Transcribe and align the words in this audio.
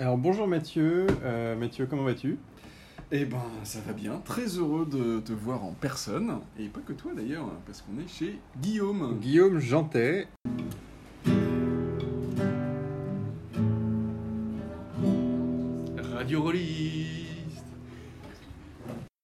Alors 0.00 0.16
bonjour 0.16 0.48
Mathieu, 0.48 1.06
Euh, 1.24 1.54
Mathieu 1.56 1.84
comment 1.84 2.04
vas-tu? 2.04 2.38
Eh 3.12 3.26
ben, 3.26 3.42
ça 3.64 3.80
va 3.86 3.92
bien. 3.92 4.22
Très 4.24 4.46
heureux 4.46 4.86
de 4.86 5.20
te 5.20 5.32
voir 5.32 5.62
en 5.62 5.72
personne. 5.72 6.38
Et 6.58 6.68
pas 6.68 6.80
que 6.80 6.94
toi 6.94 7.12
d'ailleurs, 7.14 7.50
parce 7.66 7.82
qu'on 7.82 8.02
est 8.02 8.08
chez 8.08 8.38
Guillaume. 8.62 9.18
Guillaume 9.20 9.58
Jantet. 9.58 10.26
Radio 16.14 16.42
Rolliste. 16.42 17.19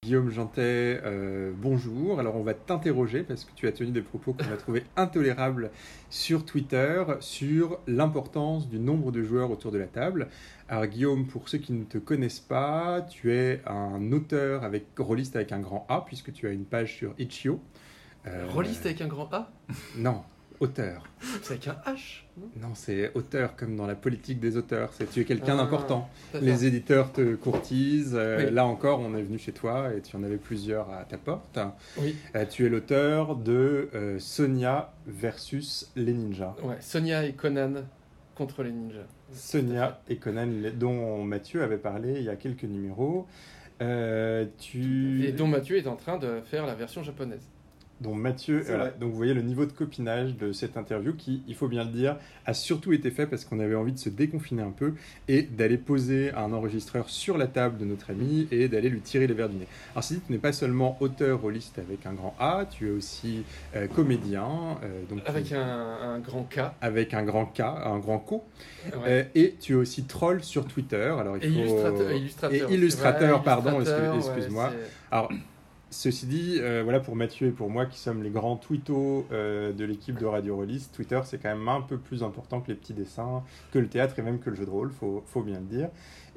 Guillaume 0.07 0.29
Jantet, 0.29 1.01
euh, 1.03 1.51
bonjour. 1.53 2.21
Alors 2.21 2.37
on 2.37 2.41
va 2.41 2.53
t'interroger 2.53 3.23
parce 3.23 3.43
que 3.43 3.51
tu 3.55 3.67
as 3.67 3.73
tenu 3.73 3.91
des 3.91 4.01
propos 4.01 4.31
qu'on 4.31 4.53
a 4.53 4.55
trouvé 4.55 4.83
intolérables 4.95 5.69
sur 6.09 6.45
Twitter 6.45 7.03
sur 7.19 7.79
l'importance 7.87 8.69
du 8.69 8.79
nombre 8.79 9.11
de 9.11 9.21
joueurs 9.21 9.51
autour 9.51 9.73
de 9.73 9.77
la 9.77 9.87
table. 9.87 10.29
Alors 10.69 10.85
Guillaume, 10.85 11.27
pour 11.27 11.49
ceux 11.49 11.57
qui 11.57 11.73
ne 11.73 11.83
te 11.83 11.97
connaissent 11.97 12.39
pas, 12.39 13.01
tu 13.01 13.33
es 13.33 13.61
un 13.67 14.13
auteur 14.13 14.63
avec 14.63 14.85
rôliste 14.97 15.35
avec 15.35 15.51
un 15.51 15.59
grand 15.59 15.85
A 15.89 16.05
puisque 16.05 16.31
tu 16.31 16.47
as 16.47 16.51
une 16.51 16.63
page 16.63 16.95
sur 16.95 17.13
Itch.io. 17.19 17.59
Euh, 18.27 18.45
Rolliste 18.47 18.85
avec 18.85 19.01
un 19.01 19.07
grand 19.07 19.33
A? 19.33 19.51
Non, 19.97 20.23
auteur. 20.59 21.03
C'est 21.43 21.53
avec 21.53 21.67
un 21.67 21.75
H 21.85 22.23
non 22.61 22.75
c'est 22.75 23.11
auteur 23.15 23.55
comme 23.55 23.75
dans 23.75 23.87
la 23.87 23.95
politique 23.95 24.39
des 24.39 24.57
auteurs. 24.57 24.93
C'est 24.93 25.09
tu 25.09 25.21
es 25.21 25.25
quelqu'un 25.25 25.53
Ah, 25.53 25.63
d'important. 25.63 26.07
Les 26.39 26.65
éditeurs 26.67 27.11
te 27.11 27.33
courtisent. 27.35 28.13
euh, 28.15 28.45
Oui. 28.45 28.53
Là 28.53 28.65
encore, 28.67 28.99
on 28.99 29.15
est 29.15 29.23
venu 29.23 29.39
chez 29.39 29.53
toi 29.53 29.91
et 29.95 30.01
tu 30.01 30.15
en 30.15 30.21
avais 30.23 30.37
plusieurs 30.37 30.89
à 30.91 31.03
ta 31.05 31.17
porte. 31.17 31.57
Oui, 31.97 32.15
Euh, 32.35 32.45
tu 32.45 32.65
es 32.65 32.69
l'auteur 32.69 33.35
de 33.35 33.89
euh, 33.95 34.19
Sonia 34.19 34.93
versus 35.07 35.91
les 35.95 36.13
ninjas. 36.13 36.55
ouais. 36.63 36.77
Sonia 36.79 37.25
et 37.25 37.33
Conan 37.33 37.83
contre 38.35 38.61
les 38.61 38.71
ninjas. 38.71 39.07
Sonia 39.33 39.99
et 40.07 40.17
Conan, 40.17 40.47
dont 40.75 41.23
Mathieu 41.23 41.63
avait 41.63 41.77
parlé 41.79 42.13
il 42.17 42.23
y 42.23 42.29
a 42.29 42.35
quelques 42.35 42.63
numéros. 42.65 43.25
Tu... 44.59 45.25
Et 45.25 45.31
dont 45.31 45.47
Mathieu 45.47 45.77
est 45.77 45.87
en 45.87 45.95
train 45.95 46.17
de 46.17 46.41
faire 46.41 46.65
la 46.65 46.75
version 46.75 47.03
japonaise. 47.03 47.47
Dont 48.01 48.13
Mathieu. 48.15 48.61
Voilà. 48.65 48.89
Donc 48.91 49.11
vous 49.11 49.17
voyez 49.17 49.33
le 49.33 49.41
niveau 49.41 49.65
de 49.65 49.71
copinage 49.71 50.35
de 50.35 50.51
cette 50.51 50.77
interview 50.77 51.13
qui, 51.15 51.41
il 51.47 51.55
faut 51.55 51.67
bien 51.67 51.83
le 51.83 51.89
dire, 51.91 52.17
a 52.45 52.53
surtout 52.53 52.93
été 52.93 53.11
fait 53.11 53.25
parce 53.27 53.43
qu'on 53.45 53.59
avait 53.59 53.75
envie 53.75 53.91
de 53.93 53.97
se 53.97 54.09
déconfiner 54.09 54.61
un 54.61 54.71
peu 54.71 54.93
et 55.27 55.41
d'aller 55.43 55.77
poser 55.77 56.31
un 56.33 56.53
enregistreur 56.53 57.09
sur 57.09 57.37
la 57.37 57.47
table 57.47 57.77
de 57.77 57.85
notre 57.85 58.11
ami 58.11 58.47
et 58.51 58.67
d'aller 58.67 58.89
lui 58.89 59.01
tirer 59.01 59.27
les 59.27 59.33
verres 59.33 59.49
du 59.49 59.57
nez. 59.57 59.67
Alors 59.93 60.03
si 60.03 60.19
tu 60.19 60.31
n'es 60.31 60.37
pas 60.37 60.53
seulement 60.53 60.97
auteur 60.99 61.41
rôliste 61.41 61.79
avec 61.79 62.05
un 62.05 62.13
grand 62.13 62.35
A, 62.39 62.65
tu 62.69 62.87
es 62.87 62.91
aussi 62.91 63.43
euh, 63.75 63.87
comédien, 63.87 64.47
euh, 64.83 65.01
donc 65.09 65.19
Avec 65.25 65.45
tu- 65.45 65.55
un, 65.55 65.59
un 66.15 66.19
grand 66.19 66.43
K. 66.43 66.59
avec 66.81 67.13
un 67.13 67.23
grand 67.23 67.45
K, 67.45 67.61
un 67.61 67.99
grand 67.99 68.19
co, 68.19 68.43
Ouais. 68.87 68.93
Euh, 69.07 69.23
et 69.35 69.55
tu 69.59 69.73
es 69.73 69.75
aussi 69.75 70.03
troll 70.03 70.43
sur 70.43 70.65
Twitter. 70.65 71.13
Alors 71.19 71.37
il 71.37 71.43
et 71.45 71.49
faut... 71.49 71.59
illustrateur. 71.59 72.09
et 72.11 72.17
illustrateur, 72.17 72.71
et 72.71 72.73
illustrateur, 72.73 73.43
pardon, 73.43 73.75
illustrateur, 73.77 74.15
excuse-moi. 74.15 74.71
Alors, 75.11 75.29
ceci 75.89 76.25
dit, 76.25 76.57
euh, 76.59 76.81
voilà 76.83 76.99
pour 76.99 77.15
Mathieu 77.15 77.47
et 77.47 77.51
pour 77.51 77.69
moi 77.69 77.85
qui 77.85 77.97
sommes 77.97 78.23
les 78.23 78.29
grands 78.29 78.57
twittos 78.57 79.25
euh, 79.31 79.71
de 79.73 79.85
l'équipe 79.85 80.17
de 80.17 80.25
Radio 80.25 80.57
Release, 80.57 80.91
Twitter 80.91 81.19
c'est 81.23 81.37
quand 81.41 81.49
même 81.49 81.67
un 81.67 81.81
peu 81.81 81.97
plus 81.97 82.23
important 82.23 82.61
que 82.61 82.69
les 82.69 82.75
petits 82.75 82.93
dessins, 82.93 83.43
que 83.71 83.79
le 83.79 83.87
théâtre 83.87 84.19
et 84.19 84.21
même 84.21 84.39
que 84.39 84.49
le 84.49 84.55
jeu 84.55 84.65
de 84.65 84.69
rôle, 84.69 84.91
faut, 84.91 85.23
faut 85.27 85.41
bien 85.41 85.59
le 85.59 85.65
dire. 85.65 85.89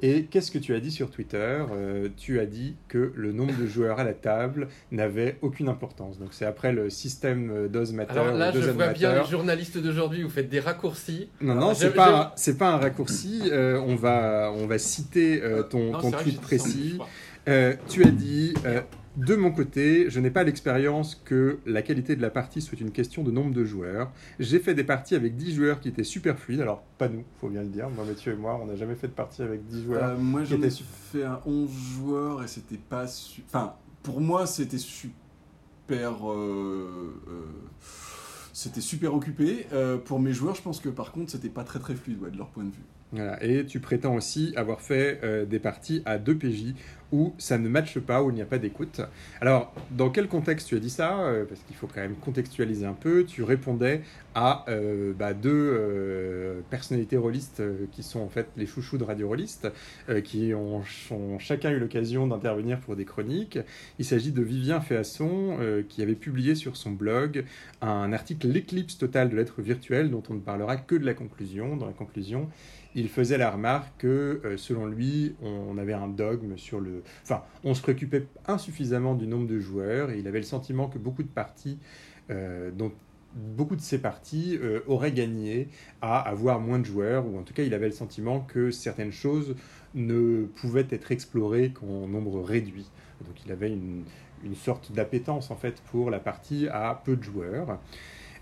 Et 0.03 0.23
qu'est-ce 0.25 0.49
que 0.49 0.57
tu 0.57 0.73
as 0.73 0.79
dit 0.79 0.89
sur 0.89 1.11
Twitter? 1.11 1.63
Euh, 1.71 2.09
Tu 2.17 2.39
as 2.39 2.47
dit 2.47 2.75
que 2.87 3.13
le 3.15 3.31
nombre 3.33 3.55
de 3.55 3.67
joueurs 3.67 3.99
à 3.99 4.03
la 4.03 4.15
table 4.15 4.67
n'avait 4.91 5.37
aucune 5.43 5.69
importance. 5.69 6.17
Donc 6.17 6.29
c'est 6.31 6.45
après 6.45 6.71
le 6.71 6.89
système 6.89 7.51
euh, 7.51 7.67
d'osmateur, 7.67 8.23
Alors 8.23 8.35
là, 8.35 8.51
je 8.51 8.71
vois 8.71 8.87
bien 8.87 9.21
les 9.21 9.29
journalistes 9.29 9.77
d'aujourd'hui, 9.77 10.23
vous 10.23 10.29
faites 10.29 10.49
des 10.49 10.59
raccourcis. 10.59 11.29
Non, 11.39 11.53
non, 11.53 11.73
c'est 11.75 11.93
pas, 11.93 12.33
c'est 12.35 12.57
pas 12.57 12.71
un 12.71 12.77
raccourci. 12.77 13.51
on, 13.53 13.95
va, 13.95 14.51
on 14.55 14.65
va 14.65 14.79
citer 14.79 15.39
ton, 15.69 15.91
Non, 15.91 16.11
tweet 16.11 16.41
précis. 16.41 16.97
Euh, 17.47 17.73
tu 17.89 18.03
as 18.03 18.11
dit, 18.11 18.53
euh, 18.65 18.81
de 19.17 19.35
mon 19.35 19.51
côté, 19.51 20.09
je 20.09 20.19
n'ai 20.19 20.31
pas 20.31 20.43
l'expérience 20.43 21.15
que 21.25 21.59
la 21.65 21.81
qualité 21.81 22.15
de 22.15 22.21
la 22.21 22.29
partie 22.29 22.61
soit 22.61 22.79
une 22.79 22.91
question 22.91 23.23
de 23.23 23.31
nombre 23.31 23.53
de 23.53 23.65
joueurs. 23.65 24.11
J'ai 24.39 24.59
fait 24.59 24.73
des 24.73 24.83
parties 24.85 25.15
avec 25.15 25.35
10 25.35 25.53
joueurs 25.55 25.79
qui 25.81 25.89
étaient 25.89 26.03
super 26.05 26.39
fluides. 26.39 26.61
Alors, 26.61 26.81
pas 26.97 27.09
nous, 27.09 27.23
faut 27.39 27.49
bien 27.49 27.61
le 27.61 27.67
dire. 27.69 27.89
Moi, 27.89 28.05
Mathieu 28.05 28.33
et 28.33 28.35
moi, 28.37 28.57
on 28.61 28.67
n'a 28.67 28.75
jamais 28.75 28.95
fait 28.95 29.07
de 29.07 29.13
partie 29.13 29.41
avec 29.41 29.65
10 29.65 29.83
joueurs. 29.83 30.03
Euh, 30.11 30.17
moi, 30.17 30.43
j'en 30.45 30.55
ai 30.61 30.67
était- 30.67 30.83
fait 31.11 31.23
un 31.25 31.41
11 31.45 31.69
joueurs 31.71 32.43
et 32.43 32.47
c'était 32.47 32.77
pas. 32.77 33.05
su- 33.07 33.43
Enfin, 33.47 33.73
pour 34.03 34.21
moi, 34.21 34.45
c'était 34.45 34.77
super. 34.77 35.11
euh, 36.31 37.13
euh, 37.27 37.41
C'était 38.53 38.81
super 38.81 39.13
occupé. 39.15 39.65
Pour 40.05 40.19
mes 40.19 40.33
joueurs, 40.33 40.55
je 40.55 40.61
pense 40.61 40.79
que 40.81 40.89
par 40.89 41.11
contre, 41.13 41.31
c'était 41.31 41.49
pas 41.49 41.63
très 41.63 41.79
très 41.79 41.95
fluide 41.95 42.21
ouais, 42.21 42.31
de 42.31 42.37
leur 42.37 42.49
point 42.49 42.63
de 42.65 42.69
vue. 42.71 42.83
Et 43.41 43.65
tu 43.65 43.79
prétends 43.79 44.15
aussi 44.15 44.53
avoir 44.55 44.81
fait 44.81 45.19
euh, 45.23 45.45
des 45.45 45.59
parties 45.59 46.01
à 46.05 46.17
2 46.17 46.35
PJ 46.37 46.73
où 47.11 47.33
ça 47.37 47.57
ne 47.57 47.67
matche 47.67 47.99
pas, 47.99 48.23
où 48.23 48.29
il 48.29 48.35
n'y 48.35 48.41
a 48.41 48.45
pas 48.45 48.57
d'écoute. 48.57 49.01
Alors, 49.41 49.73
dans 49.91 50.09
quel 50.09 50.27
contexte 50.27 50.67
tu 50.67 50.75
as 50.75 50.79
dit 50.79 50.89
ça 50.89 51.19
Euh, 51.19 51.45
Parce 51.45 51.61
qu'il 51.61 51.75
faut 51.75 51.87
quand 51.87 52.01
même 52.01 52.15
contextualiser 52.15 52.85
un 52.85 52.93
peu. 52.93 53.25
Tu 53.25 53.43
répondais 53.43 54.01
à 54.33 54.65
euh, 54.69 55.13
bah, 55.13 55.33
deux 55.33 56.63
personnalités 56.69 57.17
rôlistes 57.17 57.61
qui 57.91 58.01
sont 58.03 58.21
en 58.21 58.29
fait 58.29 58.47
les 58.55 58.65
chouchous 58.65 58.97
de 58.97 59.03
Radio 59.03 59.27
Rolliste, 59.27 59.67
euh, 60.09 60.21
qui 60.21 60.53
ont, 60.53 60.83
ont 61.11 61.39
chacun 61.39 61.71
eu 61.71 61.79
l'occasion 61.79 62.27
d'intervenir 62.27 62.79
pour 62.79 62.95
des 62.95 63.05
chroniques. 63.05 63.59
Il 63.99 64.05
s'agit 64.05 64.31
de 64.31 64.41
Vivien 64.41 64.79
Féasson, 64.79 65.57
qui 65.89 66.01
avait 66.01 66.15
publié 66.15 66.55
sur 66.55 66.77
son 66.77 66.91
blog 66.91 67.45
un 67.81 68.13
article 68.13 68.47
L'éclipse 68.47 68.97
totale 68.97 69.29
de 69.29 69.35
l'être 69.35 69.61
virtuel, 69.61 70.09
dont 70.09 70.23
on 70.29 70.35
ne 70.35 70.39
parlera 70.39 70.77
que 70.77 70.95
de 70.95 71.05
la 71.05 71.13
conclusion. 71.13 71.75
Dans 71.75 71.85
la 71.85 71.93
conclusion, 71.93 72.49
il 72.95 73.09
faisait 73.09 73.37
la 73.37 73.51
remarque 73.51 73.89
que, 73.99 74.41
euh, 74.43 74.57
selon 74.57 74.85
lui, 74.85 75.35
on 75.41 75.77
avait 75.77 75.93
un 75.93 76.07
dogme 76.07 76.57
sur 76.57 76.79
le... 76.79 77.03
Enfin, 77.23 77.43
on 77.63 77.73
se 77.73 77.81
préoccupait 77.81 78.25
insuffisamment 78.47 79.15
du 79.15 79.27
nombre 79.27 79.47
de 79.47 79.59
joueurs 79.59 80.11
et 80.11 80.19
il 80.19 80.27
avait 80.27 80.39
le 80.39 80.45
sentiment 80.45 80.87
que 80.87 80.97
beaucoup 80.97 81.23
de 81.23 81.29
parties, 81.29 81.77
euh, 82.29 82.71
dont 82.71 82.91
beaucoup 83.33 83.77
de 83.77 83.81
ces 83.81 83.99
parties 83.99 84.59
euh, 84.61 84.81
auraient 84.87 85.13
gagné 85.13 85.69
à 86.01 86.19
avoir 86.19 86.59
moins 86.59 86.79
de 86.79 86.85
joueurs, 86.85 87.25
ou 87.25 87.39
en 87.39 87.43
tout 87.43 87.53
cas, 87.53 87.63
il 87.63 87.73
avait 87.73 87.87
le 87.87 87.93
sentiment 87.93 88.41
que 88.41 88.71
certaines 88.71 89.13
choses 89.13 89.55
ne 89.95 90.45
pouvaient 90.45 90.87
être 90.89 91.11
explorées 91.11 91.71
qu'en 91.71 92.07
nombre 92.07 92.41
réduit. 92.41 92.89
Donc, 93.25 93.35
il 93.45 93.51
avait 93.51 93.69
une, 93.69 94.03
une 94.43 94.55
sorte 94.55 94.91
d'appétence, 94.91 95.49
en 95.51 95.55
fait, 95.55 95.81
pour 95.91 96.09
la 96.09 96.19
partie 96.19 96.67
à 96.67 97.01
peu 97.05 97.15
de 97.15 97.23
joueurs. 97.23 97.79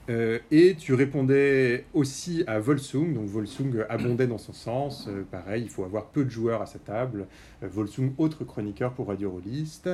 Euh, 0.09 0.39
et 0.49 0.75
tu 0.75 0.95
répondais 0.95 1.85
aussi 1.93 2.43
à 2.47 2.59
Volsung, 2.59 3.13
donc 3.13 3.27
Volsung 3.27 3.85
abondait 3.89 4.25
dans 4.25 4.39
son 4.39 4.53
sens, 4.53 5.07
euh, 5.07 5.23
pareil, 5.29 5.63
il 5.63 5.69
faut 5.69 5.83
avoir 5.83 6.07
peu 6.07 6.25
de 6.25 6.29
joueurs 6.29 6.63
à 6.63 6.65
sa 6.65 6.79
table, 6.79 7.27
Volsung, 7.61 8.13
autre 8.17 8.43
chroniqueur 8.43 8.93
pour 8.93 9.07
Radio 9.07 9.29
Rolliste, 9.31 9.89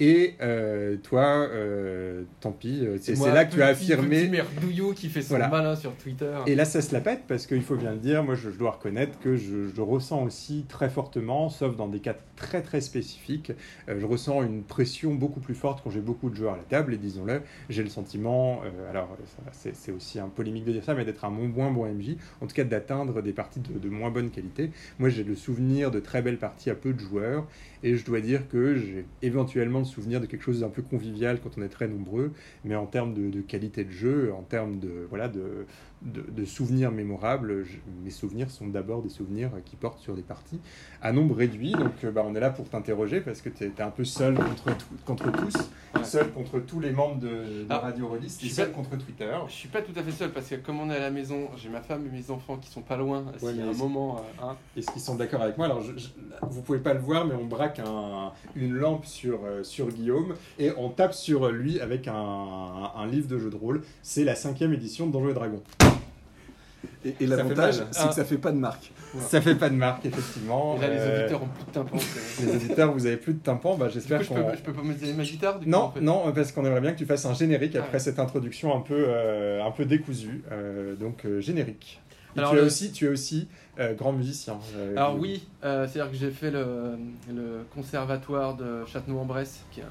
et 0.00 0.34
euh, 0.40 0.96
toi, 0.96 1.48
euh, 1.50 2.22
tant 2.40 2.52
pis, 2.52 2.80
euh, 2.82 2.98
c'est 3.00 3.14
là 3.32 3.44
que 3.44 3.54
tu 3.54 3.62
as 3.62 3.68
affirmé... 3.68 4.22
Petit 4.22 4.30
merdouillot 4.30 4.92
qui 4.92 5.08
fait 5.08 5.22
son 5.22 5.30
Voilà. 5.30 5.48
malin 5.48 5.74
sur 5.76 5.94
Twitter. 5.96 6.36
Et 6.46 6.54
là, 6.54 6.64
ça 6.64 6.80
se 6.80 6.92
la 6.92 7.00
pète 7.00 7.22
parce 7.26 7.46
qu'il 7.46 7.62
faut 7.62 7.76
bien 7.76 7.92
le 7.92 7.98
dire, 7.98 8.22
moi 8.22 8.34
je, 8.34 8.50
je 8.50 8.58
dois 8.58 8.72
reconnaître 8.72 9.18
que 9.20 9.36
je, 9.36 9.68
je 9.74 9.80
ressens 9.80 10.22
aussi 10.22 10.64
très 10.68 10.88
fortement, 10.88 11.48
sauf 11.48 11.76
dans 11.76 11.88
des 11.88 12.00
cas 12.00 12.14
très 12.36 12.62
très 12.62 12.80
spécifiques, 12.80 13.52
euh, 13.88 13.98
je 13.98 14.06
ressens 14.06 14.42
une 14.44 14.62
pression 14.62 15.14
beaucoup 15.14 15.40
plus 15.40 15.54
forte 15.54 15.82
quand 15.82 15.90
j'ai 15.90 16.00
beaucoup 16.00 16.30
de 16.30 16.36
joueurs 16.36 16.54
à 16.54 16.56
la 16.56 16.62
table 16.62 16.94
et 16.94 16.98
disons-le, 16.98 17.42
j'ai 17.68 17.82
le 17.82 17.88
sentiment, 17.88 18.60
euh, 18.64 18.90
alors 18.90 19.16
c'est 19.52 19.92
aussi 19.92 20.20
un 20.20 20.28
polémique 20.28 20.64
de 20.64 20.72
dire 20.72 20.84
ça, 20.84 20.94
mais 20.94 21.04
d'être 21.04 21.24
un 21.24 21.30
moins, 21.30 21.48
moins 21.48 21.70
bon 21.70 21.86
MJ, 21.86 22.16
en 22.40 22.46
tout 22.46 22.54
cas 22.54 22.64
d'atteindre 22.64 23.22
des 23.22 23.32
parties 23.32 23.60
de, 23.60 23.78
de 23.78 23.88
moins 23.88 24.10
bonne 24.10 24.30
qualité. 24.30 24.70
Moi 24.98 25.08
j'ai 25.08 25.24
le 25.24 25.34
souvenir 25.34 25.90
de 25.90 25.98
très 26.00 26.22
belles 26.22 26.38
parties 26.38 26.70
à 26.70 26.74
peu 26.74 26.92
de 26.92 27.02
joueurs 27.08 27.46
et 27.82 27.96
je 27.96 28.04
dois 28.04 28.20
dire 28.20 28.48
que 28.48 28.74
j'ai 28.76 29.04
éventuellement 29.22 29.78
le 29.78 29.84
souvenir 29.84 30.20
de 30.20 30.26
quelque 30.26 30.42
chose 30.42 30.60
d'un 30.60 30.68
peu 30.68 30.82
convivial 30.82 31.38
quand 31.42 31.50
on 31.58 31.62
est 31.62 31.68
très 31.68 31.86
nombreux, 31.88 32.32
mais 32.64 32.74
en 32.74 32.86
termes 32.86 33.14
de, 33.14 33.30
de 33.30 33.40
qualité 33.40 33.84
de 33.84 33.90
jeu, 33.92 34.32
en 34.36 34.42
termes 34.42 34.78
de, 34.80 35.06
voilà, 35.08 35.28
de, 35.28 35.64
de, 36.02 36.22
de 36.28 36.44
souvenirs 36.44 36.90
mémorables, 36.90 37.64
je- 37.64 37.76
mes 38.04 38.10
souvenirs 38.10 38.50
sont 38.50 38.66
d'abord 38.66 39.02
des 39.02 39.08
souvenirs 39.08 39.50
qui 39.64 39.76
portent 39.76 40.00
sur 40.00 40.14
des 40.16 40.22
parties 40.22 40.58
à 41.02 41.12
nombre 41.12 41.36
réduit. 41.36 41.72
Donc 41.72 41.92
euh, 42.04 42.10
bah, 42.10 42.24
on 42.26 42.34
est 42.34 42.40
là 42.40 42.50
pour 42.50 42.68
t'interroger 42.68 43.20
parce 43.20 43.40
que 43.40 43.48
tu 43.48 43.64
es, 43.64 43.80
un 43.80 43.90
peu 43.90 44.04
seul 44.04 44.34
contre, 44.34 44.76
tout- 44.76 44.86
contre 45.06 45.30
tous, 45.32 45.54
Ouais. 45.94 46.04
seul 46.04 46.30
contre 46.32 46.58
tous 46.60 46.80
les 46.80 46.90
membres 46.92 47.18
de, 47.18 47.64
Ah, 47.70 47.78
Radio 47.78 48.08
Release 48.08 48.38
et 48.44 48.48
seul 48.50 48.68
pas- 48.68 48.74
contre 48.74 48.98
Twitter. 48.98 49.32
Je 49.48 49.52
suis 49.54 49.68
pas 49.68 49.80
tout 49.80 49.92
à 49.96 50.02
fait 50.02 50.10
seul 50.12 50.30
parce 50.32 50.48
que 50.48 50.56
comme 50.56 50.80
on 50.80 50.90
est 50.90 50.96
à 50.96 51.00
la 51.00 51.10
maison, 51.10 51.48
j'ai 51.56 51.70
ma 51.70 51.80
femme 51.80 52.04
et 52.06 52.10
mes 52.14 52.30
enfants 52.30 52.56
qui 52.58 52.68
sont 52.70 52.82
pas 52.82 52.96
loin. 52.98 53.24
S'il 53.38 53.50
y 53.50 53.54
mais 53.58 53.62
a 53.62 53.68
un 53.68 53.72
moment, 53.72 54.16
euh, 54.18 54.42
hein. 54.44 54.56
Est-ce 54.76 54.90
qu'ils 54.90 55.00
sont 55.00 55.14
d'accord 55.14 55.40
avec 55.40 55.56
moi? 55.56 55.64
Alors, 55.66 55.80
je, 55.80 55.96
je- 55.96 56.08
vous 56.50 56.60
pouvez 56.60 56.78
pas 56.80 56.92
le 56.92 56.97
voir, 57.02 57.24
mais 57.26 57.34
on 57.34 57.44
braque 57.46 57.78
un- 57.80 58.32
une 58.56 58.74
lampe 58.74 59.04
sur, 59.06 59.40
euh, 59.44 59.62
sur 59.64 59.88
Guillaume 59.88 60.34
et 60.58 60.70
on 60.76 60.88
tape 60.90 61.14
sur 61.14 61.48
lui 61.50 61.80
avec 61.80 62.08
un, 62.08 62.14
un 62.96 63.06
livre 63.06 63.28
de 63.28 63.38
jeu 63.38 63.50
de 63.50 63.56
rôle. 63.56 63.82
C'est 64.02 64.24
la 64.24 64.34
cinquième 64.34 64.72
édition 64.72 65.06
de 65.06 65.12
Donjons 65.12 65.30
et 65.30 65.34
Dragons. 65.34 65.62
Et, 67.04 67.26
l'avantage, 67.26 67.78
mal. 67.78 67.88
c'est 67.90 68.08
que 68.08 68.14
ça 68.14 68.24
fait 68.24 68.38
pas 68.38 68.52
de 68.52 68.56
marque. 68.56 68.90
Voilà. 69.12 69.28
Ça 69.28 69.40
fait 69.40 69.54
pas 69.54 69.68
de 69.70 69.74
marque, 69.74 70.04
effectivement. 70.06 70.76
Et 70.76 70.80
là, 70.82 70.88
les 70.88 70.96
Euh, 70.98 71.20
auditeurs 71.20 71.42
ont 71.42 71.46
plus 71.48 71.64
de 71.64 71.70
tympan. 71.72 71.96
les 72.40 72.54
auditeurs, 72.56 72.92
vous 72.92 73.06
avez 73.06 73.16
plus 73.16 73.34
de 73.34 73.38
tympan. 73.38 73.76
Bah, 73.76 73.88
J'espère 73.88 74.22
je 74.22 74.28
qu'on. 74.28 74.34
peux, 74.34 74.56
je 74.56 74.62
peux 74.62 74.72
pas 74.72 74.82
mettre 74.82 75.04
ma 75.16 75.22
guitare 75.24 75.58
du 75.58 75.64
coup, 75.64 75.70
Non, 75.70 75.78
en 75.84 75.90
fait 75.92 76.00
non, 76.00 76.32
parce 76.32 76.52
qu'on 76.52 76.64
aimerait 76.64 76.80
bien 76.80 76.92
que 76.92 76.98
tu 76.98 77.06
fasses 77.06 77.24
un 77.24 77.34
générique 77.34 77.74
Ah 77.76 77.80
après 77.80 77.94
ouais. 77.94 77.98
cette 77.98 78.18
introduction 78.18 78.76
un 78.76 78.80
peu, 78.80 79.06
euh, 79.08 79.64
un 79.64 79.70
peu 79.70 79.86
décousue. 79.86 80.42
Euh, 80.52 80.94
donc, 80.96 81.24
euh, 81.24 81.40
générique. 81.40 82.00
Et 82.36 82.40
Alors, 82.40 82.50
tu, 82.50 82.58
as 82.58 82.60
le- 82.60 82.66
aussi, 82.66 82.92
tu 82.92 83.08
as 83.08 83.10
aussi 83.10 83.48
euh, 83.78 83.94
grand 83.94 84.12
musicien. 84.12 84.58
Euh, 84.76 84.96
Alors 84.96 85.16
oui, 85.18 85.46
euh, 85.64 85.86
c'est-à-dire 85.86 86.10
que 86.12 86.16
j'ai 86.18 86.30
fait 86.30 86.50
le, 86.50 86.98
le 87.32 87.64
conservatoire 87.74 88.56
de 88.56 88.84
Châtenois-en-Bresse, 88.86 89.60
qui 89.70 89.80
est 89.80 89.84
un 89.84 89.86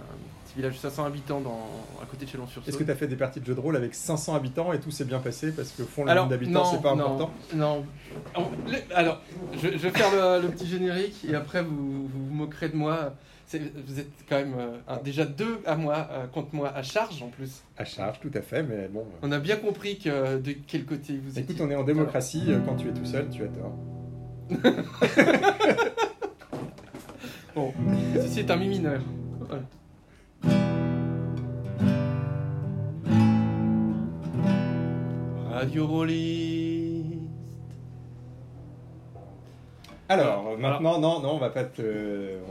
petit 0.45 0.55
village 0.57 0.73
de 0.73 0.79
500 0.79 1.05
habitants 1.05 1.39
dans, 1.39 1.67
à 2.01 2.05
côté 2.05 2.25
de 2.25 2.29
Chalon-sur-Saône. 2.31 2.63
Est-ce 2.67 2.77
que 2.77 2.83
tu 2.83 2.91
as 2.91 2.95
fait 2.95 3.07
des 3.07 3.15
parties 3.15 3.39
de 3.39 3.45
jeux 3.45 3.55
de 3.55 3.59
rôle 3.59 3.75
avec 3.75 3.93
500 3.95 4.35
habitants 4.35 4.73
et 4.73 4.79
tout 4.79 4.91
s'est 4.91 5.05
bien 5.05 5.19
passé 5.19 5.51
Parce 5.51 5.69
que 5.71 5.83
fond 5.83 6.03
le 6.05 6.13
nombre 6.13 6.29
d'habitants, 6.29 6.65
c'est 6.65 6.81
pas 6.81 6.95
non, 6.95 7.05
important. 7.05 7.31
Non. 7.55 7.85
Le- 8.67 8.95
Alors, 8.95 9.21
je, 9.53 9.69
je 9.69 9.77
vais 9.77 9.89
faire 9.91 10.11
le, 10.11 10.41
le 10.45 10.51
petit 10.51 10.67
générique 10.67 11.25
et 11.29 11.35
après 11.35 11.61
vous 11.63 12.07
vous, 12.07 12.09
vous 12.27 12.33
moquerez 12.33 12.69
de 12.69 12.75
moi. 12.75 13.13
Vous 13.53 13.99
êtes 13.99 14.11
quand 14.27 14.35
même 14.35 14.55
euh, 14.59 14.97
déjà 15.03 15.23
deux 15.25 15.59
à 15.65 15.77
moi, 15.77 16.09
euh, 16.11 16.27
contre 16.27 16.53
moi, 16.53 16.69
à 16.75 16.83
charge 16.83 17.23
en 17.23 17.29
plus. 17.29 17.63
À 17.77 17.85
charge, 17.85 18.19
tout 18.19 18.31
à 18.33 18.41
fait, 18.41 18.61
mais 18.61 18.89
bon. 18.89 19.05
On 19.21 19.31
a 19.31 19.39
bien 19.39 19.55
compris 19.55 19.97
que 19.99 20.37
de 20.37 20.51
quel 20.67 20.85
côté 20.85 21.17
vous 21.17 21.39
Écoute, 21.39 21.51
étiez. 21.51 21.65
on 21.65 21.71
est 21.71 21.75
en 21.75 21.83
démocratie, 21.85 22.43
euh, 22.49 22.59
quand 22.65 22.75
tu 22.75 22.89
es 22.89 22.93
tout 22.93 23.05
seul, 23.05 23.29
tu 23.29 23.43
as 23.43 23.47
tort. 23.47 23.73
Bon, 27.55 27.73
ceci 28.13 28.41
est 28.41 28.51
un 28.51 28.55
mi 28.55 28.67
mineur. 28.67 29.01
Voilà. 29.39 29.63
Radio 35.49 35.87
Rolliste. 35.87 36.86
Alors, 40.09 40.57
maintenant, 40.57 40.99
non, 40.99 41.19
non, 41.19 41.31
on 41.33 41.37
va 41.37 41.49
pas 41.49 41.63
te. 41.65 41.81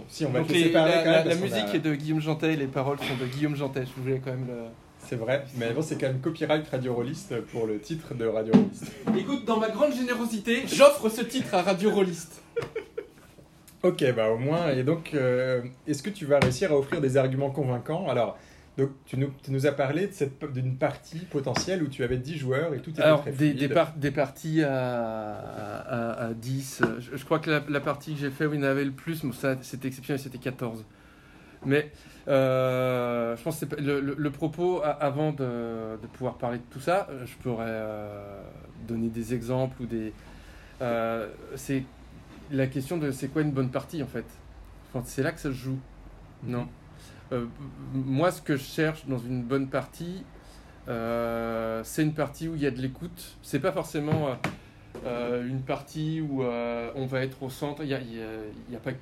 Si, 0.08 0.24
on 0.26 0.30
va 0.30 0.40
te 0.42 0.52
les- 0.52 0.68
parler 0.70 0.92
la, 0.94 1.02
quand 1.02 1.10
même. 1.10 1.28
la- 1.28 1.34
musique 1.36 1.64
a- 1.68 1.74
est 1.74 1.78
de 1.78 1.94
Guillaume 1.94 2.20
Jantet, 2.20 2.54
les 2.56 2.66
paroles 2.66 2.98
sont 2.98 3.16
de 3.18 3.26
Guillaume 3.26 3.56
Jantet. 3.56 3.84
Je 3.86 4.02
voulais 4.02 4.20
quand 4.22 4.30
même 4.32 4.46
le. 4.46 4.54
C'est 4.98 5.16
vrai, 5.16 5.44
mais 5.56 5.70
bon, 5.72 5.82
c'est 5.82 5.96
quand 6.00 6.08
même 6.08 6.18
copyright 6.20 6.68
Radio 6.68 6.92
Rolliste 6.92 7.40
pour 7.52 7.66
le 7.66 7.78
titre 7.78 8.12
de 8.14 8.26
Radio 8.26 8.52
Rolliste. 8.52 8.90
Écoute, 9.16 9.44
dans 9.44 9.58
ma 9.58 9.68
grande 9.70 9.92
générosité, 9.94 10.64
j'offre 10.66 11.08
ce 11.08 11.20
titre 11.22 11.54
à 11.54 11.62
Radio 11.62 11.90
Rolliste. 11.92 12.42
Ok, 13.82 14.04
bah 14.16 14.30
au 14.30 14.36
moins, 14.38 14.70
et 14.70 14.82
donc, 14.82 15.10
euh, 15.14 15.62
est-ce 15.86 16.02
que 16.02 16.10
tu 16.10 16.26
vas 16.26 16.40
réussir 16.40 16.72
à 16.72 16.76
offrir 16.76 17.00
des 17.00 17.16
arguments 17.16 17.50
convaincants? 17.50 18.08
Alors, 18.08 18.36
donc, 18.78 18.90
tu 19.06 19.16
nous, 19.16 19.32
tu 19.42 19.50
nous 19.52 19.66
as 19.66 19.72
parlé 19.72 20.10
d'une 20.52 20.76
partie 20.76 21.20
potentielle 21.20 21.82
où 21.82 21.88
tu 21.88 22.04
avais 22.04 22.18
10 22.18 22.36
joueurs 22.36 22.74
et 22.74 22.80
tout 22.80 22.90
était 22.90 23.02
Alors, 23.02 23.22
très 23.22 23.30
des, 23.30 23.36
fluide. 23.36 23.58
des, 23.58 23.68
par- 23.68 23.92
des 23.94 24.10
parties 24.10 24.62
à, 24.62 25.34
à, 25.38 26.26
à 26.26 26.34
10. 26.34 26.82
euh, 26.82 27.00
Je, 27.00 27.16
je 27.16 27.24
crois 27.24 27.38
que 27.38 27.50
la, 27.50 27.62
la 27.68 27.80
partie 27.80 28.12
que 28.14 28.20
j'ai 28.20 28.30
fait 28.30 28.44
où 28.46 28.52
il 28.54 28.60
y 28.60 28.62
en 28.62 28.66
avait 28.66 28.84
le 28.84 28.90
plus, 28.92 29.22
bon, 29.24 29.32
c'était 29.62 29.88
exceptionnel, 29.88 30.20
c'était 30.20 30.38
14. 30.38 30.84
Mais 31.64 31.90
euh, 32.28 33.34
je 33.36 33.42
pense 33.42 33.64
que 33.64 33.76
le, 33.80 34.00
le- 34.00 34.14
le 34.16 34.30
propos, 34.30 34.82
avant 34.84 35.32
de, 35.32 35.96
de 36.00 36.06
pouvoir 36.12 36.34
parler 36.36 36.58
de 36.58 36.64
tout 36.70 36.80
ça, 36.80 37.08
euh, 37.10 37.24
je 37.26 37.34
pourrais 37.42 37.64
euh, 37.66 38.42
donner 38.86 39.08
des 39.08 39.32
exemples 39.34 39.82
ou 39.82 39.86
des. 39.86 40.12
euh, 40.82 41.28
c'est 41.56 41.82
la 42.52 42.66
question 42.66 42.98
de 42.98 43.10
c'est 43.10 43.28
quoi 43.28 43.42
une 43.42 43.50
bonne 43.52 43.70
partie 43.70 44.02
en 44.02 44.06
fait? 44.06 44.26
Enfin, 44.92 45.02
c'est 45.08 45.22
là 45.22 45.32
que 45.32 45.40
ça 45.40 45.48
se 45.48 45.54
joue. 45.54 45.78
Non? 46.44 46.60
Euh, 46.60 46.64
m- 46.64 46.68
moi, 47.92 48.30
ce 48.30 48.40
que 48.40 48.56
je 48.56 48.64
cherche 48.64 49.06
dans 49.06 49.18
une 49.18 49.42
bonne 49.42 49.68
partie, 49.68 50.24
euh, 50.88 51.82
c'est 51.84 52.02
une 52.02 52.14
partie 52.14 52.48
où 52.48 52.54
il 52.54 52.62
y 52.62 52.66
a 52.66 52.70
de 52.70 52.80
l'écoute. 52.80 53.36
C'est 53.42 53.60
pas 53.60 53.72
forcément 53.72 54.28
euh, 54.28 54.34
euh, 55.04 55.46
une 55.46 55.62
partie 55.62 56.20
où 56.20 56.42
euh, 56.42 56.90
on 56.94 57.06
va 57.06 57.22
être 57.22 57.42
au 57.42 57.50
centre. 57.50 57.82
Il 57.82 57.88
n'y 57.88 58.76
a, 58.76 58.80
pas 58.80 58.92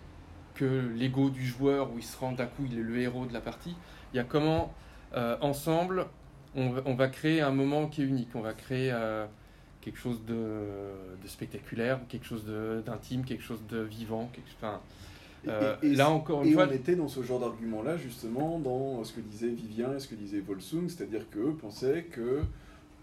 que 0.55 0.93
l'ego 0.97 1.31
du 1.31 1.45
joueur 1.45 1.93
où 1.93 1.99
il 1.99 2.05
se 2.05 2.17
rend 2.17 2.33
d'un 2.33 2.47
coup, 2.47 2.65
il 2.71 2.79
est 2.79 2.83
le 2.83 2.99
héros 2.99 3.27
de 3.27 3.33
la 3.33 3.41
partie. 3.41 3.77
Il 4.13 4.17
y 4.17 4.21
a 4.21 4.25
comment, 4.25 4.73
euh, 5.15 5.37
ensemble, 5.41 6.07
on 6.57 6.95
va, 6.95 7.09
créer 7.09 7.41
un 7.41 7.51
moment 7.51 7.89
qui 7.89 8.03
est 8.03 8.05
unique. 8.05 8.29
On 8.35 8.41
va 8.41 8.53
créer 8.53 8.91
euh, 8.93 9.27
quelque 9.81 9.99
chose 9.99 10.25
de, 10.25 11.27
spectaculaire, 11.27 11.99
quelque 12.09 12.27
chose 12.27 12.45
d'intime, 12.87 13.25
quelque 13.25 13.43
chose 13.43 13.63
de 13.69 13.81
vivant. 13.81 14.31
Euh, 15.49 15.77
Et- 15.83 15.89
et- 15.89 15.95
là 15.95 16.11
encore 16.11 16.43
une 16.43 16.49
Et 16.51 16.53
fois, 16.53 16.67
on 16.69 16.73
était 16.73 16.97
dans 16.97 17.09
ce 17.09 17.23
genre 17.23 17.41
d'argument-là, 17.41 17.97
justement, 17.97 18.59
dans 18.59 19.03
ce 19.05 19.13
que 19.13 19.21
disait 19.21 19.49
Vivien 19.49 19.95
et 19.95 20.01
ce 20.01 20.09
que 20.09 20.15
disait 20.15 20.41
Volsung, 20.41 20.89
c'est-à-dire 20.89 21.29
qu'eux 21.31 21.55
pensaient 21.61 22.05
que 22.05 22.41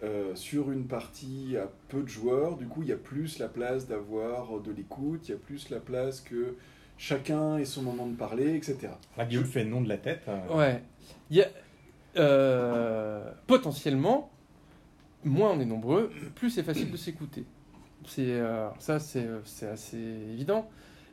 euh, 0.04 0.34
sur 0.34 0.72
une 0.72 0.86
partie 0.86 1.56
à 1.58 1.70
peu 1.90 2.02
de 2.02 2.08
joueurs, 2.08 2.58
du 2.58 2.66
coup, 2.66 2.82
il 2.82 2.88
y 2.90 2.92
a 2.92 2.98
plus 2.98 3.38
la 3.38 3.48
place 3.48 3.88
d'avoir 3.88 4.60
de 4.60 4.72
l'écoute, 4.72 5.28
il 5.30 5.32
y 5.32 5.36
a 5.36 5.38
plus 5.38 5.70
la 5.70 5.80
place 5.80 6.22
que 6.22 6.56
chacun 6.98 7.58
ait 7.58 7.66
son 7.66 7.84
moment 7.84 8.08
de 8.08 8.16
parler, 8.16 8.56
etc. 8.56 8.90
Ah, 9.18 9.26
Guillaume 9.26 9.46
fait 9.46 9.64
non 9.64 9.82
de 9.82 9.90
la 9.90 9.98
tête. 9.98 10.22
euh, 10.28 10.58
Ouais. 10.58 10.82
Il 11.30 11.38
y 11.38 11.44
a, 11.44 11.48
euh, 12.18 13.32
potentiellement, 13.48 14.32
moins 15.24 15.52
on 15.52 15.60
est 15.60 15.66
nombreux, 15.66 16.12
plus 16.36 16.50
c'est 16.50 16.64
facile 16.64 16.92
de 16.92 16.98
s'écouter. 16.98 17.46
C'est 18.08 18.26
euh, 18.32 18.68
ça, 18.80 19.00
c'est 19.00 19.28
c'est 19.46 19.68
assez 19.68 19.98
évident. 19.98 20.68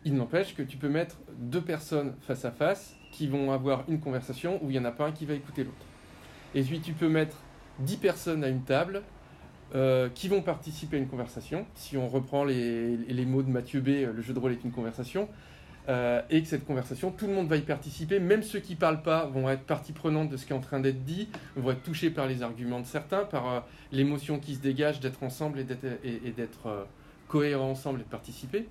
Il 0.09 0.15
n'empêche 0.15 0.55
que 0.55 0.63
tu 0.63 0.79
peux 0.79 0.89
mettre 0.89 1.19
deux 1.37 1.61
personnes 1.61 2.15
face 2.23 2.47
à 2.47 2.51
face 2.51 2.97
qui 3.13 3.27
vont 3.27 3.53
avoir 3.53 3.85
une 3.89 4.01
conversation 4.01 4.59
où 4.63 4.71
il 4.71 4.73
n'y 4.73 4.79
en 4.79 4.87
a 4.87 4.91
pas 4.91 5.07
un 5.07 5.13
qui 5.13 5.27
va 5.27 5.35
écouter 5.35 5.65
l'autre. 5.65 5.85
Et 6.55 6.63
puis 6.63 6.81
tu 6.81 6.95
peux 6.95 7.11
mettre 7.11 7.37
dix 7.79 7.99
personnes 7.99 8.43
à 8.43 8.49
une 8.49 8.63
table 8.63 9.03
euh, 9.75 10.09
qui 10.15 10.29
vont 10.29 10.41
participer 10.41 10.97
à 10.97 10.99
une 10.99 11.09
conversation. 11.09 11.67
Si 11.75 11.99
on 11.99 12.09
reprend 12.09 12.45
les, 12.45 13.27
mots 13.27 13.43
de 13.43 13.51
Mathieu 13.51 13.83
B, 13.83 13.89
le 14.11 14.23
jeu 14.23 14.33
de 14.33 14.39
rôle 14.39 14.53
est 14.53 14.65
une 14.65 14.71
conversation. 14.71 15.29
Euh, 15.91 16.23
et 16.31 16.41
que 16.41 16.49
cette 16.49 16.65
conversation, 16.65 17.11
tout 17.11 17.27
le 17.27 17.35
monde 17.35 17.49
va 17.49 17.57
y 17.57 17.63
participer, 17.63 18.19
même 18.19 18.43
ceux 18.43 18.61
qui 18.61 18.77
parlent 18.77 19.03
pas 19.03 19.27
vont 19.27 19.51
être 19.51 19.65
partie 19.65 19.93
prenante 19.93 20.31
de 20.31 20.39
ce 20.39 20.47
qui 20.47 20.55
est 20.55 20.57
en 20.57 20.61
train 20.61 20.81
d'être 20.81 21.05
dit, 21.05 21.29
vont 21.55 21.73
être 21.73 21.83
touchés 21.83 22.09
par 22.09 22.27
les 22.27 22.43
arguments 22.43 22.81
de 22.81 22.87
certains, 22.87 23.25
par 23.25 23.47
euh, 23.47 23.61
l'émotion 23.93 24.39
qui 24.39 24.55
se 24.55 24.61
dégage 24.61 25.01
d'être 25.01 25.23
ensemble 25.23 25.59
et 25.59 25.65
d'être 25.65 25.85
et, 26.03 26.35
cohérents 27.29 27.71
ensemble 27.71 28.01
et 28.01 28.05
de 28.05 28.09
participer. 28.09 28.67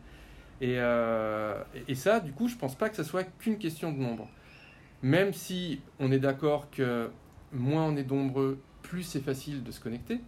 Et, 0.62 0.76
euh, 0.80 1.62
et- 1.88 1.96
ça, 1.96 2.20
du 2.20 2.32
coup, 2.32 2.48
je 2.48 2.56
pense 2.56 2.76
pas 2.76 2.90
que 2.90 2.96
ce 2.96 3.04
soit 3.04 3.24
qu'une 3.24 3.58
question 3.58 3.92
de 3.92 3.98
nombre. 3.98 4.28
Même 5.04 5.34
si 5.34 5.82
on 6.00 6.12
est 6.12 6.20
d'accord 6.20 6.70
que 6.72 7.10
moins 7.54 7.86
on 7.86 7.96
est 7.96 8.10
nombreux, 8.10 8.60
plus 8.82 9.04
c'est 9.04 9.22
facile 9.22 9.64
de 9.64 9.72
se 9.72 9.80
connecter, 9.80 10.20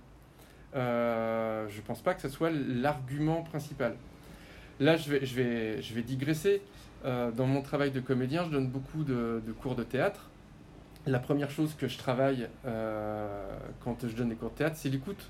euh, 0.76 1.68
je 1.70 1.81
pense 1.81 2.02
pas 2.02 2.14
que 2.14 2.22
ce 2.22 2.30
soit 2.30 2.52
l'argument 2.52 3.42
principal. 3.42 3.96
Là, 4.80 4.96
je 4.98 5.10
vais, 5.12 6.04
digresser. 6.04 6.62
Euh, 7.06 7.32
dans 7.32 7.48
mon 7.48 7.62
travail 7.62 7.92
de 7.92 8.00
comédien, 8.02 8.44
je 8.46 8.50
donne 8.50 8.68
beaucoup 8.68 9.04
de, 9.04 9.42
de 9.46 9.52
cours 9.54 9.75
de 9.75 9.84
théâtre. 9.84 10.30
La 11.08 11.20
première 11.20 11.50
chose 11.50 11.74
que 11.75 11.88
je 11.88 11.98
travaille 11.98 12.48
euh, 12.66 13.58
quand 13.84 14.06
je 14.08 14.16
donne 14.16 14.30
des 14.30 14.36
cours 14.36 14.52
de 14.52 14.56
théâtre, 14.56 14.75
c'est 14.78 14.90
l'écoute. 14.90 15.30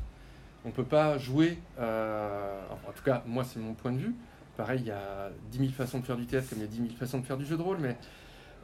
On 0.65 0.69
ne 0.69 0.73
peut 0.73 0.83
pas 0.83 1.17
jouer, 1.17 1.57
en 1.77 2.91
tout 2.93 3.03
cas, 3.05 3.23
moi, 3.25 3.45
c'est 3.45 3.59
mon 3.59 3.73
point 3.73 3.93
de 3.93 3.99
vue. 3.99 4.15
Pareil, 4.59 4.81
il 4.81 4.87
y 4.87 4.91
a 4.91 5.29
10 5.51 5.57
000 5.57 5.71
façons 5.71 5.99
de 5.99 6.05
faire 6.05 6.17
du 6.17 6.25
théâtre 6.25 6.49
comme 6.49 6.57
il 6.57 6.63
y 6.63 6.65
a 6.65 6.69
10 6.69 6.75
000 6.75 6.89
façons 6.99 7.19
de 7.19 7.25
faire 7.25 7.37
du 7.37 7.45
jeu 7.45 7.55
de 7.55 7.61
rôle, 7.61 7.77
mais 7.79 7.95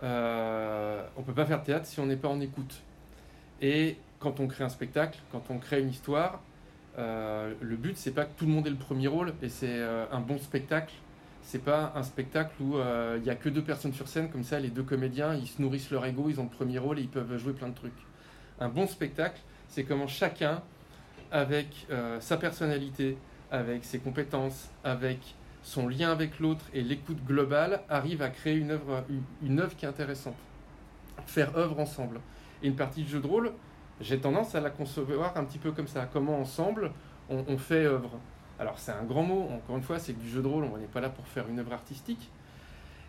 euh, 0.04 1.02
on 1.16 1.22
ne 1.22 1.26
peut 1.26 1.32
pas 1.32 1.46
faire 1.46 1.62
de 1.62 1.66
théâtre 1.66 1.86
si 1.86 2.02
on 2.02 2.06
n'est 2.06 2.18
pas 2.18 2.28
en 2.28 2.42
écoute. 2.42 2.82
Et 3.62 3.96
quand 4.20 4.42
on 4.42 4.48
crée 4.48 4.66
un 4.66 4.70
spectacle, 4.70 5.18
quand 5.32 5.44
on 5.50 5.58
crée 5.58 5.80
une 5.80 5.88
histoire, 5.88 6.42
euh, 6.98 7.54
le 7.62 7.78
but, 7.78 7.96
c'est 7.96 8.12
pas 8.12 8.26
que 8.26 8.38
tout 8.38 8.46
le 8.46 8.52
monde 8.52 8.68
ait 8.68 8.72
le 8.72 8.76
premier 8.76 9.08
rôle, 9.08 9.36
et 9.42 9.48
c'est 9.48 9.70
euh, 9.70 10.06
un 10.12 10.20
bon 10.20 10.38
spectacle. 10.38 10.94
C'est 11.44 11.64
pas 11.64 11.94
un 11.96 12.04
spectacle 12.04 12.62
où 12.62 12.76
il 13.18 13.24
y 13.24 13.30
a 13.30 13.36
que 13.36 13.48
deux 13.48 13.64
personnes 13.64 13.94
sur 13.94 14.10
scène, 14.10 14.30
comme 14.30 14.44
ça, 14.44 14.60
les 14.60 14.72
deux 14.72 14.84
comédiens, 14.84 15.34
ils 15.34 15.48
se 15.48 15.62
nourrissent 15.62 15.92
leur 15.92 16.06
ego, 16.06 16.26
ils 16.28 16.42
ont 16.42 16.44
le 16.44 16.50
premier 16.50 16.78
rôle 16.78 17.00
et 17.00 17.04
ils 17.04 17.08
peuvent 17.08 17.38
jouer 17.38 17.54
plein 17.54 17.70
de 17.70 17.76
trucs. 17.76 17.94
Un 18.60 18.68
bon 18.68 18.86
spectacle, 18.86 19.40
c'est 19.70 19.86
comment 19.86 20.08
chacun, 20.08 20.62
avec 21.32 21.88
sa 22.20 22.36
personnalité, 22.36 23.18
avec 23.52 23.86
ses 23.86 24.00
compétences, 24.00 24.72
avec 24.84 25.36
son 25.66 25.88
lien 25.88 26.12
avec 26.12 26.40
l'autre 26.40 26.64
et 26.76 26.82
l'écoute 26.82 27.26
globale, 27.26 27.82
arrive 27.90 28.22
à 28.22 28.30
créer 28.30 28.54
une 28.56 28.70
œuvre, 28.70 29.04
une, 29.42 29.60
œuvre 29.60 29.76
qui 29.76 29.86
est 29.86 29.88
intéressante. 29.88 30.36
Faire 31.26 31.58
œuvre 31.58 31.80
ensemble. 31.80 32.22
Et 32.62 32.68
une 32.68 32.76
partie 32.76 33.02
de 33.02 33.08
jeu 33.10 33.20
de 33.20 33.26
rôle, 33.26 33.52
j'ai 34.00 34.20
tendance 34.20 34.54
à 34.54 34.62
la 34.62 34.70
concevoir 34.70 35.36
un 35.36 35.44
petit 35.44 35.58
peu 35.58 35.72
comme 35.72 35.88
ça. 35.88 36.08
Comment 36.14 36.40
ensemble 36.40 36.92
on, 37.32 37.44
on 37.48 37.58
fait 37.58 37.84
œuvre. 37.86 38.12
Alors 38.60 38.78
c'est 38.78 38.92
un 38.92 39.04
grand 39.04 39.24
mot, 39.24 39.50
encore 39.52 39.76
une 39.76 39.82
fois, 39.82 39.98
c'est 39.98 40.14
du 40.14 40.30
jeu 40.30 40.44
de 40.44 40.48
rôle, 40.48 40.66
on 40.72 40.78
n'est 40.78 40.86
pas 40.86 41.02
là 41.02 41.10
pour 41.10 41.26
faire 41.28 41.48
une 41.50 41.58
œuvre 41.60 41.74
artistique. 41.74 42.30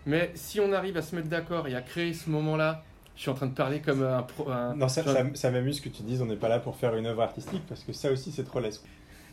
Mais 0.06 0.30
si 0.34 0.58
on 0.58 0.72
arrive 0.72 0.96
à 0.96 1.02
se 1.02 1.14
mettre 1.14 1.28
d'accord 1.28 1.68
et 1.68 1.74
à 1.74 1.82
créer 1.82 2.14
ce 2.14 2.30
moment-là, 2.30 2.82
je 3.16 3.20
suis 3.20 3.30
en 3.30 3.34
train 3.34 3.46
de 3.46 3.54
parler 3.54 3.80
comme 3.82 4.02
un... 4.02 4.22
pro- 4.22 4.50
un- 4.50 4.74
Non, 4.74 4.88
ça, 4.88 5.02
ça 5.34 5.50
m'amuse 5.50 5.80
que 5.82 5.90
tu 5.90 6.02
dises 6.04 6.22
on 6.22 6.26
n'est 6.26 6.36
pas 6.36 6.48
là 6.48 6.58
pour 6.58 6.76
faire 6.76 6.96
une 6.96 7.06
œuvre 7.06 7.20
artistique 7.22 7.62
parce 7.68 7.82
que 7.84 7.92
ça 7.92 8.10
aussi 8.10 8.32
c'est 8.32 8.44
trop 8.44 8.60
laisse. 8.60 8.82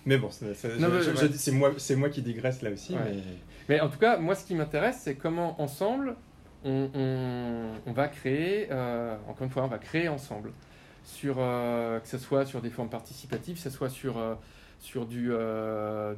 Mais 0.05 0.17
bon, 0.17 0.29
c'est 0.31 1.51
ouais. 1.51 1.95
moi, 1.95 2.09
qui 2.09 2.21
digresse 2.21 2.61
là 2.61 2.71
aussi. 2.71 2.93
Ouais. 2.93 2.99
mais- 3.05 3.23
Mais 3.69 3.79
en 3.79 3.89
tout 3.89 3.97
cas, 3.99 4.17
moi, 4.17 4.35
ce 4.35 4.45
qui 4.45 4.55
m'intéresse, 4.55 4.97
c'est 5.01 5.15
comment 5.15 5.61
ensemble, 5.61 6.15
on, 6.65 6.89
on- 6.93 7.69
on 7.85 7.91
va 7.93 8.07
créer, 8.09 8.67
euh, 8.71 9.15
encore 9.29 9.43
une 9.43 9.49
fois, 9.49 9.63
on 9.63 9.67
va 9.67 9.77
créer 9.77 10.09
ensemble, 10.09 10.51
sur, 11.05 11.35
euh, 11.39 11.99
que 11.99 12.07
ce 12.07 12.17
soit 12.17 12.45
sur 12.45 12.61
des 12.61 12.69
formes 12.69 12.89
participatives, 12.89 13.55
que 13.55 13.61
ce 13.61 13.69
soit 13.69 13.89
sur, 13.89 14.17
euh, 14.17 14.35
sur 14.79 15.05
du, 15.05 15.31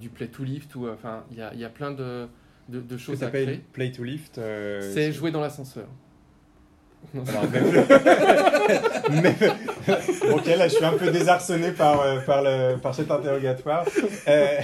du 0.02 0.10
play 0.10 0.28
to 0.28 0.44
lift, 0.44 0.74
ou, 0.76 0.88
enfin, 0.90 1.24
il 1.32 1.38
y 1.38 1.42
a, 1.42 1.54
y 1.54 1.64
a 1.64 1.70
plein 1.70 1.92
de, 1.92 2.28
de, 2.70 2.98
choses 2.98 3.24
à 3.24 3.28
créer. 3.30 3.62
play 3.74 3.92
to 3.92 4.04
lift. 4.04 4.36
C'est 4.82 5.12
jouer 5.12 5.30
dans 5.32 5.42
l'ascenseur. 5.42 5.88
Même, 7.14 7.24
même, 9.22 9.36
ok, 10.34 10.46
là, 10.48 10.68
je 10.68 10.76
suis 10.76 10.86
un 10.86 10.94
peu 10.94 11.12
désarçonné 11.12 11.72
par, 11.72 12.02
euh, 12.02 12.20
par, 12.22 12.42
le, 12.44 12.78
par 12.78 12.94
cet 12.96 13.12
interrogatoire. 13.12 13.86
Euh, 14.28 14.58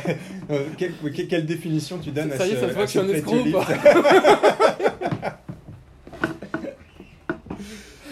euh, 0.50 0.66
quelle, 0.78 0.94
quelle- 1.14 1.28
quelle 1.28 1.46
définition 1.46 1.98
tu 2.00 2.12
donnes 2.12 2.32
à 2.32 2.38
Ça 2.38 2.48
y 2.48 2.52
est, 2.52 2.56
ce 2.56 2.62
ça 2.62 2.70
se 2.70 2.74
voit 2.74 2.86
que 2.86 2.92
je 2.92 3.00
suis 3.00 3.00
ce 3.00 3.06
un 3.06 3.10
escroc 3.16 3.36
ou 3.38 3.52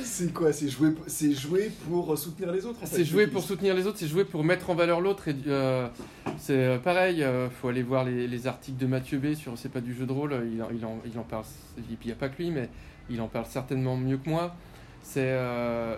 C'est 0.03 0.33
quoi 0.33 0.51
C'est 0.51 0.67
jouer, 0.67 0.89
c'est 1.07 1.31
jouer 1.33 1.71
pour 1.87 2.17
soutenir 2.17 2.51
les 2.51 2.65
autres 2.65 2.79
en 2.83 2.85
fait. 2.85 2.97
C'est 2.97 3.05
jouer 3.05 3.27
pour 3.27 3.41
soutenir 3.41 3.73
les 3.73 3.87
autres, 3.87 3.97
c'est 3.97 4.07
jouer 4.07 4.25
pour 4.25 4.43
mettre 4.43 4.69
en 4.69 4.75
valeur 4.75 4.99
l'autre. 4.99 5.27
Et 5.29 5.35
euh, 5.47 5.87
c'est 6.37 6.57
euh, 6.57 6.77
pareil, 6.77 7.19
il 7.19 7.49
faut 7.61 7.69
aller 7.69 7.83
voir 7.83 8.03
les, 8.03 8.27
les 8.27 8.47
articles 8.47 8.77
de 8.77 8.85
Mathieu 8.85 9.17
B 9.17 9.33
sur 9.33 9.57
C'est 9.57 9.69
pas 9.69 9.79
du 9.81 9.93
jeu 9.93 10.05
de 10.05 10.11
rôle. 10.11 10.33
Il, 10.53 10.61
en- 10.61 10.67
il, 10.75 10.85
en, 10.85 10.97
il 11.05 11.17
en 11.17 11.23
parle, 11.23 11.43
et 11.77 11.81
puis 11.81 11.97
il 12.03 12.07
n'y 12.07 12.11
a 12.13 12.15
pas 12.15 12.27
que 12.29 12.41
lui, 12.41 12.51
mais 12.51 12.69
il 13.09 13.21
en 13.21 13.27
parle 13.27 13.45
certainement 13.49 13.95
mieux 13.95 14.17
que 14.17 14.29
moi. 14.29 14.53
C'est 15.03 15.21
euh, 15.23 15.95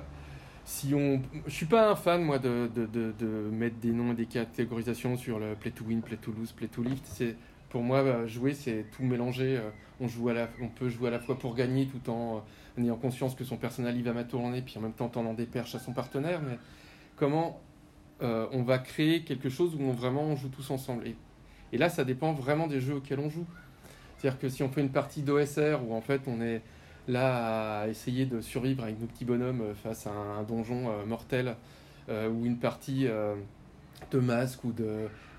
si 0.71 0.95
on, 0.95 1.21
je 1.47 1.51
suis 1.51 1.65
pas 1.65 1.91
un 1.91 1.97
fan 1.97 2.23
moi 2.23 2.39
de, 2.39 2.69
de, 2.73 3.49
mettre 3.51 3.75
des 3.77 3.91
noms 3.91 4.13
et 4.13 4.15
des 4.15 4.25
catégorisations 4.25 5.17
sur 5.17 5.37
le 5.37 5.53
play 5.55 5.71
to 5.71 5.83
win, 5.83 6.01
play 6.01 6.15
to 6.15 6.31
lose, 6.31 6.53
play 6.53 6.69
to 6.69 6.81
lift. 6.81 7.05
C'est 7.05 7.35
pour 7.67 7.83
moi 7.83 7.97
euh, 7.97 8.25
jouer, 8.25 8.53
c'est 8.53 8.85
tout 8.95 9.03
mélanger. 9.03 9.57
Euh, 9.57 9.69
On 9.99 10.07
joue 10.07 10.29
à 10.29 10.33
la, 10.33 10.49
on 10.61 10.69
peut 10.69 10.87
jouer 10.87 11.09
à 11.09 11.11
la 11.11 11.19
fois 11.19 11.37
pour 11.37 11.55
gagner 11.55 11.87
tout 11.87 12.09
en 12.09 12.37
euh, 12.77 12.81
ayant 12.81 12.95
conscience 12.95 13.35
que 13.35 13.43
son 13.43 13.57
personnage 13.57 13.95
il 13.97 14.03
va 14.03 14.13
mal 14.13 14.27
tourner, 14.27 14.61
puis 14.61 14.77
en 14.77 14.81
même 14.81 14.93
temps 14.93 15.09
tendant 15.09 15.33
des 15.33 15.45
perches 15.45 15.75
à 15.75 15.79
son 15.79 15.91
partenaire. 15.91 16.41
Mais 16.41 16.57
comment 17.17 17.59
on 18.21 18.61
va 18.61 18.77
créer 18.77 19.23
quelque 19.23 19.49
chose 19.49 19.75
où 19.75 19.81
on 19.81 19.91
vraiment 19.91 20.21
on 20.21 20.37
joue 20.37 20.49
tous 20.49 20.71
ensemble? 20.71 21.05
Et, 21.07 21.15
et 21.73 21.77
là, 21.77 21.89
ça 21.89 22.05
dépend 22.05 22.31
vraiment 22.31 22.67
des 22.67 22.79
jeux 22.79 22.95
auxquels 22.95 23.19
on 23.19 23.29
joue. 23.29 23.47
C'est-à-dire 24.17 24.39
que 24.39 24.47
si 24.47 24.63
on 24.63 24.69
fait 24.69 24.81
une 24.81 24.91
partie 24.91 25.21
d'OSR 25.21 25.79
où 25.85 25.93
en 25.93 26.01
fait 26.01 26.21
on 26.27 26.39
est 26.39 26.61
là 27.07 27.81
à 27.81 27.87
essayer 27.87 28.25
de 28.25 28.41
survivre 28.41 28.83
avec 28.83 28.99
nos 28.99 29.07
petits 29.07 29.25
bonhommes 29.25 29.61
euh, 29.61 29.73
face 29.73 30.07
à 30.07 30.11
un, 30.11 30.43
donjon 30.43 30.89
euh, 30.89 31.05
mortel, 31.05 31.55
euh, 32.09 32.29
ou 32.29 32.45
une 32.45 32.57
partie 32.57 33.07
de 34.11 34.19
Masque 34.19 34.63
ou 34.63 34.73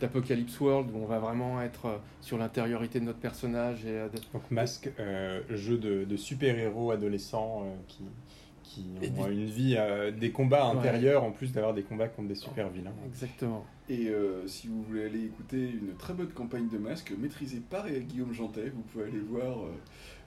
d'Apocalypse 0.00 0.58
World 0.60 0.90
où 0.92 0.98
on 0.98 1.06
va 1.06 1.18
vraiment 1.18 1.60
être 1.60 2.00
sur 2.20 2.38
l'intériorité 2.38 3.00
de 3.00 3.04
notre 3.04 3.18
personnage 3.18 3.84
et 3.84 4.06
Donc 4.32 4.50
Masque, 4.50 4.90
jeu 5.50 5.78
de, 5.78 6.16
super-héros 6.16 6.90
adolescents 6.90 7.64
euh, 7.64 7.74
qui, 7.88 8.04
qui 8.74 8.84
ont 9.18 9.28
une 9.28 9.44
vie, 9.46 9.74
euh, 9.78 10.10
des 10.10 10.30
combats 10.30 10.70
Ouais. 10.70 10.78
intérieurs 10.78 11.24
en 11.24 11.30
plus 11.32 11.52
d'avoir 11.52 11.74
des 11.74 11.82
combats 11.82 12.08
contre 12.08 12.28
des 12.28 12.34
super-vilains. 12.34 12.92
exactement. 13.06 13.64
Et 13.88 14.08
euh, 14.08 14.46
si 14.46 14.68
vous 14.68 14.82
voulez 14.84 15.04
aller 15.04 15.24
écouter 15.24 15.58
une 15.68 15.94
très 15.98 16.14
bonne 16.14 16.28
campagne 16.28 16.68
de 16.72 16.78
masque 16.78 17.12
maîtrisée 17.18 17.60
par 17.68 17.90
Guillaume 17.90 18.32
Jantet, 18.32 18.70
vous 18.74 18.80
pouvez 18.82 19.04
aller 19.04 19.18
voir 19.18 19.58
euh, 19.58 19.70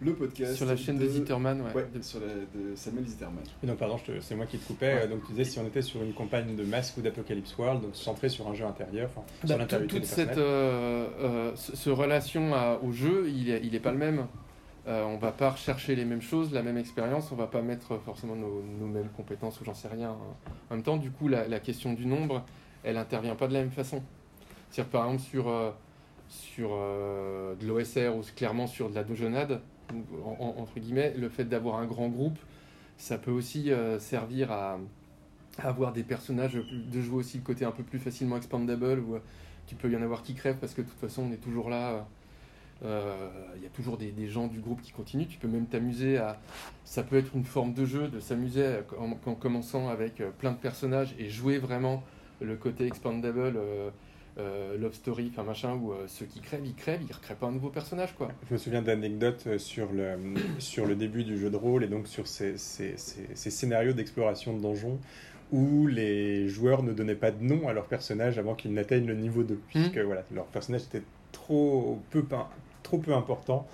le 0.01 0.13
podcast 0.13 0.55
Sur 0.55 0.65
la 0.65 0.75
chaîne 0.75 0.97
de... 0.97 1.03
de 1.05 1.09
Zitterman, 1.09 1.61
ouais. 1.61 1.73
Ouais, 1.73 1.85
De- 1.93 2.01
sur 2.01 2.19
la 2.19 2.27
de 2.27 2.75
Samuel 2.75 3.05
Zitterman. 3.07 3.41
Et 3.63 3.67
donc, 3.67 3.77
pardon, 3.77 3.97
te- 3.97 4.19
c'est 4.19 4.35
moi 4.35 4.45
qui 4.45 4.57
te 4.57 4.67
coupais. 4.67 4.93
Ouais. 4.95 5.07
Donc, 5.07 5.25
tu 5.25 5.31
disais 5.31 5.45
si 5.45 5.57
on 5.57 5.65
était 5.65 5.81
sur 5.81 6.03
une 6.03 6.13
campagne 6.13 6.55
de 6.55 6.63
Masque 6.63 6.97
ou 6.97 7.01
d'Apocalypse 7.01 7.57
World, 7.57 7.81
donc 7.81 7.95
centré 7.95 8.27
sur 8.29 8.47
un 8.47 8.53
jeu 8.53 8.65
intérieur, 8.65 9.09
enfin, 9.15 9.25
sur 9.45 9.55
Bah, 9.55 9.63
l'intériorité 9.63 9.95
toute 9.99 10.05
cette 10.05 10.37
euh, 10.37 11.07
euh, 11.21 11.51
ce, 11.55 11.89
relation 11.89 12.53
à- 12.53 12.79
au 12.83 12.91
jeu, 12.91 13.29
il 13.33 13.49
est, 13.49 13.61
il 13.63 13.73
est 13.73 13.79
pas 13.79 13.91
le 13.93 13.97
même. 13.97 14.27
Euh, 14.87 15.03
on 15.03 15.17
va 15.17 15.31
pas 15.31 15.51
rechercher 15.51 15.95
les 15.95 16.05
mêmes 16.05 16.21
choses, 16.21 16.53
la 16.53 16.61
même 16.61 16.77
expérience, 16.77 17.31
on 17.31 17.35
va 17.35 17.47
pas 17.47 17.63
mettre 17.63 17.97
forcément 17.97 18.35
nos, 18.35 18.61
mêmes 18.85 19.09
compétences 19.09 19.59
ou 19.59 19.65
j'en 19.65 19.73
sais 19.73 19.87
rien. 19.87 20.11
hein. 20.11 20.51
En 20.69 20.75
même 20.75 20.83
temps, 20.83 20.97
du 20.97 21.09
coup, 21.09 21.27
la, 21.27 21.59
question 21.59 21.93
du 21.93 22.05
nombre, 22.05 22.45
elle 22.83 22.97
intervient 22.97 23.35
pas 23.35 23.47
de 23.47 23.53
la 23.53 23.61
même 23.61 23.71
façon. 23.71 24.03
Par 24.91 25.05
exemple, 25.05 25.21
sur, 25.21 25.47
euh, 25.47 25.71
euh, 26.59 27.55
de 27.55 27.65
l'OSR 27.65 28.15
ou 28.15 28.21
clairement 28.35 28.67
sur 28.67 28.89
de 28.89 28.95
la 28.95 29.03
en- 30.23 30.55
entre 30.57 30.79
guillemets, 30.79 31.13
le 31.15 31.29
fait 31.29 31.45
d'avoir 31.45 31.77
un 31.77 31.85
grand 31.85 32.09
groupe, 32.09 32.37
ça 32.97 33.17
peut 33.17 33.31
aussi 33.31 33.71
euh, 33.71 33.99
servir 33.99 34.51
à, 34.51 34.79
avoir 35.59 35.93
des 35.93 36.03
personnages, 36.03 36.53
de 36.53 37.01
jouer 37.01 37.17
aussi 37.17 37.37
le 37.37 37.43
côté 37.43 37.65
un 37.65 37.71
peu 37.71 37.83
plus 37.83 37.99
facilement 37.99 38.37
expandable, 38.37 38.99
où 38.99 39.17
tu 39.67 39.75
peux 39.75 39.89
y 39.89 39.95
en 39.95 40.01
avoir 40.01 40.21
qui 40.21 40.33
crèvent 40.35 40.57
parce 40.57 40.73
que 40.73 40.81
de 40.81 40.87
toute 40.87 40.99
façon 40.99 41.23
on 41.23 41.31
est 41.31 41.37
toujours 41.37 41.69
là. 41.69 42.07
Euh, 42.83 43.01
euh, 43.01 43.29
Il 43.57 43.63
y 43.63 43.65
a 43.65 43.69
toujours 43.69 43.97
des, 43.97 44.11
des 44.11 44.27
gens 44.27 44.47
du 44.47 44.59
groupe 44.59 44.81
qui 44.81 44.91
continuent. 44.91 45.27
Tu 45.27 45.37
peux 45.37 45.47
même 45.47 45.65
t'amuser 45.65 46.17
à. 46.17 46.39
Ça 46.83 47.03
peut 47.03 47.17
être 47.17 47.31
une 47.35 47.45
forme 47.45 47.73
de 47.73 47.85
jeu, 47.85 48.07
de 48.07 48.19
s'amuser 48.19 48.65
en, 48.99 49.11
en 49.11 49.35
commençant 49.35 49.87
avec 49.89 50.21
euh, 50.21 50.29
plein 50.37 50.51
de 50.51 50.57
personnages 50.57 51.15
et 51.19 51.29
jouer 51.29 51.57
vraiment 51.57 52.03
le 52.41 52.55
côté 52.57 52.85
expandable, 52.85 53.53
euh, 53.55 53.89
euh, 54.37 54.77
love 54.77 54.93
story, 54.93 55.29
enfin 55.31 55.43
machin, 55.43 55.73
où 55.75 55.93
euh, 55.93 56.03
ceux 56.07 56.25
qui 56.25 56.41
crèvent, 56.41 56.65
ils 56.65 56.75
crèvent, 56.75 57.01
ils 57.07 57.13
recréent 57.13 57.37
pas 57.37 57.47
un 57.47 57.53
nouveau 57.53 57.69
personnage 57.69 58.13
quoi. 58.17 58.27
Je 58.49 58.53
me 58.53 58.57
souviens 58.57 58.81
d'anecdotes 58.81 59.57
sur 59.57 59.93
le, 59.93 60.17
sur 60.59 60.85
le 60.85 60.95
début 60.97 61.23
du 61.23 61.37
jeu 61.37 61.49
de 61.49 61.55
rôle 61.55 61.85
et 61.85 61.87
donc 61.87 62.07
sur 62.09 62.27
ces, 62.27 62.57
ces, 62.57 62.97
ces- 62.97 63.29
ces 63.33 63.49
scénarios 63.49 63.93
d'exploration 63.93 64.53
de 64.55 64.61
donjons 64.61 64.99
où 65.53 65.87
les 65.87 66.49
joueurs 66.49 66.83
ne 66.83 66.91
donnaient 66.91 67.15
pas 67.15 67.31
de 67.31 67.41
nom 67.41 67.69
à 67.69 67.73
leur 67.73 67.85
personnage 67.85 68.37
avant 68.37 68.55
qu'ils 68.55 68.73
n'atteignent 68.73 69.07
le 69.07 69.15
niveau 69.15 69.43
2, 69.43 69.57
puisque 69.69 69.97
voilà, 69.99 70.23
leur 70.33 70.47
personnage 70.47 70.81
était 70.83 71.03
trop 71.31 72.01
peu, 72.09 72.23
trop 72.85 72.99
peu 72.99 73.13
important 73.13 73.67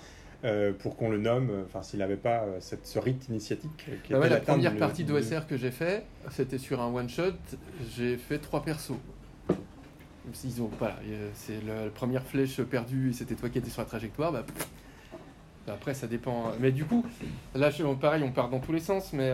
euh, 0.44 0.72
pour 0.72 0.96
qu'on 0.96 1.08
le 1.08 1.18
nomme, 1.18 1.50
euh, 1.50 1.62
enfin 1.66 1.82
s'il 1.82 2.00
n'avait 2.00 2.16
pas 2.16 2.42
euh, 2.42 2.56
cette, 2.58 2.86
ce 2.86 2.98
rite 2.98 3.28
initiatique. 3.28 3.86
euh, 3.88 3.94
qui 4.02 4.12
Bah 4.12 4.18
ouais, 4.18 4.28
la 4.28 4.40
première 4.40 4.76
partie 4.76 5.04
d'OSR 5.04 5.46
que 5.46 5.56
j'ai 5.56 5.70
fait, 5.70 6.04
c'était 6.30 6.58
sur 6.58 6.80
un 6.80 6.92
one 6.92 7.08
shot. 7.08 7.34
J'ai 7.96 8.16
fait 8.16 8.38
trois 8.38 8.62
persos. 8.64 8.96
Ils 10.44 10.62
ont, 10.62 10.70
voilà, 10.78 10.96
c'est 11.34 11.64
la 11.64 11.90
première 11.90 12.22
flèche 12.22 12.60
perdue 12.62 13.10
et 13.10 13.12
c'était 13.12 13.34
toi 13.34 13.48
qui 13.48 13.58
étais 13.58 13.70
sur 13.70 13.82
la 13.82 13.86
trajectoire. 13.86 14.32
Bah, 14.32 14.44
pff. 14.46 14.68
après, 15.68 15.94
ça 15.94 16.06
dépend. 16.06 16.52
Mais 16.60 16.72
du 16.72 16.84
coup, 16.84 17.04
là, 17.54 17.70
pareil, 18.00 18.22
on 18.24 18.30
part 18.30 18.48
dans 18.48 18.60
tous 18.60 18.72
les 18.72 18.80
sens, 18.80 19.12
mais 19.12 19.32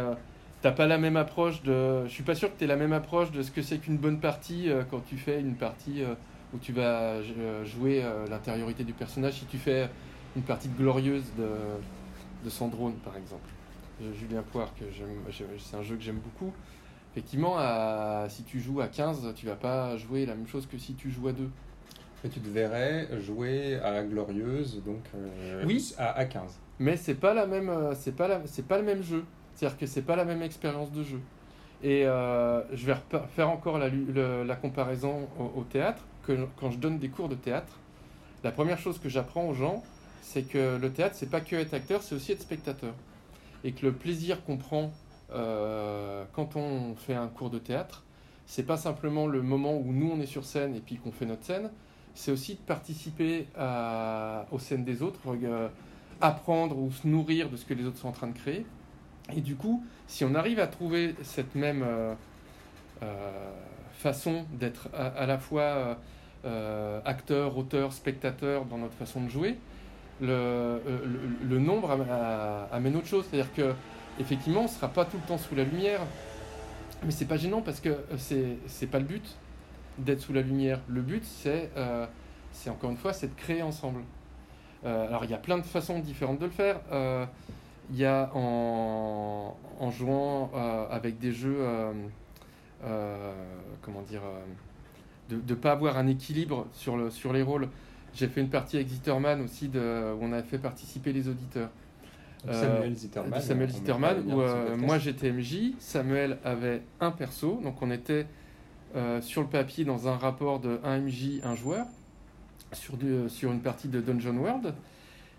t'as 0.63 0.73
pas 0.73 0.87
la 0.87 0.99
même 0.99 1.17
approche 1.17 1.63
de. 1.63 2.05
Je 2.07 2.11
suis 2.11 2.23
pas 2.23 2.35
sûr 2.35 2.53
que 2.53 2.59
tu 2.59 2.67
la 2.67 2.77
même 2.77 2.95
approche 2.95 3.31
de 3.33 3.43
ce 3.43 3.51
que 3.51 3.63
c'est 3.63 3.79
qu'une 3.79 3.99
bonne 3.99 4.19
partie 4.19 4.71
quand 4.91 5.01
tu 5.07 5.17
fais 5.19 5.41
une 5.41 5.55
partie 5.55 6.03
où 6.55 6.59
tu 6.59 6.73
vas 6.73 7.13
euh, 7.21 7.65
jouer 7.65 8.03
euh, 8.03 8.27
l'intériorité 8.29 8.85
du 8.85 8.93
personnage. 8.93 9.35
Si 9.35 9.45
tu 9.47 9.59
fais 9.59 9.89
une 10.37 10.43
partie 10.43 10.69
de 10.69 10.77
glorieuse 10.77 11.25
de, 11.39 11.49
de 12.45 12.51
Sandrone, 12.51 12.95
par 13.05 13.17
exemple. 13.17 13.49
Euh, 14.03 14.13
Julien 14.15 14.43
Poire, 14.53 14.73
que 14.79 14.85
c'est 15.59 15.77
un 15.77 15.83
jeu 15.83 15.97
que 15.97 16.03
j'aime 16.03 16.19
beaucoup. 16.21 16.53
Effectivement, 17.13 17.57
à- 17.59 18.27
si 18.29 18.45
tu 18.45 18.61
joues 18.61 18.81
à 18.81 18.87
15, 18.89 19.33
tu 19.35 19.47
vas 19.47 19.57
pas 19.57 19.97
jouer 19.97 20.25
la 20.27 20.35
même 20.35 20.47
chose 20.47 20.67
que 20.67 20.79
si 20.79 20.95
tu 20.95 21.11
joues 21.11 21.29
à 21.29 21.33
2. 21.33 21.49
Et 22.25 22.29
tu 22.29 22.41
te 22.41 22.49
verrais 22.49 23.09
jouer 23.21 23.79
à 23.83 24.03
Glorieuse, 24.03 24.83
donc 24.85 25.03
euh, 25.15 25.63
Oui. 25.67 25.95
à, 25.99 26.13
à 26.19 26.25
15. 26.25 26.59
Mais 26.81 26.97
c'est 26.97 27.15
pas 27.15 27.33
la 27.35 27.47
même, 27.47 27.73
c'est 27.95 28.15
pas 28.17 28.27
la, 28.29 28.41
c'est 28.47 28.67
pas 28.67 28.79
le 28.79 28.85
même 28.85 29.03
jeu. 29.03 29.25
C'est-à-dire 29.55 29.79
que 29.79 29.87
c'est 29.87 30.03
pas 30.03 30.17
la 30.17 30.25
même 30.25 30.43
expérience 30.43 30.91
de 30.93 31.03
jeu. 31.03 31.21
Et 31.83 32.05
euh, 32.07 32.61
je 32.75 32.87
vais 32.87 32.97
faire 33.35 33.49
encore 33.51 33.79
la, 33.79 33.89
le- 33.89 34.43
la 34.45 34.57
comparaison 34.57 35.29
au, 35.39 35.61
au 35.61 35.65
théâtre. 35.65 36.03
Quand 36.57 36.71
je 36.71 36.79
donne 36.79 36.99
des 36.99 37.09
cours 37.09 37.29
de 37.29 37.35
théâtre, 37.35 37.79
la 38.45 38.53
première 38.53 38.79
chose 38.79 38.99
que 38.99 39.09
j'apprends 39.09 39.49
aux 39.49 39.55
gens, 39.55 39.83
c'est 40.23 40.43
que 40.43 40.77
le 40.77 40.91
théâtre, 40.93 41.15
c'est 41.17 41.31
pas 41.31 41.41
que 41.41 41.57
être 41.57 41.75
acteur, 41.75 42.03
c'est 42.03 42.15
aussi 42.15 42.33
être 42.33 42.43
spectateur. 42.43 42.95
Et 43.65 43.73
que 43.73 43.85
le 43.87 43.93
plaisir 43.93 44.45
qu'on 44.45 44.57
prend 44.57 44.93
euh, 45.33 46.25
quand 46.33 46.57
on 46.57 46.95
fait 46.95 47.15
un 47.15 47.27
cours 47.29 47.51
de 47.51 47.59
théâtre, 47.59 48.05
c'est 48.47 48.63
pas 48.63 48.77
simplement 48.77 49.27
le 49.27 49.43
moment 49.43 49.77
où 49.77 49.93
nous 49.93 50.11
on 50.11 50.21
est 50.21 50.27
sur 50.27 50.45
scène 50.45 50.75
et 50.75 50.81
puis 50.81 50.97
qu'on 50.97 51.13
fait 51.13 51.27
notre 51.27 51.45
scène, 51.45 51.71
c'est 52.15 52.31
aussi 52.31 52.55
de 52.55 52.61
participer 52.61 53.47
à- 53.57 54.47
aux 54.51 54.59
scènes 54.59 54.85
des 54.85 55.03
autres, 55.03 55.21
euh, 55.45 55.69
apprendre 56.21 56.79
ou 56.79 56.91
se 56.91 57.07
nourrir 57.07 57.51
de 57.51 57.57
ce 57.57 57.65
que 57.65 57.75
les 57.75 57.85
autres 57.85 57.99
sont 57.99 58.09
en 58.09 58.13
train 58.13 58.29
de 58.29 58.39
créer. 58.39 58.65
Et 59.37 59.41
du 59.41 59.55
coup, 59.57 59.85
si 60.07 60.25
on 60.25 60.35
arrive 60.35 60.59
à 60.61 60.67
trouver 60.67 61.15
cette 61.23 61.55
même 61.55 61.85
euh, 61.85 62.15
façon 63.93 64.47
d'être 64.53 64.89
à 64.95 65.27
la 65.27 65.39
fois 65.39 65.99
euh, 66.45 66.49
euh, 66.99 67.01
acteur, 67.05 67.57
auteur, 67.57 67.93
spectateur 67.93 68.65
dans 68.65 68.79
notre 68.79 68.95
façon 68.95 69.23
de 69.23 69.29
jouer, 69.29 69.57
le, 70.21 70.29
euh, 70.29 71.59
nombre 71.59 71.91
amène 72.73 72.97
autre 72.97 73.07
chose. 73.07 73.27
C'est-à-dire 73.31 73.53
que 73.55 73.75
effectivement, 74.21 74.61
on 74.61 74.65
ne 74.65 74.69
sera 74.69 74.89
pas 74.89 75.05
tout 75.05 75.17
le 75.17 75.27
temps 75.29 75.39
sous 75.39 75.55
la 75.55 75.65
lumière, 75.65 76.01
mais 77.05 77.11
c'est 77.11 77.27
pas 77.27 77.37
gênant 77.37 77.63
parce 77.63 77.81
que 77.81 77.97
c'est 78.17 78.57
c'est 78.67 78.87
pas 78.89 78.99
le 78.99 79.05
but 79.05 79.37
d'être 79.99 80.21
sous 80.21 80.33
la 80.33 80.43
lumière. 80.43 80.81
Le 80.89 81.01
but, 81.03 81.25
c'est 81.25 81.71
euh, 81.77 82.07
encore 82.69 82.91
une 82.91 82.97
fois, 82.97 83.13
c'est 83.13 83.29
de 83.29 83.35
créer 83.41 83.63
ensemble. 83.63 84.03
Euh, 84.85 85.09
alors 85.09 85.25
il 85.25 85.31
y 85.31 85.35
a 85.35 85.39
plein 85.39 85.59
de 85.59 85.65
façons 85.67 85.99
différentes 86.01 86.39
de 86.39 86.47
le 86.47 86.51
faire. 86.53 86.81
Euh, 86.93 87.27
Il 87.91 87.97
y 87.99 88.05
a 88.05 88.31
en, 88.35 89.57
jouant 89.91 90.51
euh, 90.55 90.87
avec 90.91 91.19
des 91.19 91.33
jeux, 91.33 91.57
euh, 91.61 91.93
euh, 92.85 93.33
comment 93.81 94.03
dire, 94.03 94.21
euh, 94.25 94.45
de 95.29 95.37
ne 95.49 95.55
pas 95.55 95.73
avoir 95.73 95.99
un 95.99 96.07
équilibre 96.07 96.67
sur, 96.73 96.97
le, 96.97 97.11
sur 97.11 97.33
les 97.33 97.43
rôles. 97.43 97.69
J'ai 98.15 98.29
fait 98.29 98.41
une 98.41 98.49
partie 98.49 98.77
avec 98.77 98.89
Zitterman 98.89 99.41
aussi 99.43 99.69
de, 99.69 99.79
où 100.15 100.19
on 100.23 100.33
a 100.33 100.43
fait 100.43 100.59
participer 100.59 101.13
les 101.13 101.29
auditeurs. 101.29 101.69
Donc, 102.47 102.55
Euh, 102.55 103.41
Samuel 103.41 103.69
Zitterman. 103.71 104.11
Samuel 104.21 104.35
où 104.35 104.41
euh, 104.41 104.77
moi 104.87 104.99
j'étais 104.99 105.31
MJ, 105.33 105.73
Samuel 105.79 106.39
avait 106.45 106.83
un 107.01 107.11
perso, 107.11 107.61
donc 107.63 107.83
on 107.83 107.91
était 107.91 108.27
euh, 108.97 109.21
sur 109.21 109.43
le 109.43 109.49
papier 109.49 109.85
dans 109.85 110.09
un 110.09 110.17
rapport 110.17 110.61
de 110.61 110.81
un 110.85 110.99
MJ, 111.01 111.41
un 111.43 111.55
joueur, 111.55 111.87
sur, 112.73 112.97
du- 112.97 113.29
sur 113.29 113.51
une 113.53 113.61
partie 113.61 113.89
de 113.89 114.01
Dungeon 114.01 114.37
World. 114.37 114.73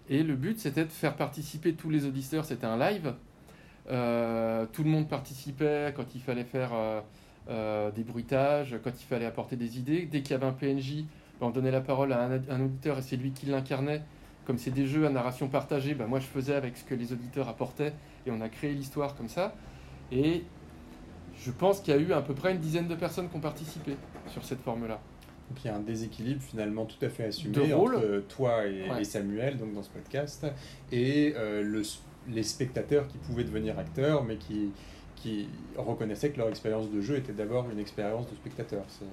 Et 0.09 0.23
le 0.23 0.35
but 0.35 0.59
c'était 0.59 0.83
de 0.85 0.89
faire 0.91 1.15
participer 1.15 1.73
tous 1.73 1.89
les 1.89 2.05
auditeurs, 2.05 2.45
c'était 2.45 2.67
un 2.67 2.77
live, 2.77 3.13
Euh, 3.91 4.65
tout 4.71 4.83
le 4.83 4.89
monde 4.89 5.07
participait 5.07 5.91
quand 5.95 6.13
il 6.13 6.21
fallait 6.21 6.43
faire 6.43 6.69
euh, 6.73 7.01
euh, 7.49 7.91
des 7.91 8.03
bruitages, 8.03 8.75
quand 8.83 8.91
il 8.99 9.05
fallait 9.05 9.25
apporter 9.25 9.55
des 9.55 9.77
idées. 9.77 10.05
Dès 10.05 10.21
qu'il 10.21 10.31
y 10.31 10.33
avait 10.35 10.45
un 10.47 10.51
PNJ, 10.53 11.03
ben, 11.39 11.47
on 11.47 11.49
donnait 11.49 11.71
la 11.71 11.81
parole 11.81 12.11
à 12.13 12.23
un, 12.25 12.41
un 12.49 12.61
auditeur 12.65 12.97
et 12.97 13.01
c'est 13.01 13.15
lui 13.17 13.31
qui 13.31 13.45
l'incarnait. 13.45 14.01
Comme 14.45 14.57
c'est 14.57 14.71
des 14.71 14.87
jeux 14.87 15.05
à 15.05 15.09
narration 15.09 15.47
partagée, 15.47 15.93
ben, 15.93 16.07
moi 16.07 16.19
je 16.19 16.25
faisais 16.25 16.55
avec 16.55 16.75
ce 16.77 16.83
que 16.83 16.95
les 16.95 17.13
auditeurs 17.13 17.47
apportaient 17.47 17.93
et 18.25 18.31
on 18.31 18.41
a 18.41 18.49
créé 18.49 18.73
l'histoire 18.73 19.15
comme 19.15 19.29
ça. 19.29 19.53
Et 20.11 20.43
je 21.39 21.51
pense 21.51 21.79
qu'il 21.81 21.93
y 21.93 21.97
a 21.97 21.99
eu 21.99 22.11
à 22.13 22.21
peu 22.21 22.33
près 22.33 22.51
une 22.51 22.59
dizaine 22.59 22.87
de 22.87 22.95
personnes 22.95 23.29
qui 23.29 23.35
ont 23.35 23.41
participé 23.41 23.95
sur 24.27 24.43
cette 24.43 24.61
forme-là. 24.61 24.99
Donc 25.49 25.63
il 25.63 25.67
y 25.67 25.69
a 25.71 25.75
un 25.75 25.79
déséquilibre 25.79 26.41
finalement 26.41 26.85
tout 26.85 27.03
à 27.03 27.09
fait 27.09 27.25
assumé 27.25 27.73
entre 27.73 28.23
toi 28.27 28.65
et, 28.67 28.89
Ouais. 28.89 29.01
et 29.01 29.03
Samuel 29.03 29.57
donc 29.57 29.73
dans 29.73 29.81
ce 29.81 29.89
podcast 29.89 30.45
et 30.91 31.33
euh, 31.37 31.63
le, 31.63 31.81
les 32.27 32.43
spectateurs 32.43 33.07
qui 33.07 33.17
pouvaient 33.17 33.45
devenir 33.45 33.79
acteurs 33.79 34.23
mais 34.23 34.35
qui, 34.37 34.69
qui 35.21 35.47
reconnaissaient 35.77 36.31
que 36.31 36.37
leur 36.37 36.49
expérience 36.49 36.89
de 36.89 37.01
jeu 37.01 37.17
était 37.17 37.33
d'abord 37.33 37.69
une 37.69 37.79
expérience 37.79 38.29
de 38.29 38.35
spectateur. 38.35 38.83
C'est- 38.87 39.03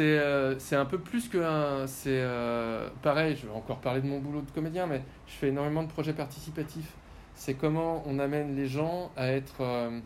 euh, 0.00 0.54
un 0.72 0.84
peu 0.84 0.98
plus 0.98 1.28
que 1.28 1.38
un. 1.38 1.86
Euh, 2.06 2.88
pareil, 3.02 3.36
je 3.36 3.46
vais 3.46 3.52
encore 3.54 3.78
parler 3.78 4.00
de 4.02 4.06
mon 4.06 4.18
boulot 4.18 4.42
de 4.42 4.50
comédien, 4.50 4.86
mais 4.86 5.02
je 5.26 5.32
fais 5.32 5.48
énormément 5.48 5.82
de 5.82 5.88
projets 5.88 6.12
participatifs. 6.12 6.92
C'est 7.34 7.54
comment 7.54 8.02
on 8.06 8.18
amène 8.18 8.54
les 8.56 8.66
gens 8.66 9.10
à 9.16 9.28
être. 9.28 9.60
euh, 9.60 10.00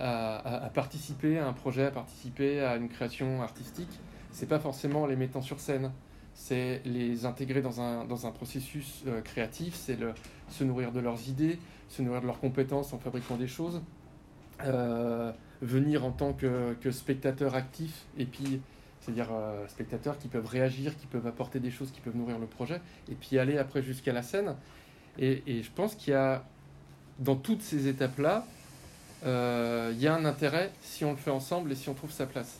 à, 0.00 0.70
participer 0.74 1.38
à 1.38 1.48
un 1.48 1.52
projet, 1.52 1.84
à 1.86 1.90
participer 1.90 2.60
à 2.60 2.76
une 2.76 2.88
création 2.88 3.42
artistique. 3.42 3.88
C'est 4.30 4.48
pas 4.48 4.60
forcément 4.60 5.06
les 5.06 5.16
mettant 5.16 5.42
sur 5.42 5.58
scène, 5.58 5.90
c'est 6.34 6.82
les 6.84 7.26
intégrer 7.26 7.62
dans 7.62 7.80
un, 7.80 8.04
dans 8.04 8.24
un 8.26 8.30
processus 8.30 9.02
euh, 9.08 9.20
créatif, 9.22 9.74
c'est 9.74 9.98
se 10.48 10.62
nourrir 10.62 10.92
de 10.92 11.00
leurs 11.00 11.28
idées, 11.28 11.58
se 11.88 12.02
nourrir 12.02 12.20
de 12.20 12.26
leurs 12.26 12.40
compétences 12.40 12.92
en 12.92 12.98
fabriquant 12.98 13.36
des 13.36 13.48
choses. 13.48 13.80
Euh, 14.64 15.32
venir 15.62 16.04
en 16.04 16.10
tant 16.12 16.32
que, 16.32 16.76
spectateur 16.90 17.54
actif 17.54 18.06
et 18.16 18.24
puis 18.24 18.60
c'est-à-dire 19.00 19.28
euh, 19.32 19.66
spectateurs 19.68 20.18
qui 20.18 20.28
peuvent 20.28 20.46
réagir, 20.46 20.96
qui 20.96 21.06
peuvent 21.06 21.26
apporter 21.26 21.60
des 21.60 21.70
choses, 21.70 21.90
qui 21.90 22.00
peuvent 22.00 22.16
nourrir 22.16 22.38
le 22.38 22.46
projet 22.46 22.80
et 23.10 23.14
puis 23.14 23.38
aller 23.38 23.58
après 23.58 23.82
jusqu'à 23.82 24.12
la 24.12 24.22
scène. 24.22 24.54
Et, 25.18 25.42
et 25.46 25.62
je 25.62 25.70
pense 25.70 25.94
qu'il 25.94 26.12
y 26.12 26.16
a 26.16 26.44
dans 27.18 27.36
toutes 27.36 27.62
ces 27.62 27.88
étapes-là, 27.88 28.46
euh, 29.26 29.90
il 29.94 30.00
y 30.00 30.06
a 30.06 30.14
un 30.14 30.24
intérêt 30.24 30.70
si 30.82 31.04
on 31.04 31.10
le 31.10 31.16
fait 31.16 31.30
ensemble 31.30 31.72
et 31.72 31.74
si 31.74 31.88
on 31.88 31.94
trouve 31.94 32.12
sa 32.12 32.26
place. 32.26 32.58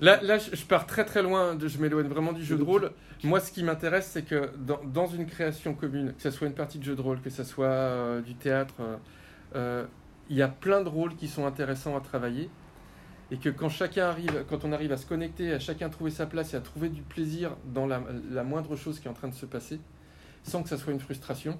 Là, 0.00 0.20
là 0.22 0.38
je, 0.38 0.64
pars 0.64 0.86
très 0.86 1.04
très 1.04 1.22
loin, 1.22 1.56
je 1.58 1.78
m'éloigne 1.78 2.08
vraiment 2.08 2.32
du 2.32 2.44
jeu 2.44 2.56
de 2.56 2.62
rôle. 2.62 2.90
Moi, 3.24 3.40
ce 3.40 3.50
qui 3.50 3.64
m'intéresse, 3.64 4.10
c'est 4.12 4.22
que 4.22 4.50
dans, 4.58 5.06
une 5.06 5.26
création 5.26 5.74
commune, 5.74 6.12
que 6.14 6.22
ce 6.22 6.30
soit 6.30 6.46
une 6.46 6.54
partie 6.54 6.78
de 6.78 6.84
jeu 6.84 6.94
de 6.94 7.00
rôle, 7.00 7.20
que 7.20 7.30
ce 7.30 7.44
soit 7.44 7.66
euh, 7.66 8.20
du 8.20 8.34
théâtre, 8.34 8.74
euh, 8.80 8.96
euh, 9.54 9.84
il 10.28 10.36
y 10.36 10.42
a 10.42 10.48
plein 10.48 10.82
de 10.82 10.88
rôles 10.88 11.14
qui 11.16 11.28
sont 11.28 11.46
intéressants 11.46 11.96
à 11.96 12.00
travailler 12.00 12.50
et 13.30 13.38
que 13.38 13.48
quand 13.48 13.68
chacun 13.68 14.06
arrive, 14.06 14.44
quand 14.48 14.64
on 14.64 14.72
arrive 14.72 14.92
à 14.92 14.96
se 14.96 15.06
connecter, 15.06 15.52
à 15.52 15.58
chacun 15.58 15.88
trouver 15.88 16.10
sa 16.10 16.26
place 16.26 16.54
et 16.54 16.56
à 16.56 16.60
trouver 16.60 16.88
du 16.88 17.02
plaisir 17.02 17.56
dans 17.64 17.86
la, 17.86 18.00
moindre 18.44 18.76
chose 18.76 19.00
qui 19.00 19.08
est 19.08 19.10
en 19.10 19.14
train 19.14 19.28
de 19.28 19.34
se 19.34 19.46
passer, 19.46 19.80
sans 20.42 20.62
que 20.62 20.68
ça 20.68 20.76
soit 20.76 20.92
une 20.92 21.00
frustration, 21.00 21.58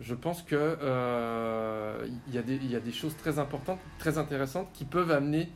je 0.00 0.14
pense 0.14 0.42
que 0.42 0.54
euh, 0.54 2.06
il 2.28 2.34
y, 2.34 2.42
des- 2.42 2.56
il 2.56 2.70
y 2.70 2.76
a 2.76 2.80
des 2.80 2.92
choses 2.92 3.16
très 3.16 3.38
importantes, 3.38 3.80
très 3.98 4.18
intéressantes 4.18 4.68
qui 4.74 4.84
peuvent 4.84 5.10
amener 5.10 5.50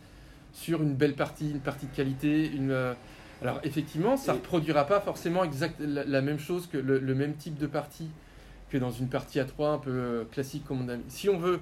sur 0.52 0.82
une 0.82 0.94
belle 0.94 1.14
partie, 1.14 1.50
une 1.50 1.60
partie 1.60 1.86
de 1.86 1.94
qualité, 1.94 2.50
une 2.50 2.70
euh, 2.70 2.94
alors 3.40 3.58
effectivement, 3.64 4.16
ça 4.16 4.32
ne 4.32 4.38
reproduira 4.38 4.86
pas 4.86 5.00
forcément 5.00 5.42
exact 5.42 5.80
la, 5.80 6.04
la 6.04 6.22
même 6.22 6.38
chose 6.38 6.68
que 6.68 6.78
le, 6.78 6.98
le 6.98 7.14
même 7.14 7.34
type 7.34 7.58
de 7.58 7.66
partie 7.66 8.08
que 8.70 8.78
dans 8.78 8.90
une 8.90 9.08
partie 9.08 9.40
à 9.40 9.44
3 9.44 9.70
un 9.70 9.78
peu 9.78 9.90
euh, 9.90 10.24
classique 10.24 10.64
comme 10.64 10.82
on 10.82 10.88
a. 10.88 10.96
Si 11.08 11.28
on 11.28 11.38
veut 11.38 11.60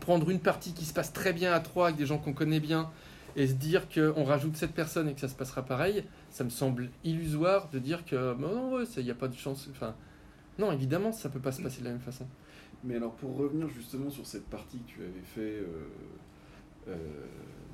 prendre 0.00 0.30
une 0.30 0.40
partie 0.40 0.72
qui 0.72 0.84
se 0.84 0.94
passe 0.94 1.12
très 1.12 1.32
bien 1.32 1.52
à 1.52 1.60
3 1.60 1.88
avec 1.88 1.98
des 1.98 2.06
gens 2.06 2.18
qu'on 2.18 2.32
connaît 2.32 2.60
bien 2.60 2.90
et 3.36 3.46
se 3.46 3.54
dire 3.54 3.88
qu'on 3.88 4.24
rajoute 4.24 4.56
cette 4.56 4.72
personne 4.72 5.08
et 5.08 5.14
que 5.14 5.20
ça 5.20 5.28
se 5.28 5.34
passera 5.34 5.62
pareil, 5.62 6.04
ça 6.30 6.44
me 6.44 6.50
semble 6.50 6.90
illusoire 7.04 7.68
de 7.70 7.78
dire 7.78 8.04
que 8.04 8.34
bah 8.34 8.48
non, 8.52 8.74
ouais, 8.74 8.84
il 8.96 9.04
n'y 9.04 9.10
a 9.10 9.14
pas 9.14 9.28
de 9.28 9.36
chance. 9.36 9.68
Enfin, 9.70 9.94
non, 10.58 10.70
évidemment, 10.72 11.12
ça 11.12 11.28
peut 11.28 11.40
pas 11.40 11.52
se 11.52 11.62
passer 11.62 11.80
de 11.80 11.84
la 11.86 11.90
même 11.90 12.00
façon. 12.00 12.26
Mais 12.84 12.96
alors 12.96 13.12
pour 13.12 13.36
revenir 13.36 13.68
justement 13.68 14.10
sur 14.10 14.26
cette 14.26 14.46
partie 14.46 14.78
que 14.78 14.92
tu 14.92 15.00
avais 15.00 15.22
fait, 15.34 15.60
euh, 15.60 15.88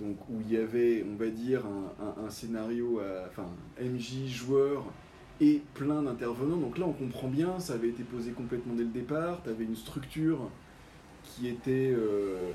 donc 0.00 0.16
où 0.28 0.40
il 0.40 0.52
y 0.52 0.56
avait, 0.56 1.04
on 1.10 1.16
va 1.16 1.28
dire, 1.28 1.62
un, 1.66 1.92
un- 2.04 2.26
un 2.26 2.30
scénario, 2.30 3.00
à, 3.00 3.26
enfin 3.28 3.46
MJ, 3.80 4.26
joueur 4.28 4.84
et 5.40 5.62
plein 5.74 6.02
d'intervenants. 6.02 6.56
Donc 6.56 6.78
là 6.78 6.86
on 6.86 6.92
comprend 6.92 7.28
bien, 7.28 7.58
ça 7.58 7.74
avait 7.74 7.88
été 7.88 8.02
posé 8.04 8.30
complètement 8.32 8.74
dès 8.74 8.82
le 8.84 8.90
départ, 8.90 9.40
tu 9.42 9.50
avais 9.50 9.64
une 9.64 9.76
structure 9.76 10.50
qui 11.24 11.48
était... 11.48 11.92
euh, 11.96 12.52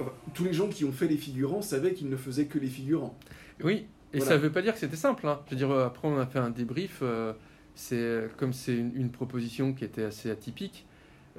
euh, 0.00 0.04
tous 0.34 0.44
les 0.44 0.52
gens 0.52 0.68
qui 0.68 0.84
ont 0.84 0.92
fait 0.92 1.08
les 1.08 1.16
figurants 1.16 1.62
savaient 1.62 1.92
qu'ils 1.92 2.08
ne 2.08 2.16
faisaient 2.16 2.46
que 2.46 2.58
les 2.58 2.68
figurants. 2.68 3.16
Oui, 3.62 3.86
et 4.12 4.18
Voilà. 4.18 4.24
ça 4.32 4.38
veut 4.38 4.50
pas 4.50 4.62
dire 4.62 4.72
que 4.74 4.80
c'était 4.80 4.96
simple. 4.96 5.26
hein. 5.26 5.40
Je 5.46 5.50
veux 5.52 5.56
dire, 5.56 5.70
euh, 5.70 5.86
après, 5.86 6.08
on 6.08 6.18
a 6.18 6.26
fait 6.26 6.38
un 6.38 6.50
débrief. 6.50 7.00
euh, 7.02 7.32
c'est 7.74 8.28
comme 8.36 8.52
c'est 8.52 8.76
une, 8.76 8.94
une 8.96 9.10
proposition 9.10 9.72
qui 9.74 9.84
était 9.84 10.02
assez 10.04 10.30
atypique. 10.30 10.86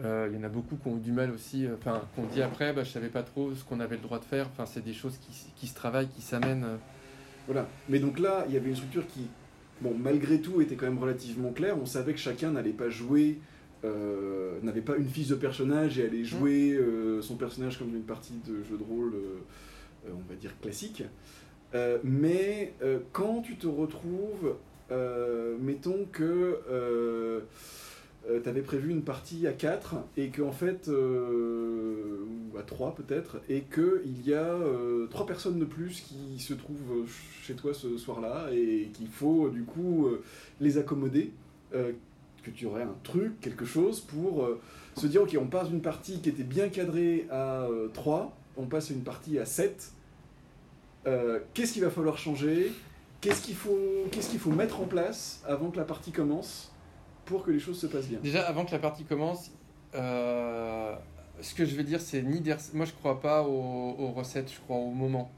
Euh, 0.04 0.28
Il 0.32 0.36
y 0.38 0.40
en 0.40 0.44
a 0.44 0.50
beaucoup 0.50 0.76
qui 0.76 0.88
ont 0.88 0.98
eu 0.98 1.02
du 1.02 1.12
mal 1.12 1.32
aussi. 1.32 1.66
euh, 1.66 1.76
Enfin, 1.78 2.02
qu'on 2.16 2.26
dit 2.26 2.42
après, 2.42 2.74
bah, 2.74 2.84
je 2.84 2.90
savais 2.92 3.10
pas 3.10 3.24
trop 3.24 3.54
ce 3.54 3.64
qu'on 3.64 3.80
avait 3.80 3.96
le 3.98 4.02
droit 4.02 4.20
de 4.20 4.26
faire. 4.26 4.48
Enfin, 4.52 4.66
c'est 4.66 4.84
des 4.84 4.94
choses 4.94 5.18
qui, 5.56 5.68
se 5.68 5.74
travaillent, 5.76 6.10
qui 6.10 6.22
s'amènent. 6.22 6.64
euh. 6.64 6.78
Voilà. 7.48 7.68
Mais 7.90 8.00
donc 8.00 8.20
là, 8.20 8.46
il 8.48 8.54
y 8.54 8.58
avait 8.58 8.70
une 8.70 8.76
structure 8.76 9.06
qui, 9.08 9.28
bon, 9.82 9.94
malgré 9.98 10.40
tout, 10.42 10.62
était 10.62 10.76
quand 10.76 10.86
même 10.86 11.00
relativement 11.00 11.52
claire. 11.52 11.76
On 11.82 11.86
savait 11.86 12.14
que 12.14 12.20
chacun 12.20 12.52
n'allait 12.52 12.72
pas 12.72 12.90
jouer, 12.90 13.40
euh, 13.84 14.60
n'avait 14.62 14.82
pas 14.82 14.96
une 14.96 15.08
fiche 15.10 15.28
de 15.28 15.36
personnage 15.36 15.98
et 15.98 16.06
allait 16.06 16.24
jouer 16.24 16.74
euh, 16.74 17.22
son 17.22 17.36
personnage 17.36 17.80
comme 17.80 17.96
une 17.96 18.04
partie 18.04 18.40
de 18.48 18.64
jeu 18.64 18.78
de 18.78 18.84
rôle, 18.84 19.14
euh, 19.16 20.12
on 20.14 20.30
va 20.30 20.36
dire 20.36 20.52
classique. 20.62 21.04
Mais 22.04 22.74
quand 23.14 23.42
tu 23.42 23.56
te 23.56 23.66
retrouves, 23.66 24.56
mettons 25.62 26.06
que 26.12 26.60
tu 28.28 28.50
avais 28.50 28.62
prévu 28.62 28.92
une 28.92 29.02
partie 29.04 29.48
à 29.48 29.54
4 29.54 29.96
et 30.18 30.30
qu'en 30.30 30.52
fait, 30.52 30.88
euh, 30.88 32.26
ou 32.54 32.58
à 32.58 32.64
3 32.64 32.96
peut-être, 32.96 33.42
et 33.50 33.62
qu'il 33.62 34.26
y 34.26 34.34
a 34.34 34.44
euh, 34.44 35.08
trois 35.08 35.26
personnes 35.26 35.60
de 35.60 35.66
plus 35.66 36.02
qui 36.02 36.40
se 36.40 36.54
trouvent 36.54 37.08
chez 37.42 37.56
toi 37.56 37.74
ce 37.74 37.98
soir-là 37.98 38.48
et 38.52 38.90
qu'il 38.94 39.08
faut 39.08 39.50
du 39.50 39.64
coup 39.64 40.08
euh, 40.08 40.24
les 40.60 40.78
accommoder, 40.78 41.32
euh, 41.74 41.92
que 42.44 42.52
tu 42.52 42.66
aurais 42.66 42.84
un 42.84 42.96
truc, 43.04 43.40
quelque 43.40 43.66
chose 43.66 44.02
pour 44.02 44.44
euh, 44.44 44.60
se 44.96 45.08
dire 45.08 45.24
ok, 45.24 45.38
on 45.40 45.48
passe 45.48 45.70
d'une 45.70 45.82
partie 45.82 46.22
qui 46.22 46.30
était 46.30 46.44
bien 46.44 46.70
cadrée 46.70 47.28
à 47.30 47.68
3, 47.94 48.36
on 48.58 48.66
passe 48.66 48.92
à 48.92 48.94
une 48.94 49.04
partie 49.04 49.40
à 49.40 49.46
7. 49.46 49.92
Euh, 51.08 51.40
qu'est-ce 51.54 51.74
qu'il 51.74 51.84
va 51.84 51.90
falloir 51.90 52.18
changer? 52.18 52.72
Qu'est-ce 53.22 53.44
qu'il 53.44 53.56
faut, 53.56 53.78
qu'est-ce 54.12 54.30
qu'il 54.30 54.40
faut 54.40 54.52
mettre 54.52 54.82
en 54.82 54.86
place 54.86 55.44
avant 55.48 55.70
que 55.70 55.78
la 55.78 55.86
partie 55.86 56.12
commence? 56.12 56.72
Que 57.40 57.52
les 57.52 57.60
choses 57.60 57.80
se 57.80 57.88
passent 57.88 58.08
bien 58.08 58.20
Déjà, 58.22 58.48
avant 58.48 58.66
que 58.66 58.72
la 58.72 58.80
partie 58.80 59.04
commence, 59.04 59.52
euh, 59.96 60.96
ce 61.42 61.54
que 61.54 61.66
je 61.66 61.76
vais 61.76 61.84
dire, 61.84 62.02
c'est 62.02 62.22
ni 62.22 62.42
des 62.42 62.56
Moi, 62.74 62.86
je 62.86 62.94
crois 62.94 63.20
pas 63.20 63.44
aux, 63.44 64.12
recettes, 64.12 64.52
je 64.52 64.60
crois 64.60 64.78
au 64.78 64.92
moment. 64.92 65.32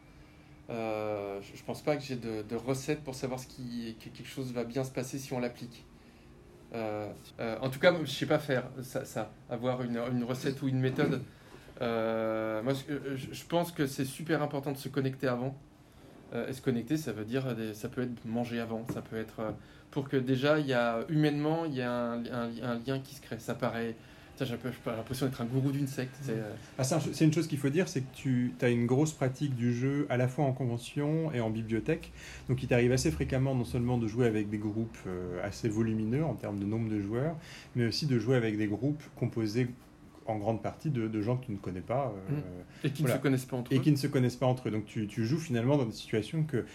Euh, 0.69 1.39
je, 1.41 1.63
pense 1.63 1.81
pas 1.81 1.95
que 1.95 2.03
j'ai 2.03 2.15
de, 2.15 2.55
recettes 2.55 3.03
pour 3.03 3.15
savoir 3.15 3.39
ce 3.39 3.47
qui, 3.47 3.95
que 3.99 4.09
quelque 4.09 4.29
chose 4.29 4.53
va 4.53 4.63
bien 4.63 4.83
se 4.83 4.91
passer 4.91 5.17
si 5.17 5.33
on 5.33 5.39
l'applique. 5.39 5.85
Euh, 6.73 7.11
en 7.61 7.69
tout 7.69 7.79
cas, 7.79 7.93
je 8.03 8.09
sais 8.09 8.25
pas 8.25 8.39
faire 8.39 8.69
ça, 8.81 9.31
avoir 9.49 9.83
une, 9.83 10.23
recette 10.23 10.61
ou 10.61 10.67
une 10.67 10.79
méthode. 10.79 11.21
Moi, 11.79 12.73
je 12.73 13.45
pense 13.47 13.71
que 13.71 13.87
c'est 13.87 14.05
super 14.05 14.41
important 14.41 14.71
de 14.71 14.77
se 14.77 14.89
connecter 14.89 15.27
avant. 15.27 15.55
Euh, 16.33 16.47
et 16.47 16.53
se 16.53 16.61
connecter, 16.61 16.97
ça 16.97 17.11
veut 17.11 17.25
dire, 17.25 17.55
des- 17.55 17.73
ça 17.73 17.89
peut 17.89 18.01
être 18.01 18.25
manger 18.25 18.59
avant, 18.59 18.85
ça 18.93 19.01
peut 19.01 19.17
être 19.17 19.39
euh, 19.39 19.51
pour 19.91 20.09
que 20.09 20.17
déjà, 20.17 20.59
il 20.59 20.65
y 20.65 20.73
a 20.73 21.05
humainement, 21.09 21.65
il 21.65 21.75
y 21.75 21.81
a 21.81 22.13
un, 22.13 22.79
lien 22.87 22.99
qui 22.99 23.13
se 23.13 23.21
crée. 23.21 23.37
Ça 23.37 23.53
paraît, 23.53 23.95
j'ai 24.41 24.57
l'impression 24.87 25.27
d'être 25.27 25.41
un 25.41 25.45
gourou 25.45 25.71
d'une 25.71 25.85
secte. 25.85 26.15
c'est, 26.21 26.31
euh, 26.31 26.55
Ah, 26.79 26.83
une 27.21 27.31
chose 27.31 27.47
qu'il 27.47 27.59
faut 27.59 27.69
dire, 27.69 27.87
c'est 27.87 28.01
que 28.01 28.15
tu 28.15 28.53
as 28.61 28.69
une 28.69 28.87
grosse 28.87 29.13
pratique 29.13 29.55
du 29.55 29.71
jeu 29.71 30.07
à 30.09 30.17
la 30.17 30.27
fois 30.27 30.45
en 30.45 30.53
convention 30.53 31.31
et 31.31 31.39
en 31.39 31.51
bibliothèque. 31.51 32.11
Donc 32.49 32.63
il 32.63 32.67
t'arrive 32.67 32.91
assez 32.91 33.11
fréquemment 33.11 33.53
non 33.53 33.65
seulement 33.65 33.99
de 33.99 34.07
jouer 34.07 34.25
avec 34.25 34.49
des 34.49 34.57
groupes 34.57 34.97
euh, 35.05 35.39
assez 35.43 35.69
volumineux 35.69 36.25
en 36.25 36.33
termes 36.33 36.59
de 36.59 36.65
nombre 36.65 36.89
de 36.89 36.99
joueurs, 36.99 37.35
mais 37.75 37.85
aussi 37.85 38.07
de 38.07 38.17
jouer 38.17 38.35
avec 38.35 38.57
des 38.57 38.67
groupes 38.67 39.03
composés 39.15 39.67
en 40.25 40.37
grande 40.37 40.61
partie 40.61 40.89
de, 40.89 41.07
de 41.07 41.21
gens 41.21 41.37
que 41.37 41.45
tu 41.45 41.51
ne 41.51 41.57
connais 41.57 41.81
pas. 41.81 42.13
euh, 42.31 42.39
et 42.83 42.91
qui 42.91 43.01
Voilà. 43.03 43.15
ne 43.15 43.19
se 43.19 43.23
connaissent 43.23 43.45
pas 43.45 43.57
entre 43.57 43.71
et 43.73 43.77
eux. 43.77 43.81
qui 43.81 43.91
ne 43.91 43.95
se 43.97 44.07
connaissent 44.07 44.35
pas 44.35 44.45
entre 44.45 44.67
eux. 44.67 44.71
Donc 44.71 44.85
tu, 44.85 45.07
tu 45.07 45.25
joues 45.25 45.39
finalement 45.39 45.77
dans 45.77 45.85
des 45.85 45.91
situations 45.91 46.43
que, 46.43 46.65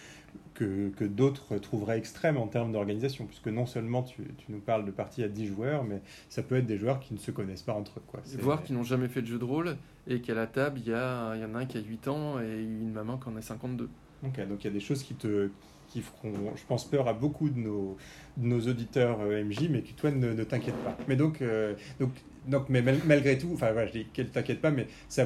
que, 0.53 0.89
que 0.89 1.05
d'autres 1.05 1.57
trouveraient 1.57 1.97
extrêmes 1.97 2.37
en 2.37 2.47
termes 2.47 2.71
d'organisation, 2.71 3.25
puisque 3.25 3.47
non 3.47 3.65
seulement 3.65 4.03
tu, 4.03 4.23
tu 4.37 4.51
nous 4.51 4.59
parles 4.59 4.85
de 4.85 4.91
parties 4.91 5.23
à 5.23 5.27
10 5.27 5.47
joueurs, 5.47 5.83
mais 5.83 6.01
ça 6.29 6.43
peut 6.43 6.55
être 6.57 6.65
des 6.67 6.77
joueurs 6.77 6.99
qui 6.99 7.13
ne 7.13 7.19
se 7.19 7.31
connaissent 7.31 7.61
pas 7.63 7.73
entre 7.73 7.99
eux. 7.99 8.03
Quoi. 8.07 8.19
C'est- 8.23 8.39
Voir 8.41 8.63
qui 8.63 8.73
n'ont 8.73 8.83
jamais 8.83 9.07
fait 9.07 9.21
de 9.21 9.27
jeu 9.27 9.39
de 9.39 9.45
rôle 9.45 9.77
et 10.07 10.21
qu'à 10.21 10.33
la 10.33 10.47
table, 10.47 10.79
il 10.85 10.89
y, 10.89 10.93
a, 10.93 11.35
y 11.35 11.45
en 11.45 11.55
a 11.55 11.59
un 11.59 11.65
qui 11.65 11.77
a 11.77 11.81
8 11.81 12.07
ans 12.07 12.39
et 12.41 12.61
une 12.63 12.91
maman 12.91 13.17
qui 13.17 13.29
en 13.29 13.35
a 13.35 13.41
52. 13.41 13.89
Ok, 14.25 14.47
donc 14.47 14.63
il 14.63 14.67
y 14.67 14.69
a 14.69 14.73
des 14.73 14.79
choses 14.81 15.01
qui 15.03 15.13
te, 15.15 15.49
qui 15.89 16.01
feront, 16.01 16.33
je 16.55 16.63
pense, 16.67 16.85
peur 16.85 17.07
à 17.07 17.13
beaucoup 17.13 17.49
de 17.49 17.59
nos, 17.59 17.97
de 18.37 18.45
nos 18.47 18.59
auditeurs 18.61 19.19
euh, 19.21 19.43
MJ, 19.43 19.67
mais 19.69 19.81
toi, 19.81 20.11
ne, 20.11 20.33
ne 20.33 20.43
t'inquiète 20.43 20.75
pas. 20.83 20.95
Mais 21.07 21.15
donc, 21.15 21.41
euh, 21.41 21.73
donc, 21.99 22.11
donc 22.47 22.69
mais 22.69 22.81
mal- 22.81 22.99
malgré 23.05 23.37
tout, 23.37 23.49
enfin, 23.53 23.71
voilà, 23.71 23.87
je 23.87 23.93
dis 23.93 24.05
qu'elle 24.05 24.29
t'inquiète 24.29 24.61
pas, 24.61 24.71
mais 24.71 24.87
ça, 25.07 25.25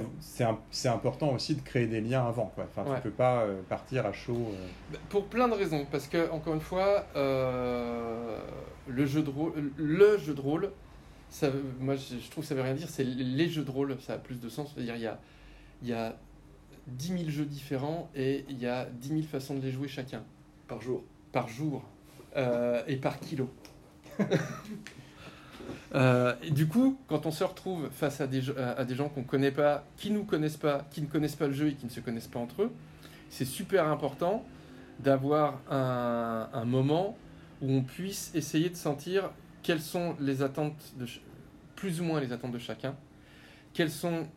c'est, 0.72 0.88
important 0.88 1.34
aussi 1.34 1.56
de 1.56 1.62
créer 1.62 1.86
des 1.88 2.02
liens 2.02 2.26
avant. 2.26 2.52
Quoi. 2.56 2.66
Enfin, 2.76 2.90
Ouais. 2.90 2.96
Tu 2.98 3.04
peux 3.04 3.12
pas 3.12 3.42
euh, 3.44 3.62
partir 3.68 4.06
à 4.06 4.14
chaud. 4.14 4.48
euh. 4.54 4.68
Bah, 4.94 5.00
Pour 5.10 5.26
plein 5.28 5.48
de 5.48 5.54
raisons, 5.54 5.86
parce 5.92 6.08
que 6.08 6.30
encore 6.32 6.54
une 6.54 6.62
fois, 6.62 7.06
euh, 7.16 8.40
le 8.88 9.06
jeu 9.06 9.22
de 9.22 9.30
rôle, 9.30 9.54
le 9.78 10.18
jeu 10.18 10.34
de 10.34 10.42
rôle, 10.42 10.72
ça, 11.30 11.50
moi 11.80 11.96
je, 11.96 12.18
je 12.24 12.30
trouve 12.32 12.44
que 12.44 12.48
ça 12.48 12.56
veut 12.56 12.62
rien 12.62 12.74
dire. 12.76 12.90
C'est 12.90 13.04
les 13.04 13.50
jeux 13.50 13.64
de 13.64 13.72
rôle, 13.72 13.98
ça 14.02 14.14
a 14.14 14.18
plus 14.18 14.40
de 14.40 14.50
sens. 14.50 14.72
C'est-à-dire 14.74 14.96
il 14.96 15.02
y 15.02 15.08
a, 15.08 15.20
il 15.82 15.90
y 15.90 15.94
a 15.94 16.16
10 16.88 17.08
000 17.20 17.30
jeux 17.30 17.46
différents 17.46 18.10
et 18.16 18.44
il 18.50 18.60
y 18.60 18.68
a 18.68 18.86
10 18.86 19.08
000 19.10 19.22
façons 19.24 19.56
de 19.56 19.62
les 19.62 19.72
jouer 19.72 19.88
chacun 19.88 20.24
Par 20.68 20.82
jour. 20.82 21.04
par 21.32 21.48
jour 21.48 21.84
euh, 22.36 22.82
et 22.88 22.98
par 22.98 23.20
kilo. 23.20 23.50
Euh, 25.96 26.34
et 26.42 26.50
du 26.50 26.68
coup, 26.68 26.98
quand 27.08 27.26
on 27.26 27.32
se 27.32 27.44
retrouve 27.44 27.90
face 27.92 28.20
à 28.20 28.28
des, 28.28 28.42
gens 28.42 29.10
qu'on 29.10 29.24
connaît 29.24 29.52
pas, 29.52 29.86
qui 29.96 30.10
nous 30.10 30.24
connaissent 30.24 30.58
pas, 30.58 30.88
qui 30.90 31.02
ne 31.02 31.06
connaissent 31.06 31.36
pas 31.36 31.48
le 31.48 31.54
jeu 31.54 31.68
et 31.68 31.74
qui 31.76 31.86
ne 31.86 31.92
se 31.92 32.00
connaissent 32.00 32.28
pas 32.28 32.40
entre 32.40 32.64
eux, 32.64 32.72
c'est 33.30 33.46
super 33.46 33.88
important 33.88 34.44
d'avoir 35.00 35.62
un, 35.70 36.66
moment 36.66 37.16
où 37.62 37.72
on 37.72 37.82
puisse 37.82 38.32
essayer 38.34 38.70
de 38.70 38.76
sentir 38.76 39.32
quelles 39.62 39.82
sont 39.82 40.16
les 40.20 40.42
attentes 40.42 40.94
de 40.98 41.06
plus 41.76 42.02
ou 42.02 42.06
moins 42.06 42.20
les 42.20 42.34
attentes 42.34 42.52
de 42.52 42.60
chacun, 42.60 42.96
quelles 43.74 43.92
sont 43.92 44.28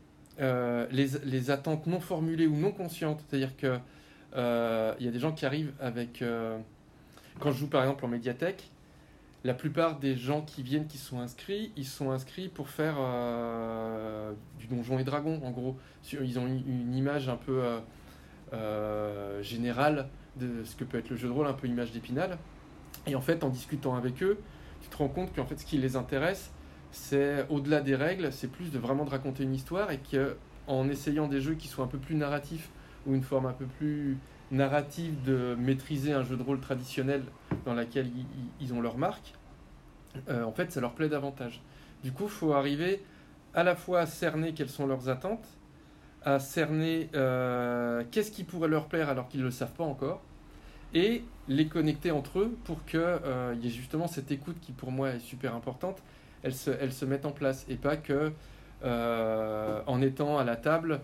euh, 0.41 0.87
les 0.91 1.51
attentes 1.51 1.87
non 1.87 2.01
formulées 2.01 2.47
ou 2.47 2.57
non 2.57 2.71
conscientes, 2.71 3.25
c'est-à-dire 3.27 3.57
que 3.57 3.79
euh, 4.37 4.94
il 4.99 5.07
y 5.07 5.09
a 5.09 5.12
des 5.12 5.18
gens 5.18 5.33
qui 5.33 5.46
arrivent 5.46 5.72
avec 5.81 6.22
euh, 6.22 6.59
quand 7.40 7.53
je 7.53 7.59
joue 7.59 7.68
par 7.68 7.83
exemple 7.83 8.05
en 8.05 8.09
médiathèque, 8.09 8.70
la 9.46 9.55
plupart 9.55 9.99
des 9.99 10.16
gens 10.16 10.42
qui 10.42 10.62
viennent, 10.62 10.87
qui 10.88 10.99
sont 10.99 11.20
inscrits, 11.20 11.70
ils 11.77 11.87
sont 11.87 12.11
inscrits 12.11 12.49
pour 12.49 12.68
faire 12.68 12.96
euh, 12.99 14.33
du 14.59 14.66
donjon 14.66 14.99
et 14.99 15.05
dragon, 15.05 15.40
en 15.44 15.51
gros. 15.51 15.77
Ils 16.12 16.38
ont 16.38 16.46
une, 16.46 16.94
image 16.94 17.29
un 17.29 17.37
peu 17.37 17.62
euh, 17.62 17.79
euh, 18.53 19.40
générale 19.42 20.09
de 20.37 20.64
ce 20.64 20.75
que 20.75 20.83
peut 20.83 20.99
être 20.99 21.11
le 21.11 21.16
jeu 21.16 21.29
de 21.29 21.33
rôle, 21.33 21.46
un 21.46 21.53
peu 21.53 21.68
image 21.68 21.92
d'épinal. 21.92 22.38
Et 23.07 23.14
en 23.14 23.20
fait, 23.20 23.44
en 23.44 23.49
discutant 23.49 23.94
avec 23.94 24.20
eux, 24.22 24.40
tu 24.83 24.88
te 24.88 24.96
rends 24.96 25.09
compte 25.09 25.33
qu'en 25.33 25.46
fait, 25.46 25.61
ce 25.61 25.64
qui 25.64 25.79
les 25.79 25.94
intéresse, 25.94 26.51
c'est 26.90 27.46
au-delà 27.49 27.81
des 27.83 27.94
règles, 27.94 28.33
c'est 28.33 28.49
plus 28.49 28.72
de 28.72 28.79
vraiment 28.79 29.05
de 29.05 29.11
raconter 29.11 29.44
une 29.44 29.55
histoire 29.55 29.92
et 29.92 30.01
qu'en 30.01 30.88
essayant 30.88 31.29
des 31.29 31.40
jeux 31.40 31.55
qui 31.55 31.68
soient 31.68 31.85
un 31.85 31.88
peu 31.88 31.99
plus 31.99 32.16
narratifs 32.16 32.70
ou 33.07 33.14
une 33.14 33.23
forme 33.23 33.47
un 33.47 33.53
peu 33.53 33.66
plus 33.66 34.19
narrative 34.51 35.23
de 35.25 35.57
maîtriser 35.59 36.12
un 36.12 36.23
jeu 36.23 36.37
de 36.37 36.42
rôle 36.42 36.61
traditionnel 36.61 37.23
dans 37.64 37.75
laquelle 37.75 38.11
ils, 38.61 38.73
ont 38.73 38.81
leur 38.81 38.97
marque, 38.97 39.35
euh, 40.29 40.45
en 40.45 40.53
fait, 40.53 40.71
ça 40.73 40.81
leur 40.81 40.92
plaît 40.92 41.09
davantage. 41.09 41.61
Du 42.05 42.12
coup, 42.12 42.25
il 42.25 42.31
faut 42.31 42.53
arriver 42.53 43.03
à 43.55 43.64
la 43.64 43.75
fois 43.75 44.01
à 44.01 44.07
cerner 44.07 44.53
quelles 44.53 44.69
sont 44.69 44.87
leurs 44.87 45.09
attentes, 45.09 45.47
à 46.23 46.38
cerner 46.38 47.09
euh, 47.14 48.05
qu'est-ce 48.11 48.31
qui 48.31 48.45
pourrait 48.45 48.69
leur 48.69 48.87
plaire 48.87 49.09
alors 49.09 49.29
qu'ils 49.29 49.40
ne 49.40 49.47
le 49.47 49.51
savent 49.51 49.73
pas 49.73 49.85
encore, 49.85 50.23
et 50.95 51.25
les 51.49 51.66
connecter 51.66 52.11
entre 52.11 52.40
eux 52.40 52.57
pour 52.64 52.85
qu'il 52.85 53.01
y 53.01 53.66
ait 53.66 53.71
justement 53.71 54.07
cette 54.07 54.31
écoute 54.31 54.57
qui 54.61 54.73
pour 54.73 54.92
moi 54.92 55.11
est 55.11 55.21
super 55.21 55.55
importante, 55.55 56.03
elle 56.42 56.55
se, 56.55 56.71
elle 56.71 56.92
se 56.92 57.05
mette 57.05 57.27
en 57.27 57.33
place, 57.33 57.66
et 57.69 57.77
pas 57.77 57.97
que 57.97 58.33
euh, 58.85 59.81
en 59.87 60.03
étant 60.03 60.38
à 60.38 60.45
la 60.45 60.57
table, 60.57 61.01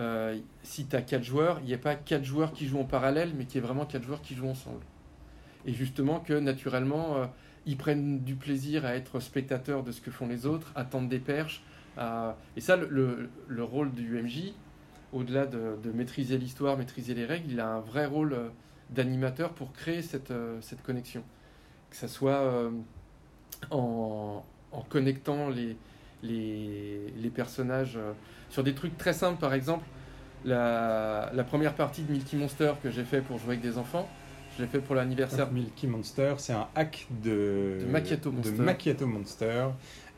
euh, 0.00 0.38
si 0.62 0.86
tu 0.86 0.96
as 0.96 1.02
quatre 1.02 1.22
joueurs, 1.22 1.58
il 1.60 1.66
n'y 1.66 1.74
a 1.74 1.78
pas 1.78 1.94
quatre 1.94 2.24
joueurs 2.24 2.52
qui 2.52 2.66
jouent 2.66 2.80
en 2.80 2.84
parallèle, 2.84 3.32
mais 3.36 3.44
qu'il 3.44 3.56
y 3.56 3.58
ait 3.58 3.66
vraiment 3.66 3.84
quatre 3.84 4.02
joueurs 4.02 4.22
qui 4.22 4.34
jouent 4.34 4.48
ensemble. 4.48 4.80
Et 5.66 5.74
justement 5.74 6.20
que 6.20 6.32
naturellement, 6.32 7.16
euh, 7.16 7.26
ils 7.66 7.76
prennent 7.76 8.20
du 8.20 8.34
plaisir 8.34 8.86
à 8.86 8.96
être 8.96 9.20
spectateurs 9.20 9.82
de 9.82 9.92
ce 9.92 10.00
que 10.00 10.10
font 10.10 10.26
les 10.26 10.46
autres, 10.46 10.72
à 10.74 10.84
tendre 10.84 11.08
des 11.08 11.18
perches. 11.18 11.62
Et 12.56 12.62
ça, 12.62 12.76
le, 12.76 12.86
le- 12.88 13.28
le 13.46 13.62
rôle 13.62 13.92
du 13.92 14.22
MJ, 14.22 14.54
au-delà 15.12 15.44
de, 15.44 15.90
maîtriser 15.92 16.38
l'histoire, 16.38 16.78
maîtriser 16.78 17.12
les 17.12 17.26
règles, 17.26 17.52
il 17.52 17.60
a 17.60 17.68
un 17.68 17.80
vrai 17.80 18.06
rôle 18.06 18.32
euh, 18.32 18.48
d'animateur 18.88 19.52
pour 19.52 19.72
créer 19.74 20.00
cette, 20.00 20.32
connexion. 20.82 21.22
Que 21.90 21.96
ça 21.96 22.08
soit 22.08 22.70
en, 23.70 24.42
connectant 24.88 25.50
les, 26.22 27.30
personnages 27.34 27.98
sur 28.50 28.62
des 28.64 28.74
trucs 28.74 28.96
très 28.98 29.12
simples, 29.12 29.40
par 29.40 29.54
exemple, 29.54 29.84
la, 30.44 31.30
la 31.34 31.44
première 31.44 31.74
partie 31.74 32.02
de 32.02 32.12
Milky 32.12 32.36
Monster 32.36 32.72
que 32.82 32.90
j'ai 32.90 33.04
fait 33.04 33.20
pour 33.20 33.38
jouer 33.38 33.50
avec 33.50 33.60
des 33.60 33.78
enfants, 33.78 34.08
je 34.56 34.62
l'ai 34.62 34.68
fait 34.68 34.80
pour 34.80 34.94
l'anniversaire 34.94 35.50
Milky 35.52 35.86
Monster, 35.86 36.34
c'est 36.38 36.52
un 36.52 36.66
hack 36.74 37.06
de, 37.22 37.78
De 37.80 37.86
Macchiato 37.86 38.30
Monster. 38.32 38.52
de 38.56 38.62
Macchiato 38.62 39.06
Monster. 39.06 39.66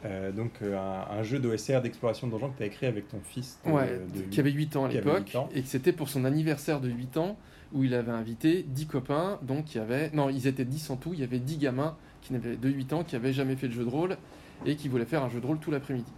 Euh, 0.04 0.32
donc 0.32 0.50
euh, 0.62 0.76
un, 0.76 1.18
un 1.18 1.22
jeu 1.22 1.38
d'OSR 1.38 1.80
d'exploration 1.80 2.26
de 2.26 2.32
donjons 2.32 2.50
que 2.50 2.56
tu 2.56 2.64
as 2.64 2.66
écrit 2.66 2.86
avec 2.86 3.06
ton 3.08 3.20
fils 3.22 3.60
de, 3.64 3.70
Ouais, 3.70 4.00
de 4.12 4.22
qui 4.22 4.40
avait 4.40 4.50
8 4.50 4.74
ans 4.76 4.86
à 4.86 4.88
l'époque, 4.88 5.28
8 5.28 5.36
ans. 5.36 5.48
et 5.54 5.62
que 5.62 5.68
c'était 5.68 5.92
pour 5.92 6.08
son 6.08 6.24
anniversaire 6.24 6.80
de 6.80 6.88
8 6.88 7.18
ans, 7.18 7.36
où 7.72 7.84
il 7.84 7.94
avait 7.94 8.10
invité 8.10 8.64
10 8.66 8.86
copains, 8.86 9.38
donc 9.42 9.74
il 9.74 9.78
y 9.78 9.80
avait... 9.80 10.10
Non, 10.12 10.28
ils 10.28 10.48
étaient 10.48 10.64
10 10.64 10.90
en 10.90 10.96
tout, 10.96 11.14
il 11.14 11.20
y 11.20 11.22
avait 11.22 11.38
10 11.38 11.56
gamins 11.58 11.96
qui 12.20 12.32
n'avaient 12.32 12.56
de 12.56 12.68
8 12.68 12.92
ans, 12.94 13.04
qui 13.04 13.14
n'avaient 13.14 13.32
jamais 13.32 13.54
fait 13.54 13.68
de 13.68 13.72
jeu 13.74 13.84
de 13.84 13.88
rôle, 13.90 14.16
et 14.66 14.74
qui 14.74 14.88
voulaient 14.88 15.04
faire 15.04 15.22
un 15.22 15.28
jeu 15.28 15.40
de 15.40 15.46
rôle 15.46 15.58
tout 15.58 15.70
l'après-midi. 15.70 16.10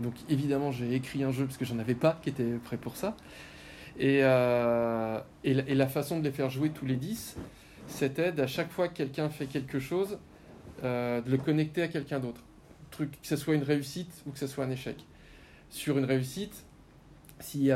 Donc 0.00 0.14
évidemment, 0.28 0.70
j'ai 0.70 0.94
écrit 0.94 1.22
un 1.22 1.32
jeu, 1.32 1.44
parce 1.44 1.56
que 1.56 1.64
j'en 1.64 1.78
avais 1.78 1.94
pas 1.94 2.18
qui 2.22 2.30
était 2.30 2.54
prêt 2.64 2.76
pour 2.76 2.96
ça. 2.96 3.16
Et, 3.98 4.20
euh, 4.22 5.20
et, 5.44 5.54
la, 5.54 5.86
façon 5.86 6.18
de 6.18 6.24
les 6.24 6.30
faire 6.30 6.50
jouer 6.50 6.70
tous 6.70 6.86
les 6.86 6.96
10, 6.96 7.36
c'était 7.86 8.40
à 8.40 8.46
chaque 8.46 8.70
fois 8.70 8.88
que 8.88 8.94
quelqu'un 8.94 9.28
fait 9.28 9.46
quelque 9.46 9.78
chose, 9.78 10.18
euh, 10.82 11.20
de 11.20 11.30
le 11.30 11.36
connecter 11.36 11.82
à 11.82 11.88
quelqu'un 11.88 12.18
d'autre. 12.18 12.42
Truc, 12.90 13.12
que 13.20 13.26
ce 13.26 13.36
soit 13.36 13.54
une 13.54 13.62
réussite 13.62 14.22
ou 14.26 14.30
que 14.30 14.38
ce 14.38 14.46
soit 14.46 14.64
un 14.64 14.70
échec. 14.70 15.04
Sur 15.68 15.98
une 15.98 16.04
réussite, 16.04 16.64
ils- 17.54 17.74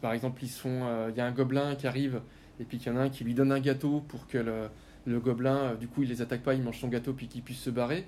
par 0.00 0.12
exemple, 0.12 0.42
euh, 0.66 1.10
il 1.10 1.16
y 1.16 1.20
a 1.20 1.26
un 1.26 1.32
gobelin 1.32 1.74
qui 1.74 1.86
arrive 1.86 2.20
et 2.60 2.64
puis 2.64 2.78
qu'il 2.78 2.92
y 2.92 2.94
en 2.94 2.98
a 2.98 3.02
un 3.02 3.08
qui 3.10 3.24
lui 3.24 3.34
donne 3.34 3.52
un 3.52 3.60
gâteau 3.60 4.00
pour 4.08 4.26
que 4.26 4.38
le, 4.38 4.68
le 5.06 5.20
gobelin, 5.20 5.74
du 5.74 5.88
coup, 5.88 6.02
il 6.02 6.08
les 6.08 6.22
attaque 6.22 6.42
pas, 6.42 6.54
il 6.54 6.62
mange 6.62 6.78
son 6.78 6.88
gâteau 6.88 7.12
puis 7.12 7.28
qu'il 7.28 7.42
puisse 7.42 7.60
se 7.60 7.70
barrer. 7.70 8.06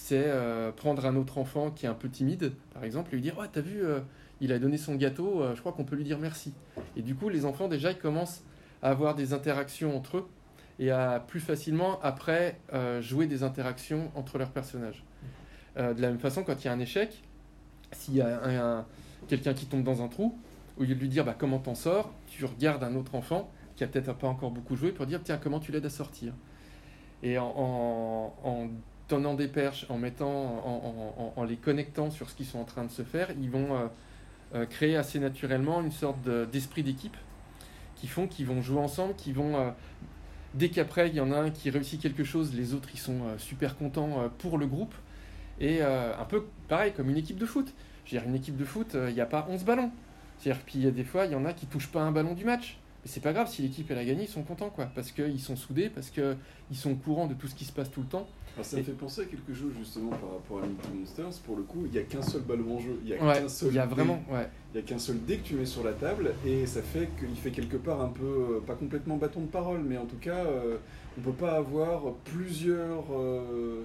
C'est 0.00 0.26
euh, 0.28 0.70
prendre 0.70 1.04
un 1.06 1.16
autre 1.16 1.38
enfant 1.38 1.70
qui 1.72 1.84
est 1.84 1.88
un 1.88 1.94
peu 1.94 2.08
timide, 2.08 2.52
par 2.72 2.84
exemple, 2.84 3.10
et 3.12 3.16
lui 3.16 3.22
dire 3.22 3.36
Ouais, 3.36 3.48
t'as 3.52 3.60
vu, 3.60 3.84
euh, 3.84 3.98
il 4.40 4.52
a 4.52 4.58
donné 4.60 4.78
son 4.78 4.94
gâteau, 4.94 5.42
euh, 5.42 5.54
je 5.56 5.60
crois 5.60 5.72
qu'on 5.72 5.84
peut 5.84 5.96
lui 5.96 6.04
dire 6.04 6.18
merci. 6.20 6.54
Et 6.96 7.02
du 7.02 7.16
coup, 7.16 7.28
les 7.28 7.44
enfants, 7.44 7.66
déjà, 7.66 7.90
ils 7.90 7.98
commencent 7.98 8.44
à 8.80 8.90
avoir 8.90 9.16
des 9.16 9.32
interactions 9.32 9.96
entre 9.96 10.18
eux 10.18 10.26
et 10.78 10.92
à 10.92 11.18
plus 11.26 11.40
facilement, 11.40 11.98
après, 12.02 12.60
jouer 13.00 13.26
des 13.26 13.42
interactions 13.42 14.12
entre 14.14 14.38
leurs 14.38 14.52
personnages. 14.52 15.02
De 15.76 16.00
la 16.00 16.08
même 16.10 16.20
façon, 16.20 16.44
quand 16.44 16.62
il 16.62 16.66
y 16.66 16.68
a 16.68 16.72
un 16.72 16.78
échec, 16.78 17.20
s'il 17.90 18.14
y 18.14 18.20
a 18.20 18.40
un- 18.40 18.78
un- 18.78 18.86
quelqu'un 19.26 19.52
qui 19.54 19.66
tombe 19.66 19.82
dans 19.82 20.00
un 20.02 20.06
trou, 20.08 20.38
au 20.78 20.84
lieu 20.84 20.94
de 20.94 21.00
lui 21.00 21.08
dire 21.08 21.24
bah, 21.24 21.34
comment 21.36 21.58
t'en 21.58 21.74
sors, 21.74 22.12
tu 22.28 22.44
regardes 22.44 22.84
un 22.84 22.94
autre 22.94 23.16
enfant 23.16 23.50
qui 23.74 23.82
a 23.82 23.88
peut-être 23.88 24.12
pas 24.14 24.28
encore 24.28 24.52
beaucoup 24.52 24.76
joué 24.76 24.92
pour 24.92 25.04
dire 25.06 25.20
tiens 25.24 25.38
comment 25.42 25.58
tu 25.58 25.72
l'aides 25.72 25.84
à 25.86 25.90
sortir. 25.90 26.32
Et 27.24 27.36
en 27.38 28.68
donnant 29.08 29.34
des 29.34 29.48
perches, 29.48 29.86
en 29.88 29.98
mettant, 29.98 31.32
en, 31.36 31.44
les 31.44 31.56
connectant 31.56 32.10
sur 32.10 32.28
ce 32.28 32.34
qu'ils 32.34 32.46
sont 32.46 32.58
en 32.58 32.64
train 32.64 32.84
de 32.84 32.90
se 32.90 33.02
faire, 33.02 33.30
ils 33.40 33.50
vont 33.50 33.74
euh, 33.74 33.86
euh, 34.54 34.66
créer 34.66 34.96
assez 34.96 35.18
naturellement 35.18 35.80
une 35.80 35.92
sorte 35.92 36.22
de- 36.22 36.46
d'esprit 36.50 36.82
d'équipe 36.82 37.16
qui 37.96 38.06
font 38.06 38.26
qu'ils 38.26 38.46
vont 38.46 38.62
jouer 38.62 38.80
ensemble, 38.80 39.14
qui 39.14 39.32
vont 39.32 39.56
euh, 39.56 39.70
dès 40.54 40.68
qu'après 40.68 41.08
il 41.08 41.14
y 41.14 41.20
en 41.20 41.32
a 41.32 41.38
un 41.38 41.50
qui 41.50 41.70
réussit 41.70 42.00
quelque 42.00 42.24
chose, 42.24 42.54
les 42.54 42.74
autres 42.74 42.90
ils 42.94 42.98
sont 43.00 43.20
super 43.38 43.76
contents 43.76 44.30
pour 44.38 44.58
le 44.58 44.66
groupe 44.66 44.94
et 45.60 45.82
un 45.82 46.24
peu 46.28 46.46
pareil 46.68 46.92
comme 46.96 47.10
une 47.10 47.16
équipe 47.16 47.38
de 47.38 47.46
foot. 47.46 47.72
Je 48.04 48.14
veux 48.14 48.20
dire, 48.20 48.28
une 48.28 48.36
équipe 48.36 48.56
de 48.56 48.64
foot, 48.64 48.96
il 49.08 49.14
n'y 49.14 49.20
a 49.20 49.26
pas 49.26 49.46
11 49.50 49.64
ballons. 49.64 49.90
C'est-à-dire, 50.38 50.62
puis 50.64 50.78
il 50.78 50.84
y 50.84 50.86
a 50.86 50.90
des 50.92 51.04
fois, 51.04 51.26
il 51.26 51.32
y 51.32 51.34
en 51.34 51.44
a 51.44 51.52
qui 51.52 51.66
touchent 51.66 51.88
pas 51.88 52.00
un 52.02 52.12
ballon 52.12 52.34
du 52.34 52.44
match. 52.44 52.78
Mais 53.04 53.10
c'est 53.10 53.20
pas 53.20 53.32
grave, 53.32 53.48
si 53.50 53.62
l'équipe 53.62 53.90
a 53.90 54.04
gagné, 54.04 54.22
ils 54.24 54.28
sont 54.28 54.42
contents 54.42 54.70
quoi. 54.70 54.86
Parce 54.94 55.10
qu'ils 55.10 55.40
sont 55.40 55.56
soudés, 55.56 55.90
parce 55.90 56.10
qu'ils 56.10 56.36
sont 56.72 56.92
au 56.92 56.96
courant 56.96 57.26
de 57.26 57.34
tout 57.34 57.48
ce 57.48 57.54
qui 57.54 57.64
se 57.64 57.72
passe 57.72 57.90
tout 57.90 58.00
le 58.00 58.06
temps. 58.06 58.28
Alors, 58.58 58.66
ça 58.66 58.76
me 58.76 58.82
fait 58.82 58.90
penser 58.92 59.20
à 59.20 59.24
quelque 59.26 59.54
chose 59.54 59.72
justement 59.78 60.10
par 60.10 60.32
rapport 60.32 60.58
à 60.58 60.66
Milky 60.66 60.88
Monsters. 60.98 61.40
Pour 61.46 61.56
le 61.56 61.62
coup, 61.62 61.82
il 61.86 61.92
n'y 61.92 61.98
a 61.98 62.02
qu'un 62.02 62.22
seul 62.22 62.40
ballon 62.42 62.76
en 62.76 62.80
jeu. 62.80 62.98
Il 63.04 63.08
y 63.10 63.14
a 63.14 63.24
Ouais, 63.24 63.40
qu'un 63.40 63.48
seul 63.48 63.68
il 63.70 63.76
y 63.76 63.78
a 63.78 63.86
dé. 63.86 63.94
vraiment. 63.94 64.20
Ouais. 64.28 64.48
Il 64.74 64.80
y 64.80 64.80
a 64.80 64.82
qu'un 64.82 64.98
seul 64.98 65.24
dé 65.24 65.36
que 65.36 65.44
tu 65.46 65.54
mets 65.54 65.64
sur 65.64 65.84
la 65.84 65.92
table 65.92 66.32
et 66.44 66.66
ça 66.66 66.82
fait 66.82 67.08
qu'il 67.20 67.36
fait 67.36 67.52
quelque 67.52 67.76
part 67.76 68.00
un 68.00 68.08
peu, 68.08 68.24
euh, 68.24 68.60
pas 68.66 68.74
complètement 68.74 69.16
bâton 69.16 69.42
de 69.42 69.46
parole, 69.46 69.82
mais 69.86 69.96
en 69.96 70.06
tout 70.06 70.16
cas, 70.20 70.44
euh, 70.44 70.76
on 71.16 71.20
peut 71.20 71.30
pas 71.30 71.52
avoir 71.52 72.14
plusieurs, 72.24 73.04
euh, 73.16 73.82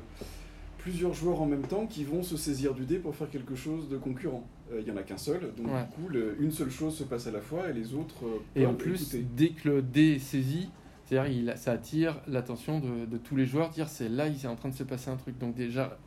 plusieurs 0.80 1.14
joueurs 1.14 1.40
en 1.42 1.46
même 1.46 1.62
temps 1.68 1.86
qui 1.86 2.04
vont 2.04 2.24
se 2.24 2.36
saisir 2.36 2.74
du 2.74 2.86
dé 2.86 2.98
pour 2.98 3.16
faire 3.16 3.30
quelque 3.30 3.54
chose 3.56 3.88
de 3.90 3.98
concurrent. 3.98 4.44
Euh, 4.74 4.82
Il 4.82 4.88
y 4.88 4.92
en 4.92 4.98
a 4.98 5.04
qu'un 5.04 5.18
seul, 5.18 5.52
donc 5.56 5.68
Ouais. 5.68 5.82
du 5.84 5.94
coup, 6.04 6.10
le- 6.10 6.36
une 6.42 6.52
seule 6.52 6.72
chose 6.72 6.96
se 6.96 7.04
passe 7.04 7.28
à 7.28 7.32
la 7.32 7.42
fois 7.42 7.70
et 7.70 7.74
les 7.74 7.94
autres. 7.94 8.26
euh, 8.26 8.40
Et 8.60 8.66
en 8.66 8.74
plus, 8.74 9.04
écouter. 9.14 9.26
dès 9.38 9.50
que 9.50 9.70
le 9.70 9.82
dé 9.84 10.14
est 10.16 10.20
saisi, 10.20 10.70
c'est-à-dire 11.14 11.58
ça 11.58 11.72
attire 11.72 12.22
l'attention 12.28 12.80
de, 12.80 13.18
tous 13.18 13.36
les 13.36 13.46
joueurs, 13.46 13.70
dire 13.70 13.90
c'est 13.90 14.10
là, 14.10 14.28
il 14.28 14.36
est 14.36 14.48
en 14.48 14.56
train 14.56 14.70
de 14.70 14.76
se 14.76 14.84
passer 14.84 15.10
un 15.10 15.18
truc. 15.18 15.38
Donc 15.38 15.56
déjà, 15.56 15.98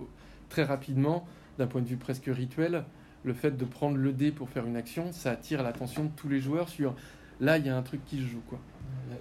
très 0.49 0.64
rapidement, 0.64 1.27
d'un 1.59 1.66
point 1.66 1.81
de 1.81 1.87
vue 1.87 1.97
presque 1.97 2.27
rituel, 2.27 2.85
le 3.25 3.35
fait 3.35 3.57
de 3.57 3.64
prendre 3.64 3.97
le 3.97 4.12
dé 4.12 4.31
pour 4.31 4.49
faire 4.49 4.66
une 4.66 4.77
action, 4.77 5.12
ça 5.12 5.33
attire 5.33 5.62
l'attention 5.62 6.05
de 6.05 6.11
tous 6.16 6.29
les 6.29 6.40
joueurs 6.40 6.69
sur 6.69 6.95
là, 7.40 7.59
il 7.59 7.66
y 7.66 7.69
a 7.69 7.77
un 7.77 7.83
truc 7.83 8.05
qui 8.05 8.19
se 8.19 8.27
joue. 8.27 8.42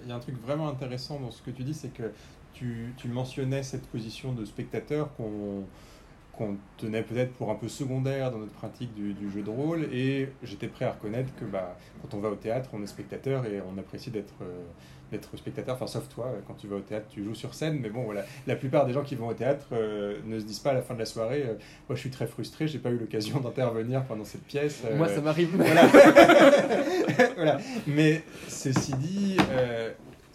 Il 0.02 0.08
y 0.08 0.12
a 0.12 0.16
un 0.16 0.20
truc 0.20 0.40
vraiment 0.40 0.68
intéressant 0.68 1.20
dans 1.20 1.30
ce 1.30 1.42
que 1.42 1.50
tu 1.50 1.62
dis, 1.62 1.74
c'est 1.74 1.92
que 1.92 2.10
tu, 2.52 3.08
mentionnais 3.08 3.62
cette 3.62 3.86
position 3.86 4.32
de 4.32 4.44
spectateur 4.44 5.10
qu'on 5.16 6.56
tenait 6.78 7.02
peut-être 7.02 7.32
pour 7.34 7.50
un 7.50 7.54
peu 7.54 7.68
secondaire 7.68 8.30
dans 8.30 8.38
notre 8.38 8.52
pratique 8.52 8.94
du, 8.94 9.12
du 9.14 9.30
jeu 9.30 9.42
de 9.42 9.50
rôle 9.50 9.84
et 9.92 10.30
j'étais 10.42 10.68
prêt 10.68 10.84
à 10.84 10.92
reconnaître 10.92 11.34
que 11.36 11.44
bah, 11.44 11.76
quand 12.02 12.16
on 12.16 12.20
va 12.20 12.30
au 12.30 12.34
théâtre 12.34 12.70
on 12.72 12.82
est 12.82 12.86
spectateur 12.86 13.46
et 13.46 13.60
on 13.60 13.78
apprécie 13.78 14.10
d'être 14.10 14.34
euh, 14.42 14.64
d'être 15.10 15.36
spectateur 15.36 15.74
enfin 15.74 15.86
sauf 15.86 16.08
toi 16.08 16.32
quand 16.46 16.54
tu 16.54 16.66
vas 16.66 16.76
au 16.76 16.80
théâtre 16.80 17.06
tu 17.08 17.22
joues 17.22 17.34
sur 17.34 17.54
scène 17.54 17.78
mais 17.80 17.90
bon 17.90 18.02
voilà 18.04 18.24
la 18.46 18.56
plupart 18.56 18.86
des 18.86 18.92
gens 18.92 19.02
qui 19.02 19.14
vont 19.14 19.28
au 19.28 19.34
théâtre 19.34 19.66
euh, 19.72 20.16
ne 20.24 20.38
se 20.38 20.44
disent 20.44 20.58
pas 20.58 20.70
à 20.70 20.74
la 20.74 20.82
fin 20.82 20.94
de 20.94 20.98
la 20.98 21.06
soirée 21.06 21.42
euh, 21.46 21.54
moi 21.88 21.94
je 21.94 22.00
suis 22.00 22.10
très 22.10 22.26
frustré 22.26 22.66
j'ai 22.66 22.78
pas 22.78 22.90
eu 22.90 22.98
l'occasion 22.98 23.40
d'intervenir 23.40 24.04
pendant 24.04 24.24
cette 24.24 24.44
pièce 24.44 24.82
euh, 24.84 24.96
Moi, 24.96 25.08
ça 25.08 25.20
m'arrive. 25.20 25.50
voilà. 25.56 25.82
Voilà. 27.36 27.58
Mais 27.86 28.22
ceci 28.48 28.92
dit, 28.94 29.36
euh, 29.50 29.90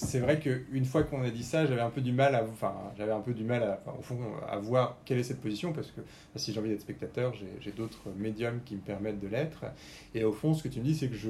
c'est 0.05 0.19
vrai 0.19 0.39
qu'une 0.39 0.85
fois 0.85 1.03
qu'on 1.03 1.21
a 1.23 1.29
dit 1.29 1.43
ça, 1.43 1.65
j'avais 1.65 1.81
un 1.81 1.89
peu 1.89 2.01
du 2.01 2.11
mal 2.11 2.35
à, 2.35 2.43
enfin, 2.43 2.73
j'avais 2.97 3.11
un 3.11 3.19
peu 3.19 3.33
du 3.33 3.43
mal 3.43 3.63
à, 3.63 3.79
enfin, 3.85 3.97
au 3.97 4.01
fond, 4.01 4.17
à 4.49 4.57
voir 4.57 4.97
quelle 5.05 5.19
est 5.19 5.23
cette 5.23 5.41
position 5.41 5.73
parce 5.73 5.91
que 5.91 6.01
si 6.35 6.53
j'ai 6.53 6.59
envie 6.59 6.69
d'être 6.69 6.81
spectateur, 6.81 7.33
j'ai, 7.59 7.71
d'autres 7.71 8.09
médiums 8.17 8.59
qui 8.65 8.75
me 8.75 8.81
permettent 8.81 9.19
de 9.19 9.27
l'être. 9.27 9.65
Et 10.13 10.23
au 10.23 10.31
fond, 10.33 10.53
ce 10.53 10.63
que 10.63 10.67
tu 10.67 10.79
me 10.79 10.83
dis, 10.85 10.95
c'est 10.95 11.07
que 11.07 11.15
je, 11.15 11.29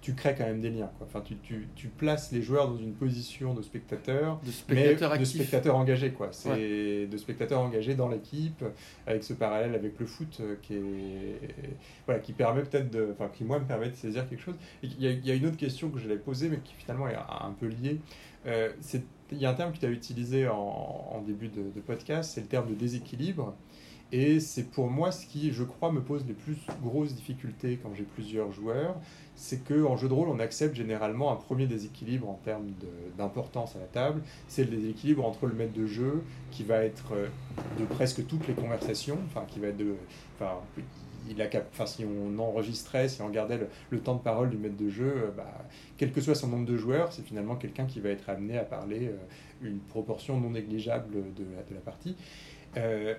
tu 0.00 0.14
crées 0.14 0.34
quand 0.36 0.44
même 0.44 0.60
des 0.60 0.70
liens. 0.70 0.90
Quoi. 0.98 1.06
Enfin, 1.06 1.20
tu, 1.20 1.36
tu, 1.42 1.68
tu 1.74 1.88
places 1.88 2.32
les 2.32 2.42
joueurs 2.42 2.68
dans 2.68 2.78
une 2.78 2.94
position 2.94 3.54
de 3.54 3.62
spectateur 3.62 4.40
De 4.40 4.46
mais 4.46 4.52
spectateur 4.52 5.10
de 5.10 5.14
actif. 5.16 5.36
spectateurs 5.36 5.76
engagés 5.76 6.12
quoi 6.12 6.28
c'est 6.32 7.06
de 7.06 7.16
spectateurs 7.16 7.60
engagés 7.60 7.94
dans 7.94 8.08
l'équipe 8.08 8.64
avec 9.06 9.24
ce 9.24 9.32
parallèle 9.32 9.74
avec 9.74 9.98
le 9.98 10.06
foot 10.06 10.38
euh, 10.40 10.56
qui 10.62 10.74
est 10.74 10.80
voilà 12.06 12.20
qui 12.20 12.32
permet 12.32 12.62
peut-être 12.62 12.90
de 12.90 13.08
enfin 13.12 13.30
qui 13.32 13.44
moi 13.44 13.58
me 13.58 13.64
permet 13.64 13.90
de 13.90 13.94
saisir 13.96 14.28
quelque 14.28 14.42
chose 14.42 14.54
il 14.82 15.00
y 15.00 15.06
a, 15.06 15.10
il 15.10 15.26
y 15.26 15.30
a 15.30 15.34
une 15.34 15.46
autre 15.46 15.56
question 15.56 15.90
que 15.90 15.98
je 15.98 16.08
l'ai 16.08 16.16
posée 16.16 16.48
mais 16.48 16.58
qui 16.58 16.74
finalement 16.74 17.08
est 17.08 17.16
un 17.16 17.54
peu 17.58 17.66
liée 17.66 18.00
il 18.46 19.38
y 19.38 19.46
a 19.46 19.50
un 19.50 19.54
terme 19.54 19.72
que 19.72 19.78
tu 19.78 19.86
as 19.86 19.90
utilisé 19.90 20.48
en, 20.48 21.22
début 21.26 21.48
de, 21.48 21.80
podcast 21.80 22.32
c'est 22.34 22.40
le 22.40 22.48
terme 22.48 22.68
de 22.68 22.74
déséquilibre 22.74 23.54
et 24.12 24.40
c'est 24.40 24.64
pour 24.64 24.90
moi 24.90 25.10
ce 25.10 25.24
qui, 25.24 25.52
je 25.52 25.64
crois, 25.64 25.90
me 25.90 26.02
pose 26.02 26.26
les 26.26 26.34
plus 26.34 26.58
grosses 26.82 27.14
difficultés 27.14 27.80
quand 27.82 27.94
j'ai 27.94 28.02
plusieurs 28.02 28.52
joueurs. 28.52 28.94
C'est 29.36 29.64
que 29.64 29.86
en 29.86 29.96
jeu 29.96 30.06
de 30.06 30.12
rôle, 30.12 30.28
on 30.28 30.38
accepte 30.38 30.76
généralement 30.76 31.32
un 31.32 31.36
premier 31.36 31.66
déséquilibre 31.66 32.28
en 32.28 32.38
termes 32.44 32.72
d'importance 33.16 33.74
à 33.74 33.78
la 33.78 33.86
table. 33.86 34.22
C'est 34.48 34.64
le 34.64 34.76
déséquilibre 34.76 35.24
entre 35.24 35.46
le 35.46 35.54
maître 35.54 35.72
de 35.72 35.86
jeu, 35.86 36.22
qui 36.50 36.62
va 36.62 36.84
être 36.84 37.14
euh, 37.14 37.28
de 37.80 37.86
presque 37.86 38.26
toutes 38.26 38.46
les 38.46 38.54
conversations, 38.54 39.18
enfin, 39.28 39.46
qui 39.48 39.60
va 39.60 39.68
être 39.68 39.78
de. 39.78 39.96
Il 41.28 41.40
a 41.42 41.46
enfin, 41.70 41.86
si 41.86 42.04
on 42.04 42.38
enregistrait, 42.38 43.08
si 43.08 43.22
on 43.22 43.26
regardait 43.26 43.58
le, 43.90 44.00
temps 44.00 44.14
de 44.14 44.20
parole 44.20 44.50
du 44.50 44.56
maître 44.56 44.76
de 44.76 44.88
jeu, 44.88 45.12
euh, 45.16 45.30
bah, 45.36 45.64
quel 45.96 46.12
que 46.12 46.20
soit 46.20 46.34
son 46.34 46.48
nombre 46.48 46.66
de 46.66 46.76
joueurs, 46.76 47.12
c'est 47.12 47.24
finalement 47.24 47.56
quelqu'un 47.56 47.86
qui 47.86 48.00
va 48.00 48.10
être 48.10 48.28
amené 48.28 48.58
à 48.58 48.64
parler 48.64 49.08
euh, 49.08 49.16
une 49.66 49.78
proportion 49.78 50.40
non 50.40 50.50
négligeable 50.50 51.12
de 51.34 51.74
la, 51.74 51.80
partie. 51.80 52.16
Euh, 52.76 53.14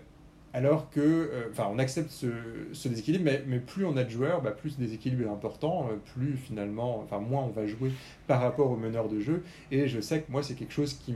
alors 0.54 0.92
que, 0.92 1.48
enfin, 1.50 1.68
on 1.72 1.80
accepte 1.80 2.12
ce, 2.12 2.88
déséquilibre, 2.88 3.26
mais, 3.26 3.44
mais 3.48 3.60
plus 3.60 3.86
on 3.86 3.98
a 3.98 4.04
de 4.04 4.10
joueurs, 4.10 4.42
bah, 4.42 4.52
plus 4.52 4.72
ce 4.72 4.80
déséquilibre 4.80 5.24
est 5.24 5.32
important, 5.32 5.90
plus 6.14 6.38
finalement, 6.38 7.00
enfin, 7.00 7.20
moins 7.20 7.44
on 7.44 7.50
va 7.50 7.66
jouer 7.66 7.92
par 8.28 8.42
rapport 8.42 8.70
au 8.70 8.76
meneur 8.76 9.10
de 9.10 9.20
jeu. 9.20 9.44
Et 9.72 9.88
je 9.88 10.00
sais 10.00 10.22
que 10.22 10.32
moi, 10.32 10.44
c'est 10.44 10.54
quelque 10.54 10.74
chose 10.74 10.94
qui 10.94 11.16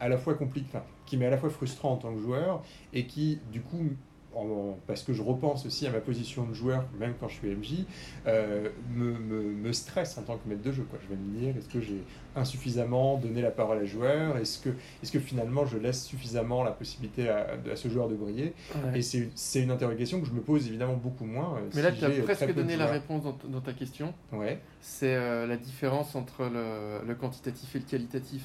à 0.00 0.08
la 0.08 0.18
fois 0.18 0.34
compliqué, 0.34 0.66
qui 1.06 1.16
m'est 1.16 1.26
à 1.26 1.30
la 1.30 1.38
fois 1.38 1.50
frustrant 1.50 1.92
en 1.92 1.96
tant 1.96 2.12
que 2.14 2.20
joueur 2.20 2.62
et 2.92 3.06
qui, 3.06 3.38
du 3.52 3.60
coup, 3.60 3.90
en- 4.34 4.76
parce 4.86 5.02
que 5.02 5.12
je 5.12 5.22
repense 5.22 5.66
aussi 5.66 5.86
à 5.86 5.90
ma 5.90 6.00
position 6.00 6.44
de 6.44 6.54
joueur, 6.54 6.84
même 6.98 7.14
quand 7.18 7.28
je 7.28 7.34
suis 7.34 7.48
MJ, 7.50 7.84
euh, 8.26 8.68
me, 8.94 9.12
me, 9.18 9.42
me 9.42 9.72
stresse 9.72 10.16
en 10.18 10.22
tant 10.22 10.36
que 10.36 10.48
maître 10.48 10.62
de 10.62 10.72
jeu. 10.72 10.84
Quoi. 10.88 10.98
Je 11.02 11.08
vais 11.14 11.20
me 11.20 11.38
dire, 11.38 11.56
est-ce 11.56 11.68
que 11.68 11.80
j'ai 11.80 12.02
insuffisamment 12.36 13.16
donné 13.18 13.42
la 13.42 13.50
parole 13.50 13.78
à 13.78 13.84
joueur? 13.84 14.36
Est-ce 14.36 14.58
que, 14.60 14.70
est 15.02 15.10
que 15.12 15.18
finalement 15.18 15.66
je 15.66 15.78
laisse 15.78 16.04
suffisamment 16.04 16.62
la 16.64 16.70
possibilité 16.70 17.28
à, 17.28 17.46
à 17.70 17.76
ce 17.76 17.88
joueur 17.88 18.08
de 18.08 18.14
briller? 18.14 18.54
Ouais. 18.92 18.98
Et 19.00 19.02
c'est 19.02 19.60
une 19.62 19.70
interrogation 19.70 20.20
que 20.20 20.26
je 20.26 20.32
me 20.32 20.40
pose 20.40 20.66
évidemment 20.68 20.94
beaucoup 20.96 21.24
moins. 21.24 21.56
euh, 21.56 21.60
Mais 21.74 21.80
si 21.80 21.82
là, 21.82 21.92
tu 21.92 22.04
as 22.20 22.22
presque 22.22 22.54
donné 22.54 22.76
la 22.76 22.86
réponse 22.86 23.22
dans, 23.24 23.36
dans 23.48 23.60
ta 23.60 23.72
question. 23.72 24.14
Ouais, 24.32 24.60
C'est 24.80 25.14
euh, 25.14 25.46
la 25.46 25.56
différence 25.56 26.14
entre 26.14 26.44
le, 26.44 27.06
le 27.06 27.14
quantitatif 27.14 27.74
et 27.74 27.78
le 27.80 27.84
qualitatif. 27.84 28.44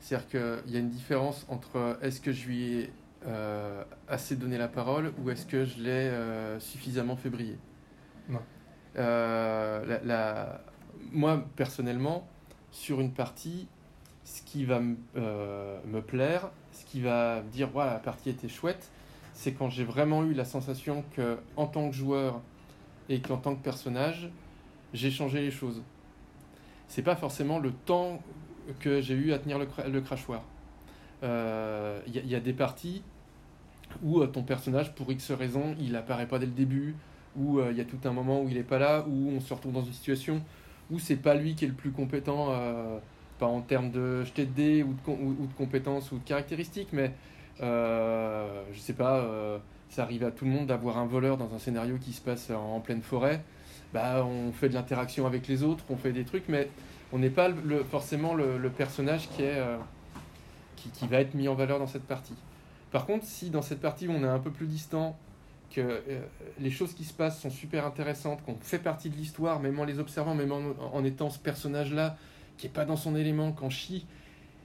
C'est-à-dire 0.00 0.28
qu'il 0.28 0.72
y 0.72 0.76
a 0.76 0.80
une 0.80 0.90
différence 0.90 1.46
entre 1.48 1.98
est-ce 2.02 2.20
que 2.20 2.32
je 2.32 2.46
lui 2.46 2.78
ai 2.80 2.90
euh, 3.26 3.82
assez 4.08 4.36
donné 4.36 4.58
la 4.58 4.68
parole 4.68 5.12
ou 5.22 5.30
est-ce 5.30 5.46
que 5.46 5.64
je 5.64 5.78
l'ai 5.78 5.90
euh, 5.90 6.60
suffisamment 6.60 7.16
fait 7.16 7.30
briller. 7.30 7.58
Euh, 8.98 9.84
la- 9.86 10.00
la- 10.04 10.60
Moi, 11.12 11.44
personnellement, 11.56 12.26
sur 12.72 13.00
une 13.00 13.12
partie, 13.12 13.68
ce 14.24 14.42
qui 14.42 14.64
va 14.64 14.80
me, 14.80 14.96
plaire, 16.00 16.50
ce 16.72 16.84
qui 16.84 17.00
va 17.00 17.42
me 17.42 17.48
dire 17.50 17.68
voilà, 17.70 17.92
la 17.94 17.98
partie 18.00 18.30
était 18.30 18.48
chouette, 18.48 18.90
c'est 19.32 19.52
quand 19.52 19.70
j'ai 19.70 19.84
vraiment 19.84 20.24
eu 20.24 20.32
la 20.34 20.44
sensation 20.44 21.04
que, 21.14 21.38
en 21.56 21.66
tant 21.66 21.88
que 21.90 21.94
joueur 21.94 22.40
et 23.08 23.20
qu'en 23.20 23.36
tant 23.36 23.54
que 23.54 23.62
personnage, 23.62 24.30
j'ai 24.94 25.10
changé 25.10 25.40
les 25.42 25.50
choses. 25.50 25.82
C'est 26.88 27.02
pas 27.02 27.16
forcément 27.16 27.58
le 27.58 27.70
temps 27.72 28.20
que 28.80 29.00
j'ai 29.00 29.14
eu 29.14 29.32
à 29.32 29.38
tenir 29.38 29.58
le, 29.58 29.66
cra- 29.66 29.88
le 29.88 30.00
crachoir. 30.00 30.42
Euh, 31.22 32.00
Il 32.06 32.16
il 32.16 32.30
y 32.30 32.34
a 32.34 32.40
des 32.40 32.52
parties 32.52 33.02
où 34.02 34.20
euh, 34.20 34.26
ton 34.26 34.42
personnage, 34.42 34.94
pour 34.94 35.10
X 35.10 35.30
raisons, 35.32 35.74
il 35.80 35.96
apparaît 35.96 36.26
pas 36.26 36.38
dès 36.38 36.46
le 36.46 36.52
début, 36.52 36.94
où 37.36 37.58
euh, 37.58 37.68
il 37.70 37.78
y 37.78 37.80
a 37.80 37.84
tout 37.84 37.98
un 38.04 38.12
moment 38.12 38.42
où 38.42 38.48
il 38.48 38.56
est 38.56 38.62
pas 38.62 38.78
là, 38.78 39.04
où 39.08 39.30
on 39.30 39.40
se 39.40 39.52
retrouve 39.54 39.72
dans 39.72 39.84
une 39.84 39.92
situation 39.92 40.42
où 40.90 40.98
c'est 40.98 41.16
pas 41.16 41.34
lui 41.34 41.54
qui 41.54 41.64
est 41.64 41.68
le 41.68 41.74
plus 41.74 41.90
compétent, 41.90 42.48
euh, 42.50 42.98
pas 43.38 43.46
en 43.46 43.60
termes 43.60 43.90
de 43.90 44.24
jeter 44.24 44.46
de 44.46 44.52
dés 44.52 44.82
ou 44.82 44.94
de, 44.94 45.54
compétences 45.56 46.12
ou 46.12 46.18
de 46.18 46.24
caractéristiques, 46.24 46.88
mais 46.92 47.12
euh, 47.60 48.62
je 48.72 48.78
sais 48.78 48.92
pas, 48.92 49.16
euh, 49.16 49.58
ça 49.88 50.02
arrive 50.02 50.24
à 50.24 50.30
tout 50.30 50.44
le 50.44 50.50
monde 50.50 50.66
d'avoir 50.66 50.98
un 50.98 51.06
voleur 51.06 51.36
dans 51.36 51.54
un 51.54 51.58
scénario 51.58 51.96
qui 51.98 52.12
se 52.12 52.20
passe 52.20 52.50
en, 52.50 52.80
pleine 52.80 53.02
forêt. 53.02 53.42
Bah, 53.92 54.24
on 54.24 54.52
fait 54.52 54.68
de 54.68 54.74
l'interaction 54.74 55.26
avec 55.26 55.48
les 55.48 55.62
autres, 55.62 55.84
on 55.90 55.96
fait 55.96 56.12
des 56.12 56.24
trucs, 56.24 56.48
mais 56.48 56.68
on 57.12 57.18
n'est 57.18 57.30
pas 57.30 57.50
forcément 57.90 58.34
le, 58.34 58.68
personnage 58.70 59.28
qui, 59.30 59.42
est, 59.42 59.58
euh, 59.58 59.76
qui, 60.76 61.06
va 61.06 61.20
être 61.20 61.34
mis 61.34 61.48
en 61.48 61.54
valeur 61.54 61.78
dans 61.78 61.86
cette 61.86 62.06
partie. 62.06 62.34
Par 62.92 63.06
contre, 63.06 63.24
si 63.24 63.50
dans 63.50 63.62
cette 63.62 63.80
partie 63.80 64.08
on 64.08 64.22
est 64.22 64.28
un 64.28 64.38
peu 64.38 64.50
plus 64.50 64.66
distant, 64.66 65.16
que 65.70 65.80
euh, 65.80 66.20
les 66.60 66.70
choses 66.70 66.94
qui 66.94 67.04
se 67.04 67.12
passent 67.12 67.40
sont 67.40 67.50
super 67.50 67.84
intéressantes, 67.84 68.42
qu'on 68.44 68.56
fait 68.60 68.78
partie 68.78 69.10
de 69.10 69.16
l'histoire, 69.16 69.60
même 69.60 69.78
en 69.80 69.84
les 69.84 69.98
observant, 69.98 70.34
même 70.34 70.52
en, 70.52 71.04
étant 71.04 71.28
ce 71.28 71.38
personnage-là, 71.38 72.16
qui 72.56 72.66
est 72.66 72.70
pas 72.70 72.84
dans 72.84 72.96
son 72.96 73.16
élément, 73.16 73.52
qu'on 73.52 73.70
chie, 73.70 74.06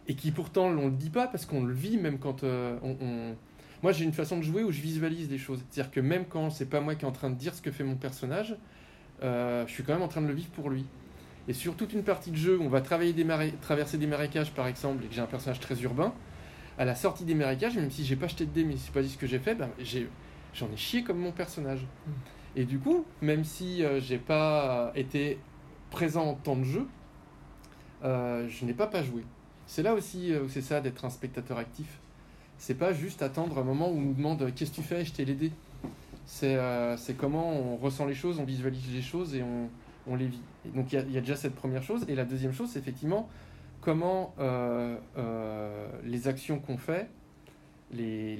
et 0.08 0.16
qui 0.16 0.32
pourtant 0.32 0.66
on 0.68 0.86
le 0.86 0.92
dit 0.92 1.10
pas 1.10 1.28
parce 1.28 1.46
qu'on 1.46 1.64
le 1.64 1.74
vit 1.74 1.98
même 1.98 2.18
quand 2.20 2.44
euh, 2.44 2.78
on- 2.84 3.36
Moi 3.84 3.92
j'ai 3.92 4.04
une 4.04 4.14
façon 4.14 4.38
de 4.38 4.44
jouer 4.44 4.64
où 4.64 4.72
je 4.72 4.82
visualise 4.82 5.28
des 5.28 5.38
choses. 5.38 5.60
C'est-à-dire 5.70 5.92
que 5.92 6.00
même 6.00 6.26
quand 6.26 6.50
c'est 6.50 6.66
pas 6.70 6.82
moi 6.82 6.96
qui 6.96 7.06
est 7.06 7.08
en 7.08 7.12
train 7.12 7.30
de 7.30 7.36
dire 7.36 7.54
ce 7.56 7.62
que 7.62 7.72
fait 7.72 7.84
mon 7.84 7.96
personnage, 7.96 8.56
euh, 9.24 9.66
je 9.68 9.72
suis 9.72 9.84
quand 9.84 9.94
même 9.94 10.02
en 10.02 10.08
train 10.08 10.22
de 10.22 10.28
le 10.28 10.34
vivre 10.34 10.50
pour 10.50 10.70
lui. 10.70 10.86
Et 11.48 11.54
sur 11.54 11.76
toute 11.76 11.94
une 11.94 12.04
partie 12.04 12.32
de 12.32 12.36
jeu, 12.36 12.58
où 12.58 12.64
on 12.64 12.70
va 12.70 12.82
travailler 12.82 13.14
des 13.14 13.26
traverser 13.62 13.98
des 13.98 14.08
marécages 14.08 14.52
par 14.52 14.68
exemple, 14.68 15.04
et 15.04 15.08
que 15.08 15.14
j'ai 15.14 15.22
un 15.22 15.28
personnage 15.28 15.60
très 15.60 15.82
urbain, 15.82 16.14
à 16.78 16.86
la 16.86 16.96
sortie 16.96 17.26
des 17.26 17.36
marécages, 17.36 17.76
même 17.76 17.92
si 17.92 18.06
j'ai 18.06 18.16
pas 18.16 18.28
jeté 18.28 18.46
de 18.46 18.52
dés, 18.52 18.64
mais 18.64 18.76
j'ai 18.78 18.92
pas 18.92 19.02
dit 19.02 19.10
ce 19.10 19.18
que 19.18 19.28
j'ai 19.28 19.40
fait, 19.40 19.56
ben, 19.56 19.70
j'en 20.54 20.72
ai 20.72 20.78
chié 20.78 21.04
comme 21.04 21.18
mon 21.18 21.32
personnage. 21.32 21.86
Et 22.56 22.66
du 22.66 22.80
coup, 22.80 23.06
même 23.22 23.44
si 23.44 23.84
euh, 23.84 24.00
j'ai 24.00 24.18
pas 24.18 24.92
été 24.96 25.40
présent 25.90 26.26
en 26.26 26.34
temps 26.34 26.56
de 26.56 26.64
jeu, 26.64 26.88
euh, 28.04 28.48
je 28.50 28.66
n'ai 28.66 28.74
pas 28.74 28.88
pas 28.88 29.04
joué. 29.04 29.24
C'est 29.68 29.84
là 29.84 29.94
aussi 29.94 30.34
euh, 30.34 30.44
où 30.44 30.50
c'est 30.50 30.62
ça 30.62 30.82
d'être 30.82 31.06
un 31.06 31.10
spectateur 31.10 31.58
actif. 31.58 32.00
C'est 32.58 32.76
pas 32.76 32.92
juste 32.92 33.22
attendre 33.22 33.58
un 33.58 33.64
moment 33.64 33.90
où 33.90 33.98
on 33.98 34.02
nous 34.02 34.14
demande 34.14 34.42
euh, 34.42 34.52
qu'est-ce 34.54 34.72
que 34.72 34.76
tu 34.76 34.84
fais, 34.84 35.06
je 35.06 35.14
t'ai 35.14 35.24
l'aider. 35.24 35.52
C'est 36.26 36.56
euh, 36.56 36.98
c'est 36.98 37.16
comment 37.16 37.50
on 37.50 37.78
ressent 37.78 38.06
les 38.06 38.14
choses, 38.14 38.38
on 38.40 38.44
visualise 38.44 38.94
les 38.94 39.02
choses 39.02 39.34
et 39.34 39.44
on, 39.44 39.70
on 40.08 40.16
les 40.16 40.28
vit. 40.28 40.42
Donc 40.76 40.92
il 40.94 41.12
y 41.12 41.18
a- 41.18 41.22
déjà 41.22 41.36
cette 41.36 41.56
première 41.56 41.84
chose. 41.84 42.06
Et 42.08 42.16
la 42.16 42.26
deuxième 42.26 42.54
chose, 42.54 42.70
c'est 42.72 42.80
effectivement 42.80 43.30
comment 43.82 44.34
euh, 44.40 44.96
euh, 45.18 45.88
les 46.04 46.28
actions 46.28 46.60
qu'on 46.60 46.78
fait, 46.78 47.10
les, 47.92 48.38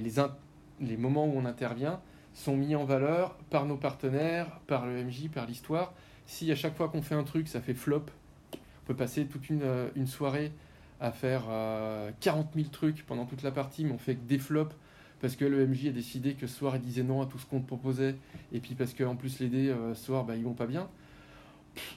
moments 0.98 1.26
où 1.26 1.32
on 1.36 1.44
intervient, 1.44 2.00
sont 2.34 2.56
mis 2.56 2.74
en 2.74 2.84
valeur 2.84 3.36
par 3.50 3.66
nos 3.66 3.76
partenaires, 3.76 4.60
par 4.66 4.86
le 4.86 5.04
MJ, 5.04 5.28
par 5.28 5.46
l'histoire. 5.46 5.92
Si 6.26 6.50
à 6.50 6.54
chaque 6.54 6.76
fois 6.76 6.88
qu'on 6.88 7.02
fait 7.02 7.14
un 7.14 7.24
truc, 7.24 7.48
ça 7.48 7.60
fait 7.60 7.74
flop, 7.74 8.06
on 8.54 8.86
peut 8.86 8.94
passer 8.94 9.26
toute 9.26 9.50
une, 9.50 9.62
euh, 9.62 10.06
soirée 10.06 10.52
à 11.00 11.10
faire 11.10 11.44
euh, 11.50 12.10
40 12.20 12.52
000 12.54 12.68
trucs 12.68 13.04
pendant 13.04 13.26
toute 13.26 13.42
la 13.42 13.50
partie, 13.50 13.84
mais 13.84 13.92
on 13.92 13.98
fait 13.98 14.14
que 14.14 14.26
des 14.26 14.38
flops 14.38 14.74
parce 15.20 15.36
que 15.36 15.44
le 15.44 15.66
MJ 15.66 15.88
a 15.88 15.92
décidé 15.92 16.34
que 16.34 16.46
ce 16.48 16.56
soir 16.56 16.74
il 16.76 16.82
disait 16.82 17.04
non 17.04 17.22
à 17.22 17.26
tout 17.26 17.38
ce 17.38 17.46
qu'on 17.46 17.60
te 17.60 17.66
proposait, 17.66 18.16
et 18.52 18.58
puis 18.58 18.74
parce 18.74 18.92
qu'en 18.92 19.14
plus 19.14 19.38
les 19.38 19.48
dés 19.48 19.74
ce 19.94 20.04
soir 20.04 20.24
bah, 20.24 20.34
ils 20.34 20.42
vont 20.42 20.54
pas 20.54 20.66
bien. 20.66 20.88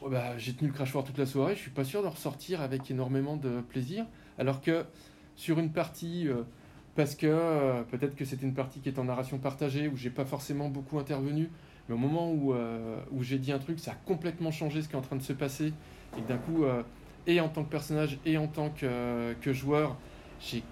Bah, 0.10 0.38
j'ai 0.38 0.54
tenu 0.54 0.70
le 0.70 0.74
crachoir 0.74 1.04
toute 1.04 1.18
la 1.18 1.26
soirée, 1.26 1.56
je 1.56 1.62
suis 1.62 1.72
pas 1.72 1.84
sûr 1.84 2.02
de 2.02 2.08
ressortir 2.08 2.62
avec 2.62 2.90
énormément 2.90 3.36
de 3.36 3.62
plaisir, 3.62 4.06
alors 4.38 4.62
que 4.62 4.86
sur 5.36 5.60
une 5.60 5.72
partie, 5.72 6.28
euh, 6.28 6.44
parce 6.96 7.16
que 7.16 7.28
euh, 7.28 7.84
peut-être 7.84 8.16
que 8.16 8.24
c'était 8.24 8.46
une 8.46 8.54
partie 8.54 8.80
qui 8.80 8.90
est 8.90 9.00
en 9.00 9.06
narration 9.06 9.38
partagée, 9.38 9.88
où 9.88 9.98
j'ai 9.98 10.10
pas 10.10 10.26
forcément 10.26 10.70
beaucoup 10.70 11.00
intervenu, 11.00 11.50
mais 11.88 11.96
au 11.96 11.98
moment 11.98 12.32
où, 12.32 12.54
euh, 12.54 13.00
où 13.12 13.24
j'ai 13.24 13.38
dit 13.38 13.52
un 13.52 13.60
truc, 13.60 13.80
ça 13.80 13.92
a 13.92 13.96
complètement 13.96 14.52
changé 14.52 14.82
ce 14.82 14.88
qui 14.88 14.96
est 14.96 14.98
en 14.98 15.02
train 15.02 15.18
de 15.18 15.24
se 15.24 15.34
passer, 15.34 15.74
et 16.18 16.22
d'un 16.28 16.38
coup, 16.38 16.64
et 17.28 17.42
en 17.42 17.50
tant 17.50 17.64
que 17.64 17.70
personnage 17.70 18.18
et 18.26 18.38
en 18.38 18.48
tant 18.48 18.70
que, 18.70 19.34
que 19.42 19.52
joueur, 19.52 19.98
j'ai 20.40 20.64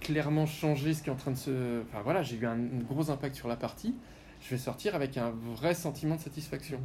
clairement 0.00 0.46
changé 0.46 0.94
ce 0.94 1.02
qui 1.02 1.08
est 1.08 1.12
en 1.12 1.16
train 1.16 1.30
de 1.30 1.36
se. 1.36 1.82
Enfin 1.82 2.02
voilà, 2.02 2.22
j'ai 2.22 2.36
eu 2.36 2.46
un, 2.46 2.58
gros 2.88 3.10
impact 3.10 3.36
sur 3.36 3.48
la 3.48 3.56
partie. 3.56 3.94
Je 4.40 4.50
vais 4.50 4.58
sortir 4.58 4.94
avec 4.94 5.16
un 5.16 5.30
vrai 5.54 5.74
sentiment 5.74 6.16
de 6.16 6.20
satisfaction. 6.20 6.80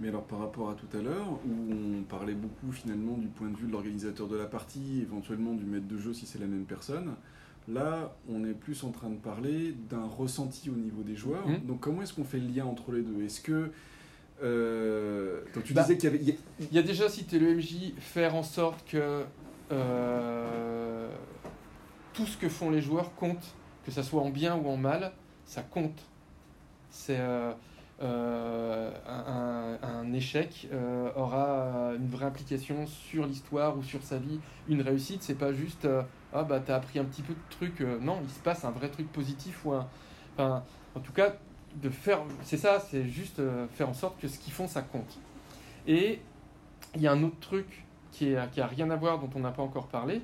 Mais 0.00 0.08
alors 0.08 0.24
par 0.24 0.40
rapport 0.40 0.70
à 0.70 0.74
tout 0.74 0.88
à 0.96 1.00
l'heure, 1.00 1.28
où 1.46 1.72
on 1.72 2.02
parlait 2.02 2.34
beaucoup 2.34 2.72
finalement 2.72 3.16
du 3.16 3.28
point 3.28 3.48
de 3.48 3.56
vue 3.56 3.66
de 3.68 3.72
l'organisateur 3.72 4.26
de 4.26 4.36
la 4.36 4.46
partie, 4.46 5.00
éventuellement 5.02 5.54
du 5.54 5.64
maître 5.64 5.86
de 5.86 5.96
jeu 5.98 6.12
si 6.12 6.26
c'est 6.26 6.40
la 6.40 6.46
même 6.46 6.64
personne, 6.64 7.14
là 7.68 8.14
on 8.28 8.44
est 8.44 8.54
plus 8.54 8.82
en 8.84 8.90
train 8.90 9.08
de 9.08 9.16
parler 9.16 9.74
d'un 9.88 10.04
ressenti 10.04 10.68
au 10.68 10.74
niveau 10.74 11.02
des 11.02 11.14
joueurs. 11.16 11.46
Mhm. 11.46 11.60
Donc 11.66 11.80
comment 11.80 12.02
est-ce 12.02 12.12
qu'on 12.12 12.24
fait 12.24 12.40
le 12.40 12.48
lien 12.48 12.64
entre 12.64 12.92
les 12.92 13.02
deux? 13.02 13.22
Est-ce 13.22 13.40
que... 13.40 13.70
Euh, 14.42 15.42
tu 15.64 15.72
Bah, 15.74 15.82
disais 15.82 15.96
qu'il 15.96 16.04
y 16.10 16.12
avait... 16.12 16.36
il 16.58 16.72
y 16.72 16.78
a- 16.78 16.82
déjà, 16.82 17.06
es 17.06 17.38
le 17.38 17.54
MJ, 17.54 17.92
faire 17.98 18.34
en 18.34 18.42
sorte 18.42 18.84
que 18.88 19.22
euh, 19.70 21.08
tout 22.12 22.26
ce 22.26 22.36
que 22.36 22.48
font 22.48 22.70
les 22.70 22.80
joueurs 22.80 23.14
compte, 23.14 23.54
que 23.84 23.90
ça 23.92 24.02
soit 24.02 24.20
en 24.22 24.30
bien 24.30 24.56
ou 24.56 24.66
en 24.68 24.76
mal, 24.76 25.12
ça 25.46 25.62
compte. 25.62 26.02
C'est 26.90 27.18
euh, 27.20 27.52
euh, 28.02 28.90
un, 29.06 30.12
échec 30.12 30.68
euh, 30.72 31.10
aura 31.16 31.92
une 31.96 32.08
vraie 32.08 32.26
implication 32.26 32.86
sur 32.86 33.26
l'histoire 33.26 33.76
ou 33.76 33.82
sur 33.82 34.02
sa 34.02 34.18
vie. 34.18 34.40
Une 34.68 34.80
réussite, 34.80 35.22
c'est 35.22 35.38
pas 35.38 35.52
juste 35.52 35.84
euh, 35.84 36.02
ah 36.32 36.44
bah 36.44 36.60
t'as 36.60 36.76
appris 36.76 36.98
un 36.98 37.04
petit 37.04 37.22
peu 37.22 37.34
de 37.34 37.38
trucs. 37.50 37.80
euh, 37.80 37.98
non, 38.00 38.20
il 38.22 38.30
se 38.30 38.40
passe 38.40 38.64
un 38.64 38.70
vrai 38.70 38.88
truc 38.88 39.10
positif 39.12 39.64
ou 39.64 39.72
un. 39.72 39.88
Enfin, 40.34 40.62
en 40.94 41.00
tout 41.00 41.12
cas, 41.12 41.34
de 41.76 41.90
faire. 41.90 42.20
C'est 42.42 42.56
ça, 42.56 42.80
c'est 42.80 43.08
juste 43.08 43.40
faire 43.72 43.88
en 43.88 43.94
sorte 43.94 44.20
que 44.20 44.28
ce 44.28 44.38
qu'ils 44.38 44.52
font, 44.52 44.68
ça 44.68 44.82
compte. 44.82 45.18
Et 45.86 46.20
il 46.94 47.02
y 47.02 47.06
a 47.06 47.12
un 47.12 47.22
autre 47.22 47.40
truc 47.40 47.84
qui, 48.12 48.32
est, 48.32 48.50
qui 48.52 48.60
a 48.60 48.66
rien 48.66 48.90
à 48.90 48.96
voir, 48.96 49.18
dont 49.18 49.30
on 49.34 49.40
n'a 49.40 49.50
pas 49.50 49.62
encore 49.62 49.88
parlé, 49.88 50.22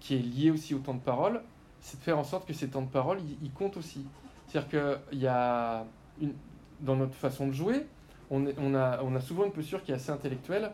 qui 0.00 0.14
est 0.16 0.20
lié 0.20 0.50
aussi 0.50 0.74
au 0.74 0.78
temps 0.78 0.94
de 0.94 1.00
parole, 1.00 1.42
c'est 1.80 1.98
de 1.98 2.04
faire 2.04 2.18
en 2.18 2.24
sorte 2.24 2.46
que 2.46 2.52
ces 2.52 2.68
temps 2.68 2.82
de 2.82 2.88
parole, 2.90 3.18
ils 3.42 3.50
comptent 3.52 3.76
aussi. 3.76 4.06
C'est-à-dire 4.52 4.98
qu'il 5.10 5.18
y 5.18 5.26
a, 5.26 5.86
dans 6.80 6.96
notre 6.96 7.14
façon 7.14 7.46
de 7.46 7.52
jouer, 7.52 7.86
on, 8.30 8.46
a, 8.74 9.20
souvent 9.20 9.44
une 9.44 9.52
posture 9.52 9.82
qui 9.82 9.92
est 9.92 9.94
assez 9.94 10.10
intellectuelle, 10.10 10.70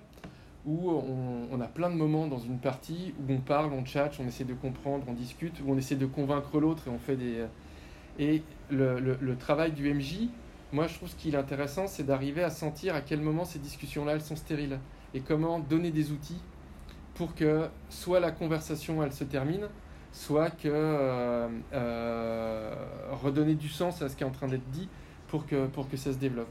où 0.65 0.91
on, 0.91 1.61
a 1.61 1.67
plein 1.67 1.91
de 1.91 1.97
moments 1.97 2.27
dans 2.27 2.39
une 2.39 2.59
partie 2.59 3.15
où 3.19 3.33
on 3.33 3.39
parle, 3.39 3.73
on 3.73 3.85
tchatche, 3.85 4.21
on 4.21 4.27
essaie 4.27 4.45
de 4.45 4.55
comprendre, 4.55 5.05
on 5.09 5.13
discute, 5.13 5.61
où 5.65 5.73
on 5.73 5.77
essaie 5.77 5.97
de 5.97 6.07
convaincre 6.07 6.61
l'autre 6.61 6.85
et 6.87 6.91
on 6.91 6.99
fait 6.99 7.17
des... 7.17 7.45
Et 8.21 8.43
le 8.71 9.35
travail 9.37 9.73
du 9.73 9.93
MJ, 9.93 10.29
moi 10.73 10.87
je 10.87 10.95
trouve 10.95 11.09
ce 11.09 11.17
qui 11.17 11.31
est 11.31 11.37
intéressant, 11.37 11.87
c'est 11.87 12.05
d'arriver 12.05 12.43
à 12.43 12.51
sentir 12.51 12.95
à 12.95 13.01
quel 13.01 13.21
moment 13.21 13.45
ces 13.45 13.59
discussions-là, 13.59 14.13
elles 14.13 14.21
sont 14.21 14.37
stériles. 14.37 14.79
Et 15.15 15.21
comment 15.21 15.59
donner 15.59 15.91
des 15.91 16.13
outils 16.13 16.41
pour 17.15 17.35
que 17.35 17.69
soit 17.89 18.21
la 18.21 18.31
conversation, 18.31 19.03
elle 19.03 19.13
se 19.13 19.25
termine, 19.25 19.69
soit 20.13 20.51
que 20.51 20.69
euh, 20.69 21.49
euh, 21.73 22.75
redonner 23.23 23.55
du 23.55 23.69
sens 23.69 24.03
à 24.03 24.09
ce 24.09 24.17
qui 24.17 24.23
est 24.23 24.27
en 24.27 24.31
train 24.31 24.47
d'être 24.47 24.69
dit 24.71 24.89
pour 25.29 25.47
que, 25.47 25.67
pour 25.67 25.89
que 25.89 25.97
ça 25.97 26.13
se 26.13 26.19
développe. 26.19 26.49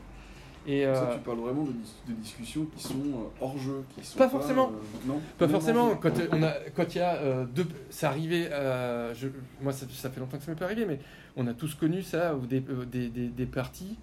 Et, 0.69 0.83
Ça, 0.83 0.89
euh, 0.89 1.13
tu 1.15 1.19
parles 1.21 1.37
vraiment 1.39 1.63
de, 1.63 1.71
dis- 1.71 1.95
de 2.09 2.13
discussions 2.13 2.65
qui 2.75 2.83
sont 2.83 2.95
euh, 2.95 3.39
hors 3.41 3.57
jeu, 3.57 3.83
qui 3.95 4.05
sont 4.05 4.17
Pas 4.17 4.27
forcément. 4.27 4.69
euh, 4.73 5.07
non. 5.07 5.21
Pas 5.37 5.47
forcément. 5.47 5.95
Quand 5.95 6.11
on 6.33 6.43
a, 6.43 6.51
quand 6.75 6.93
il 6.93 6.97
y 6.97 7.01
a 7.01 7.15
euh, 7.15 7.45
deux, 7.45 7.65
c'est 7.89 8.05
arrivé. 8.05 8.47
euh, 8.51 9.13
je, 9.15 9.29
moi, 9.61 9.71
ça, 9.71 9.85
ça 9.89 10.09
fait 10.09 10.19
longtemps 10.19 10.37
que 10.37 10.43
ça 10.43 10.51
m'est 10.51 10.57
pas 10.57 10.65
arrivé, 10.65 10.85
mais 10.85 10.99
on 11.37 11.47
a 11.47 11.53
tous 11.53 11.73
connu 11.73 12.01
ça 12.03 12.35
ou 12.35 12.45
des, 12.45 12.61
euh, 12.69 12.83
des, 12.85 13.07
des, 13.07 13.27
des 13.27 13.45
parties. 13.45 13.97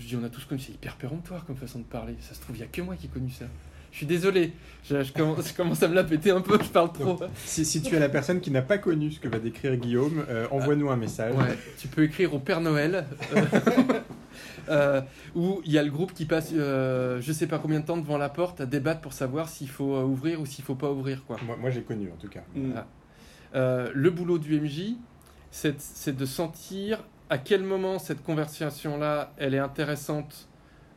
Je 0.00 0.08
dis, 0.08 0.16
on 0.16 0.24
a 0.24 0.28
tous 0.28 0.44
connu. 0.44 0.60
C'est 0.60 0.72
hyper 0.72 0.96
péremptoire 0.96 1.44
comme 1.46 1.56
façon 1.56 1.78
de 1.78 1.84
parler. 1.84 2.16
Ça 2.20 2.34
se 2.34 2.40
trouve, 2.40 2.56
il 2.56 2.60
y 2.60 2.64
a 2.64 2.66
que 2.68 2.82
moi 2.82 2.96
qui 2.96 3.06
ai 3.06 3.10
connu 3.10 3.30
ça. 3.30 3.44
Je 3.92 3.98
suis 3.98 4.06
désolé. 4.06 4.52
Je, 4.84 5.02
je 5.04 5.12
commence, 5.12 5.48
je 5.48 5.54
commence 5.54 5.82
à 5.84 5.88
me 5.88 5.94
la 5.94 6.02
péter 6.04 6.32
un 6.32 6.40
peu. 6.40 6.58
Je 6.60 6.68
parle 6.68 6.92
trop. 6.92 7.18
Si, 7.44 7.64
si 7.64 7.80
tu 7.80 7.94
es 7.94 8.00
la 8.00 8.08
personne 8.08 8.40
qui 8.40 8.50
n'a 8.50 8.62
pas 8.62 8.78
connu 8.78 9.12
ce 9.12 9.20
que 9.20 9.28
va 9.28 9.38
décrire 9.38 9.76
Guillaume, 9.76 10.24
euh, 10.28 10.46
envoie-nous 10.50 10.90
un 10.90 10.96
message. 10.96 11.34
Ouais, 11.36 11.56
tu 11.78 11.86
peux 11.86 12.02
écrire 12.02 12.34
au 12.34 12.40
Père 12.40 12.60
Noël. 12.60 13.06
euh, 14.68 15.00
où 15.34 15.60
il 15.64 15.72
y 15.72 15.78
a 15.78 15.82
le 15.82 15.90
groupe 15.90 16.12
qui 16.14 16.24
passe, 16.24 16.50
euh, 16.52 17.20
je 17.20 17.32
sais 17.32 17.46
pas 17.46 17.58
combien 17.58 17.80
de 17.80 17.84
temps 17.84 17.96
devant 17.96 18.18
la 18.18 18.28
porte 18.28 18.60
à 18.60 18.66
débattre 18.66 19.00
pour 19.00 19.12
savoir 19.12 19.48
s'il 19.48 19.68
faut 19.68 19.94
euh, 19.94 20.02
ouvrir 20.02 20.40
ou 20.40 20.46
s'il 20.46 20.64
faut 20.64 20.74
pas 20.74 20.90
ouvrir, 20.90 21.24
quoi. 21.24 21.36
Moi, 21.44 21.56
moi, 21.56 21.70
j'ai 21.70 21.82
connu 21.82 22.10
en 22.10 22.16
tout 22.16 22.28
cas. 22.28 22.42
Mm. 22.54 22.72
Ah. 22.76 22.86
Euh, 23.54 23.90
le 23.94 24.10
boulot 24.10 24.38
du 24.38 24.60
MJ, 24.60 24.94
c'est 25.50 26.16
de 26.16 26.26
sentir 26.26 27.02
à 27.30 27.38
quel 27.38 27.62
moment 27.62 27.98
cette 27.98 28.22
conversation-là, 28.22 29.32
elle 29.36 29.54
est 29.54 29.58
intéressante, 29.58 30.48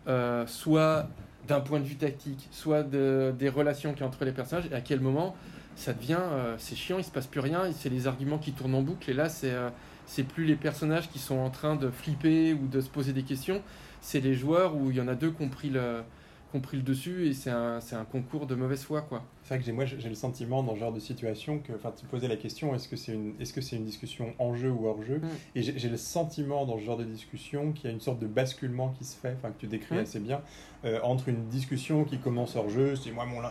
euh, 0.07 0.45
soit 0.47 1.07
d'un 1.47 1.59
point 1.59 1.79
de 1.79 1.85
vue 1.85 1.95
tactique, 1.95 2.47
soit 2.51 2.83
de- 2.83 3.33
des 3.37 3.49
relations 3.49 3.91
qu'il 3.91 4.01
y 4.01 4.03
a 4.03 4.07
entre 4.07 4.25
les 4.25 4.31
personnages, 4.31 4.65
et 4.71 4.75
à 4.75 4.81
quel 4.81 4.99
moment 4.99 5.35
ça 5.75 5.93
devient, 5.93 6.17
euh, 6.19 6.55
c'est 6.57 6.75
chiant, 6.75 6.97
il 6.97 7.03
se 7.03 7.11
passe 7.11 7.27
plus 7.27 7.39
rien, 7.39 7.63
c'est 7.73 7.89
les 7.89 8.07
arguments 8.07 8.37
qui 8.37 8.51
tournent 8.51 8.75
en 8.75 8.81
boucle, 8.81 9.09
et 9.09 9.13
là, 9.13 9.29
c'est 9.29 9.51
euh, 9.51 9.69
c'est 10.13 10.23
plus 10.23 10.43
les 10.43 10.57
personnages 10.57 11.09
qui 11.09 11.19
sont 11.19 11.37
en 11.37 11.49
train 11.49 11.77
de 11.77 11.89
flipper 11.89 12.53
ou 12.53 12.67
de 12.67 12.81
se 12.81 12.89
poser 12.89 13.13
des 13.13 13.23
questions, 13.23 13.61
c'est 14.01 14.19
les 14.19 14.33
joueurs 14.33 14.75
où 14.75 14.91
il 14.91 14.97
y 14.97 14.99
en 14.99 15.07
a 15.07 15.15
deux 15.15 15.31
qui 15.31 15.41
ont 15.41 15.47
pris 15.47 15.69
le, 15.69 16.03
qui 16.51 16.57
ont 16.57 16.61
pris 16.61 16.77
le 16.77 16.83
dessus, 16.83 17.27
et 17.27 17.33
c'est 17.33 17.49
un, 17.49 17.79
c'est 17.79 17.95
un 17.95 18.05
concours 18.05 18.45
de 18.45 18.55
mauvaise 18.55 18.83
foi, 18.83 19.01
quoi. 19.01 19.23
C'est 19.43 19.55
vrai 19.55 19.59
que 19.59 19.65
j'ai, 19.65 19.71
moi, 19.71 19.85
j'ai 19.85 20.07
le 20.07 20.15
sentiment 20.15 20.61
dans 20.63 20.75
ce 20.75 20.79
genre 20.79 20.93
de 20.93 20.99
situation 20.99 21.59
que, 21.59 21.73
enfin, 21.73 21.91
tu 21.97 22.05
posais 22.05 22.27
la 22.27 22.35
question, 22.35 22.75
est-ce 22.75 22.87
que 22.87 22.95
c'est 22.95 23.13
une, 23.13 23.33
est-ce 23.39 23.53
que 23.53 23.61
c'est 23.61 23.75
une 23.75 23.85
discussion 23.85 24.33
en 24.39 24.55
jeu 24.55 24.69
ou 24.69 24.87
hors 24.87 25.01
jeu 25.03 25.17
Mm. 25.17 25.27
Et 25.55 25.61
j'ai, 25.63 25.77
j'ai 25.79 25.89
le 25.89 25.97
sentiment 25.97 26.65
dans 26.65 26.77
ce 26.77 26.83
genre 26.83 26.97
de 26.97 27.03
discussion 27.03 27.71
qu'il 27.71 27.85
y 27.85 27.87
a 27.87 27.91
une 27.91 27.99
sorte 28.01 28.19
de 28.19 28.27
basculement 28.27 28.89
qui 28.97 29.03
se 29.05 29.15
fait, 29.17 29.33
enfin, 29.37 29.49
que 29.51 29.59
tu 29.59 29.67
décris 29.67 29.95
Mm. 29.95 29.99
assez 29.99 30.19
bien, 30.19 30.41
euh, 30.85 30.99
entre 31.03 31.29
une 31.29 31.47
discussion 31.49 32.03
qui 32.05 32.17
commence 32.19 32.55
hors 32.55 32.69
jeu, 32.69 32.95
c'est 32.95 33.11
moi 33.11 33.25
mon, 33.25 33.41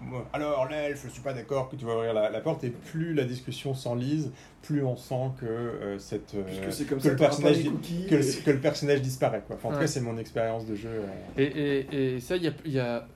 moi, 0.00 0.26
alors 0.32 0.66
l'elfe, 0.68 1.02
je 1.04 1.10
suis 1.10 1.22
pas 1.22 1.32
d'accord 1.32 1.68
que 1.68 1.76
tu 1.76 1.84
vas 1.84 1.94
ouvrir 1.96 2.14
la, 2.14 2.30
la 2.30 2.40
porte, 2.40 2.64
et 2.64 2.70
plus 2.70 3.12
la 3.14 3.24
discussion 3.24 3.74
s'enlise, 3.74 4.30
plus 4.62 4.82
on 4.84 4.96
sent 4.96 5.30
que 5.40 5.46
euh, 5.46 5.98
cette, 5.98 6.34
euh, 6.34 6.42
Puisque 6.44 6.72
c'est 6.72 6.84
comme 6.86 6.98
que 6.98 7.04
ça 7.04 7.10
le 7.10 7.16
personnage, 7.16 7.62
que, 7.62 8.14
le, 8.14 8.42
que 8.44 8.50
personnage 8.58 9.02
disparaît, 9.02 9.42
quoi. 9.46 9.56
Enfin, 9.56 9.68
en 9.68 9.72
tout 9.72 9.76
Ouais. 9.78 9.84
cas, 9.84 9.90
c'est 9.90 10.00
mon 10.00 10.18
expérience 10.18 10.66
de 10.66 10.74
jeu. 10.74 10.88
euh. 10.90 11.06
Et, 11.38 11.44
et, 11.44 12.14
et 12.16 12.20
ça, 12.20 12.36
il 12.36 12.42
y 12.42 12.46
a, 12.46 12.49
y 12.64 12.78
a- 12.78 13.06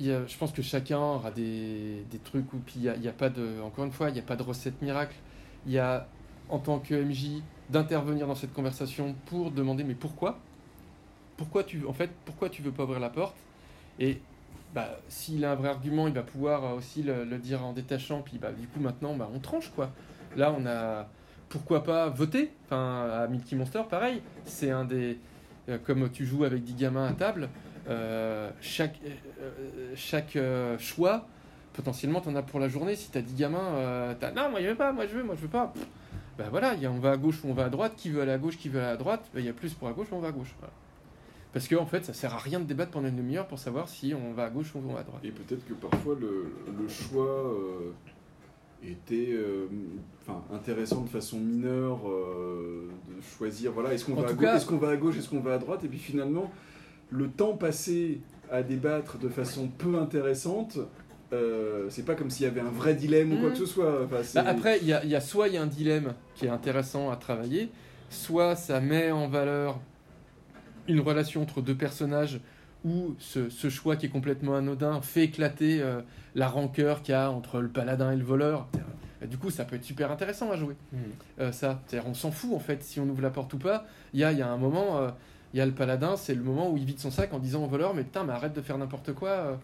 a- 0.00 0.26
je 0.26 0.36
pense 0.38 0.52
que 0.52 0.62
chacun 0.62 0.98
aura 0.98 1.30
des, 1.30 2.04
des 2.10 2.18
trucs 2.18 2.52
où, 2.52 2.60
il 2.76 2.88
a, 2.88 3.12
pas 3.12 3.30
de, 3.30 3.60
encore 3.62 3.84
une 3.84 3.92
fois, 3.92 4.08
il 4.10 4.14
n'y 4.14 4.18
a 4.20 4.22
pas 4.22 4.36
de 4.36 4.42
recette 4.42 4.80
miracle. 4.82 5.14
Il 5.66 5.72
y 5.72 5.78
a, 5.78 6.06
en 6.48 6.58
tant 6.58 6.78
que 6.78 6.94
MJ, 6.94 7.42
d'intervenir 7.70 8.26
dans 8.26 8.34
cette 8.34 8.52
conversation 8.52 9.14
pour 9.26 9.50
demander, 9.50 9.84
mais 9.84 9.94
pourquoi? 9.94 10.38
Pourquoi 11.36 11.64
tu, 11.64 11.86
en 11.86 11.92
fait, 11.92 12.10
pourquoi 12.24 12.48
tu 12.48 12.62
veux 12.62 12.72
pas 12.72 12.84
ouvrir 12.84 13.00
la 13.00 13.10
porte? 13.10 13.36
Et 13.98 14.20
bah, 14.74 14.98
s'il 15.08 15.44
a 15.44 15.52
un 15.52 15.54
vrai 15.54 15.68
argument, 15.68 16.06
il 16.08 16.14
va 16.14 16.22
pouvoir 16.22 16.74
aussi 16.74 17.02
le, 17.02 17.24
le 17.24 17.38
dire 17.38 17.64
en 17.64 17.72
détachant. 17.72 18.22
Puis 18.22 18.38
bah, 18.38 18.52
du 18.52 18.66
coup, 18.66 18.80
maintenant, 18.80 19.14
bah, 19.14 19.28
on 19.32 19.38
tranche 19.38 19.70
quoi. 19.74 19.90
Là, 20.36 20.54
on 20.56 20.66
a, 20.66 21.08
pourquoi 21.48 21.82
pas 21.84 22.08
voter? 22.08 22.50
Enfin, 22.66 23.08
à 23.10 23.26
Milky 23.28 23.56
Monster, 23.56 23.82
pareil. 23.88 24.22
C'est 24.44 24.70
un 24.70 24.84
des, 24.84 25.18
euh, 25.68 25.78
comme 25.84 26.10
tu 26.10 26.26
joues 26.26 26.44
avec 26.44 26.64
10 26.64 26.74
gamins 26.74 27.06
à 27.06 27.12
table. 27.12 27.48
Euh, 27.88 28.50
chaque 28.60 29.00
euh, 29.04 29.92
chaque 29.94 30.36
euh, 30.36 30.78
choix, 30.78 31.26
potentiellement, 31.72 32.20
tu 32.20 32.28
en 32.28 32.36
as 32.36 32.42
pour 32.42 32.60
la 32.60 32.68
journée. 32.68 32.96
Si 32.96 33.10
tu 33.10 33.18
as 33.18 33.22
10 33.22 33.34
gamins, 33.34 34.14
t'as, 34.20 34.32
non, 34.32 34.50
moi 34.50 34.60
je 34.60 34.68
veux 34.68 34.74
pas, 34.74 34.92
moi 34.92 35.06
je 35.06 35.16
veux, 35.16 35.22
moi 35.22 35.34
je 35.36 35.42
veux 35.42 35.48
pas. 35.48 35.68
Pff, 35.68 35.86
Ben 36.36 36.48
voilà, 36.50 36.74
il 36.74 36.82
y 36.82 36.86
a, 36.86 36.90
on 36.90 36.98
va 36.98 37.12
à 37.12 37.16
gauche 37.16 37.42
ou 37.44 37.48
on 37.48 37.54
va 37.54 37.66
à 37.66 37.68
droite. 37.70 37.94
Qui 37.96 38.10
veut 38.10 38.22
aller 38.22 38.32
à 38.32 38.38
gauche, 38.38 38.58
qui 38.58 38.68
veut 38.68 38.80
aller 38.80 38.92
à 38.92 38.96
droite 38.96 39.28
Ben, 39.34 39.40
Il 39.40 39.46
y 39.46 39.50
a 39.50 39.52
plus 39.52 39.74
pour 39.74 39.88
à 39.88 39.92
gauche, 39.92 40.08
mais 40.10 40.16
on 40.18 40.20
va 40.20 40.28
à 40.28 40.32
gauche. 40.32 40.54
Voilà. 40.58 40.72
Parce 41.52 41.66
qu'en 41.66 41.82
en 41.82 41.86
fait, 41.86 42.04
ça 42.04 42.12
sert 42.12 42.34
à 42.34 42.38
rien 42.38 42.60
de 42.60 42.64
débattre 42.64 42.90
pendant 42.90 43.08
une 43.08 43.16
demi-heure 43.16 43.46
pour 43.46 43.58
savoir 43.58 43.88
si 43.88 44.14
on 44.14 44.32
va 44.34 44.44
à 44.44 44.50
gauche 44.50 44.74
ou 44.74 44.82
on 44.86 44.92
va 44.92 45.00
à 45.00 45.02
droite. 45.02 45.22
Et 45.24 45.30
peut-être 45.30 45.66
que 45.66 45.72
parfois 45.72 46.14
le, 46.20 46.52
le 46.78 46.88
choix 46.88 47.54
était 48.82 49.30
euh, 49.32 49.66
enfin, 50.22 50.42
intéressant 50.52 51.02
de 51.02 51.08
façon 51.08 51.38
mineure 51.38 52.00
euh, 52.08 52.88
de 53.08 53.22
choisir 53.22 53.72
voilà 53.72 53.92
est-ce 53.92 54.04
qu'on 54.04 54.14
va, 54.14 54.30
est-ce 54.54 54.66
qu'on 54.66 54.76
va 54.76 54.90
à 54.90 54.96
gauche 54.96 55.16
est-ce 55.16 55.28
qu'on 55.28 55.40
va 55.40 55.54
à 55.54 55.58
droite 55.58 55.84
et 55.84 55.88
puis 55.88 55.98
finalement 55.98 56.50
le 57.10 57.28
temps 57.28 57.54
passé 57.56 58.20
à 58.50 58.62
débattre 58.62 59.18
de 59.18 59.28
façon 59.28 59.68
peu 59.68 59.98
intéressante 59.98 60.78
euh, 61.34 61.86
c'est 61.90 62.06
pas 62.06 62.14
comme 62.14 62.30
s'il 62.30 62.44
y 62.46 62.48
avait 62.48 62.62
un 62.62 62.70
vrai 62.70 62.94
dilemme 62.94 63.32
ou 63.34 63.36
quoi 63.36 63.48
Mhm. 63.48 63.52
que 63.52 63.58
ce 63.58 63.66
soit 63.66 64.02
Enfin, 64.04 64.22
Bah, 64.36 64.44
après, 64.48 64.78
il 64.80 64.86
y 64.88 64.94
a, 64.94 65.04
il 65.04 65.10
y 65.10 65.14
a 65.14 65.20
soit 65.20 65.48
il 65.48 65.54
y 65.54 65.56
a 65.58 65.62
un 65.62 65.66
dilemme 65.66 66.14
qui 66.34 66.46
est 66.46 66.48
intéressant 66.48 67.10
à 67.10 67.16
travailler, 67.16 67.68
soit 68.08 68.56
ça 68.56 68.80
met 68.80 69.10
en 69.10 69.28
valeur 69.28 69.78
une 70.86 71.00
relation 71.00 71.42
entre 71.42 71.60
deux 71.60 71.74
personnages 71.74 72.40
où 72.84 73.14
ce, 73.18 73.50
ce 73.50 73.68
choix 73.68 73.96
qui 73.96 74.06
est 74.06 74.08
complètement 74.08 74.54
anodin 74.56 75.02
fait 75.02 75.24
éclater 75.24 75.82
euh, 75.82 76.00
la 76.34 76.48
rancœur 76.48 77.02
qu'il 77.02 77.12
y 77.12 77.14
a 77.16 77.30
entre 77.30 77.60
le 77.60 77.68
paladin 77.68 78.12
et 78.12 78.16
le 78.16 78.24
voleur. 78.24 78.66
Et 79.20 79.26
du 79.26 79.36
coup, 79.36 79.50
ça 79.50 79.64
peut 79.66 79.76
être 79.76 79.84
super 79.84 80.10
intéressant 80.12 80.50
à 80.50 80.56
jouer. 80.56 80.76
Euh, 81.40 81.52
ça, 81.52 81.82
c'est-à-dire 81.88 82.08
on 82.08 82.14
s'en 82.14 82.30
fout 82.30 82.54
en 82.54 82.60
fait 82.60 82.82
si 82.82 83.00
on 83.00 83.08
ouvre 83.08 83.20
la 83.20 83.30
porte 83.30 83.52
ou 83.52 83.58
pas. 83.58 83.84
Il 84.14 84.20
y 84.20 84.24
a, 84.24 84.32
il 84.32 84.38
y 84.38 84.42
a 84.42 84.48
un 84.48 84.56
moment, 84.56 84.98
euh, 84.98 85.08
il 85.54 85.58
y 85.58 85.60
a 85.60 85.66
le 85.66 85.72
paladin, 85.72 86.16
c'est 86.16 86.34
le 86.34 86.42
moment 86.42 86.70
où 86.70 86.76
il 86.76 86.84
vide 86.84 86.98
son 86.98 87.10
sac 87.10 87.32
en 87.32 87.38
disant 87.38 87.64
au 87.64 87.66
voleur 87.66 87.94
mais 87.94 88.04
putain 88.04 88.24
mais 88.24 88.32
arrête 88.32 88.54
de 88.54 88.60
faire 88.60 88.78
n'importe 88.78 89.12
quoi. 89.14 89.30
euh. 89.30 89.54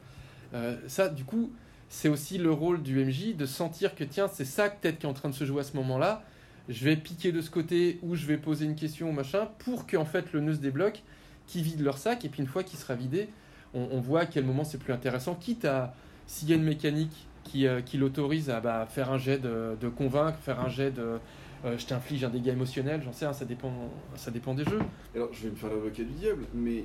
Euh, 0.55 0.77
ça, 0.87 1.09
du 1.09 1.25
coup, 1.25 1.51
c'est 1.89 2.09
aussi 2.09 2.39
le 2.39 2.53
rôle 2.53 2.83
du 2.83 3.05
MJ 3.05 3.35
de 3.37 3.45
sentir 3.45 3.95
que 3.95 4.05
tiens 4.05 4.29
c'est 4.29 4.45
ça 4.45 4.69
peut-être 4.71 4.99
qui 4.99 5.07
est 5.07 5.09
en 5.09 5.15
train 5.15 5.29
de 5.29 5.35
se 5.35 5.45
jouer 5.45 5.61
à 5.61 5.65
ce 5.65 5.77
moment-là. 5.77 6.23
Je 6.69 6.85
vais 6.85 6.97
piquer 6.97 7.33
de 7.33 7.41
ce 7.41 7.51
côté 7.51 7.99
ou 8.03 8.15
je 8.15 8.25
vais 8.27 8.39
poser 8.39 8.65
une 8.65 8.77
question 8.77 9.11
ou 9.11 9.13
machin 9.13 9.49
pour 9.59 9.87
qu'en 9.87 10.05
fait 10.05 10.33
le 10.33 10.41
nœud 10.41 10.55
se 10.55 10.61
débloque, 10.61 11.03
qui 11.47 11.61
vide 11.61 11.81
leur 11.83 11.99
sac 11.99 12.25
et 12.25 12.29
puis 12.29 12.41
une 12.41 12.49
fois 12.49 12.63
qu'il 12.63 12.79
sera 12.79 12.95
vidé, 12.95 13.29
on, 13.75 14.01
voit 14.01 14.21
à 14.21 14.27
quel 14.27 14.45
moment 14.45 14.63
c'est 14.63 14.79
plus 14.79 14.93
intéressant, 14.93 15.35
quitte 15.35 15.65
à 15.65 15.95
s'il 16.29 16.49
y 16.49 16.53
a 16.53 16.57
une 16.57 16.63
mécanique 16.63 17.27
qui, 17.43 17.67
euh, 17.67 17.81
l'autorise 17.95 18.49
à 18.49 18.61
bah, 18.61 18.87
faire 18.89 19.11
un 19.11 19.19
jet 19.19 19.39
de 19.39 19.89
convaincre, 19.89 20.39
faire 20.39 20.61
un 20.61 20.69
jet 20.69 20.93
de 20.93 21.19
euh, 21.65 21.79
je 21.79 21.87
t'inflige 21.87 22.25
un 22.25 22.31
dégât 22.31 22.53
émotionnel, 22.53 23.03
j'en 23.05 23.13
sais 23.13 23.25
rien, 23.27 23.33
ça 23.35 23.45
dépend, 23.45 23.73
ça 24.17 24.31
dépend 24.31 24.55
des 24.55 24.65
jeux. 24.65 24.81
Alors, 25.15 25.29
je 25.33 25.45
vais 25.45 25.51
me 25.51 25.57
faire 25.57 25.71
l'avocat 25.71 26.03
du 26.03 26.13
diable, 26.13 26.45
mais 26.55 26.85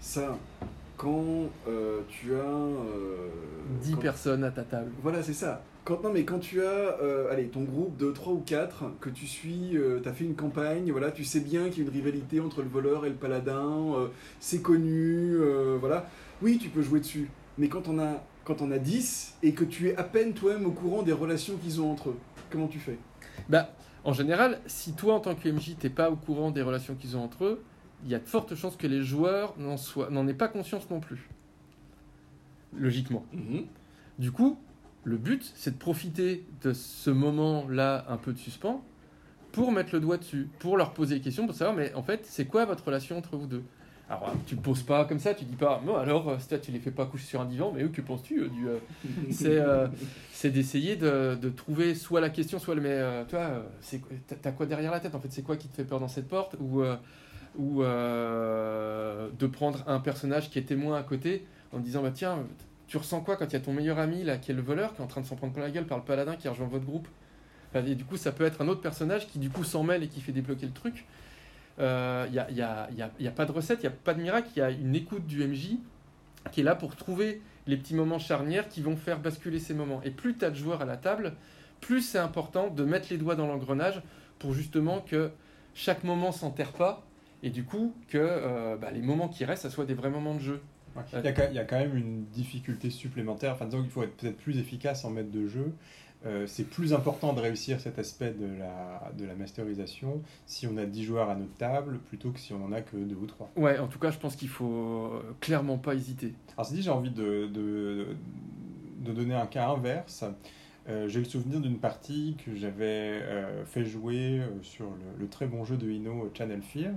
ça, 0.00 0.36
quand 0.96 1.24
euh, 1.68 2.00
tu 2.08 2.34
as. 2.34 2.38
euh, 2.38 3.28
10 3.82 3.92
quand- 3.94 4.00
personnes 4.00 4.44
à 4.44 4.50
ta 4.50 4.62
table. 4.62 4.90
Voilà, 5.02 5.22
c'est 5.22 5.32
ça. 5.32 5.62
Quand, 5.84 6.02
non, 6.02 6.12
mais 6.12 6.24
quand 6.24 6.38
tu 6.38 6.60
as 6.60 6.64
euh, 7.00 7.32
allez, 7.32 7.46
ton 7.46 7.62
groupe 7.62 7.96
de 7.96 8.10
3 8.12 8.32
ou 8.34 8.42
4, 8.44 8.84
que 9.00 9.08
tu 9.08 9.26
suis, 9.26 9.74
tu 10.02 10.08
as 10.08 10.12
fait 10.12 10.24
une 10.24 10.34
campagne, 10.34 10.90
voilà, 10.92 11.10
tu 11.10 11.24
sais 11.24 11.40
bien 11.40 11.70
qu'il 11.70 11.84
y 11.84 11.86
a 11.86 11.88
une 11.90 11.94
rivalité 11.96 12.40
entre 12.40 12.60
le 12.62 12.68
voleur 12.68 13.06
et 13.06 13.08
le 13.08 13.14
paladin, 13.14 13.94
c'est 14.38 14.60
connu, 14.60 15.34
voilà. 15.80 16.06
Oui, 16.42 16.58
tu 16.58 16.68
peux 16.68 16.82
jouer 16.82 17.00
dessus. 17.00 17.30
Mais 17.56 17.68
quand 17.68 17.88
on 17.88 17.98
a, 17.98 18.22
quand 18.44 18.60
on 18.60 18.70
a 18.70 18.78
10 18.78 19.34
et 19.42 19.52
que 19.52 19.64
tu 19.64 19.88
es 19.88 19.96
à 19.96 20.02
peine 20.04 20.34
toi-même 20.34 20.66
au 20.66 20.70
courant 20.72 21.02
des 21.02 21.12
relations 21.12 21.56
qu'ils 21.56 21.80
ont 21.80 21.90
entre 21.90 22.10
eux, 22.10 22.16
comment 22.50 22.66
tu 22.68 22.78
fais? 22.78 22.98
Bah, 23.48 23.70
en 24.08 24.14
général, 24.14 24.58
si 24.64 24.94
toi 24.94 25.16
en 25.16 25.20
tant 25.20 25.34
que 25.34 25.46
MJ 25.50 25.76
t'es 25.78 25.90
pas 25.90 26.10
au 26.10 26.16
courant 26.16 26.50
des 26.50 26.62
relations 26.62 26.94
qu'ils 26.94 27.14
ont 27.18 27.22
entre 27.22 27.44
eux, 27.44 27.62
il 28.04 28.10
y 28.10 28.14
a 28.14 28.18
de 28.18 28.24
fortes 28.24 28.54
chances 28.54 28.74
que 28.74 28.86
les 28.86 29.02
joueurs 29.02 29.54
n'en 29.58 30.26
aient 30.26 30.32
pas 30.32 30.48
conscience 30.48 30.88
non 30.88 30.98
plus. 30.98 31.28
Logiquement. 32.74 33.26
Du 34.18 34.32
coup, 34.32 34.58
le 35.04 35.18
but, 35.18 35.52
c'est 35.56 35.72
de 35.72 35.76
profiter 35.76 36.46
de 36.62 36.72
ce 36.72 37.10
moment-là 37.10 38.06
un 38.08 38.16
peu 38.16 38.32
de 38.32 38.38
suspens 38.38 38.82
pour 39.52 39.72
mettre 39.72 39.94
le 39.94 40.00
doigt 40.00 40.16
dessus, 40.16 40.48
pour 40.58 40.78
leur 40.78 40.94
poser 40.94 41.16
des 41.16 41.20
questions, 41.20 41.44
pour 41.44 41.54
savoir, 41.54 41.76
mais 41.76 41.92
en 41.92 42.02
fait, 42.02 42.24
c'est 42.24 42.46
quoi 42.46 42.64
votre 42.64 42.86
relation 42.86 43.18
entre 43.18 43.36
vous 43.36 43.46
deux? 43.46 43.62
Alors, 44.10 44.32
tu 44.46 44.54
le 44.54 44.60
poses 44.62 44.82
pas 44.82 45.04
comme 45.04 45.18
ça, 45.18 45.34
tu 45.34 45.44
dis 45.44 45.54
pas, 45.56 45.82
bon, 45.84 45.94
alors, 45.96 46.28
euh, 46.30 46.36
tu 46.62 46.70
les 46.72 46.78
fais 46.78 46.90
pas 46.90 47.04
coucher 47.04 47.26
sur 47.26 47.40
un 47.42 47.44
divan, 47.44 47.72
mais 47.74 47.82
eux, 47.82 47.88
que 47.88 48.00
penses-tu 48.00 48.40
euh, 48.40 48.48
du. 48.48 48.66
euh, 48.66 48.78
c'est 49.30 49.58
euh, 49.58 49.86
c'est 50.32 50.50
d'essayer 50.50 50.96
de, 50.96 51.34
de 51.34 51.48
trouver 51.50 51.94
soit 51.94 52.20
la 52.22 52.30
question, 52.30 52.58
soit 52.58 52.74
le. 52.74 52.80
Mais 52.80 52.88
euh, 52.92 53.24
toi, 53.24 53.40
euh, 53.40 53.62
c'est 53.80 54.00
t'as- 54.40 54.52
quoi 54.52 54.64
derrière 54.64 54.92
la 54.92 55.00
tête 55.00 55.14
En 55.14 55.20
fait, 55.20 55.30
c'est 55.30 55.42
quoi 55.42 55.56
qui 55.56 55.68
te 55.68 55.76
fait 55.76 55.84
peur 55.84 56.00
dans 56.00 56.08
cette 56.08 56.26
porte 56.28 56.56
Ou, 56.58 56.80
euh, 56.82 56.96
ou 57.58 57.82
euh, 57.82 59.28
de 59.38 59.46
prendre 59.46 59.82
un 59.86 60.00
personnage 60.00 60.50
qui 60.50 60.58
est 60.58 60.62
témoin 60.62 60.98
à 60.98 61.02
côté 61.02 61.44
en 61.72 61.78
disant, 61.80 62.02
bah 62.02 62.10
tiens, 62.14 62.38
tu 62.86 62.96
ressens 62.96 63.20
quoi 63.20 63.36
quand 63.36 63.46
il 63.46 63.52
y 63.52 63.56
a 63.56 63.60
ton 63.60 63.74
meilleur 63.74 63.98
ami 63.98 64.24
là 64.24 64.38
qui 64.38 64.52
est 64.52 64.54
le 64.54 64.62
voleur 64.62 64.94
qui 64.94 65.02
est 65.02 65.04
en 65.04 65.08
train 65.08 65.20
de 65.20 65.26
s'en 65.26 65.36
prendre 65.36 65.52
plein 65.52 65.64
la 65.64 65.70
gueule 65.70 65.86
par 65.86 65.98
le 65.98 66.04
paladin 66.04 66.36
qui 66.36 66.48
rejoint 66.48 66.66
votre 66.66 66.86
groupe? 66.86 67.08
Enfin, 67.70 67.84
et 67.84 67.94
du 67.94 68.04
coup 68.04 68.16
ça 68.16 68.32
peut 68.32 68.44
être 68.44 68.62
un 68.62 68.68
autre 68.68 68.80
personnage 68.80 69.26
qui 69.28 69.38
du 69.38 69.50
coup 69.50 69.64
s'en 69.64 69.82
mêle 69.82 70.02
et 70.02 70.08
qui 70.08 70.22
fait 70.22 70.32
débloquer 70.32 70.64
le 70.64 70.72
truc 70.72 71.04
il 71.78 72.32
n'y 72.32 72.60
a, 72.62 72.88
y 73.20 73.26
a- 73.26 73.30
pas 73.30 73.44
de 73.46 73.52
recette 73.52 73.78
il 73.80 73.88
n'y 73.88 73.94
a 73.94 73.96
pas 74.04 74.14
de 74.14 74.20
miracle 74.22 74.48
il 74.56 74.58
y 74.58 74.62
a 74.62 74.70
une 74.70 74.94
écoute 74.96 75.26
du 75.26 75.44
MJ 75.46 75.76
qui 76.52 76.60
est 76.60 76.64
là 76.64 76.74
pour 76.74 76.96
trouver 76.96 77.40
les 77.66 77.76
petits 77.76 77.94
moments 77.94 78.18
charnières 78.18 78.68
qui 78.68 78.80
vont 78.80 78.96
faire 78.96 79.18
basculer 79.20 79.58
ces 79.58 79.74
moments 79.74 80.00
et 80.02 80.10
plus 80.10 80.36
tu 80.36 80.44
as 80.44 80.50
de 80.50 80.56
joueurs 80.56 80.82
à 80.82 80.84
la 80.86 80.96
table 80.96 81.34
plus 81.80 82.02
c'est 82.02 82.18
important 82.18 82.68
de 82.68 82.84
mettre 82.84 83.08
les 83.10 83.18
doigts 83.18 83.36
dans 83.36 83.46
l'engrenage 83.46 84.02
pour 84.38 84.52
justement 84.54 85.00
que 85.00 85.30
chaque 85.74 86.02
moment 86.04 86.32
s'enterre 86.32 86.72
pas 86.72 87.04
et 87.42 87.50
du 87.50 87.62
coup 87.64 87.94
que 88.08 88.18
euh, 88.18 88.76
bah, 88.76 88.90
les 88.90 89.02
moments 89.02 89.28
qui 89.28 89.44
restent 89.44 89.62
ça 89.62 89.70
soit 89.70 89.84
des 89.86 89.94
vrais 89.94 90.10
moments 90.10 90.34
de 90.34 90.40
jeu 90.40 90.60
Ouais. 90.96 91.02
Il, 91.12 91.24
y 91.24 91.28
a, 91.28 91.32
quand- 91.32 91.46
il 91.50 91.54
y 91.54 91.58
a 91.60 91.64
quand 91.64 91.78
même 91.78 91.96
une 91.96 92.24
difficulté 92.24 92.90
supplémentaire. 92.90 93.52
Enfin, 93.52 93.66
disons 93.66 93.82
qu'il 93.82 93.90
faut 93.90 94.02
être 94.02 94.16
peut-être 94.16 94.38
plus 94.38 94.58
efficace 94.58 95.04
en 95.04 95.10
maître 95.10 95.30
de 95.30 95.46
jeu. 95.46 95.72
Euh, 96.26 96.46
c'est 96.48 96.64
plus 96.64 96.92
important 96.92 97.32
de 97.32 97.40
réussir 97.40 97.80
cet 97.80 97.98
aspect 97.98 98.32
de 98.32 98.46
la, 98.58 99.12
de 99.16 99.24
la 99.24 99.34
masterisation 99.34 100.20
si 100.46 100.66
on 100.66 100.76
a 100.76 100.84
10 100.84 101.04
joueurs 101.04 101.30
à 101.30 101.36
notre 101.36 101.56
table 101.56 101.98
plutôt 102.08 102.30
que 102.30 102.40
si 102.40 102.52
on 102.52 102.64
en 102.64 102.72
a 102.72 102.80
que 102.80 102.96
2 102.96 103.14
ou 103.14 103.26
3. 103.26 103.52
Ouais, 103.56 103.78
en 103.78 103.86
tout 103.86 104.00
cas, 104.00 104.10
je 104.10 104.18
pense 104.18 104.34
qu'il 104.34 104.48
faut 104.48 105.12
euh, 105.12 105.22
clairement 105.40 105.78
pas 105.78 105.94
hésiter. 105.94 106.34
Alors, 106.56 106.66
c'est 106.66 106.74
dit, 106.74 106.82
j'ai 106.82 106.90
envie 106.90 107.12
de, 107.12 107.46
de, 107.46 108.08
de 108.98 109.12
donner 109.12 109.34
un 109.34 109.46
cas 109.46 109.68
inverse. 109.68 110.24
Euh, 110.88 111.06
j'ai 111.06 111.18
le 111.18 111.26
souvenir 111.26 111.60
d'une 111.60 111.78
partie 111.78 112.36
que 112.44 112.54
j'avais 112.54 113.20
euh, 113.22 113.64
fait 113.66 113.84
jouer 113.84 114.40
sur 114.62 114.86
le, 114.86 115.20
le 115.20 115.28
très 115.28 115.46
bon 115.46 115.64
jeu 115.64 115.76
de 115.76 115.90
Ino 115.90 116.24
euh, 116.24 116.30
Channel 116.32 116.62
Fear, 116.62 116.92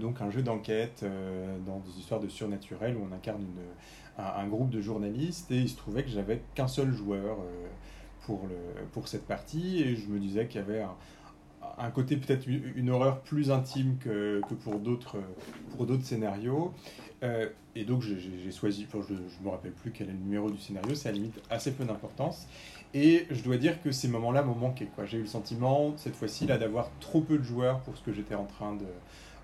donc 0.00 0.20
un 0.20 0.30
jeu 0.30 0.42
d'enquête 0.42 1.02
dans 1.64 1.78
des 1.78 1.98
histoires 1.98 2.20
de 2.20 2.28
surnaturel 2.28 2.94
où 2.94 3.08
on 3.10 3.14
incarne 3.14 3.40
une, 3.40 4.22
un, 4.22 4.42
un 4.44 4.46
groupe 4.46 4.68
de 4.68 4.82
journalistes 4.82 5.50
et 5.50 5.60
il 5.60 5.68
se 5.70 5.78
trouvait 5.78 6.02
que 6.02 6.10
j'avais 6.10 6.42
qu'un 6.54 6.68
seul 6.68 6.92
joueur 6.92 7.38
pour, 8.28 8.42
pour 8.92 9.08
cette 9.08 9.26
partie 9.26 9.82
et 9.82 9.96
je 9.96 10.06
me 10.08 10.18
disais 10.18 10.46
qu'il 10.46 10.60
y 10.60 10.64
avait 10.64 10.82
un, 10.82 10.94
un 11.78 11.90
côté 11.90 12.18
peut-être 12.18 12.46
une, 12.46 12.90
horreur 12.90 13.20
plus 13.20 13.50
intime 13.50 13.96
que, 13.98 14.42
que 14.46 14.54
pour 14.54 14.78
d'autres 14.78 15.16
pour 15.74 15.86
scénarios. 16.02 16.74
Euh, 17.22 17.48
et 17.74 17.84
donc 17.84 18.02
j'ai- 18.02 18.52
choisi, 18.52 18.86
enfin, 18.86 19.04
je 19.08 19.14
ne 19.14 19.44
me 19.44 19.48
rappelle 19.50 19.72
plus 19.72 19.90
quel 19.92 20.08
est 20.08 20.12
le 20.12 20.18
numéro 20.18 20.50
du 20.50 20.58
scénario, 20.58 20.94
c'est 20.94 21.08
à 21.08 21.12
la 21.12 21.18
limite 21.18 21.40
assez 21.48 21.72
peu 21.72 21.84
d'importance. 21.84 22.46
Et 22.92 23.26
je 23.30 23.42
dois 23.42 23.56
dire 23.56 23.82
que 23.82 23.92
ces 23.92 24.08
moments-là 24.08 24.42
m'ont 24.42 24.54
manqué. 24.54 24.88
quoi. 24.94 25.06
J'ai 25.06 25.18
eu 25.18 25.22
le 25.22 25.26
sentiment, 25.26 25.94
cette 25.96 26.16
fois-ci, 26.16 26.46
là, 26.46 26.58
d'avoir 26.58 26.90
trop 27.00 27.20
peu 27.20 27.38
de 27.38 27.42
joueurs 27.42 27.80
pour 27.80 27.96
ce 27.96 28.02
que 28.02 28.12
j'étais 28.12 28.34
en 28.34 28.44
train 28.46 28.74
de 28.74 28.86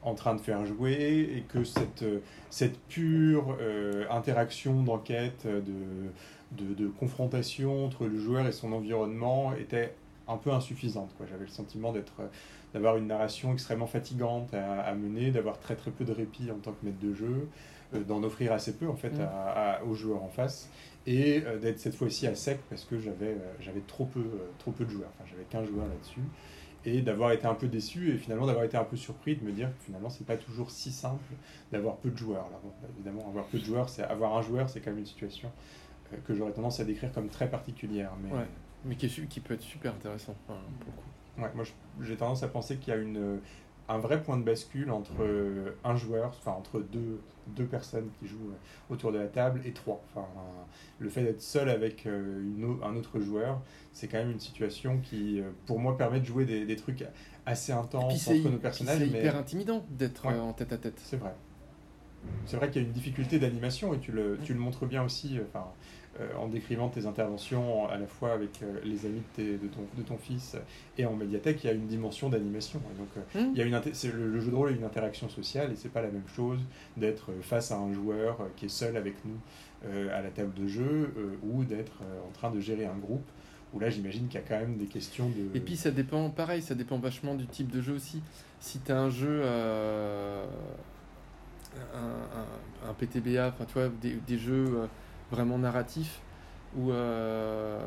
en 0.02 0.14
train 0.14 0.34
de 0.34 0.40
faire 0.40 0.66
jouer 0.66 1.32
et 1.34 1.40
que 1.48 1.64
cette, 1.64 2.02
euh, 2.02 2.18
cette 2.50 2.78
pure 2.88 3.56
euh, 3.58 4.04
interaction 4.10 4.82
d'enquête, 4.82 5.46
de, 5.46 6.10
de, 6.56 6.74
de 6.74 6.88
confrontation 6.88 7.84
entre 7.86 8.06
le 8.06 8.18
joueur 8.18 8.46
et 8.46 8.52
son 8.52 8.72
environnement 8.72 9.54
était 9.54 9.94
un 10.26 10.36
peu 10.38 10.50
insuffisante. 10.52 11.14
J'avais 11.28 11.44
le 11.44 11.50
sentiment 11.50 11.92
d'être 11.92 12.22
d'avoir 12.72 12.96
une 12.96 13.06
narration 13.06 13.52
extrêmement 13.52 13.86
fatigante 13.86 14.52
à, 14.54 14.80
à 14.80 14.94
mener, 14.94 15.30
d'avoir 15.30 15.60
très 15.60 15.76
très 15.76 15.90
peu 15.90 16.04
de 16.04 16.12
répit 16.12 16.50
en 16.50 16.58
tant 16.58 16.72
que 16.72 16.84
maître 16.84 16.98
de 16.98 17.14
jeu, 17.14 17.48
euh, 17.94 18.02
d'en 18.04 18.22
offrir 18.22 18.52
assez 18.52 18.76
peu 18.76 18.88
en 18.88 18.96
fait 18.96 19.18
Mm. 19.18 19.20
à- 19.20 19.76
à- 19.78 19.84
aux 19.84 19.94
joueurs 19.94 20.22
en 20.22 20.28
face, 20.28 20.70
et 21.06 21.42
euh, 21.44 21.58
d'être 21.58 21.78
cette 21.78 21.94
fois-ci 21.94 22.26
à 22.26 22.34
sec 22.34 22.66
parce 22.68 22.84
que 22.84 22.98
j'avais 22.98 23.26
euh, 23.34 23.54
j'avais 23.60 23.82
trop 23.82 24.06
peu 24.06 24.24
trop 24.58 24.72
peu 24.72 24.84
de 24.84 24.90
joueurs. 24.90 25.10
Enfin, 25.14 25.24
j'avais 25.30 25.44
qu'un 25.44 25.64
joueur 25.64 25.86
là-dessus, 25.88 26.32
et 26.84 27.00
d'avoir 27.02 27.32
été 27.32 27.46
un 27.46 27.54
peu 27.54 27.68
déçu 27.68 28.12
et 28.14 28.18
finalement 28.18 28.46
d'avoir 28.46 28.64
été 28.64 28.76
un 28.76 28.84
peu 28.84 28.96
surpris 28.96 29.36
de 29.36 29.44
me 29.44 29.52
dire 29.52 29.68
que 29.78 29.84
finalement 29.84 30.10
c'est 30.10 30.26
pas 30.26 30.36
toujours 30.36 30.70
si 30.70 30.92
simple 30.92 31.34
d'avoir 31.72 31.96
peu 31.98 32.10
de 32.10 32.16
joueurs. 32.16 32.46
Alors, 32.46 32.60
bon, 32.60 32.72
évidemment, 32.94 33.26
avoir 33.28 33.46
peu 33.46 33.58
de 33.58 33.64
joueurs, 33.64 33.88
c'est 33.88 34.02
avoir 34.04 34.36
un 34.36 34.42
joueur, 34.42 34.68
c'est 34.68 34.80
quand 34.80 34.90
même 34.90 34.98
une 35.00 35.06
situation 35.06 35.50
que 36.26 36.34
j'aurais 36.34 36.52
tendance 36.52 36.80
à 36.80 36.84
décrire 36.84 37.12
comme 37.12 37.28
très 37.28 37.48
particulière. 37.50 38.12
Mais 38.22 38.32
Ouais. 38.36 38.46
Mais 38.86 38.96
qui, 38.96 39.06
est 39.06 39.08
su- 39.08 39.26
qui 39.26 39.40
peut 39.40 39.54
être 39.54 39.62
super 39.62 39.94
intéressant 39.94 40.34
enfin, 40.46 40.58
pour 40.80 40.92
le 40.92 41.00
coup. 41.00 41.42
Ouais, 41.42 41.50
moi 41.54 41.64
j'ai 42.02 42.16
tendance 42.16 42.42
à 42.42 42.48
penser 42.48 42.76
qu'il 42.76 42.92
y 42.92 42.96
a 42.96 43.00
une, 43.00 43.16
euh, 43.16 43.36
un 43.88 43.98
vrai 43.98 44.22
point 44.22 44.36
de 44.36 44.42
bascule 44.42 44.90
entre 44.90 45.12
euh, 45.22 45.70
un 45.84 45.96
joueur, 45.96 46.28
enfin 46.38 46.52
entre 46.52 46.80
deux, 46.80 47.18
deux 47.48 47.64
personnes 47.64 48.08
qui 48.20 48.26
jouent 48.28 48.50
euh, 48.50 48.92
autour 48.92 49.10
de 49.10 49.18
la 49.18 49.26
table 49.26 49.62
et 49.64 49.72
trois. 49.72 50.02
Enfin, 50.10 50.26
un- 50.36 50.66
le 50.98 51.08
fait 51.08 51.22
d'être 51.22 51.40
seul 51.40 51.68
avec 51.70 52.06
euh, 52.06 52.40
une 52.42 52.76
un 52.82 52.94
autre 52.96 53.20
joueur, 53.20 53.60
c'est 53.94 54.06
quand 54.06 54.18
même 54.18 54.30
une 54.30 54.40
situation 54.40 54.98
qui, 55.02 55.40
euh, 55.40 55.44
pour 55.66 55.78
moi, 55.80 55.96
permet 55.96 56.20
de 56.20 56.26
jouer 56.26 56.44
des, 56.44 56.66
des 56.66 56.76
trucs 56.76 57.04
assez 57.46 57.72
intenses 57.72 58.28
entre 58.28 58.50
nos 58.50 58.58
personnages. 58.58 58.98
c'est 58.98 59.06
mais 59.06 59.20
hyper 59.20 59.36
intimidant 59.36 59.84
d'être 59.90 60.26
Ouais. 60.26 60.34
euh, 60.34 60.40
en 60.40 60.52
tête 60.52 60.72
à 60.74 60.78
tête. 60.78 61.00
C'est 61.02 61.16
vrai. 61.16 61.34
C'est 62.46 62.56
vrai 62.56 62.70
qu'il 62.70 62.82
y 62.82 62.84
a 62.84 62.88
une 62.88 62.94
difficulté 62.94 63.38
d'animation 63.38 63.92
et 63.94 63.98
tu 63.98 64.12
le, 64.12 64.38
tu 64.42 64.54
le 64.54 64.60
montres 64.60 64.86
bien 64.86 65.02
aussi 65.02 65.38
euh, 65.38 65.42
enfin, 65.48 65.66
euh, 65.66 66.03
en 66.38 66.46
décrivant 66.48 66.88
tes 66.88 67.06
interventions 67.06 67.88
à 67.88 67.96
la 67.98 68.06
fois 68.06 68.32
avec 68.32 68.62
euh, 68.62 68.78
les 68.84 69.04
amis 69.06 69.20
de, 69.20 69.42
tes- 69.42 69.56
de 69.58 69.66
ton, 69.68 69.80
de 69.96 70.02
ton 70.02 70.16
fils 70.16 70.56
et 70.98 71.06
en 71.06 71.14
médiathèque, 71.14 71.64
il 71.64 71.66
y 71.66 71.70
a 71.70 71.72
une 71.72 71.86
dimension 71.86 72.28
d'animation. 72.28 72.80
Donc, 72.98 73.08
euh, 73.16 73.40
Hmm. 73.40 73.50
il 73.52 73.58
y 73.58 73.62
a 73.62 73.64
une 73.64 73.74
le, 74.12 74.30
le 74.30 74.40
jeu 74.40 74.50
de 74.50 74.56
rôle 74.56 74.70
est 74.70 74.76
une 74.76 74.84
interaction 74.84 75.28
sociale 75.28 75.72
et 75.72 75.76
c'est 75.76 75.88
pas 75.92 76.02
la 76.02 76.10
même 76.10 76.28
chose 76.36 76.60
d'être 76.96 77.30
euh, 77.30 77.42
face 77.42 77.72
à 77.72 77.78
un 77.78 77.92
joueur 77.92 78.40
euh, 78.40 78.44
qui 78.56 78.66
est 78.66 78.68
seul 78.68 78.96
avec 78.96 79.14
nous 79.24 79.36
euh, 79.86 80.16
à 80.16 80.22
la 80.22 80.30
table 80.30 80.54
de 80.54 80.66
jeu 80.68 81.12
euh, 81.16 81.36
ou 81.42 81.64
d'être 81.64 82.02
euh, 82.02 82.28
en 82.28 82.30
train 82.32 82.50
de 82.50 82.60
gérer 82.60 82.86
un 82.86 82.96
groupe 82.96 83.26
où 83.72 83.80
là 83.80 83.90
j'imagine 83.90 84.28
qu'il 84.28 84.38
y 84.40 84.42
a 84.42 84.46
quand 84.46 84.58
même 84.60 84.76
des 84.76 84.86
questions 84.86 85.28
de... 85.30 85.56
Et 85.56 85.60
puis 85.60 85.76
ça 85.76 85.90
dépend, 85.90 86.30
pareil, 86.30 86.62
ça 86.62 86.76
dépend 86.76 86.98
vachement 86.98 87.34
du 87.34 87.46
type 87.46 87.70
de 87.72 87.80
jeu 87.82 87.92
aussi. 87.94 88.22
Si 88.60 88.78
tu 88.78 88.92
as 88.92 89.00
un 89.00 89.10
jeu, 89.10 89.40
euh, 89.42 90.44
un, 91.94 91.98
un- 91.98 92.90
un 92.90 92.94
PTBA, 92.94 93.48
enfin 93.48 93.64
tu 93.64 93.74
vois, 93.74 93.88
des, 94.00 94.12
des 94.26 94.38
jeux 94.38 94.66
euh, 94.76 94.86
vraiment 95.30 95.58
narratifs, 95.58 96.20
où 96.76 96.90
euh, 96.90 97.78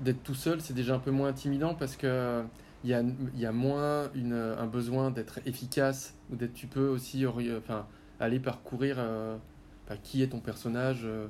d'être 0.00 0.22
tout 0.22 0.34
seul, 0.34 0.60
c'est 0.60 0.74
déjà 0.74 0.94
un 0.94 0.98
peu 0.98 1.10
moins 1.10 1.28
intimidant 1.28 1.74
parce 1.74 1.96
que 1.96 2.42
il 2.84 2.90
y 2.90 2.94
a, 2.94 3.02
y 3.34 3.46
a 3.46 3.52
moins 3.52 4.10
une, 4.14 4.34
un 4.34 4.66
besoin 4.66 5.10
d'être 5.10 5.40
efficace 5.44 6.14
ou 6.30 6.36
d'être, 6.36 6.54
tu 6.54 6.66
peux 6.68 6.86
aussi 6.86 7.26
enfin, 7.26 7.86
aller 8.20 8.38
parcourir 8.38 8.96
euh, 8.98 9.36
enfin, 9.84 9.98
qui 10.02 10.22
est 10.22 10.28
ton 10.28 10.40
personnage. 10.40 11.00
euh, 11.04 11.26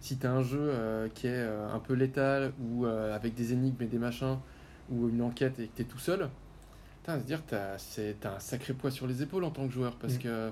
si 0.00 0.16
tu 0.18 0.26
as 0.26 0.32
un 0.32 0.42
jeu 0.42 0.60
euh, 0.60 1.08
qui 1.12 1.26
est 1.26 1.44
un 1.44 1.78
peu 1.80 1.94
létal 1.94 2.52
ou 2.60 2.86
avec 2.86 3.34
des 3.34 3.52
énigmes 3.52 3.82
et 3.82 3.86
des 3.86 3.98
machins 3.98 4.38
ou 4.90 5.08
une 5.08 5.22
enquête 5.22 5.58
et 5.58 5.66
que 5.66 5.76
tu 5.76 5.82
es 5.82 5.84
tout 5.84 5.98
seul, 5.98 6.28
putain, 7.00 7.18
se 7.18 7.24
dire, 7.24 7.42
tu 7.46 7.54
as, 7.54 7.76
un 8.24 8.38
sacré 8.38 8.74
poids 8.74 8.92
sur 8.92 9.06
les 9.08 9.22
épaules 9.22 9.42
en 9.44 9.50
tant 9.50 9.66
que 9.66 9.72
joueur 9.72 9.96
parce 9.96 10.14
Mm. 10.14 10.18
que 10.18 10.50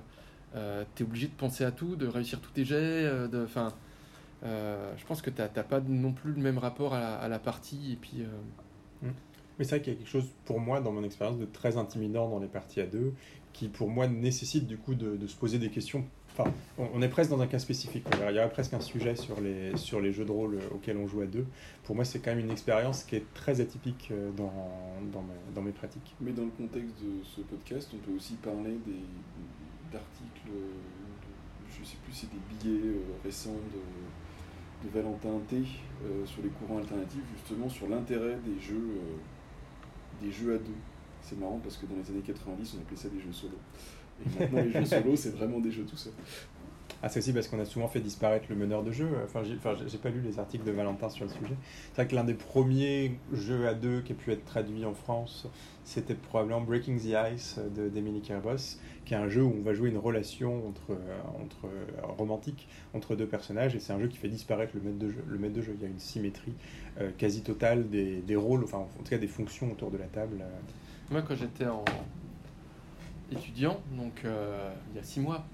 tu 0.97 1.03
es 1.03 1.07
obligé 1.07 1.29
de 1.29 1.33
penser 1.35 1.64
à 1.64 1.70
tout, 1.70 1.97
de 1.97 2.07
réussir 2.07 2.41
tous 2.41 2.51
tes 2.51 2.64
jets. 2.64 3.29
de, 3.29 3.45
enfin, 3.45 3.72
euh, 4.45 4.93
je 4.97 5.05
pense 5.07 5.22
que 5.22 5.30
tu 5.30 5.41
n'as 5.41 5.49
pas 5.49 5.80
non 5.80 6.12
plus 6.12 6.32
le 6.32 6.41
même 6.43 6.59
rapport 6.59 6.95
à 6.95 7.01
la, 7.01 7.14
à 7.16 7.28
la 7.28 7.39
partie. 7.39 7.93
Et 7.93 7.97
puis, 7.97 8.22
euh, 8.22 9.09
Mais 9.59 9.64
c'est 9.64 9.76
vrai 9.76 9.80
qu'il 9.82 9.93
y 9.93 9.97
a 9.97 9.99
quelque 9.99 10.09
chose, 10.11 10.28
pour 10.45 10.61
moi, 10.61 10.80
dans 10.80 10.93
mon 10.93 11.03
expérience, 11.05 11.39
de 11.39 11.47
très 11.47 11.76
intimidant 11.78 12.28
dans 12.28 12.39
les 12.41 12.49
parties 12.49 12.80
à 12.80 12.87
deux, 12.87 13.14
qui 13.53 13.68
pour 13.68 13.89
moi 13.89 14.07
nécessite 14.07 14.66
du 14.66 14.76
coup 14.76 14.95
de, 14.95 15.16
de 15.16 15.26
se 15.26 15.37
poser 15.37 15.59
des 15.59 15.70
questions 15.70 16.05
Enfin, 16.39 16.53
on, 16.76 16.87
on 16.93 17.01
est 17.01 17.09
presque 17.09 17.30
dans 17.30 17.41
un 17.41 17.47
cas 17.47 17.59
spécifique. 17.59 18.05
Il 18.12 18.18
y 18.37 18.39
aurait 18.39 18.51
presque 18.51 18.74
un 18.74 18.80
sujet 18.80 19.16
sur 19.16 19.41
les, 19.41 19.74
sur 19.78 20.03
les 20.03 20.12
jeux 20.12 20.26
de 20.26 20.30
rôle 20.32 20.59
auxquels 20.70 20.99
on 20.99 21.07
joue 21.07 21.22
à 21.22 21.26
deux. 21.26 21.47
Pour 21.84 21.97
moi, 21.97 22.05
c'est 22.05 22.18
quand 22.18 22.32
même 22.32 22.41
une 22.45 22.51
expérience 22.51 23.05
qui 23.05 23.16
est 23.16 23.24
très 23.32 23.62
atypique 23.62 24.09
euh, 24.11 24.30
dans, 24.32 24.53
dans, 25.14 25.22
mes, 25.22 25.55
dans 25.55 25.62
mes 25.62 25.72
pratiques. 25.72 26.14
Mais 26.20 26.32
dans 26.32 26.45
le 26.45 26.51
contexte 26.51 26.95
de 27.03 27.24
ce 27.24 27.41
podcast, 27.41 27.91
on 27.95 27.99
peut 28.05 28.14
aussi 28.14 28.34
parler 28.34 28.76
des, 28.84 29.01
d'articles, 29.91 30.51
euh, 30.51 30.61
de- 30.61 31.70
je 31.80 31.82
sais 31.89 31.97
plus, 32.05 32.12
c'est 32.12 32.28
des 32.30 32.37
billets 32.51 32.87
euh, 32.87 33.01
récents 33.24 33.49
de, 33.72 33.80
de 34.85 34.91
Valentin 34.91 35.41
T 35.49 35.62
sur 36.27 36.43
les 36.43 36.49
courants 36.51 36.79
alternatifs, 36.79 37.22
justement 37.37 37.68
sur 37.68 37.89
l'intérêt 37.89 38.39
des 38.45 38.61
jeux, 38.61 38.99
euh, 38.99 40.24
des 40.24 40.31
jeux 40.31 40.55
à 40.55 40.59
deux. 40.59 40.74
C'est 41.22 41.39
marrant 41.39 41.61
parce 41.62 41.77
que 41.77 41.87
dans 41.87 41.97
les 41.97 42.11
années 42.11 42.24
90, 42.24 42.77
on 42.77 42.83
appelait 42.83 42.97
ça 42.97 43.09
des 43.09 43.20
jeux 43.20 43.33
solo. 43.33 43.57
Et 44.24 44.41
maintenant, 44.41 44.62
les 44.62 44.72
jeux 44.72 44.85
solo, 44.85 45.16
c'est 45.16 45.35
vraiment 45.35 45.61
des 45.61 45.70
jeux 45.70 45.85
tout 45.85 45.97
seuls. 45.97 46.12
Ah, 47.03 47.09
c'est 47.09 47.18
aussi 47.18 47.33
parce 47.33 47.49
qu'on 47.49 47.59
a 47.61 47.64
souvent 47.64 47.89
fait 47.89 48.01
disparaître 48.01 48.47
le 48.49 48.57
meneur 48.57 48.83
de 48.83 48.91
jeu. 48.91 49.09
Enfin, 49.24 49.43
j'ai 49.43 49.99
pas 49.99 50.09
lu 50.09 50.20
les 50.22 50.39
articles 50.39 50.64
de 50.64 50.70
Valentin 50.70 51.11
sur 51.11 51.24
le 51.24 51.31
sujet. 51.31 51.57
C'est 51.89 52.03
vrai 52.03 52.07
que 52.09 52.14
l'un 52.14 52.24
des 52.24 52.35
premiers 52.35 53.18
jeux 53.33 53.68
à 53.68 53.74
deux 53.74 54.01
qui 54.01 54.12
a 54.12 54.14
pu 54.14 54.33
être 54.33 54.45
traduit 54.45 54.85
en 54.85 54.95
France, 54.95 55.47
c'était 55.85 56.14
probablement 56.14 56.62
Breaking 56.62 56.97
the 56.97 57.14
Ice 57.35 57.59
de 57.77 57.89
d'Emily 57.89 58.22
Kerbos, 58.22 58.79
qui 59.07 59.15
est 59.15 59.17
un 59.17 59.29
jeu 59.29 59.43
où 59.43 59.55
on 59.59 59.63
va 59.63 59.73
jouer 59.73 59.89
une 59.89 59.97
relation 59.97 60.69
entre, 60.69 60.91
euh, 60.91 61.43
entre 61.43 61.67
euh, 61.67 62.07
romantique 62.19 62.69
entre 62.93 63.15
deux 63.17 63.27
personnages, 63.27 63.75
et 63.75 63.81
c'est 63.81 63.93
un 63.93 64.01
jeu 64.01 64.09
qui 64.09 64.19
fait 64.19 64.29
disparaître 64.29 64.73
le 64.75 64.83
maître 64.83 64.99
de 64.99 65.09
jeu. 65.09 65.25
Le 65.27 65.39
maître 65.39 65.55
de 65.55 65.63
jeu, 65.63 65.75
il 65.79 65.83
y 65.83 65.87
a 65.87 65.89
une 65.89 66.01
symétrie 66.01 66.53
euh, 67.01 67.11
quasi 67.17 67.43
totale 67.43 67.89
des, 67.89 68.21
des 68.21 68.37
rôles, 68.37 68.65
enfin 68.65 68.79
en 68.79 69.03
tout 69.03 69.09
cas 69.11 69.19
des 69.19 69.29
fonctions 69.29 69.71
autour 69.71 69.91
de 69.91 69.97
la 69.97 70.07
table. 70.07 70.45
Moi, 71.11 71.23
quand 71.23 71.37
j'étais 71.37 71.67
en 71.67 71.85
étudiant, 73.31 73.81
donc 73.97 74.23
euh, 74.25 74.71
il 74.93 74.97
y 74.97 75.01
a 75.01 75.03
six 75.03 75.21
mois, 75.21 75.45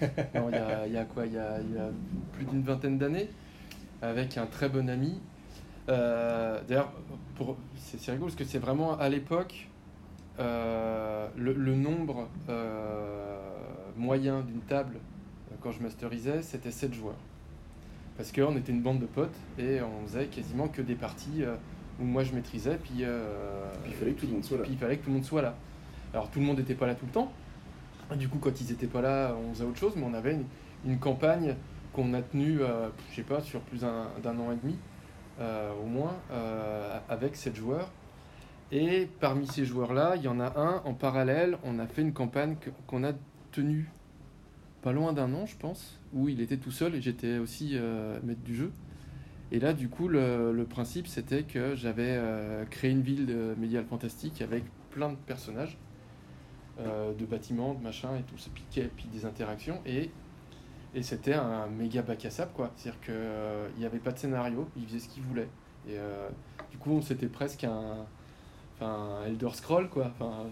non, 0.34 0.48
il 0.48 0.54
y, 0.54 0.58
a, 0.58 0.86
il 0.86 0.92
y 0.92 0.96
a 0.96 1.04
quoi 1.04 1.26
il 1.26 1.32
y 1.32 1.38
a, 1.38 1.60
il 1.60 1.74
y 1.74 1.78
a 1.78 1.90
plus 2.32 2.46
d'une 2.46 2.62
vingtaine 2.62 2.98
d'années, 2.98 3.28
avec 4.00 4.38
un 4.38 4.46
très 4.46 4.68
bon 4.68 4.88
ami. 4.88 5.20
Euh, 5.88 6.60
D'ailleurs, 6.68 6.92
c'est 7.76 8.12
rigolo 8.12 8.26
parce 8.26 8.36
que 8.36 8.44
c'est 8.44 8.58
vraiment 8.58 8.96
à 8.96 9.08
l'époque 9.08 9.68
euh, 10.40 11.28
le, 11.36 11.52
le 11.52 11.74
nombre 11.74 12.28
euh, 12.48 13.38
moyen 13.96 14.40
d'une 14.40 14.60
table 14.60 14.96
euh, 14.96 15.56
quand 15.60 15.72
je 15.72 15.82
masterisais, 15.82 16.42
c'était 16.42 16.70
7 16.70 16.94
joueurs. 16.94 17.18
Parce 18.16 18.32
qu'on 18.32 18.56
était 18.56 18.72
une 18.72 18.82
bande 18.82 18.98
de 19.00 19.06
potes 19.06 19.36
et 19.58 19.80
on 19.80 20.06
faisait 20.06 20.26
quasiment 20.26 20.68
que 20.68 20.82
des 20.82 20.94
parties 20.94 21.42
où 21.98 22.04
moi 22.04 22.22
je 22.22 22.34
maîtrisais, 22.34 22.76
puis, 22.82 23.04
Puis 23.82 23.86
il 23.86 23.94
fallait 23.94 24.12
que 24.12 24.20
tout 24.20 24.26
le 24.26 24.32
monde 24.32 24.44
soit 24.44 24.58
là. 24.58 24.64
puis 24.64 24.72
il 24.72 24.78
fallait 24.78 24.98
que 24.98 25.04
tout 25.04 25.08
le 25.08 25.14
monde 25.14 25.24
soit 25.24 25.40
là. 25.40 25.54
Alors 26.12 26.28
tout 26.30 26.38
le 26.38 26.44
monde 26.44 26.58
n'était 26.58 26.74
pas 26.74 26.86
là 26.86 26.94
tout 26.94 27.06
le 27.06 27.12
temps. 27.12 27.32
Du 28.16 28.28
coup, 28.28 28.38
quand 28.38 28.60
ils 28.60 28.72
étaient 28.72 28.88
pas 28.88 29.00
là, 29.00 29.34
on 29.34 29.54
faisait 29.54 29.64
autre 29.64 29.78
chose, 29.78 29.94
mais 29.96 30.04
on 30.04 30.12
avait 30.12 30.32
une, 30.32 30.44
une 30.84 30.98
campagne 30.98 31.54
qu'on 31.92 32.14
a 32.14 32.22
tenue, 32.22 32.60
euh, 32.60 32.88
je 33.10 33.16
sais 33.16 33.22
pas, 33.22 33.40
sur 33.40 33.60
plus 33.60 33.80
d'un 33.80 34.38
an 34.38 34.52
et 34.52 34.56
demi, 34.62 34.78
euh, 35.40 35.72
au 35.82 35.86
moins, 35.86 36.14
euh, 36.30 36.98
avec 37.08 37.36
sept 37.36 37.56
joueurs. 37.56 37.90
Et 38.72 39.08
parmi 39.18 39.46
ces 39.46 39.64
joueurs-là, 39.64 40.14
il 40.16 40.22
y 40.22 40.28
en 40.28 40.38
a 40.38 40.58
un 40.58 40.82
en 40.84 40.94
parallèle, 40.94 41.58
on 41.64 41.78
a 41.78 41.86
fait 41.86 42.02
une 42.02 42.12
campagne 42.12 42.56
qu'on 42.86 43.02
a 43.02 43.12
tenue 43.50 43.90
pas 44.82 44.92
loin 44.92 45.12
d'un 45.12 45.34
an, 45.34 45.44
je 45.44 45.56
pense, 45.56 45.98
où 46.12 46.28
il 46.28 46.40
était 46.40 46.56
tout 46.56 46.70
seul 46.70 46.94
et 46.94 47.02
j'étais 47.02 47.38
aussi 47.38 47.72
euh, 47.74 48.18
maître 48.22 48.42
du 48.42 48.54
jeu. 48.54 48.72
Et 49.52 49.58
là, 49.58 49.72
du 49.72 49.88
coup, 49.88 50.06
le, 50.06 50.64
principe, 50.68 51.08
c'était 51.08 51.42
que 51.42 51.74
j'avais 51.74 52.16
euh, 52.16 52.64
créé 52.66 52.90
une 52.90 53.02
ville 53.02 53.26
de 53.26 53.54
médiévale 53.58 53.86
fantastique 53.86 54.42
avec 54.42 54.64
plein 54.90 55.10
de 55.10 55.16
personnages, 55.16 55.76
euh, 56.78 57.12
de 57.12 57.24
bâtiments, 57.26 57.74
de 57.74 57.82
machins 57.82 58.14
et 58.18 58.22
tout, 58.22 58.38
ça 58.38 58.50
piquait, 58.54 58.88
puis 58.96 59.06
des 59.12 59.24
interactions. 59.26 59.80
Et, 59.84 60.10
et 60.94 61.02
c'était 61.02 61.34
un 61.34 61.66
méga 61.66 62.02
bac 62.02 62.24
à 62.24 62.30
sable, 62.30 62.52
quoi. 62.54 62.70
C'est-à-dire 62.76 63.00
qu'il 63.00 63.78
n'y 63.78 63.84
avait 63.84 63.98
pas 63.98 64.12
de 64.12 64.18
scénario, 64.18 64.68
il 64.76 64.86
faisait 64.86 65.00
ce 65.00 65.08
qu'il 65.08 65.24
voulait. 65.24 65.48
Et 65.88 65.98
euh, 65.98 66.28
du 66.70 66.78
coup, 66.78 67.00
c'était 67.02 67.28
presque 67.28 67.64
un, 67.64 68.06
enfin, 68.80 69.20
Elder 69.26 69.50
Scroll, 69.52 69.88
quoi. 69.88 70.10
Enfin, 70.18 70.46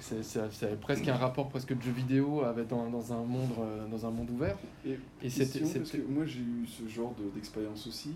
c'est, 0.00 0.22
c'est 0.22 0.80
presque 0.80 1.08
un 1.08 1.14
rapport 1.16 1.48
presque 1.48 1.74
de 1.76 1.80
jeu 1.82 1.90
vidéo 1.92 2.42
avec 2.42 2.68
dans, 2.68 2.90
dans 2.90 3.12
un 3.12 3.22
monde 3.24 3.50
euh, 3.58 3.86
dans 3.88 4.04
un 4.06 4.10
monde 4.10 4.30
ouvert. 4.30 4.56
Et, 4.86 4.98
Et 5.22 5.30
c'était- 5.30 5.60
parce 5.60 5.90
que 5.90 5.98
moi 6.08 6.26
j'ai 6.26 6.40
eu 6.40 6.66
ce 6.66 6.86
genre 6.88 7.14
de- 7.18 7.30
d'expérience 7.34 7.86
aussi, 7.86 8.10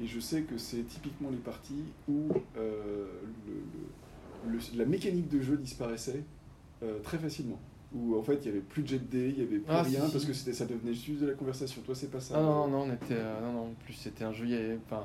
et 0.00 0.06
je 0.06 0.20
sais 0.20 0.42
que 0.42 0.56
c'est 0.56 0.82
typiquement 0.88 1.28
les 1.30 1.36
parties 1.36 1.84
où 2.08 2.28
euh, 2.56 3.06
le- 3.46 4.52
le- 4.52 4.56
le- 4.56 4.78
la 4.78 4.84
mécanique 4.86 5.28
de 5.28 5.40
jeu 5.40 5.56
disparaissait 5.58 6.22
euh, 6.82 6.98
très 7.02 7.18
facilement. 7.18 7.58
Où 7.94 8.16
en 8.18 8.22
fait 8.22 8.36
il 8.42 8.46
y 8.46 8.48
avait 8.50 8.60
plus 8.60 8.82
de 8.82 8.88
jet 8.88 8.98
de 8.98 9.04
dés, 9.10 9.28
il 9.36 9.38
y 9.42 9.46
avait 9.46 9.58
plus 9.58 9.64
Ah, 9.74 9.82
rien 9.82 10.06
si, 10.06 10.12
parce 10.12 10.24
que 10.24 10.32
c'était 10.32 10.52
ça 10.54 10.64
devenait 10.66 10.94
juste 10.94 11.20
de 11.20 11.26
la 11.26 11.34
conversation. 11.34 11.82
Toi 11.82 11.94
c'est 11.94 12.10
pas 12.10 12.20
ça. 12.20 12.34
Ah 12.38 12.42
non, 12.42 12.68
non, 12.68 12.86
non, 12.86 12.90
on 12.90 12.92
était, 12.94 13.14
euh, 13.14 13.40
non, 13.42 13.52
non, 13.52 13.60
en 13.64 13.74
plus 13.84 13.94
c'était 13.94 14.24
un 14.24 14.32
jeu, 14.32 14.44
il 14.44 14.50
y 14.50 14.54
avait- 14.54 14.78
enfin, 14.86 15.04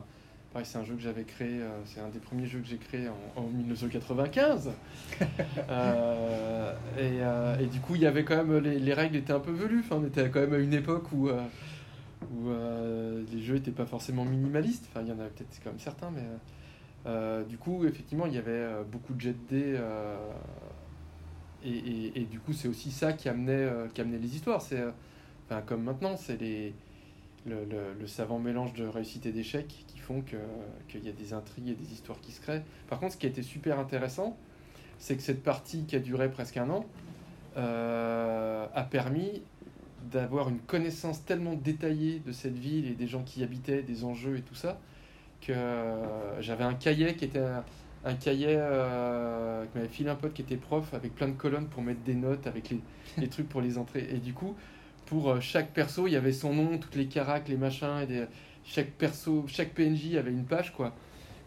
pareil, 0.54 0.66
c'est 0.70 0.78
un 0.78 0.84
jeu 0.86 0.94
que 0.96 1.02
j'avais 1.02 1.24
créé, 1.24 1.62
euh, 1.62 1.70
c'est 1.86 2.00
un 2.00 2.10
des 2.10 2.20
premiers 2.20 2.46
jeux 2.46 2.60
que 2.60 2.68
j'ai 2.68 2.78
créé 2.78 3.08
en, 3.10 3.42
en 3.42 3.48
1995. 3.48 4.72
Euh, 5.70 6.74
et, 6.98 7.22
euh, 7.22 7.58
et 7.60 7.66
du 7.68 7.80
coup, 7.80 7.96
il 7.96 8.02
y 8.02 8.06
avait 8.06 8.24
quand 8.24 8.36
même, 8.36 8.58
les, 8.60 8.80
les 8.80 8.94
règles 8.94 9.16
étaient 9.16 9.34
un 9.34 9.40
peu 9.40 9.52
velues, 9.52 9.80
enfin, 9.80 9.98
on 10.02 10.06
était 10.06 10.30
quand 10.30 10.42
même 10.42 10.54
à 10.54 10.58
une 10.58 10.74
époque 10.74 11.12
où, 11.12 11.30
euh, 11.30 11.42
où 12.34 12.50
euh, 12.50 13.24
les 13.32 13.42
jeux 13.42 13.56
n'étaient 13.56 13.72
pas 13.72 13.86
forcément 13.86 14.26
minimalistes, 14.26 14.86
enfin, 14.90 15.02
il 15.06 15.10
y 15.10 15.12
en 15.12 15.20
avait 15.20 15.30
peut-être 15.30 15.60
quand 15.64 15.70
même 15.72 15.80
certains, 15.80 16.12
mais 16.12 16.24
du 17.50 17.58
coup, 17.58 17.86
effectivement, 17.86 18.26
il 18.28 18.34
y 18.34 18.38
avait 18.38 18.68
beaucoup 18.92 19.14
de 19.14 19.22
jet 19.22 19.34
de 19.34 19.48
dés. 19.50 19.80
et, 21.66 21.70
et- 21.72 22.22
et 22.22 22.26
du 22.26 22.40
coup, 22.40 22.54
c'est 22.54 22.68
aussi 22.68 22.92
ça 22.92 23.14
qui 23.14 23.30
amenait, 23.30 23.68
qui 23.94 24.02
amenait 24.02 24.18
les 24.18 24.36
histoires. 24.36 24.62
C'est, 24.62 24.84
enfin, 25.50 25.62
comme 25.66 25.84
maintenant, 25.84 26.18
c'est 26.18 26.40
les, 26.40 26.74
le, 27.46 28.08
savant 28.08 28.40
mélange 28.40 28.74
de 28.74 28.86
réussite 28.86 29.26
et 29.26 29.32
d'échec 29.32 29.68
qui 29.88 29.98
font 29.98 30.22
que- 30.22 30.38
qu'il 30.88 31.04
y 31.06 31.10
a 31.10 31.12
des 31.12 31.34
intrigues 31.34 31.70
et 31.70 31.74
des 31.74 31.94
histoires 31.94 32.20
qui 32.22 32.32
se 32.32 32.42
créent. 32.42 32.64
Par 32.88 33.00
contre, 33.00 33.14
ce 33.14 33.18
qui 33.18 33.26
a 33.26 33.30
été 33.30 33.42
super 33.44 33.80
intéressant, 33.80 34.38
c'est 35.00 35.16
que 35.16 35.24
cette 35.24 35.44
partie 35.44 35.86
qui 35.86 35.96
a 35.96 36.00
duré 36.00 36.30
presque 36.30 36.58
un 36.58 36.70
an 36.70 36.86
euh, 37.58 38.66
a 38.74 38.84
permis 38.84 39.42
d'avoir 40.12 40.50
une 40.50 40.60
connaissance 40.60 41.24
tellement 41.26 41.54
détaillée 41.56 42.20
de 42.20 42.32
cette 42.32 42.58
ville 42.58 42.88
et 42.88 42.94
des 42.94 43.08
gens 43.08 43.24
qui 43.24 43.42
y 43.42 43.44
habitaient, 43.44 43.84
des 43.84 44.04
enjeux 44.04 44.38
et 44.38 44.42
tout 44.42 44.56
ça, 44.56 44.80
que 45.42 45.54
j'avais 46.40 46.64
un 46.64 46.74
cahier 46.74 47.16
qui 47.16 47.26
était 47.26 47.40
un, 47.40 47.64
un 48.06 48.16
cahier 48.16 48.56
euh, 48.58 49.66
que 49.66 49.78
m'avait 49.78 49.90
filé 49.90 50.10
un 50.10 50.16
pote 50.16 50.34
qui 50.34 50.42
était 50.42 50.58
prof 50.58 50.94
avec 50.94 51.16
plein 51.16 51.28
de 51.28 51.34
colonnes 51.34 51.68
pour 51.68 51.84
mettre 51.84 52.02
des 52.02 52.16
notes 52.16 52.48
avec 52.48 52.70
les, 52.70 52.82
les 53.18 53.28
trucs 53.28 53.48
pour 53.48 53.62
les 53.62 53.78
entrées. 53.78 54.08
Et 54.12 54.18
du 54.18 54.34
coup, 54.34 54.56
pour 55.06 55.30
euh, 55.32 55.40
chaque 55.42 55.72
perso, 55.74 56.08
il 56.08 56.12
y 56.14 56.16
avait 56.16 56.34
son 56.34 56.54
nom, 56.54 56.78
toutes 56.78 56.96
les 56.96 57.08
caracs, 57.08 57.48
les 57.50 57.58
machins, 57.58 58.00
et 58.04 58.06
des- 58.08 58.26
chaque 58.66 58.92
perso, 58.92 59.46
chaque 59.48 59.74
PNJ 59.74 60.16
avait 60.18 60.32
une 60.32 60.46
page, 60.46 60.74
quoi. 60.74 60.96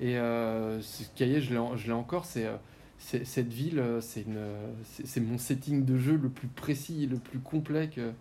Et 0.01 0.19
euh, 0.19 0.81
ce 0.83 1.05
cahier, 1.15 1.41
je 1.41 1.53
l'ai 1.87 1.93
encore, 1.93 2.25
c'est 2.27 2.47
euh, 2.47 2.57
c'est- 2.99 3.25
cette 3.25 3.53
ville, 3.53 3.79
euh, 3.79 4.01
c'est 4.01 5.21
mon 5.21 5.39
setting 5.39 5.85
de 5.85 5.97
jeu 5.99 6.19
le 6.23 6.29
plus 6.29 6.49
précis 6.49 7.05
et 7.05 7.07
le 7.07 7.17
plus 7.17 7.39
complet 7.39 7.89
que, 7.89 8.13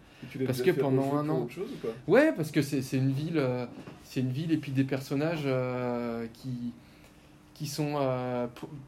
parce 0.45 0.61
que 0.61 0.71
pendant 0.71 1.15
un 1.15 1.29
an- 1.29 1.41
autre 1.43 1.51
chose 1.53 1.69
ou 1.71 1.87
pas? 1.87 1.93
Ouais, 2.07 2.33
parce 2.35 2.51
que 2.51 2.61
c'est 2.61 2.97
une 2.97 3.11
ville, 3.11 3.37
euh, 3.37 3.65
c'est 4.03 4.19
une 4.21 4.31
ville 4.31 4.51
et 4.51 4.57
puis 4.57 4.71
des 4.71 4.83
personnages 4.83 5.43
euh, 5.45 6.27
qui 6.33 6.73
qui 7.53 7.67
sont 7.67 7.93
euh, 7.95 8.47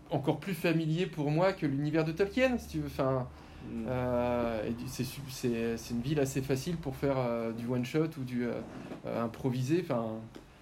encore 0.09 0.39
plus 0.41 0.53
familiers 0.53 1.05
pour 1.05 1.31
moi 1.31 1.53
que 1.53 1.65
l'univers 1.65 2.03
de 2.03 2.11
Tolkien, 2.11 2.57
si 2.57 2.67
tu 2.67 2.79
veux. 2.79 2.87
Enfin, 2.87 3.25
Mm. 3.65 3.85
euh, 3.87 4.71
c'est 4.87 5.91
une 5.91 6.01
ville 6.01 6.19
assez 6.19 6.41
facile 6.41 6.77
pour 6.77 6.95
faire 6.95 7.17
euh, 7.17 7.51
du 7.51 7.67
one 7.67 7.85
shot 7.85 8.09
ou 8.19 8.23
du 8.23 8.45
euh, 8.45 8.53
improvisé. 9.23 9.81
Enfin, 9.83 10.05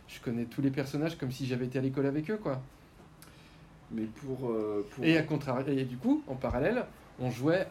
je 0.07 0.19
connais 0.19 0.45
tous 0.45 0.61
les 0.61 0.71
personnages 0.71 1.17
comme 1.17 1.31
si 1.31 1.45
j'avais 1.45 1.65
été 1.65 1.79
à 1.79 1.81
l'école 1.81 2.05
avec 2.05 2.29
eux, 2.29 2.37
quoi. 2.37 2.61
Mais 3.91 4.03
pour, 4.03 4.51
pour... 4.91 5.03
Et 5.03 5.17
à 5.17 5.21
contraire, 5.21 5.67
et 5.69 5.85
du 5.85 5.97
coup, 5.97 6.23
en 6.27 6.35
parallèle, 6.35 6.85
on 7.19 7.29
jouait 7.29 7.67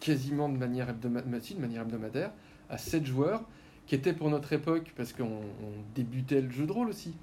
quasiment 0.00 0.48
de 0.48 0.56
manière, 0.56 0.88
hebdomadaire, 0.88 1.26
de 1.28 1.60
manière 1.60 1.82
hebdomadaire 1.82 2.30
à 2.70 2.78
7 2.78 3.04
joueurs, 3.04 3.42
qui 3.86 3.94
étaient 3.94 4.14
pour 4.14 4.30
notre 4.30 4.52
époque, 4.52 4.92
parce 4.96 5.12
qu'on 5.12 5.24
on 5.24 5.94
débutait 5.94 6.40
le 6.40 6.50
jeu 6.50 6.66
de 6.66 6.72
rôle 6.72 6.88
aussi. 6.88 7.14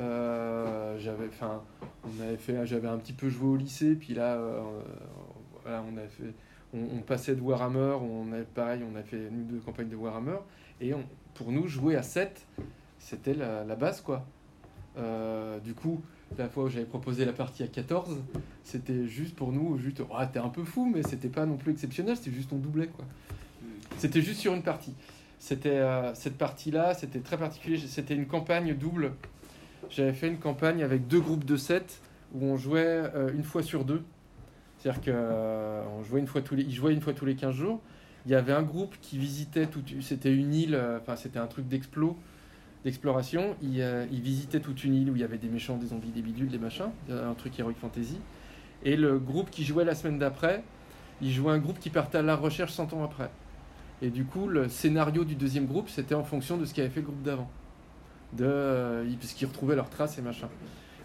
Euh, 0.00 0.98
j'avais, 0.98 1.28
enfin, 1.28 1.62
on 2.04 2.22
avait 2.22 2.36
fait, 2.36 2.66
j'avais 2.66 2.88
un 2.88 2.98
petit 2.98 3.12
peu 3.12 3.28
joué 3.28 3.48
au 3.48 3.56
lycée, 3.56 3.94
puis 3.94 4.14
là, 4.14 4.34
euh, 4.34 4.60
voilà, 5.64 5.82
on 5.92 5.96
a 5.96 6.06
fait, 6.06 6.34
on, 6.72 7.00
passait 7.00 7.34
de 7.34 7.40
Warhammer, 7.40 7.96
on 8.00 8.32
avait 8.32 8.44
pareil, 8.44 8.82
on 8.90 8.96
a 8.96 9.02
fait 9.02 9.28
nous 9.30 9.44
deux 9.44 9.58
campagnes 9.58 9.88
de 9.88 9.96
Warhammer, 9.96 10.38
et 10.80 10.92
pour 11.34 11.50
nous, 11.50 11.66
jouer 11.66 11.96
à 11.96 12.02
7, 12.02 12.46
c'était 12.98 13.34
la, 13.34 13.64
la 13.64 13.74
base, 13.74 14.00
quoi. 14.00 14.24
Euh, 14.96 15.58
du 15.60 15.74
coup, 15.74 16.00
la 16.38 16.48
fois 16.48 16.64
où 16.64 16.68
j'avais 16.68 16.84
proposé 16.84 17.24
la 17.24 17.32
partie 17.32 17.62
à 17.62 17.66
14, 17.66 18.18
c'était 18.62 19.06
juste 19.06 19.34
pour 19.34 19.52
nous, 19.52 19.78
juste, 19.78 20.00
oh, 20.00 20.16
t'es 20.32 20.38
un 20.38 20.48
peu 20.48 20.64
fou, 20.64 20.90
mais 20.92 21.02
c'était 21.02 21.28
pas 21.28 21.46
non 21.46 21.56
plus 21.56 21.72
exceptionnel, 21.72 22.16
c'était 22.16 22.30
juste 22.30 22.52
on 22.52 22.58
doublait 22.58 22.88
quoi. 22.88 23.04
C'était 23.98 24.22
juste 24.22 24.40
sur 24.40 24.54
une 24.54 24.62
partie. 24.62 24.94
C'était 25.38 25.68
euh, 25.68 26.14
cette 26.14 26.38
partie-là, 26.38 26.94
c'était 26.94 27.20
très 27.20 27.36
particulier. 27.36 27.78
C'était 27.78 28.14
une 28.14 28.26
campagne 28.26 28.74
double. 28.74 29.12
J'avais 29.90 30.12
fait 30.12 30.28
une 30.28 30.38
campagne 30.38 30.82
avec 30.82 31.06
deux 31.06 31.20
groupes 31.20 31.44
de 31.44 31.56
7 31.56 32.00
où 32.34 32.44
on 32.44 32.56
jouait 32.56 32.82
euh, 33.14 33.30
une 33.34 33.44
fois 33.44 33.62
sur 33.62 33.84
deux. 33.84 34.02
C'est-à-dire 34.84 35.00
que 35.00 35.10
euh, 35.10 35.82
jouait 36.06 36.20
une 36.20 36.26
fois 36.26 36.42
tous 36.42 36.54
les, 36.54 36.62
ils 36.62 36.74
jouaient 36.74 36.92
une 36.92 37.00
fois 37.00 37.14
tous 37.14 37.24
les 37.24 37.36
15 37.36 37.54
jours. 37.54 37.80
Il 38.26 38.32
y 38.32 38.34
avait 38.34 38.52
un 38.52 38.62
groupe 38.62 38.96
qui 39.00 39.16
visitait 39.16 39.66
toute, 39.66 39.90
c'était 40.02 40.30
une 40.34 40.52
île, 40.52 40.74
euh, 40.74 40.98
enfin 41.00 41.16
c'était 41.16 41.38
un 41.38 41.46
truc 41.46 41.66
d'explo, 41.68 42.18
d'exploration. 42.84 43.56
Il, 43.62 43.80
euh, 43.80 44.04
il 44.12 44.20
visitait 44.20 44.60
toute 44.60 44.84
une 44.84 44.94
île 44.94 45.10
où 45.10 45.16
il 45.16 45.22
y 45.22 45.24
avait 45.24 45.38
des 45.38 45.48
méchants, 45.48 45.78
des 45.78 45.86
zombies, 45.86 46.10
des 46.10 46.20
bidules, 46.20 46.48
des 46.50 46.58
machins, 46.58 46.90
euh, 47.08 47.30
un 47.30 47.32
truc 47.32 47.58
heroic 47.58 47.76
fantasy. 47.80 48.18
Et 48.82 48.96
le 48.96 49.18
groupe 49.18 49.48
qui 49.48 49.64
jouait 49.64 49.86
la 49.86 49.94
semaine 49.94 50.18
d'après, 50.18 50.62
il 51.22 51.32
jouait 51.32 51.52
un 51.52 51.58
groupe 51.58 51.78
qui 51.78 51.88
partait 51.88 52.18
à 52.18 52.22
la 52.22 52.36
recherche 52.36 52.72
100 52.72 52.92
ans 52.92 53.04
après. 53.04 53.30
Et 54.02 54.10
du 54.10 54.26
coup, 54.26 54.48
le 54.48 54.68
scénario 54.68 55.24
du 55.24 55.34
deuxième 55.34 55.64
groupe, 55.64 55.88
c'était 55.88 56.14
en 56.14 56.24
fonction 56.24 56.58
de 56.58 56.66
ce 56.66 56.74
qu'avait 56.74 56.90
fait 56.90 57.00
le 57.00 57.06
groupe 57.06 57.22
d'avant. 57.22 57.48
De, 58.34 58.44
euh, 58.44 59.06
ils- 59.08 59.16
puisqu'ils 59.16 59.46
retrouvaient 59.46 59.76
leurs 59.76 59.88
traces 59.88 60.18
et 60.18 60.22
machin. 60.22 60.48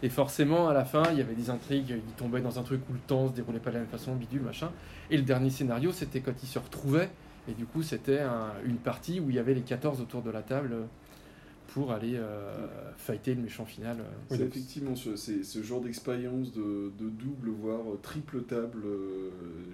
Et 0.02 0.10
forcément, 0.10 0.70
à 0.70 0.74
la 0.74 0.86
fin, 0.86 1.04
il 1.12 1.18
y 1.18 1.22
avait 1.22 1.36
des 1.36 1.50
intrigues, 1.50 1.90
ils 1.90 2.14
tombaient 2.16 2.42
dans 2.42 2.58
un 2.58 2.64
truc 2.64 2.82
où 2.90 2.94
le 2.94 3.00
temps 3.00 3.28
se 3.28 3.34
déroulait 3.34 3.60
pas 3.60 3.70
de 3.70 3.76
la 3.76 3.82
même 3.82 3.90
façon, 3.90 4.16
bidule, 4.16 4.42
machin. 4.42 4.72
Et 5.12 5.18
le 5.18 5.24
dernier 5.24 5.50
scénario, 5.50 5.92
c'était 5.92 6.22
quand 6.22 6.42
ils 6.42 6.48
se 6.48 6.60
retrouvaient. 6.60 7.10
Et 7.50 7.54
du 7.54 7.66
coup, 7.66 7.84
c'était 7.84 8.20
un- 8.20 8.54
une 8.66 8.78
partie 8.78 9.20
où 9.20 9.30
il 9.30 9.36
y 9.36 9.40
avait 9.40 9.54
les 9.54 9.62
14 9.62 10.00
autour 10.02 10.22
de 10.22 10.30
la 10.32 10.42
table 10.42 10.76
pour 11.74 11.92
aller 11.92 12.16
euh, 12.16 12.66
fighter 12.98 13.36
le 13.36 13.42
méchant 13.44 13.66
final. 13.66 13.98
euh. 14.00 14.04
C'est 14.30 14.38
Oui, 14.40 14.44
effectivement 14.48 14.96
ce, 14.96 15.16
c'est 15.16 15.44
ce 15.44 15.62
genre 15.62 15.82
d'expérience 15.82 16.52
de, 16.54 16.92
de 16.98 17.10
double, 17.10 17.50
voire 17.50 17.82
triple 18.02 18.42
table. 18.44 18.82
euh, 18.86 19.30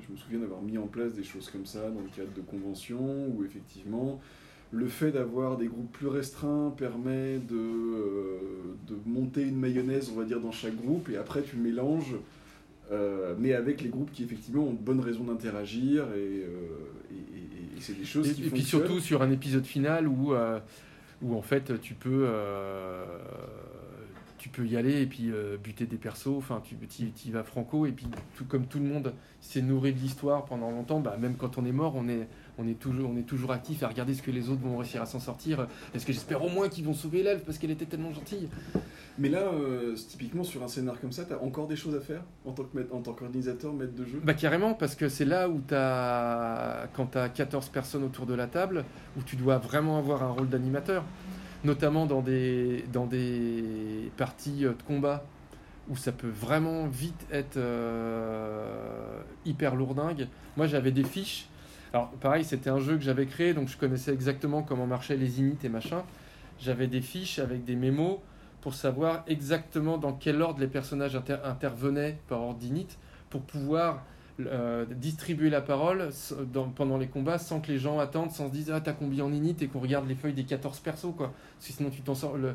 je 0.06 0.12
me 0.12 0.18
souviens 0.18 0.40
d'avoir 0.40 0.62
mis 0.62 0.78
en 0.78 0.88
place 0.88 1.14
des 1.14 1.24
choses 1.24 1.50
comme 1.50 1.66
ça 1.66 1.90
dans 1.92 2.02
le 2.02 2.10
cadre 2.16 2.34
de 2.36 2.42
conventions 2.42 3.28
où 3.28 3.44
effectivement 3.46 4.20
le 4.76 4.88
fait 4.88 5.12
d'avoir 5.12 5.56
des 5.58 5.68
groupes 5.68 5.92
plus 5.92 6.08
restreints 6.08 6.74
permet 6.76 7.38
de, 7.38 7.56
euh, 7.56 8.38
de 8.88 8.96
monter 9.06 9.44
une 9.44 9.58
mayonnaise, 9.58 10.12
on 10.14 10.20
va 10.20 10.26
dire, 10.26 10.42
dans 10.42 10.52
chaque 10.52 10.76
groupe 10.76 11.08
et 11.10 11.18
après 11.18 11.42
tu 11.44 11.56
mélanges. 11.56 12.16
euh, 12.92 13.34
mais 13.40 13.54
avec 13.54 13.82
les 13.82 13.90
groupes 13.90 14.12
qui 14.12 14.24
effectivement 14.24 14.64
ont 14.66 14.74
de 14.74 14.78
bonnes 14.78 15.00
raisons 15.00 15.24
d'interagir 15.24 16.04
et, 16.14 16.18
euh, 16.44 16.46
et- 17.10 17.16
et- 17.16 17.78
et 17.78 17.82
c'est 17.82 17.98
des 17.98 18.06
choses 18.06 18.30
Et, 18.30 18.34
qui 18.34 18.42
et 18.46 18.50
puis 18.52 18.62
surtout 18.62 19.00
sur 19.00 19.24
un 19.24 19.32
épisode 19.32 19.66
final 19.66 20.08
où, 20.08 20.34
où 21.24 21.36
en 21.36 21.42
fait 21.42 21.80
tu 21.82 21.96
peux, 21.96 22.28
tu 24.38 24.50
peux 24.50 24.68
y 24.68 24.78
aller 24.78 25.02
et 25.02 25.08
puis 25.08 25.32
euh, 25.32 25.58
buter 25.58 25.88
des 25.88 25.98
persos, 25.98 26.28
enfin 26.38 26.62
tu 26.64 26.76
y 27.26 27.32
vas 27.32 27.44
franco 27.44 27.88
et 27.88 27.92
puis 27.92 28.06
tout, 28.38 28.46
comme 28.46 28.68
tout 28.68 28.78
le 28.78 28.86
monde 28.86 29.14
s'est 29.42 29.64
nourri 29.64 29.92
de 29.94 30.00
l'histoire 30.00 30.46
pendant 30.46 30.70
longtemps, 30.70 31.00
bah, 31.00 31.18
même 31.20 31.36
quand 31.38 31.58
on 31.58 31.66
est 31.66 31.72
mort 31.72 31.96
on 31.96 32.08
est, 32.08 32.28
on, 32.58 32.68
est 32.68 32.80
toujours, 32.80 33.10
on 33.10 33.18
est 33.18 33.24
toujours 33.24 33.52
actif 33.52 33.84
à 33.84 33.88
regarder 33.88 34.14
ce 34.14 34.22
que 34.22 34.32
les 34.32 34.50
autres 34.50 34.62
vont 34.62 34.78
réussir 34.78 35.02
à 35.02 35.06
s'en 35.06 35.20
sortir. 35.20 35.68
Est-ce 35.94 36.06
que 36.06 36.14
j'espère 36.14 36.44
au 36.44 36.50
moins 36.50 36.70
qu'ils 36.70 36.86
vont 36.86 36.94
sauver 36.94 37.24
l'elfe 37.24 37.44
parce 37.46 37.58
qu'elle 37.58 37.72
était 37.72 37.86
tellement 37.86 38.14
gentille? 38.14 38.48
Mais 39.18 39.30
là, 39.30 39.44
euh, 39.54 39.96
typiquement 39.96 40.44
sur 40.44 40.62
un 40.64 40.68
scénar 40.68 41.00
comme 41.00 41.14
ça, 41.14 41.24
t'as 41.24 41.40
encore 41.40 41.68
des 41.68 41.78
choses 41.78 41.96
à 41.96 42.02
faire 42.02 42.22
en 42.46 42.52
tant 42.52 42.64
que 42.64 42.78
en 42.92 43.02
tant 43.02 43.14
qu'organisateur, 43.14 43.74
maître 43.74 43.96
de 43.96 44.06
jeu? 44.06 44.22
Bah 44.24 44.34
carrément, 44.34 44.74
parce 44.74 44.96
que 44.96 45.08
c'est 45.08 45.26
là 45.26 45.48
où 45.48 45.62
t'as, 45.66 46.88
quand 46.88 47.08
tu 47.08 47.18
as 47.18 47.30
14 47.30 47.70
personnes 47.70 48.04
autour 48.04 48.26
de 48.26 48.34
la 48.34 48.48
table, 48.48 48.84
où 49.18 49.24
tu 49.24 49.38
dois 49.38 49.58
vraiment 49.58 49.98
avoir 49.98 50.24
un 50.24 50.32
rôle 50.32 50.50
d'animateur, 50.50 51.06
notamment 51.64 52.06
dans 52.06 52.22
des, 52.22 52.84
dans 52.92 53.06
des 53.06 54.12
parties 54.18 54.66
euh, 54.66 54.74
de 54.74 54.84
combat, 54.84 55.26
où 55.90 55.96
ça 55.96 56.12
peut 56.12 56.30
vraiment 56.30 56.88
vite 56.88 57.26
être 57.32 57.58
euh, 57.58 59.22
hyper 59.46 59.76
lourdingue. 59.76 60.28
Moi 60.58 60.68
j'avais 60.68 60.92
des 60.92 61.04
fiches, 61.04 61.48
alors 61.94 62.10
pareil 62.22 62.44
c'était 62.44 62.70
un 62.70 62.80
jeu 62.80 62.96
que 62.98 63.04
j'avais 63.04 63.26
créé, 63.26 63.54
donc 63.54 63.68
je 63.70 63.78
connaissais 63.78 64.14
exactement 64.14 64.64
comment 64.64 64.86
marchaient 64.88 65.18
les 65.18 65.40
init 65.40 65.58
et 65.64 65.70
machin. 65.70 66.04
J'avais 66.60 66.88
des 66.88 67.02
fiches 67.02 67.40
avec 67.40 67.64
des 67.66 67.76
mémos 67.76 68.20
pour 68.62 68.74
savoir 68.74 69.24
exactement 69.28 69.98
dans 69.98 70.14
quel 70.14 70.42
ordre 70.42 70.60
les 70.60 70.68
personnages 70.68 71.16
inter- 71.16 71.38
intervenaient 71.44 72.18
par 72.28 72.42
ordre 72.42 72.60
d'init 72.60 72.88
pour 73.30 73.42
pouvoir 73.42 74.04
euh, 74.42 74.86
distribuer 74.90 75.50
la 75.50 75.62
parole 75.62 76.10
dans- 76.54 76.68
pendant 76.70 76.98
les 76.98 77.08
combats 77.08 77.38
sans 77.38 77.62
que 77.62 77.72
les 77.72 77.78
gens 77.80 78.00
attendent, 78.00 78.32
sans 78.32 78.48
se 78.50 78.54
dire 78.54 78.76
ah 78.76 78.82
t'as 78.82 78.92
combien 78.94 79.24
en 79.26 79.32
init 79.32 79.56
et 79.62 79.68
qu'on 79.68 79.80
regarde 79.80 80.08
les 80.08 80.16
feuilles 80.16 80.34
des 80.34 80.44
14 80.44 80.80
persos 80.80 81.14
quoi. 81.16 81.34
Parce 81.58 81.68
que 81.68 81.74
sinon 81.74 81.90
tu 81.90 82.02
t'en 82.02 82.16
sors 82.16 82.36
le, 82.38 82.54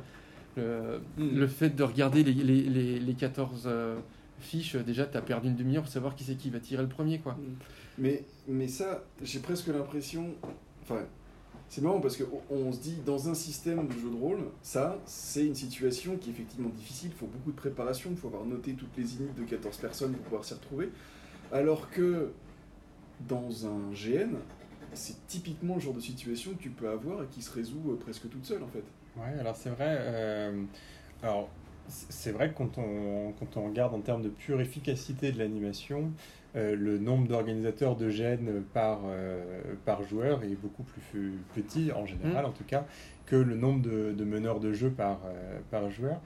le, 0.57 1.01
Mm. 1.17 1.39
le 1.39 1.47
fait 1.47 1.71
de 1.71 1.83
regarder 1.83 2.23
les, 2.25 2.33
les, 2.35 2.63
les, 2.63 2.99
les 2.99 3.15
14 3.15 3.63
euh, 3.67 3.97
fiches, 4.43 4.77
euh, 4.77 4.83
déjà 4.83 5.07
t'as 5.07 5.23
perdu 5.23 5.49
une 5.49 5.57
demi-heure 5.57 5.83
pour 5.83 5.93
savoir 5.93 6.15
qui 6.15 6.25
c'est 6.25 6.37
qui 6.37 6.51
va 6.51 6.61
tirer 6.61 6.83
le 6.83 6.89
premier 6.89 7.19
quoi. 7.19 7.37
Mais, 7.99 8.25
mais 8.49 8.69
ça, 8.69 9.05
j'ai 9.23 9.41
presque 9.41 9.69
l'impression. 9.69 10.27
Enfin, 10.83 11.01
c'est 11.69 11.83
marrant 11.83 12.01
parce 12.01 12.17
qu'on 12.17 12.41
on 12.51 12.73
se 12.73 12.81
dit, 12.81 12.97
dans 13.07 13.29
un 13.29 13.35
système 13.35 13.87
de 13.87 13.93
jeu 13.93 14.11
de 14.11 14.17
rôle, 14.17 14.41
ça, 14.63 14.99
c'est 15.07 15.47
une 15.47 15.55
situation 15.55 16.17
qui 16.17 16.31
est 16.31 16.33
effectivement 16.33 16.71
difficile. 16.71 17.11
Il 17.13 17.17
faut 17.19 17.27
beaucoup 17.27 17.53
de 17.53 17.57
préparation, 17.57 18.11
il 18.11 18.17
faut 18.17 18.27
avoir 18.29 18.45
noté 18.45 18.73
toutes 18.75 18.97
les 18.97 19.15
init 19.17 19.29
de 19.37 19.45
14 19.45 19.77
personnes 19.77 20.13
pour 20.13 20.23
pouvoir 20.23 20.45
s'y 20.45 20.55
retrouver. 20.55 20.91
Alors 21.53 21.91
que 21.91 22.33
dans 23.29 23.67
un 23.67 23.91
GN, 23.93 24.37
c'est 24.95 25.27
typiquement 25.27 25.75
le 25.77 25.81
genre 25.81 25.95
de 25.95 26.01
situation 26.01 26.53
que 26.55 26.63
tu 26.63 26.71
peux 26.71 26.89
avoir 26.89 27.23
et 27.23 27.27
qui 27.27 27.43
se 27.43 27.53
résout 27.53 27.83
euh, 27.91 27.97
presque 27.97 28.29
toute 28.29 28.45
seule 28.45 28.63
en 28.63 28.69
fait. 28.69 28.85
Ouais, 29.17 29.39
alors 29.39 29.55
c'est 29.57 29.71
vrai. 29.71 29.97
euh, 30.01 30.63
alors 31.23 31.49
c'est 31.91 32.33
vrai 32.33 32.51
que 32.51 32.57
quand 32.59 32.79
on, 32.79 33.33
quand 33.39 33.57
on 33.57 33.67
regarde 33.67 33.95
en 33.95 34.01
termes 34.01 34.23
de 34.23 34.29
pure 34.29 34.61
efficacité 34.61 35.33
de 35.33 35.39
l'animation, 35.39 36.11
euh, 36.57 36.75
le 36.75 36.99
nombre 36.99 37.29
d'organisateurs 37.29 37.97
de 37.97 38.09
gènes 38.11 38.63
par, 38.73 39.01
euh, 39.07 39.63
par 39.85 40.03
joueur 40.03 40.43
est 40.43 40.57
beaucoup 40.61 40.85
plus 41.11 41.33
petit, 41.55 41.93
en 41.93 42.07
général 42.07 42.45
en 42.47 42.53
tout 42.53 42.65
cas, 42.65 42.87
que 43.27 43.37
le 43.37 43.57
nombre 43.57 43.83
de, 43.83 44.13
de 44.13 44.25
meneurs 44.25 44.61
de 44.61 44.73
jeu 44.73 44.91
par, 44.91 45.21
euh, 45.27 45.59
par 45.71 45.91
joueur. 45.91 46.21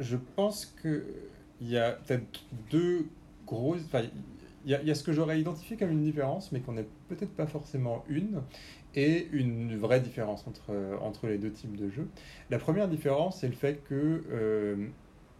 Je 0.00 0.16
pense 0.36 0.66
qu'il 0.80 1.02
y 1.68 1.76
a 1.76 1.92
peut-être 1.92 2.44
deux 2.70 3.06
grosses. 3.46 3.82
Il 4.64 4.70
y, 4.70 4.74
a- 4.74 4.80
il 4.82 4.88
y 4.88 4.90
a 4.90 4.94
ce 4.94 5.02
que 5.02 5.12
j'aurais 5.12 5.40
identifié 5.40 5.76
comme 5.76 5.90
une 5.90 6.02
différence, 6.02 6.50
mais 6.52 6.60
qu'on 6.60 6.72
n'est 6.72 6.86
peut-être 7.08 7.34
pas 7.34 7.46
forcément 7.46 8.04
une, 8.08 8.40
et 8.94 9.28
une 9.32 9.76
vraie 9.76 10.00
différence 10.00 10.46
entre, 10.46 10.70
euh, 10.70 10.96
entre 11.00 11.26
les 11.26 11.38
deux 11.38 11.50
types 11.50 11.76
de 11.76 11.88
jeux. 11.88 12.08
La 12.50 12.58
première 12.58 12.88
différence, 12.88 13.40
c'est 13.40 13.48
le 13.48 13.54
fait 13.54 13.82
que 13.84 14.24
euh, 14.30 14.76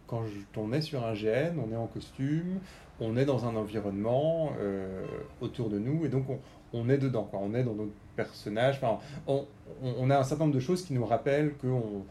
quand 0.07 0.23
on 0.57 0.73
est 0.73 0.81
sur 0.81 1.05
un 1.05 1.13
GN, 1.13 1.57
on 1.57 1.71
est 1.71 1.77
en 1.77 1.87
costume, 1.87 2.59
on 2.99 3.17
est 3.17 3.25
dans 3.25 3.45
un 3.45 3.55
environnement 3.55 4.51
euh, 4.59 5.05
autour 5.41 5.69
de 5.69 5.79
nous, 5.79 6.05
et 6.05 6.09
donc 6.09 6.29
on, 6.29 6.39
on 6.73 6.89
est 6.89 6.97
dedans, 6.97 7.23
quoi. 7.23 7.39
on 7.41 7.53
est 7.53 7.63
dans 7.63 7.73
notre 7.73 7.91
personnage. 8.15 8.79
On 9.27 10.09
a 10.09 10.17
un 10.19 10.23
certain 10.23 10.45
nombre 10.45 10.55
de 10.55 10.59
choses 10.59 10.83
qui 10.83 10.93
nous 10.93 11.05
rappellent 11.05 11.53
qu'on 11.57 12.03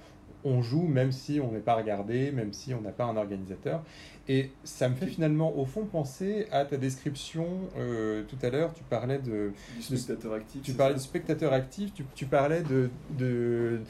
on 0.44 0.62
joue 0.62 0.86
même 0.86 1.12
si 1.12 1.40
on 1.40 1.52
n'est 1.52 1.60
pas 1.60 1.74
regardé, 1.74 2.32
même 2.32 2.52
si 2.52 2.74
on 2.74 2.80
n'a 2.80 2.90
pas 2.90 3.04
un 3.04 3.16
organisateur. 3.16 3.82
Et 4.28 4.50
ça 4.62 4.88
me 4.88 4.94
fait 4.94 5.06
finalement, 5.06 5.56
au 5.56 5.64
fond, 5.64 5.84
penser 5.84 6.46
à 6.52 6.64
ta 6.64 6.76
description 6.76 7.46
euh, 7.76 8.22
tout 8.28 8.38
à 8.42 8.50
l'heure. 8.50 8.72
Tu 8.72 8.84
parlais 8.84 9.18
de, 9.18 9.52
Du 9.76 9.82
spectateur 9.82 10.34
actif. 10.34 10.62
tu 10.62 10.72
parlais 10.74 10.94
de 10.94 11.00
spectateur 11.00 11.52
actif, 11.52 11.92
tu, 11.92 12.04
tu 12.14 12.26
parlais 12.26 12.62
de, 12.62 12.88
de, 13.18 13.80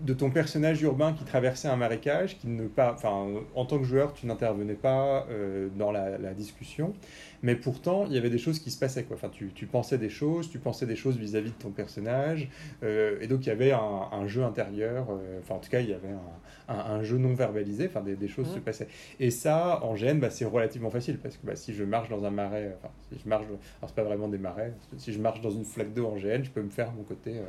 de 0.00 0.14
ton 0.14 0.30
personnage 0.30 0.80
urbain 0.82 1.12
qui 1.12 1.24
traversait 1.24 1.68
un 1.68 1.76
marécage, 1.76 2.38
qui 2.38 2.48
ne 2.48 2.68
pas, 2.68 2.94
enfin, 2.94 3.26
en 3.54 3.64
tant 3.66 3.78
que 3.78 3.84
joueur, 3.84 4.14
tu 4.14 4.26
n'intervenais 4.26 4.74
pas 4.74 5.26
euh, 5.30 5.68
dans 5.76 5.92
la, 5.92 6.16
la 6.16 6.32
discussion, 6.32 6.94
mais 7.42 7.54
pourtant, 7.56 8.06
il 8.06 8.12
y 8.12 8.18
avait 8.18 8.30
des 8.30 8.38
choses 8.38 8.58
qui 8.58 8.70
se 8.70 8.78
passaient. 8.78 9.04
Quoi. 9.04 9.16
Enfin, 9.16 9.28
tu, 9.28 9.52
tu 9.52 9.66
pensais 9.66 9.98
des 9.98 10.08
choses, 10.10 10.50
tu 10.50 10.58
pensais 10.58 10.86
des 10.86 10.96
choses 10.96 11.16
vis-à-vis 11.18 11.50
de 11.52 11.56
ton 11.56 11.70
personnage, 11.70 12.48
euh, 12.82 13.18
et 13.20 13.26
donc 13.26 13.44
il 13.46 13.48
y 13.48 13.52
avait 13.52 13.72
un, 13.72 14.08
un 14.12 14.26
jeu 14.26 14.42
intérieur, 14.42 15.08
euh, 15.10 15.38
enfin, 15.40 15.54
en 15.56 15.58
tout 15.58 15.70
cas, 15.70 15.80
il 15.80 15.88
y 15.90 15.94
avait 15.94 16.08
un, 16.08 16.74
un, 16.74 16.78
un 16.96 17.02
jeu 17.02 17.18
non 17.18 17.34
verbalisé, 17.34 17.86
enfin, 17.86 18.00
des, 18.00 18.16
des 18.16 18.28
choses 18.28 18.48
Mhm. 18.48 18.54
se 18.54 18.58
passaient. 18.60 18.88
Et 19.20 19.30
ça, 19.30 19.82
en 19.84 19.94
GN, 19.94 20.18
bah, 20.18 20.30
c'est 20.30 20.44
relativement 20.44 20.90
facile, 20.90 21.18
parce 21.18 21.36
que 21.36 21.46
bah, 21.46 21.56
si 21.56 21.74
je 21.74 21.84
marche 21.84 22.08
dans 22.08 22.24
un 22.24 22.30
marais, 22.30 22.74
enfin, 22.78 22.92
si 23.12 23.18
je 23.22 23.28
marche, 23.28 23.44
alors 23.46 23.58
c'est 23.88 23.94
pas 23.94 24.04
vraiment 24.04 24.28
des 24.28 24.38
marais, 24.38 24.72
si 24.98 25.12
je 25.12 25.18
marche 25.20 25.40
dans 25.40 25.50
une 25.50 25.64
flaque 25.64 25.92
d'eau 25.94 26.06
en 26.06 26.16
GN, 26.16 26.42
je 26.44 26.50
peux 26.50 26.62
me 26.62 26.70
faire 26.70 26.92
mon 26.92 27.02
côté, 27.02 27.32
euh, 27.38 27.42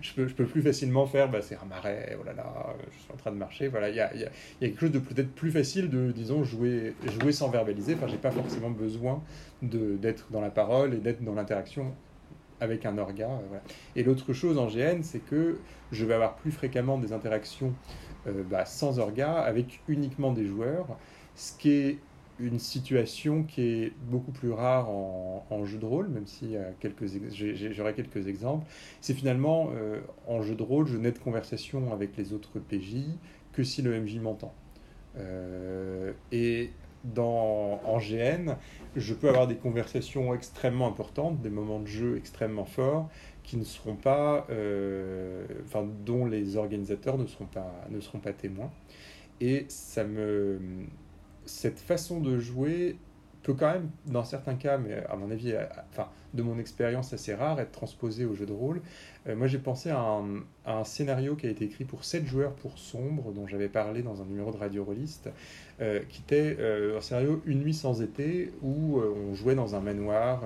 je, 0.00 0.12
peux, 0.14 0.26
je 0.28 0.34
peux 0.34 0.46
plus 0.46 0.62
facilement 0.62 1.06
faire, 1.06 1.30
bah, 1.30 1.40
c'est 1.42 1.56
un 1.56 1.64
marais, 1.66 2.16
oh 2.20 2.24
là 2.24 2.32
là, 2.32 2.74
je 2.94 2.98
suis 3.02 3.12
en 3.12 3.16
train 3.16 3.32
de 3.32 3.36
marcher, 3.36 3.68
voilà, 3.68 3.88
il 3.90 3.96
y 3.96 4.00
a, 4.00 4.14
y 4.14 4.24
a- 4.24 4.30
y 4.60 4.64
a 4.64 4.68
quelque 4.68 4.80
chose 4.80 4.92
de 4.92 4.98
peut-être 4.98 5.34
plus 5.34 5.50
facile 5.50 5.88
de, 5.90 6.12
disons, 6.12 6.44
jouer, 6.44 6.94
jouer 7.04 7.32
sans 7.32 7.48
verbaliser, 7.50 7.94
enfin, 7.94 8.06
j'ai 8.06 8.16
pas 8.18 8.30
forcément 8.30 8.70
besoin 8.70 9.22
d'être 9.62 10.30
dans 10.30 10.40
la 10.40 10.50
parole 10.50 10.94
et 10.94 10.98
d'être 10.98 11.22
dans 11.22 11.34
l'interaction 11.34 11.92
avec 12.60 12.86
un 12.86 12.98
orga. 12.98 13.28
euh. 13.28 13.58
Et 13.96 14.02
l'autre 14.02 14.32
chose 14.32 14.58
en 14.58 14.66
GN, 14.66 15.02
c'est 15.02 15.20
que 15.20 15.58
je 15.92 16.04
vais 16.04 16.14
avoir 16.14 16.34
plus 16.36 16.52
fréquemment 16.52 16.98
des 16.98 17.12
interactions 17.12 17.74
euh, 18.26 18.42
bah, 18.42 18.64
sans 18.64 18.98
orga 18.98 19.34
avec 19.34 19.80
uniquement 19.88 20.32
des 20.32 20.46
joueurs, 20.46 20.86
ce 21.34 21.56
qui 21.56 21.70
est 21.70 21.98
une 22.40 22.58
situation 22.58 23.44
qui 23.44 23.62
est 23.62 23.92
beaucoup 24.10 24.32
plus 24.32 24.50
rare 24.50 24.88
en, 24.90 25.64
jeu 25.64 25.78
de 25.78 25.84
rôle, 25.84 26.08
même 26.08 26.26
si 26.26 26.56
j'aurai 27.70 27.94
quelques 27.94 28.26
exemples. 28.26 28.66
C'est 29.00 29.14
finalement 29.14 29.70
euh, 29.72 30.00
en 30.26 30.42
jeu 30.42 30.56
de 30.56 30.62
rôle, 30.64 30.88
je 30.88 30.96
n'ai 30.96 31.12
de 31.12 31.18
conversation 31.18 31.92
avec 31.92 32.16
les 32.16 32.32
autres 32.32 32.58
PJ 32.58 32.96
que 33.52 33.62
si 33.62 33.82
le 33.82 34.00
MJ 34.00 34.18
m'entend. 34.18 34.52
Et 36.32 36.70
dans, 37.04 37.80
en 37.84 37.98
GN, 37.98 38.56
je 38.96 39.14
peux 39.14 39.28
avoir 39.28 39.46
des 39.46 39.56
conversations 39.56 40.34
extrêmement 40.34 40.88
importantes, 40.88 41.40
des 41.42 41.50
moments 41.50 41.80
de 41.80 41.86
jeu 41.86 42.16
extrêmement 42.16 42.64
forts, 42.64 43.08
qui 43.42 43.56
ne 43.56 43.64
seront 43.64 43.96
pas, 43.96 44.46
euh, 44.50 45.46
enfin, 45.64 45.86
dont 46.04 46.24
les 46.24 46.56
organisateurs 46.56 47.18
ne 47.18 47.26
seront 47.26 47.46
pas, 47.46 47.72
ne 47.90 48.00
seront 48.00 48.20
pas 48.20 48.32
témoins. 48.32 48.70
Et 49.40 49.66
ça 49.68 50.04
me, 50.04 50.58
cette 51.44 51.78
façon 51.78 52.20
de 52.20 52.38
jouer 52.38 52.96
peut 53.42 53.54
quand 53.54 53.70
même, 53.70 53.90
dans 54.06 54.24
certains 54.24 54.54
cas, 54.54 54.78
mais 54.78 55.04
à 55.04 55.16
mon 55.16 55.30
avis, 55.30 55.54
enfin, 55.90 56.08
de 56.32 56.42
mon 56.42 56.58
expérience 56.58 57.12
assez 57.12 57.34
rare, 57.34 57.60
être 57.60 57.72
transposé 57.72 58.24
au 58.24 58.34
jeu 58.34 58.46
de 58.46 58.52
rôle. 58.52 58.80
Euh, 59.26 59.36
moi, 59.36 59.46
j'ai 59.46 59.58
pensé 59.58 59.90
à 59.90 60.20
un, 60.66 60.84
scénario 60.84 61.36
qui 61.36 61.46
a 61.46 61.50
été 61.50 61.64
écrit 61.64 61.84
pour 61.84 62.04
7 62.04 62.26
joueurs 62.26 62.52
pour 62.54 62.78
Sombre, 62.78 63.32
dont 63.32 63.46
j'avais 63.46 63.68
parlé 63.68 64.02
dans 64.02 64.22
un 64.22 64.24
numéro 64.26 64.50
de 64.50 64.56
Radio 64.56 64.84
Rolliste, 64.84 65.30
euh, 65.80 66.00
qui 66.08 66.22
était 66.22 66.58
un 66.96 67.00
scénario 67.00 67.42
Une 67.46 67.60
nuit 67.60 67.74
sans 67.74 68.02
été, 68.02 68.50
où 68.62 69.00
on 69.00 69.34
jouait 69.34 69.54
dans 69.54 69.74
un 69.74 69.80
manoir 69.80 70.42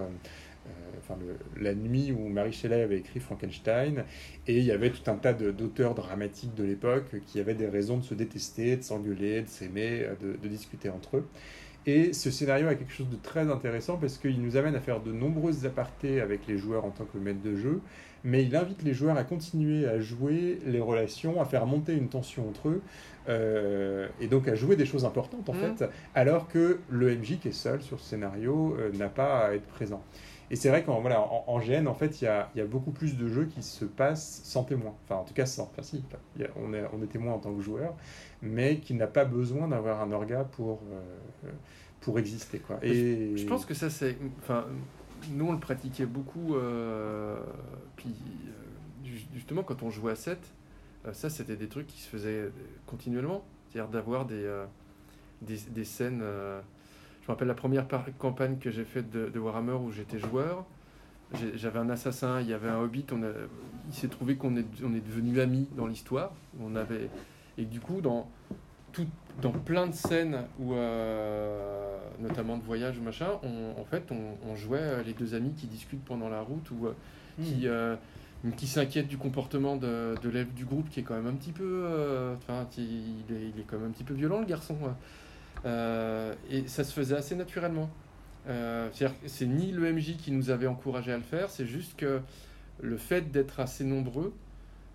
enfin 0.99 1.19
la 1.59 1.75
nuit 1.75 2.13
où 2.13 2.29
Marie 2.29 2.53
Shelley 2.53 2.83
avait 2.83 2.99
écrit 2.99 3.21
Frankenstein, 3.21 4.05
et 4.47 4.59
il 4.59 4.65
y 4.65 4.71
avait 4.71 4.91
tout 4.91 5.11
un 5.11 5.15
tas 5.15 5.33
d'auteurs 5.33 5.95
dramatiques 5.95 6.55
de 6.55 6.65
l'époque 6.65 7.17
qui 7.27 7.41
avaient 7.41 7.55
des 7.55 7.69
raisons 7.69 7.97
de 7.97 8.05
se 8.05 8.15
détester, 8.15 8.77
de 8.77 8.83
s'engueuler, 8.83 9.43
de 9.43 9.49
s'aimer, 9.49 10.07
de, 10.21 10.37
de, 10.37 10.49
discuter 10.49 10.91
entre 10.91 11.19
eux. 11.19 11.27
Et 11.87 12.13
ce 12.13 12.31
scénario 12.31 12.69
a 12.69 12.75
quelque 12.75 12.93
chose 12.93 13.09
de 13.09 13.17
très 13.17 13.51
intéressant 13.51 13.97
parce 13.97 14.19
qu'il 14.19 14.43
nous 14.43 14.57
amène 14.57 14.75
à 14.75 14.81
faire 14.81 15.01
de 15.01 15.13
nombreuses 15.13 15.65
apartés 15.65 16.21
avec 16.21 16.47
les 16.47 16.59
joueurs 16.59 16.85
en 16.85 16.91
tant 16.91 17.05
que 17.05 17.17
maître 17.17 17.41
de 17.43 17.57
jeu, 17.57 17.81
mais 18.25 18.45
il 18.45 18.55
invite 18.57 18.83
les 18.83 18.95
joueurs 18.95 19.17
à 19.17 19.25
continuer 19.25 19.87
à 19.87 20.01
jouer 20.01 20.59
les 20.67 20.81
relations, 20.81 21.41
à 21.41 21.45
faire 21.45 21.67
monter 21.67 21.95
une 21.95 22.09
tension 22.09 22.49
entre 22.49 22.69
eux, 22.69 22.83
euh, 23.29 24.09
et 24.21 24.27
donc 24.27 24.49
à 24.49 24.55
jouer 24.55 24.77
des 24.77 24.87
choses 24.87 25.05
importantes 25.05 25.49
en 25.49 25.55
mmh. 25.55 25.77
fait, 25.77 25.91
alors 26.15 26.49
que 26.49 26.81
le 26.89 27.15
MJ 27.15 27.39
qui 27.39 27.49
est 27.49 27.53
seul 27.53 27.83
sur 27.83 28.01
ce 28.01 28.11
scénario 28.11 28.77
euh, 28.79 28.91
n'a 28.93 29.09
pas 29.09 29.47
à 29.47 29.55
être 29.55 29.67
présent. 29.67 30.03
Et 30.51 30.57
c'est 30.57 30.71
vrai 30.71 30.83
qu'en 30.83 31.01
voilà, 31.01 31.21
en, 31.21 31.59
GN, 31.59 31.87
en 31.87 31.95
fait, 31.95 32.21
il 32.21 32.25
y 32.25 32.29
a, 32.29 32.51
y 32.57 32.61
a, 32.61 32.65
beaucoup 32.65 32.91
plus 32.91 33.17
de 33.17 33.29
jeux 33.29 33.45
qui 33.45 33.63
se 33.63 33.85
passent 33.85 34.41
sans 34.45 34.65
témoin. 34.65 34.95
Enfin, 35.05 35.21
en 35.21 35.25
tout 35.25 35.35
cas, 35.35 35.45
sans. 35.45 35.65
Enfin, 35.65 35.83
si, 35.83 36.03
on, 36.57 36.73
est, 36.73 36.85
on 36.93 37.03
est 37.03 37.07
témoin 37.07 37.35
en 37.35 37.39
tant 37.39 37.53
que 37.53 37.61
joueur, 37.61 37.95
mais 38.41 38.79
qui 38.79 38.95
n'a 38.95 39.07
pas 39.07 39.27
besoin 39.27 39.69
d'avoir 39.69 40.01
un 40.01 40.11
orga 40.11 40.45
pour, 40.45 40.81
euh, 40.91 41.51
pour 42.01 42.19
exister. 42.19 42.61
Quoi. 42.61 42.79
Et... 42.83 43.37
Je, 43.37 43.47
pense 43.47 43.67
que 43.67 43.75
ça, 43.75 43.91
c'est. 43.91 44.17
Enfin, 44.41 44.65
nous, 45.31 45.47
on 45.47 45.53
le 45.53 45.59
pratiquait 45.59 46.07
beaucoup. 46.07 46.57
Euh, 46.57 47.39
puis, 47.97 48.15
euh, 48.15 49.11
justement, 49.35 49.63
quand 49.63 49.83
on 49.83 49.91
jouait 49.91 50.13
à 50.13 50.17
7, 50.17 50.39
ça, 51.13 51.31
c'était 51.31 51.57
des 51.57 51.69
trucs 51.69 51.87
qui 51.87 52.01
se 52.01 52.09
faisaient 52.09 52.51
continuellement. 52.87 53.45
C'est-à-dire 53.71 53.91
d'avoir 53.91 54.27
des, 54.27 54.51
des, 55.43 55.57
des, 55.71 55.85
scènes 55.85 56.23
me 57.29 57.33
rappelle 57.33 57.49
la 57.49 57.55
première 57.55 57.87
campagne 58.19 58.59
que 58.59 58.71
j'ai 58.71 58.85
faite 58.85 59.11
de, 59.11 59.39
Warhammer 59.39 59.75
où 59.75 59.93
j'étais 59.93 60.19
joueur. 60.19 60.65
J'avais 61.55 61.79
un 61.79 61.91
assassin, 61.91 62.41
il 62.41 62.49
y 62.49 62.55
avait 62.55 62.71
un 62.71 62.79
hobbit. 62.79 63.05
On 63.13 63.21
il 63.23 63.95
s'est 63.95 64.09
trouvé 64.09 64.37
qu'on 64.37 64.57
est, 64.57 64.65
on 64.83 64.95
est 64.95 65.07
devenus 65.07 65.39
amis 65.39 65.69
dans 65.77 65.87
l'histoire. 65.87 66.33
On 66.61 66.75
avait 66.75 67.11
et 67.59 67.65
du 67.65 67.81
coup 67.81 68.01
dans 68.01 68.31
tout, 68.93 69.07
dans 69.41 69.53
plein 69.53 69.87
de 69.87 69.95
scènes 69.95 70.45
où 70.59 70.75
euh, 70.75 71.99
notamment 72.21 72.57
de 72.57 72.63
voyage 72.63 72.99
machin, 73.01 73.29
on, 73.43 73.81
en 73.81 73.85
fait 73.85 74.11
on, 74.11 74.57
jouait 74.57 75.03
les 75.05 75.13
deux 75.13 75.35
amis 75.35 75.53
qui 75.53 75.67
discutent 75.67 76.05
pendant 76.05 76.29
la 76.29 76.41
route 76.41 76.71
ou 76.71 76.87
euh, 76.87 76.93
hmm. 77.39 77.43
qui 77.43 77.69
euh, 77.69 77.97
qui 78.57 78.67
s'inquiète 78.67 79.09
du 79.09 79.19
comportement 79.19 79.77
de, 79.77 80.15
de 80.23 80.29
l'élève 80.29 80.53
du 80.55 80.65
groupe 80.65 80.89
qui 80.91 81.01
est 81.01 81.03
quand 81.03 81.15
même 81.15 81.27
un 81.27 81.35
petit 81.35 81.53
peu 81.53 81.87
enfin 82.37 82.67
il, 82.77 82.85
est, 83.35 83.51
il 83.55 83.61
est 83.61 83.65
quand 83.67 83.79
même 83.79 83.89
un 83.89 83.93
petit 83.93 84.05
peu 84.05 84.15
violent 84.15 84.39
le 84.39 84.47
garçon 84.47 84.77
euh, 85.65 86.35
et 86.51 86.67
ça 86.67 86.85
se 86.85 86.93
faisait 86.93 87.17
assez 87.17 87.35
naturellement. 87.35 87.91
Euh, 88.49 88.89
c'est 89.27 89.47
ni 89.47 89.73
le 89.73 89.93
MJ 89.93 90.17
qui 90.17 90.31
nous 90.33 90.51
avait 90.51 90.67
encouragé 90.67 91.13
à 91.13 91.17
le 91.17 91.23
faire, 91.23 91.51
c'est 91.51 91.67
juste 91.67 91.97
que 91.97 92.21
le 92.81 92.97
fait 92.97 93.31
d'être 93.31 93.61
assez 93.61 93.85
nombreux 93.85 94.33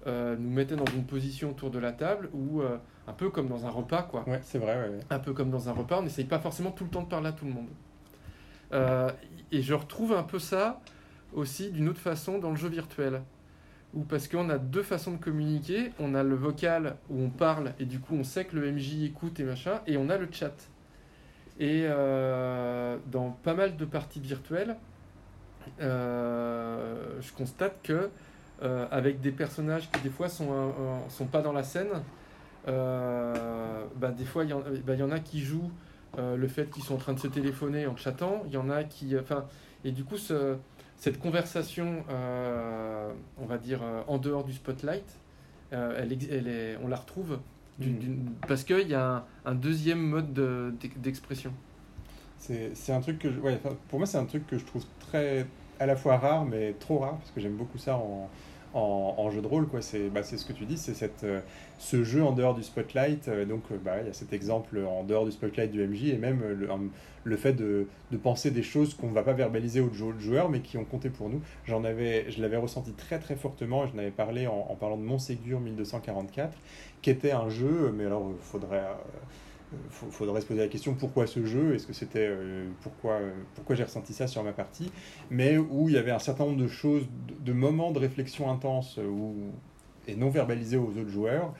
euh, 0.07 0.35
nous 0.37 0.49
mettait 0.49 0.75
dans 0.75 0.91
une 0.95 1.03
position 1.03 1.51
autour 1.51 1.69
de 1.69 1.79
la 1.79 1.91
table 1.91 2.29
où, 2.33 2.61
un 3.07 3.13
peu 3.13 3.29
comme 3.29 3.47
dans 3.47 3.65
un 3.65 3.69
repas, 3.69 4.03
quoi. 4.03 4.27
Ouais, 4.27 4.39
c'est 4.43 4.59
vrai. 4.59 4.91
Un 5.09 5.19
peu 5.19 5.33
comme 5.33 5.49
dans 5.49 5.69
un 5.69 5.73
repas, 5.73 5.99
on 5.99 6.03
n'essaye 6.03 6.25
pas 6.25 6.39
forcément 6.39 6.71
tout 6.71 6.85
le 6.85 6.89
temps 6.89 7.03
de 7.03 7.09
parler 7.09 7.29
à 7.29 7.33
tout 7.33 7.45
le 7.45 7.51
monde. 7.51 7.69
et 9.51 9.61
je 9.61 9.73
retrouve 9.73 10.13
un 10.13 10.23
peu 10.23 10.39
ça 10.39 10.81
aussi 11.33 11.71
d'une 11.71 11.89
autre 11.89 11.99
façon 11.99 12.39
dans 12.39 12.51
le 12.51 12.55
jeu 12.55 12.69
virtuel 12.69 13.21
ou 13.93 14.03
parce 14.03 14.27
qu'on 14.27 14.49
a 14.49 14.57
deux 14.57 14.83
façons 14.83 15.11
de 15.11 15.17
communiquer. 15.17 15.91
On 15.99 16.15
a 16.15 16.23
le 16.23 16.35
vocal 16.35 16.97
où 17.09 17.21
on 17.21 17.29
parle 17.29 17.73
et 17.79 17.85
du 17.85 17.99
coup 17.99 18.15
on 18.15 18.23
sait 18.23 18.45
que 18.45 18.55
le 18.55 18.71
MJ 18.71 19.03
écoute 19.03 19.39
et 19.39 19.43
machin, 19.43 19.81
et 19.87 19.97
on 19.97 20.09
a 20.09 20.17
le 20.17 20.27
chat. 20.31 20.53
Et 21.59 21.83
euh, 21.85 22.97
dans 23.11 23.29
pas 23.29 23.53
mal 23.53 23.77
de 23.77 23.85
parties 23.85 24.19
virtuelles, 24.19 24.75
euh, 25.79 27.21
je 27.21 27.31
constate 27.31 27.81
que 27.83 28.09
euh, 28.63 28.87
avec 28.91 29.21
des 29.21 29.31
personnages 29.31 29.89
qui 29.91 30.01
des 30.01 30.09
fois 30.09 30.29
sont, 30.29 30.73
sont 31.09 31.25
pas 31.25 31.41
dans 31.41 31.53
la 31.53 31.63
scène, 31.63 31.89
bah, 32.65 34.11
des 34.15 34.25
fois 34.25 34.43
il 34.43 34.51
y, 34.51 34.81
bah, 34.81 34.95
y, 34.95 35.03
en 35.03 35.11
a 35.11 35.19
qui 35.19 35.41
jouent 35.41 35.71
le 36.17 36.47
fait 36.47 36.69
qu'ils 36.71 36.83
sont 36.83 36.95
en 36.95 36.99
train 36.99 37.13
de 37.13 37.19
se 37.19 37.27
téléphoner 37.27 37.87
en 37.87 37.95
chattant, 37.95 38.43
il 38.47 38.53
y 38.53 38.57
en 38.57 38.69
a 38.69 38.83
qui... 38.83 39.17
Enfin, 39.17 39.45
et 39.85 39.91
du 39.91 40.03
coup, 40.03 40.17
ce, 40.17 40.57
cette 40.97 41.19
conversation, 41.19 42.05
euh, 42.09 43.11
on 43.37 43.45
va 43.45 43.57
dire, 43.57 43.81
euh, 43.83 44.01
en 44.07 44.17
dehors 44.17 44.45
du 44.45 44.53
spotlight, 44.53 45.19
euh, 45.73 45.99
elle, 45.99 46.17
elle 46.31 46.47
est, 46.47 46.77
on 46.81 46.87
la 46.87 46.95
retrouve 46.95 47.39
mm. 47.79 47.85
parce 48.47 48.63
qu'il 48.63 48.87
y 48.87 48.93
a 48.93 49.25
un, 49.45 49.55
deuxième 49.55 49.99
mode 49.99 50.33
d'expression. 50.95 51.51
c'est 52.37 52.93
un 52.93 53.01
truc 53.01 53.19
que, 53.19 53.27
ouais, 53.27 53.59
pour 53.89 53.99
moi, 53.99 54.05
c'est 54.05 54.17
un 54.17 54.25
truc 54.25 54.47
que 54.47 54.57
je 54.57 54.63
trouve 54.63 54.85
très, 54.99 55.45
à 55.79 55.85
la 55.85 55.97
fois 55.97 56.17
rare, 56.17 56.45
mais 56.45 56.73
trop 56.79 56.99
rare, 56.99 57.17
parce 57.17 57.31
que 57.31 57.41
j'aime 57.41 57.57
beaucoup 57.57 57.77
ça 57.77 57.97
en, 57.97 58.29
en, 58.73 59.29
jeu 59.31 59.41
de 59.41 59.47
rôle. 59.47 59.67
C'est 59.81 60.09
bah, 60.09 60.23
ce 60.23 60.43
que 60.43 60.53
tu 60.53 60.65
dis, 60.65 60.77
c'est 60.77 60.93
cette 60.93 61.25
ce 61.79 62.03
jeu 62.03 62.23
en 62.23 62.31
dehors 62.31 62.55
du 62.55 62.63
spotlight. 62.63 63.29
donc, 63.47 63.63
bah, 63.83 64.01
il 64.01 64.07
y 64.07 64.09
a 64.09 64.13
cet 64.13 64.33
exemple 64.33 64.79
en 64.79 65.03
dehors 65.03 65.25
du 65.25 65.31
spotlight 65.31 65.71
du 65.71 65.85
MJ 65.85 66.09
et 66.09 66.17
même 66.17 66.41
le, 66.41 66.67
le 67.23 67.37
fait 67.37 67.53
de, 67.53 67.87
de 68.11 68.17
penser 68.17 68.51
des 68.51 68.63
choses 68.63 68.93
qu'on 68.93 69.09
ne 69.09 69.13
va 69.13 69.23
pas 69.23 69.33
verbaliser 69.33 69.81
aux 69.81 69.91
joueurs, 70.19 70.49
mais 70.49 70.59
qui 70.59 70.77
ont 70.77 70.85
compté 70.85 71.09
pour 71.09 71.29
nous. 71.29 71.41
J'en 71.65 71.83
avais, 71.83 72.29
je 72.29 72.41
l'avais 72.41 72.57
ressenti 72.57 72.91
très 72.93 73.19
très 73.19 73.35
fortement, 73.35 73.87
je 73.87 73.95
n'avais 73.95 74.11
parlé 74.11 74.47
en, 74.47 74.75
parlant 74.79 74.97
de 74.97 75.03
Montségur 75.03 75.59
1244, 75.59 76.57
qui 77.01 77.09
était 77.09 77.31
un 77.31 77.49
jeu, 77.49 77.93
mais 77.95 78.05
alors 78.05 78.31
il 78.31 78.43
faudrait... 78.43 78.77
Euh, 78.77 78.93
faudrait 79.89 80.41
se 80.41 80.45
poser 80.45 80.61
la 80.61 80.67
question 80.67 80.93
pourquoi 80.93 81.27
ce 81.27 81.45
jeu? 81.45 81.75
Est-ce 81.75 81.87
que 81.87 81.93
c'était 81.93 82.27
euh, 82.29 82.67
pourquoi 82.81 83.19
pourquoi 83.55 83.75
j'ai 83.75 83.83
ressenti 83.83 84.13
ça 84.13 84.27
sur 84.27 84.43
ma 84.43 84.53
partie? 84.53 84.91
Mais 85.29 85.57
où 85.57 85.89
il 85.89 85.95
y 85.95 85.97
avait 85.97 86.11
un 86.11 86.19
certain 86.19 86.45
nombre 86.45 86.61
de 86.61 86.67
choses, 86.67 87.07
de, 87.39 87.53
moments 87.53 87.91
de 87.91 87.99
réflexion 87.99 88.51
intense 88.51 88.97
où, 88.97 89.35
et 90.07 90.15
non 90.15 90.29
verbalisés 90.29 90.77
aux 90.77 90.89
autres 90.97 91.09
joueurs, 91.09 91.53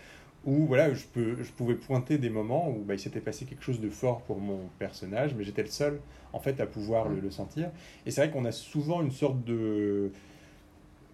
où 0.46 0.66
voilà, 0.66 0.94
je, 0.94 1.06
peux, 1.06 1.42
je 1.42 1.52
pouvais 1.52 1.76
pointer 1.76 2.18
des 2.18 2.30
moments 2.30 2.70
où 2.70 2.84
bah, 2.84 2.96
il 2.96 3.00
s'était 3.00 3.22
passé 3.22 3.46
quelque 3.46 3.64
chose 3.64 3.80
de 3.80 3.90
fort 3.90 4.22
pour 4.24 4.40
mon 4.40 4.60
personnage, 4.78 5.34
mais 5.36 5.44
j'étais 5.44 5.64
le 5.64 5.70
seul 5.70 6.02
en 6.34 6.40
fait 6.40 6.60
à 6.60 6.66
pouvoir 6.66 7.08
le, 7.08 7.32
sentir. 7.32 7.70
Et 8.06 8.12
c'est 8.12 8.22
vrai 8.22 8.32
qu'on 8.32 8.46
a 8.46 8.52
souvent 8.52 9.02
une 9.02 9.12
sorte 9.12 9.44
de... 9.46 10.12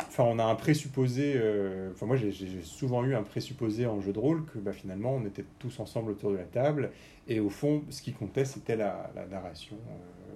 Enfin, 0.07 0.23
on 0.23 0.39
a 0.39 0.43
un 0.43 0.55
présupposé, 0.55 1.33
euh, 1.35 1.91
enfin 1.91 2.05
moi 2.05 2.15
j'ai 2.15 2.31
souvent 2.63 3.03
eu 3.03 3.15
un 3.15 3.23
présupposé 3.23 3.85
en 3.85 3.99
jeu 4.01 4.13
de 4.13 4.19
rôle 4.19 4.45
que 4.45 4.57
bah, 4.57 4.71
finalement 4.71 5.13
on 5.15 5.25
était 5.25 5.45
tous 5.59 5.79
ensemble 5.79 6.11
autour 6.11 6.31
de 6.31 6.37
la 6.37 6.45
table. 6.45 6.91
Et 7.27 7.39
au 7.39 7.49
fond 7.49 7.83
ce 7.89 8.01
qui 8.01 8.13
comptait 8.13 8.45
c'était 8.45 8.75
la, 8.75 9.11
la, 9.15 9.25
narration 9.25 9.77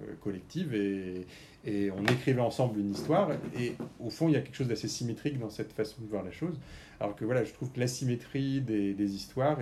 euh, 0.02 0.14
collective. 0.22 0.74
Et, 0.74 1.26
et 1.64 1.90
on 1.90 2.04
écrivait 2.04 2.40
ensemble 2.40 2.78
une 2.78 2.90
histoire. 2.90 3.30
Et 3.58 3.74
au 4.00 4.10
fond 4.10 4.28
il 4.28 4.34
y 4.34 4.36
a 4.36 4.40
quelque 4.40 4.56
chose 4.56 4.68
d'assez 4.68 4.88
symétrique 4.88 5.38
dans 5.38 5.50
cette 5.50 5.72
façon 5.72 6.02
de 6.02 6.08
voir 6.08 6.22
la 6.22 6.32
chose 6.32 6.58
alors 7.00 7.16
que 7.16 7.24
voilà, 7.24 7.44
je 7.44 7.52
trouve 7.52 7.70
que 7.70 7.80
l'asymétrie 7.80 8.60
des, 8.60 9.14
histoires 9.14 9.58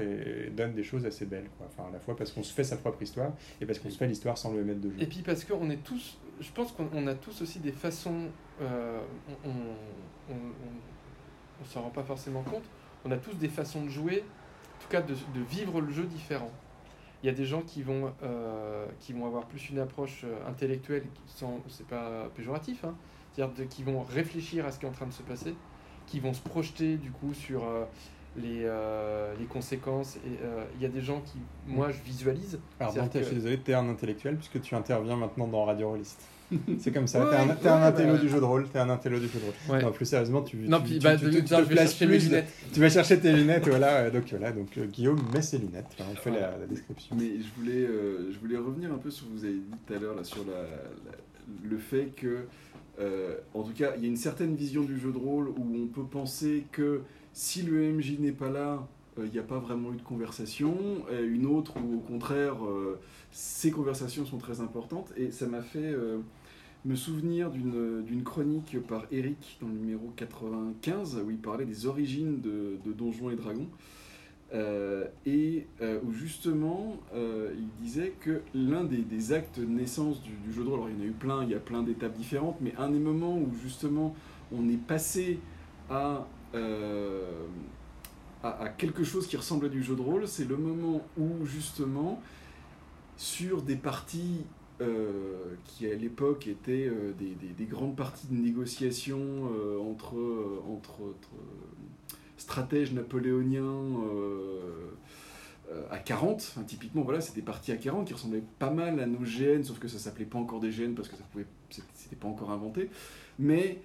donne 0.53 0.74
des 0.74 0.83
choses 0.83 1.07
assez 1.07 1.26
belles. 1.26 1.49
Enfin, 1.61 1.89
à 1.89 1.93
la 1.93 2.01
fois 2.01 2.16
parce 2.16 2.33
qu'on 2.33 2.43
se 2.43 2.53
fait 2.53 2.64
sa 2.64 2.76
propre 2.76 3.03
histoire 3.03 3.33
et 3.61 3.66
parce 3.66 3.78
qu'on 3.78 3.91
se 3.91 3.99
fait 3.99 4.07
l'histoire 4.07 4.39
sans 4.39 4.53
le 4.53 4.64
mettre 4.64 4.80
de 4.80 4.91
jeu. 4.91 4.97
Et 5.01 5.07
puis 5.07 5.22
parce 5.22 5.45
qu'on 5.45 5.70
est 5.70 5.83
tous, 5.83 6.18
je 6.41 6.51
pense 6.53 6.72
qu'on 6.72 7.07
a 7.07 7.14
tous 7.14 7.43
aussi 7.43 7.59
des 7.59 7.72
façons, 7.72 8.28
euh, 8.61 9.01
on, 9.45 9.51
on, 9.51 10.35
on, 10.35 11.64
s'en 11.64 11.83
rend 11.83 11.91
pas 11.91 12.03
forcément 12.03 12.43
compte, 12.43 12.64
on 13.05 13.11
a 13.11 13.16
tous 13.16 13.35
des 13.35 13.49
façons 13.49 13.85
de 13.85 13.89
jouer, 13.89 14.24
en 14.76 14.83
tout 14.83 14.89
cas 14.89 15.03
de, 15.03 15.14
de 15.14 15.45
vivre 15.49 15.80
le 15.80 15.91
jeu 15.93 16.05
différent. 16.05 16.51
Il 17.22 17.26
y 17.26 17.28
a 17.28 17.33
des 17.33 17.45
gens 17.45 17.62
qui 17.62 17.83
vont, 17.83 18.12
euh, 18.24 18.87
qui 18.99 19.12
vont 19.12 19.26
avoir 19.26 19.47
plus 19.47 19.70
une 19.70 19.78
approche 19.78 20.22
euh, 20.24 20.49
intellectuelle, 20.49 21.05
sans, 21.26 21.61
c'est 21.68 21.87
pas 21.87 22.28
péjoratif, 22.35 22.85
hein, 22.85 22.97
c'est-à-dire 23.33 23.68
qui 23.68 23.85
vont 23.85 24.03
réfléchir 24.03 24.66
à 24.66 24.72
ce 24.72 24.80
qui 24.80 24.87
est 24.87 24.89
en 24.89 24.93
train 24.93 25.07
de 25.07 25.12
se 25.12 25.22
passer 25.22 25.55
qui 26.07 26.21
vont 26.21 26.33
se 26.33 26.41
projeter 26.41 26.97
du 26.97 27.11
coup 27.11 27.35
sur 27.35 27.65
euh, 27.65 27.85
les, 28.37 28.63
euh, 28.65 29.33
les 29.39 29.47
conséquences. 29.47 30.17
Et 30.17 30.39
euh, 30.43 30.65
il 30.77 30.83
y 30.83 30.87
a 30.87 30.89
des 30.89 31.01
gens 31.01 31.21
qui, 31.21 31.39
moi, 31.67 31.91
je 31.91 32.03
visualise. 32.03 32.59
Alors, 32.81 32.95
Dante, 32.95 33.13
je 33.15 33.25
suis 33.25 33.37
désolé, 33.37 33.61
tu 33.63 33.71
es 33.71 33.75
un 33.75 33.89
intellectuel 33.89 34.37
puisque 34.37 34.61
tu 34.61 34.75
interviens 34.75 35.17
maintenant 35.17 35.47
dans 35.47 35.65
Radio 35.65 35.91
Rollist. 35.91 36.21
C'est 36.79 36.93
comme 36.93 37.07
ça, 37.07 37.27
tu 37.31 37.67
es 37.67 37.69
un, 37.69 37.75
un 37.75 37.83
intello 37.83 38.19
du 38.19 38.29
jeu 38.29 38.39
de 38.39 38.45
rôle, 38.45 38.69
tu 38.71 38.77
es 38.77 38.81
un 38.81 38.91
intello 38.91 39.19
du 39.19 39.27
jeu 39.27 39.39
de 39.39 39.71
rôle. 39.71 39.83
Non, 39.83 39.91
plus 39.91 40.05
sérieusement, 40.05 40.43
tu, 40.43 40.59
non, 40.59 40.83
puis, 40.83 40.99
bah, 40.99 41.17
tu, 41.17 41.31
tu, 41.31 41.45
te 41.45 41.63
places 41.63 41.95
plus, 41.95 42.31
tu 42.75 42.81
vas 42.81 42.91
chercher 42.91 43.19
tes 43.19 43.33
lunettes, 43.33 43.67
voilà. 43.67 44.11
Donc 44.11 44.25
voilà, 44.29 44.53
donc 44.53 44.79
Guillaume 44.79 45.19
met 45.33 45.41
ses 45.41 45.57
lunettes, 45.57 45.87
on 45.99 46.15
fait 46.15 46.31
la, 46.31 46.53
description. 46.69 47.17
Mais 47.19 47.39
je 47.39 47.49
voulais, 47.59 47.87
je 48.31 48.39
voulais 48.39 48.59
revenir 48.59 48.93
un 48.93 48.99
peu 48.99 49.11
sur 49.11 49.25
ce 49.25 49.31
que 49.31 49.39
vous 49.39 49.45
avez 49.47 49.55
dit 49.55 49.71
tout 49.87 49.95
à 49.95 49.99
l'heure 49.99 50.15
là, 50.15 50.25
sur 50.25 50.45
la, 50.45 50.67
le 51.65 51.79
fait 51.79 52.13
que 52.15 52.47
euh, 53.01 53.36
en 53.55 53.62
tout 53.62 53.72
cas, 53.72 53.95
il 53.97 54.03
y 54.03 54.07
a 54.07 54.09
une 54.09 54.16
certaine 54.16 54.55
vision 54.55 54.82
du 54.82 54.99
jeu 54.99 55.12
de 55.12 55.18
rôle 55.18 55.49
où 55.49 55.66
on 55.74 55.86
peut 55.86 56.05
penser 56.05 56.64
que 56.72 57.03
si 57.32 57.62
le 57.62 57.93
MJ 57.93 58.18
n'est 58.18 58.32
pas 58.32 58.51
là, 58.51 58.86
il 59.18 59.30
n'y 59.30 59.38
a 59.38 59.43
pas 59.43 59.59
vraiment 59.59 59.93
eu 59.93 59.97
de 59.97 60.03
conversation, 60.03 60.74
une 61.11 61.45
autre 61.45 61.74
où 61.76 61.97
au 61.97 62.01
contraire 62.01 62.57
ces 63.30 63.70
conversations 63.70 64.24
sont 64.24 64.38
très 64.38 64.62
importantes. 64.62 65.12
Et 65.18 65.30
ça 65.30 65.47
m'a 65.47 65.61
fait 65.61 65.95
me 66.84 66.97
souvenir 66.97 67.51
d'une 67.51 68.22
chronique 68.24 68.76
par 68.86 69.07
Eric 69.12 69.59
dans 69.61 69.68
le 69.68 69.74
numéro 69.74 70.12
95 70.16 71.20
où 71.24 71.30
il 71.30 71.38
parlait 71.38 71.64
des 71.64 71.86
origines 71.86 72.40
de, 72.40 72.93
Donjons 72.93 73.30
et 73.30 73.36
Dragons. 73.36 73.68
Euh, 74.55 75.07
et 75.24 75.66
euh, 75.80 75.99
où 76.05 76.12
justement 76.12 76.99
euh, 77.14 77.22
que 78.20 78.43
l'un 78.55 78.84
des, 78.84 79.32
actes 79.32 79.61
de 79.61 79.66
naissance 79.66 80.22
du, 80.22 80.53
jeu 80.53 80.64
de 80.64 80.68
rôle, 80.68 80.80
alors 80.80 80.90
il 80.90 80.97
y 80.97 81.01
en 81.01 81.05
a 81.05 81.09
eu 81.09 81.12
plein, 81.12 81.45
il 81.45 81.51
y 81.51 81.55
a 81.55 81.61
plein 81.61 81.82
d'étapes 81.82 82.14
différentes, 82.14 82.57
mais 82.61 82.74
un 82.78 82.90
des 82.90 82.99
moments 82.99 83.36
où 83.36 83.51
justement 83.62 84.14
on 84.53 84.68
est 84.68 84.76
passé 84.76 85.38
à, 85.90 86.26
à, 88.43 88.68
quelque 88.76 89.05
chose 89.05 89.26
qui 89.26 89.36
ressemble 89.36 89.66
à 89.66 89.68
du 89.68 89.82
jeu 89.82 89.95
de 89.95 90.01
rôle, 90.01 90.26
c'est 90.26 90.49
le 90.49 90.57
moment 90.57 91.03
où 91.18 91.45
justement 91.45 92.20
sur 93.16 93.62
des 93.62 93.76
parties 93.76 94.45
qui 95.64 95.86
à 95.86 95.95
l'époque 95.95 96.49
étaient 96.49 96.90
des, 97.18 97.36
des, 97.57 97.64
grandes 97.66 97.95
parties 97.95 98.26
de 98.26 98.34
négociation 98.34 99.45
entre, 99.80 100.16
entre, 100.66 101.03
entre 101.03 101.30
stratège 102.43 102.93
napoléonien 102.93 103.62
euh, 103.62 104.03
euh, 104.05 104.90
à 105.91 105.99
40. 105.99 106.59
typiquement, 106.66 107.03
voilà, 107.03 107.20
c'était 107.20 107.43
parti 107.43 107.73
à 107.73 107.77
40 107.77 108.07
qui 108.07 108.14
ressemblait 108.14 108.43
pas 108.59 108.70
mal 108.70 109.01
à 109.01 109.07
nos 109.07 109.25
gènes, 109.25 109.64
sauf 109.64 109.79
que 109.79 109.89
ça 109.89 109.99
s'appelait 109.99 110.25
pas 110.25 110.39
encore 110.39 110.61
des 110.61 110.73
gènes 110.73 110.95
parce 110.95 111.09
que 111.09 111.16
ça 111.16 111.25
pouvait, 111.31 111.47
c'était 111.70 112.16
pas 112.16 112.29
encore 112.29 112.51
inventé. 112.51 112.91
Mais 113.39 113.79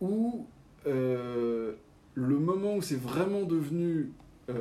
où 0.00 0.46
euh, 0.86 1.72
le 2.14 2.38
moment 2.38 2.76
où 2.76 2.82
c'est 2.82 3.00
vraiment 3.00 3.42
devenu 3.42 4.12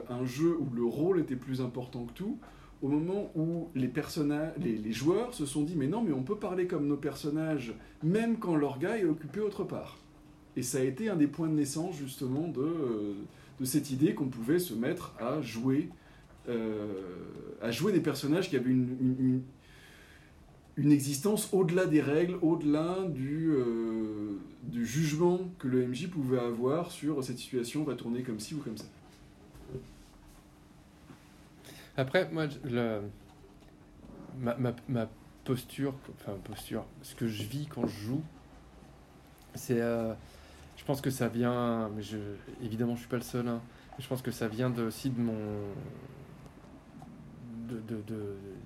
un 0.10 0.26
jeu 0.26 0.58
où 0.58 0.74
le 0.74 0.86
rôle 0.86 1.20
était 1.20 1.36
plus 1.36 1.62
important 1.62 2.06
que 2.06 2.14
tout, 2.14 2.38
au 2.84 2.90
moment 2.90 3.32
où 3.36 3.70
les, 3.76 3.88
personnages, 3.88 4.54
les, 4.60 4.92
joueurs 4.92 5.34
se 5.34 5.46
sont 5.46 5.64
dit 5.64 5.76
mais 5.76 5.88
non 5.88 6.04
mais 6.04 6.12
on 6.12 6.22
peut 6.24 6.36
parler 6.36 6.68
comme 6.68 6.86
nos 6.86 6.98
personnages 6.98 7.74
même 8.04 8.38
quand 8.38 8.56
leur 8.56 8.78
gars 8.78 8.98
est 8.98 9.06
occupé 9.06 9.40
autre 9.40 9.64
part. 9.64 9.98
Et 10.56 10.62
ça 10.62 10.80
a 10.80 10.82
été 10.82 11.10
un 11.10 11.16
des 11.16 11.28
points 11.28 11.48
de 11.48 11.54
naissance 11.54 11.96
justement 11.96 12.48
de, 12.48 13.16
cette 13.64 13.90
idée 13.92 14.14
qu'on 14.14 14.28
pouvait 14.28 14.60
se 14.60 14.74
mettre 14.74 15.16
à 15.20 15.42
jouer, 15.42 15.90
euh, 15.90 16.03
à 16.48 17.72
jouer 17.72 17.94
des 17.94 18.02
personnages 18.02 18.50
qui 18.50 18.58
avaient 18.58 18.70
une, 18.70 19.42
existence 20.78 21.50
au-delà 21.54 21.86
des 21.86 22.02
règles, 22.02 22.38
au-delà 22.42 23.06
du, 23.08 23.52
euh, 23.52 24.40
jugement 24.74 25.40
que 25.60 25.68
le 25.68 25.88
MJ 25.88 26.08
pouvait 26.10 26.40
avoir 26.40 26.92
sur 26.92 27.24
cette 27.24 27.38
situation 27.38 27.84
va 27.84 27.96
tourner 27.96 28.24
comme 28.24 28.40
ci 28.40 28.56
ou 28.56 28.60
comme 28.60 28.78
ça. 28.78 28.86
Après, 31.96 32.30
moi, 32.32 32.48
ma, 34.40 35.10
posture, 35.46 35.94
enfin 36.16 36.34
posture, 36.44 36.86
ce 37.02 37.16
que 37.16 37.28
je 37.28 37.44
vis 37.44 37.68
quand 37.68 37.86
je 37.86 38.00
joue, 38.00 38.24
c'est 39.54 39.80
euh, 39.80 40.14
je 40.78 40.84
pense 40.86 41.02
que 41.02 41.10
ça 41.10 41.28
vient, 41.28 41.90
mais 41.96 42.02
je, 42.02 42.18
évidemment, 42.64 42.96
je 42.96 43.02
suis 43.02 43.10
pas 43.10 43.18
le 43.18 43.24
seul. 43.24 43.48
Hein, 43.48 43.62
je 44.00 44.08
pense 44.08 44.22
que 44.22 44.32
ça 44.32 44.48
vient 44.48 44.74
aussi 44.80 45.12
de 45.12 45.20
mon, 45.20 45.36
de, 47.88 48.02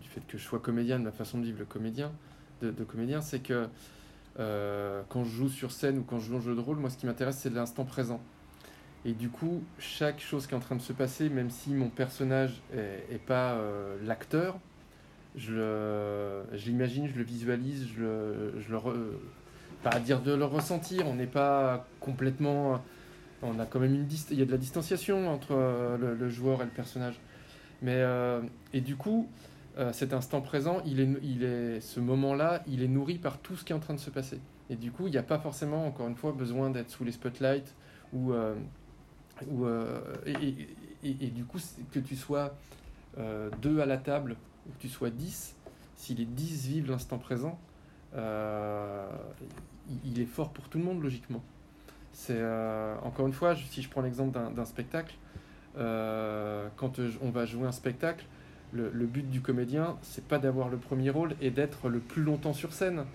du 0.02 0.08
fait 0.08 0.22
que 0.28 0.38
je 0.38 0.44
sois 0.44 0.60
comédien, 0.60 1.00
de 1.00 1.04
ma 1.04 1.12
façon 1.12 1.40
de 1.40 1.46
vivre 1.46 1.60
le 1.60 1.66
comédien, 1.66 2.12
de, 2.62 2.72
comédien, 2.84 3.22
c'est 3.22 3.40
que 3.40 3.68
euh, 4.40 5.02
quand 5.10 5.24
je 5.24 5.30
joue 5.30 5.50
sur 5.50 5.72
scène 5.72 6.00
ou 6.00 6.04
quand 6.04 6.20
je 6.20 6.28
joue 6.28 6.38
en 6.38 6.42
jeu 6.42 6.56
de 6.56 6.60
rôle, 6.60 6.78
moi, 6.78 6.90
ce 6.90 6.98
qui 6.98 7.06
m'intéresse, 7.06 7.38
c'est 7.38 7.52
l'instant 7.52 7.86
présent. 7.86 8.22
Et 9.06 9.14
du 9.14 9.30
coup, 9.30 9.64
chaque 9.78 10.20
chose 10.20 10.48
qui 10.48 10.54
est 10.54 10.58
en 10.58 10.62
train 10.62 10.76
de 10.76 10.82
se 10.82 10.94
passer, 10.94 11.30
même 11.30 11.50
si 11.50 11.72
mon 11.74 11.90
personnage 11.90 12.62
est, 12.74 13.24
pas 13.26 13.54
euh, 13.54 13.96
l'acteur, 14.04 14.60
je 15.36 16.42
l'imagine, 16.66 17.08
je 17.08 17.16
le 17.16 17.24
visualise, 17.24 17.88
je 17.96 18.02
le, 18.02 18.54
je 18.60 18.72
le 18.72 18.80
pas 19.84 19.92
à 19.92 20.00
dire 20.00 20.22
de 20.22 20.34
le 20.34 20.46
ressentir, 20.46 21.08
on 21.08 21.16
n'est 21.16 21.28
pas 21.28 21.88
complètement. 22.00 22.82
On 23.44 23.60
a 23.60 23.66
quand 23.66 23.80
même 23.80 23.94
une 23.94 24.08
il 24.32 24.40
y 24.40 24.42
a 24.42 24.46
de 24.46 24.52
la 24.52 24.58
distanciation 24.58 25.32
entre 25.32 25.52
euh, 25.52 26.16
le, 26.18 26.30
joueur 26.30 26.62
et 26.62 26.66
le 26.66 26.72
personnage. 26.72 27.20
Mais 27.82 27.96
euh, 27.96 28.42
et 28.74 28.82
du 28.82 28.96
coup, 28.96 29.30
euh, 29.78 29.94
cet 29.94 30.14
instant 30.14 30.42
présent, 30.42 30.82
il 30.86 31.00
est, 31.00 31.10
il 31.24 31.44
est, 31.44 31.82
ce 31.82 32.00
moment-là, 32.00 32.64
il 32.68 32.82
est 32.82 32.88
nourri 32.88 33.18
par 33.18 33.38
tout 33.40 33.56
ce 33.56 33.64
qui 33.64 33.74
est 33.74 33.76
en 33.76 33.80
train 33.80 33.94
de 33.94 34.00
se 34.00 34.10
passer. 34.10 34.40
Et 34.70 34.76
du 34.76 34.92
coup, 34.92 35.08
il 35.08 35.12
n'y 35.12 35.18
a 35.18 35.24
pas 35.24 35.40
forcément, 35.40 35.86
encore 35.86 36.08
une 36.08 36.16
fois, 36.16 36.32
besoin 36.32 36.70
d'être 36.70 36.90
sous 36.90 37.04
les 37.04 37.12
spotlights 37.12 37.74
ou, 38.14 38.34
ou 39.48 39.68
et, 40.26 40.68
et, 41.04 41.28
du 41.30 41.46
coup, 41.46 41.60
que 41.92 42.00
tu 42.00 42.18
sois 42.18 42.54
deux 43.62 43.80
à 43.80 43.86
la 43.86 43.98
table 43.98 44.36
ou 44.68 44.72
que 44.74 44.80
tu 44.80 44.90
sois 44.90 45.10
dix, 45.10 45.56
si 45.96 46.16
les 46.16 46.26
dix 46.26 46.68
vivent 46.68 46.90
l'instant 46.90 47.18
présent, 47.18 47.58
euh, 48.16 49.10
il 50.06 50.20
est 50.20 50.26
fort 50.26 50.52
pour 50.52 50.70
tout 50.70 50.78
le 50.78 50.84
monde 50.84 51.02
logiquement. 51.02 51.44
Euh, 52.30 52.96
encore 53.04 53.28
une 53.28 53.34
fois, 53.34 53.56
si 53.56 53.82
je 53.82 53.90
prends 53.90 54.02
l'exemple 54.02 54.38
d'un 54.54 54.66
spectacle, 54.66 55.16
euh, 55.16 55.37
quand 55.78 57.00
on 57.22 57.30
va 57.30 57.46
jouer 57.46 57.68
un 57.68 57.72
spectacle, 57.72 58.26
le, 58.74 58.90
but 59.06 59.30
du 59.30 59.42
comédien, 59.42 59.98
c'est 60.02 60.26
pas 60.28 60.40
d'avoir 60.40 60.70
le 60.70 60.78
premier 60.78 61.10
rôle 61.10 61.36
et 61.42 61.52
d'être 61.52 61.90
le 61.90 62.00
plus 62.00 62.24
longtemps 62.24 62.54
sur 62.54 62.74
scène. 62.74 63.06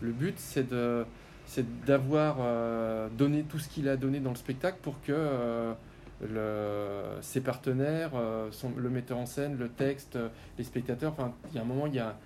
Le 0.00 0.12
but, 0.12 0.34
c'est 0.38 0.68
de 0.68 1.04
c'est 1.44 1.84
d'avoir 1.84 2.36
donné 3.10 3.42
tout 3.42 3.58
ce 3.58 3.68
qu'il 3.68 3.88
a 3.88 3.96
donné 3.96 4.20
dans 4.20 4.30
le 4.30 4.36
spectacle 4.36 4.78
pour 4.80 5.00
que 5.02 5.74
ses 7.20 7.40
partenaires, 7.40 8.12
le 8.76 8.90
metteur 8.90 9.18
en 9.18 9.26
scène, 9.26 9.58
le 9.58 9.68
texte, 9.68 10.18
les 10.56 10.64
spectateurs, 10.64 11.12
enfin, 11.12 11.34
il 11.50 11.56
y 11.56 11.58
a 11.58 11.62
un 11.62 11.66
moment, 11.66 11.86
il 11.86 11.94
y 11.94 11.98
a, 11.98 12.16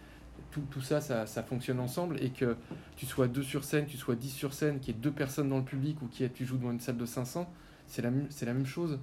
tout, 0.71 0.81
ça, 0.81 1.01
ça, 1.01 1.43
fonctionne 1.43 1.81
ensemble 1.81 2.23
et 2.23 2.31
que 2.31 2.57
tu 2.97 3.07
sois 3.07 3.29
deux 3.29 3.43
sur 3.43 3.65
scène, 3.65 3.87
tu 3.87 3.97
sois 3.97 4.15
dix 4.15 4.31
sur 4.31 4.55
scène, 4.55 4.79
qu'il 4.81 4.95
y 4.95 4.99
ait 4.99 5.01
deux 5.01 5.11
personnes 5.11 5.49
dans 5.49 5.59
le 5.59 5.65
public 5.65 6.01
ou 6.03 6.07
que 6.07 6.25
tu 6.27 6.45
joues 6.45 6.57
dans 6.57 6.71
une 6.71 6.81
salle 6.81 6.97
de 6.97 7.07
500, 7.07 7.51
c'est 7.87 8.03
la 8.03 8.11
même 8.53 8.67
chose. 8.67 8.99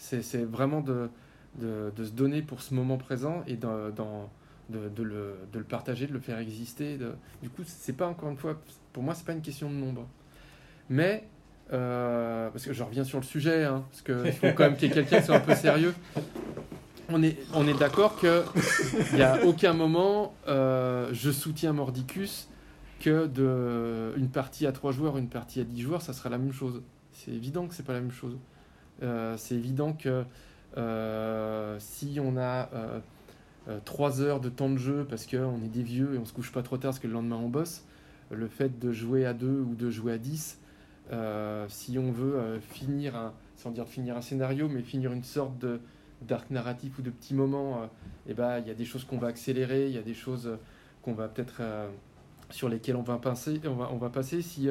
C'est 0.00 0.44
vraiment 0.44 0.80
de, 0.80 1.10
se 1.60 2.10
donner 2.10 2.42
pour 2.42 2.62
ce 2.62 2.74
moment 2.74 2.96
présent 2.96 3.42
et 3.46 3.56
de, 3.56 3.92
de, 4.68 5.02
le, 5.02 5.36
de, 5.52 5.58
le, 5.58 5.64
partager, 5.64 6.06
de 6.06 6.12
le 6.12 6.20
faire 6.20 6.38
exister. 6.38 6.98
du 7.42 7.50
coup, 7.50 7.62
c'est 7.66 7.96
pas 7.96 8.06
encore 8.06 8.30
une 8.30 8.38
fois, 8.38 8.60
pour 8.92 9.02
moi, 9.02 9.14
c'est 9.14 9.26
pas 9.26 9.32
une 9.32 9.42
question 9.42 9.68
de 9.70 9.76
nombre. 9.76 10.08
Mais, 10.88 11.28
euh, 11.72 12.50
parce 12.50 12.64
que 12.64 12.72
je 12.72 12.82
reviens 12.82 13.04
sur 13.04 13.18
le 13.18 13.24
sujet, 13.24 13.64
hein, 13.64 13.84
parce 13.90 14.02
qu'il 14.02 14.32
faut 14.32 14.48
quand 14.56 14.64
même 14.64 14.76
qu'il 14.76 14.88
y 14.88 14.90
ait 14.90 14.94
quelqu'un 14.94 15.20
qui 15.20 15.26
soit 15.26 15.36
un 15.36 15.40
peu 15.40 15.54
sérieux 15.54 15.94
on 17.12 17.22
est, 17.22 17.38
on 17.54 17.66
est 17.66 17.78
d'accord 17.78 18.18
qu'il 18.18 18.42
n'y 19.14 19.22
a 19.22 19.44
aucun 19.44 19.72
moment 19.72 20.34
euh, 20.48 21.08
je 21.12 21.30
soutiens 21.30 21.72
Mordicus 21.72 22.48
que 23.00 23.26
de 23.26 24.12
une 24.16 24.28
partie 24.28 24.66
à 24.66 24.72
3 24.72 24.92
joueurs, 24.92 25.16
une 25.16 25.28
partie 25.28 25.60
à 25.60 25.64
10 25.64 25.80
joueurs, 25.80 26.02
ça 26.02 26.12
sera 26.12 26.28
la 26.28 26.38
même 26.38 26.52
chose. 26.52 26.82
C'est 27.12 27.30
évident 27.30 27.66
que 27.66 27.74
c'est 27.74 27.82
pas 27.82 27.94
la 27.94 28.00
même 28.00 28.10
chose. 28.10 28.36
Euh, 29.02 29.36
c'est 29.36 29.54
évident 29.54 29.92
que 29.92 30.24
euh, 30.76 31.76
si 31.78 32.18
on 32.22 32.36
a 32.36 32.68
3 33.84 34.20
heures 34.20 34.40
de 34.40 34.48
temps 34.48 34.70
de 34.70 34.78
jeu 34.78 35.06
parce 35.08 35.26
qu'on 35.26 35.62
est 35.64 35.68
des 35.72 35.82
vieux 35.82 36.14
et 36.14 36.18
on 36.18 36.24
se 36.24 36.32
couche 36.32 36.52
pas 36.52 36.62
trop 36.62 36.76
tard 36.76 36.90
parce 36.90 36.98
que 36.98 37.06
le 37.06 37.12
lendemain 37.12 37.36
on 37.36 37.48
bosse, 37.48 37.84
le 38.30 38.48
fait 38.48 38.78
de 38.78 38.92
jouer 38.92 39.26
à 39.26 39.32
2 39.32 39.46
ou 39.46 39.74
de 39.74 39.90
jouer 39.90 40.12
à 40.12 40.18
10, 40.18 40.58
si 41.68 41.98
on 41.98 42.12
veut 42.12 42.60
finir, 42.60 43.16
un, 43.16 43.32
sans 43.56 43.70
dire 43.70 43.86
finir 43.86 44.16
un 44.16 44.22
scénario, 44.22 44.68
mais 44.68 44.82
finir 44.82 45.12
une 45.12 45.24
sorte 45.24 45.58
de 45.58 45.80
d'arc 46.22 46.50
narratif 46.50 46.98
ou 46.98 47.02
de 47.02 47.10
petits 47.10 47.34
moments, 47.34 47.78
et 47.78 47.82
euh, 47.82 47.86
eh 48.28 48.34
ben, 48.34 48.58
il 48.58 48.68
y 48.68 48.70
a 48.70 48.74
des 48.74 48.84
choses 48.84 49.04
qu'on 49.04 49.18
va 49.18 49.28
accélérer, 49.28 49.86
il 49.86 49.94
y 49.94 49.98
a 49.98 50.02
des 50.02 50.14
choses 50.14 50.46
euh, 50.46 50.56
qu'on 51.02 51.14
va 51.14 51.28
peut-être 51.28 51.58
euh, 51.60 51.88
sur 52.50 52.68
lesquelles 52.68 52.96
on 52.96 53.02
va 53.02 53.16
passer. 53.16 53.60
On 53.64 53.74
va, 53.74 53.90
on 53.92 53.96
va 53.96 54.10
passer. 54.10 54.42
Si 54.42 54.68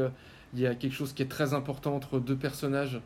il 0.54 0.60
y 0.60 0.68
a 0.68 0.76
quelque 0.76 0.94
chose 0.94 1.14
qui 1.14 1.24
est 1.24 1.28
très 1.28 1.54
important 1.54 1.96
entre 1.96 2.20
deux 2.20 2.36
personnages, 2.36 3.02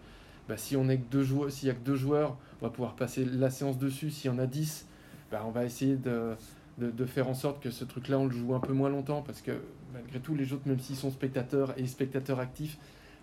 bah, 0.48 0.58
si 0.58 0.76
on 0.76 0.90
est 0.90 0.98
que 0.98 1.10
deux 1.10 1.24
joueurs, 1.24 1.52
s'il 1.52 1.68
y 1.68 1.72
a 1.72 1.74
que 1.74 1.84
deux 1.84 1.96
joueurs, 1.96 2.38
on 2.62 2.66
va 2.66 2.72
pouvoir 2.72 2.96
passer 2.96 3.26
la 3.26 3.50
séance 3.50 3.78
dessus. 3.78 4.12
S'il 4.12 4.32
y 4.32 4.34
en 4.34 4.40
a 4.40 4.46
dix, 4.46 4.88
bah, 5.32 5.44
on 5.46 5.52
va 5.52 5.66
essayer 5.66 5.96
de, 5.96 6.36
de, 6.78 7.06
faire 7.06 7.30
en 7.30 7.34
sorte 7.34 7.62
que 7.62 7.72
ce 7.72 7.86
truc-là, 7.86 8.20
on 8.20 8.26
le 8.26 8.32
joue 8.32 8.54
un 8.54 8.60
peu 8.60 8.74
moins 8.74 8.90
longtemps, 8.90 9.22
parce 9.22 9.42
que 9.42 9.52
malgré 9.94 10.20
tout, 10.20 10.36
les 10.36 10.54
autres, 10.54 10.68
même 10.68 10.80
s'ils 10.80 10.96
sont 10.96 11.12
spectateurs 11.12 11.74
et 11.78 11.88
spectateurs 11.88 12.40
actifs, 12.40 12.78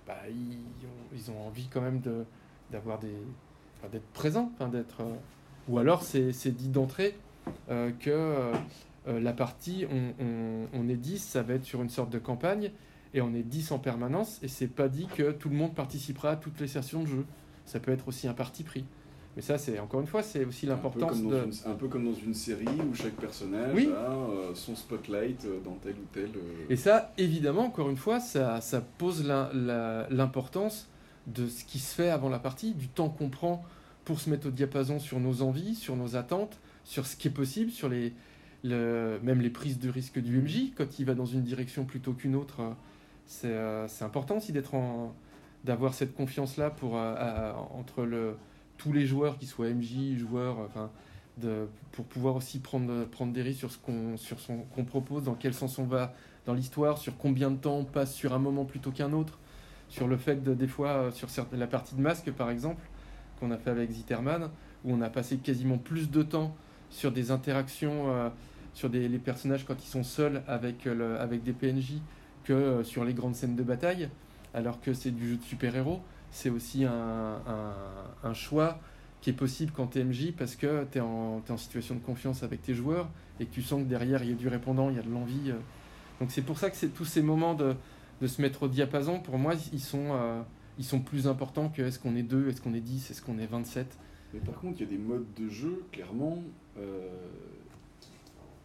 bah, 0.06 0.16
ils, 0.28 0.86
ont, 0.86 1.14
ils, 1.14 1.30
ont, 1.30 1.46
envie 1.46 1.68
quand 1.68 1.80
même 1.80 2.00
d'avoir 2.70 2.98
des, 2.98 3.14
d'être 3.88 4.08
présent, 4.12 4.52
d'être. 4.72 5.02
Euh, 5.02 5.14
ou 5.68 5.78
alors 5.78 6.02
c'est 6.02 6.50
dit 6.50 6.68
d'entrée 6.68 7.16
euh, 7.70 7.90
que 8.00 8.10
euh, 8.10 9.20
la 9.20 9.32
partie, 9.32 9.86
on, 10.18 10.88
est 10.88 10.96
10, 10.96 11.18
ça 11.22 11.42
va 11.42 11.54
être 11.54 11.64
sur 11.64 11.82
une 11.82 11.88
sorte 11.88 12.10
de 12.10 12.18
campagne, 12.18 12.70
et 13.14 13.20
on 13.20 13.34
est 13.34 13.42
10 13.42 13.72
en 13.72 13.78
permanence, 13.78 14.38
et 14.42 14.48
c'est 14.48 14.68
pas 14.68 14.88
dit 14.88 15.06
que 15.16 15.32
tout 15.32 15.48
le 15.48 15.56
monde 15.56 15.74
participera 15.74 16.30
à 16.30 16.36
toutes 16.36 16.61
les 16.61 16.68
sessions 16.68 17.02
de 17.02 17.08
jeu. 17.08 17.24
Ça 17.64 17.80
peut 17.80 17.92
être 17.92 18.08
aussi 18.08 18.28
un 18.28 18.34
parti 18.34 18.62
pris. 18.62 18.84
Mais 19.36 19.42
ça, 19.42 19.58
c'est 19.58 19.78
encore 19.78 20.00
une 20.00 20.06
fois, 20.08 20.22
c'est 20.22 20.44
aussi 20.44 20.66
l'importance 20.66 21.22
de. 21.22 21.48
un 21.66 21.74
peu 21.74 21.86
comme 21.86 22.04
dans 22.04 22.18
une 22.18 22.34
série 22.34 22.66
où 22.66 22.94
chaque 22.94 23.14
personnage 23.14 23.76
a 23.86 24.54
son 24.54 24.74
spotlight 24.74 25.46
dans 25.64 25.76
tel 25.82 25.92
ou 25.94 26.06
tel. 26.12 26.30
Et 26.68 26.76
ça, 26.76 27.12
évidemment, 27.16 27.66
encore 27.66 27.90
une 27.90 27.96
fois, 27.96 28.18
ça, 28.18 28.61
ça 28.61 28.80
pose 28.80 29.24
l'importance 29.24 30.88
de 31.28 31.46
ce 31.46 31.64
qui 31.64 31.78
se 31.78 31.94
fait 31.94 32.11
avant 32.11 32.28
la 32.28 32.40
partie, 32.40 32.72
du 32.72 32.88
temps 32.88 33.08
qu'on 33.08 33.28
prend 33.28 33.64
pour 34.04 34.20
se 34.20 34.30
mettre 34.30 34.48
au 34.48 34.50
diapason 34.50 34.98
sur 34.98 35.20
nos 35.20 35.42
envies, 35.42 35.76
sur 35.76 35.94
nos 35.94 36.16
attentes, 36.16 36.58
sur 36.84 37.06
ce 37.06 37.14
qui 37.14 37.28
est 37.28 37.32
possible, 37.32 37.70
sur 37.70 37.88
les, 37.88 38.12
le, 38.64 39.20
même 39.22 39.40
les 39.40 39.50
prises 39.50 39.78
de 39.78 39.88
risque 39.90 40.18
du 40.18 40.40
MJ, 40.40 40.72
quand 40.76 40.98
il 40.98 41.04
va 41.04 41.14
dans 41.14 41.26
une 41.26 41.42
direction 41.42 41.84
plutôt 41.84 42.14
qu'une 42.14 42.34
autre. 42.34 42.62
Euh, 43.44 43.86
C'est 43.88 44.04
important 44.04 44.36
aussi 44.36 44.52
d'être 44.52 44.74
d'avoir 45.64 45.92
cette 45.94 46.14
confiance-là 46.14 46.70
pour, 46.70 46.96
euh, 46.96 47.52
entre 47.74 48.04
le, 48.04 48.36
tous 48.78 48.92
les 48.92 49.04
joueurs, 49.06 49.36
qu'ils 49.38 49.48
soient 49.48 49.68
MJ, 49.68 50.16
joueurs, 50.16 50.58
enfin, 50.60 50.90
de, 51.36 51.68
pour 51.92 52.06
pouvoir 52.06 52.36
aussi 52.36 52.60
prendre, 52.60 53.04
prendre 53.04 53.32
des 53.32 53.42
risques 53.42 53.58
sur 53.60 53.70
ce 53.70 53.78
qu'on 53.78 54.16
sur 54.16 54.40
son- 54.40 54.62
qu'on 54.74 54.84
propose, 54.84 55.24
dans 55.24 55.34
quel 55.34 55.52
sens 55.52 55.78
on 55.78 55.84
va 55.84 56.14
dans 56.46 56.54
l'histoire, 56.54 56.96
sur 56.98 57.16
combien 57.18 57.50
de 57.50 57.56
temps 57.56 57.76
on 57.76 57.84
passe 57.84 58.14
sur 58.14 58.32
un 58.32 58.38
moment 58.38 58.64
plutôt 58.64 58.90
qu'un 58.90 59.12
autre, 59.12 59.38
sur 59.90 60.08
le 60.08 60.16
fait 60.16 60.42
de, 60.42 60.54
des 60.54 60.66
fois, 60.66 60.88
euh, 60.88 61.10
sur 61.10 61.28
la 61.52 61.66
partie 61.66 61.94
de 61.94 62.00
masque 62.00 62.30
par 62.32 62.50
exemple, 62.50 62.82
qu'on 63.38 63.50
a 63.50 63.58
fait 63.58 63.70
avec 63.70 63.90
Zitterman, 63.90 64.44
où 64.84 64.94
on 64.94 65.02
a 65.02 65.10
passé 65.10 65.36
quasiment 65.36 65.76
plus 65.78 66.10
de 66.10 66.22
temps 66.22 66.54
sur 66.88 67.12
des 67.12 67.30
interactions, 67.30 68.30
sur 68.74 68.88
des, 68.90 69.08
les 69.08 69.18
personnages 69.18 69.64
quand 69.66 69.82
ils 69.84 69.88
sont 69.88 70.02
seuls 70.02 70.42
avec, 70.48 70.86
le- 70.86 71.18
avec 71.20 71.42
des 71.42 71.52
PNJ, 71.52 72.00
que 72.45 72.53
euh, 72.53 72.84
sur 72.84 73.05
les 73.05 73.14
grandes 73.14 73.34
scènes 73.34 73.57
de 73.57 73.62
bataille, 73.62 74.09
alors 74.55 74.80
que 74.80 74.93
c'est 74.95 75.11
du 75.11 75.28
jeu 75.30 75.36
de 75.36 75.43
super-héros. 75.43 76.01
C'est 76.32 76.51
aussi 76.51 76.84
un, 76.84 77.41
un- 78.24 78.34
choix 78.34 78.78
qui 79.20 79.30
est 79.30 79.34
possible 79.34 79.72
quand 79.74 79.88
tu 79.88 79.99
es 79.99 80.05
MJ 80.05 80.32
parce 80.32 80.55
que 80.57 80.84
tu 80.93 80.99
es, 80.99 81.01
en 81.01 81.41
t'es 81.41 81.53
en 81.53 81.57
situation 81.57 81.95
de 81.97 82.01
confiance 82.01 82.43
avec 82.45 82.62
tes 82.62 82.72
joueurs 82.74 83.09
et 83.41 83.47
que 83.47 83.51
tu 83.53 83.62
sens 83.62 83.82
que 83.82 83.88
derrière 83.88 84.22
il 84.22 84.30
y 84.30 84.32
a 84.32 84.36
du 84.36 84.47
répondant, 84.49 84.91
il 84.91 84.97
y 84.97 84.99
a 84.99 85.03
de 85.03 85.11
l'envie. 85.11 85.51
euh. 85.51 85.59
Donc 86.20 86.30
c'est 86.30 86.43
pour 86.43 86.59
ça 86.59 86.70
que 86.70 86.86
tous 86.86 87.05
ces 87.05 87.20
moments 87.22 87.55
de, 87.55 87.74
de 88.20 88.26
se 88.28 88.41
mettre 88.41 88.62
au 88.62 88.68
diapason, 88.68 89.18
pour 89.20 89.38
moi, 89.38 89.55
ils 89.72 89.80
sont, 89.80 90.11
euh, 90.12 90.41
ils 90.78 90.84
sont 90.84 91.01
plus 91.01 91.26
importants 91.26 91.68
que 91.68 91.82
est-ce 91.82 91.99
qu'on 91.99 92.14
est 92.14 92.22
2, 92.22 92.49
est-ce 92.49 92.61
qu'on 92.61 92.74
est 92.74 92.80
10, 92.80 93.11
est-ce 93.11 93.22
qu'on 93.22 93.38
est 93.38 93.47
27. 93.47 93.86
Mais 94.32 94.41
par 94.41 94.55
contre, 94.61 94.76
il 94.80 94.84
y 94.84 94.86
a 94.86 94.91
des 94.91 94.99
modes 94.99 95.26
de 95.36 95.49
jeu, 95.49 95.82
clairement, 95.91 96.38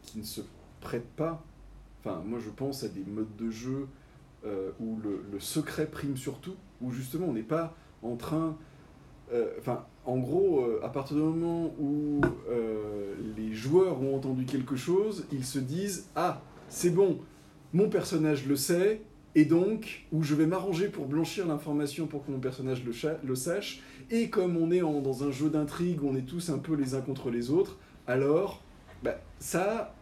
qui 0.03 0.19
ne 0.19 0.23
se 0.23 0.41
prêtent 0.81 1.15
pas. 1.15 1.43
Enfin, 2.05 2.21
moi, 2.23 2.39
je 2.39 2.49
pense 2.49 2.83
à 2.83 2.87
des 2.87 3.03
modes 3.03 3.35
de 3.37 3.49
jeu 3.49 3.87
euh, 4.45 4.69
où 4.79 4.99
le, 5.03 5.39
secret 5.39 5.87
prime 5.87 6.17
sur 6.17 6.39
tout, 6.39 6.55
où 6.81 6.91
justement, 6.91 7.27
on 7.27 7.33
n'est 7.33 7.41
pas 7.41 7.75
en 8.03 8.15
train. 8.15 8.55
euh, 9.33 9.49
Enfin, 9.59 9.85
en 10.05 10.17
gros, 10.17 10.61
euh, 10.61 10.79
à 10.83 10.89
partir 10.89 11.15
du 11.17 11.23
moment 11.23 11.73
où 11.79 12.21
les 13.35 13.53
joueurs 13.53 14.01
ont 14.01 14.15
entendu 14.15 14.45
quelque 14.45 14.75
chose, 14.75 15.25
ils 15.31 15.45
se 15.45 15.57
disent 15.57 16.09
Ah, 16.15 16.41
c'est 16.69 16.91
bon, 16.91 17.19
mon 17.73 17.89
personnage 17.89 18.45
le 18.45 18.55
sait, 18.55 19.01
et 19.33 19.45
donc, 19.45 20.05
où 20.11 20.21
je 20.21 20.35
vais 20.35 20.45
m'arranger 20.45 20.89
pour 20.89 21.07
blanchir 21.07 21.47
l'information 21.47 22.05
pour 22.05 22.23
que 22.23 22.31
mon 22.31 22.39
personnage 22.39 22.83
le, 22.85 23.35
sache, 23.35 23.81
et 24.11 24.29
comme 24.29 24.57
on 24.57 24.69
est 24.69 24.81
dans 24.81 25.23
un 25.23 25.31
jeu 25.31 25.49
d'intrigue 25.49 26.03
où 26.03 26.09
on 26.09 26.15
est 26.15 26.25
tous 26.25 26.51
un 26.51 26.59
peu 26.59 26.75
les 26.75 26.93
uns 26.93 27.01
contre 27.01 27.31
les 27.31 27.49
autres, 27.49 27.77
alors 28.05 28.61
bah, 29.03 29.19
ça, 29.39 29.95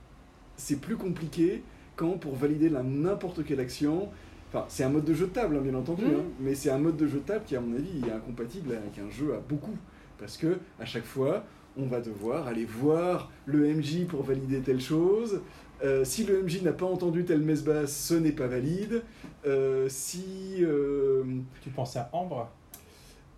c'est 0.57 0.81
plus 0.81 0.97
compliqué 0.97 1.63
quand 1.95 2.17
pour 2.17 2.35
valider 2.35 2.69
la 2.69 2.83
n'importe 2.83 3.43
quelle 3.45 3.59
action. 3.59 4.09
Enfin, 4.49 4.65
c'est 4.69 4.83
un 4.83 4.89
mode 4.89 5.05
de 5.05 5.13
jeu 5.13 5.25
de 5.27 5.31
table, 5.31 5.57
hein, 5.57 5.61
bien 5.61 5.73
entendu, 5.75 6.05
Mhm. 6.05 6.13
hein, 6.13 6.23
mais 6.39 6.53
c'est 6.55 6.69
un 6.69 6.77
mode 6.77 6.95
de 6.97 7.07
jeu 7.07 7.19
de 7.19 7.23
table 7.25 7.43
qui, 7.45 7.55
à 7.55 7.61
mon 7.61 7.75
avis, 7.75 8.07
est 8.07 8.11
incompatible 8.11 8.71
avec 8.73 8.97
un 8.99 9.09
jeu 9.09 9.33
à 9.33 9.39
beaucoup. 9.39 9.75
Parce 10.19 10.37
que 10.37 10.57
à 10.79 10.85
chaque 10.85 11.05
fois, 11.05 11.43
on 11.75 11.85
va 11.87 11.99
devoir 12.01 12.47
aller 12.47 12.65
voir 12.65 13.31
le 13.45 13.65
MJ 13.67 14.05
pour 14.05 14.21
valider 14.23 14.59
telle 14.61 14.79
chose. 14.81 15.41
Euh, 15.83 16.05
si 16.05 16.23
le 16.23 16.43
MJ 16.43 16.61
n'a 16.61 16.71
pas 16.71 16.85
entendu 16.85 17.25
telle 17.25 17.41
messe 17.41 17.63
basse, 17.63 17.95
ce 17.97 18.13
n'est 18.13 18.31
pas 18.31 18.47
valide. 18.47 19.01
Euh, 19.45 19.87
si. 19.89 20.57
euh, 20.61 21.23
Tu 21.61 21.69
pensais 21.71 21.99
à 21.99 22.09
Ambre? 22.13 22.49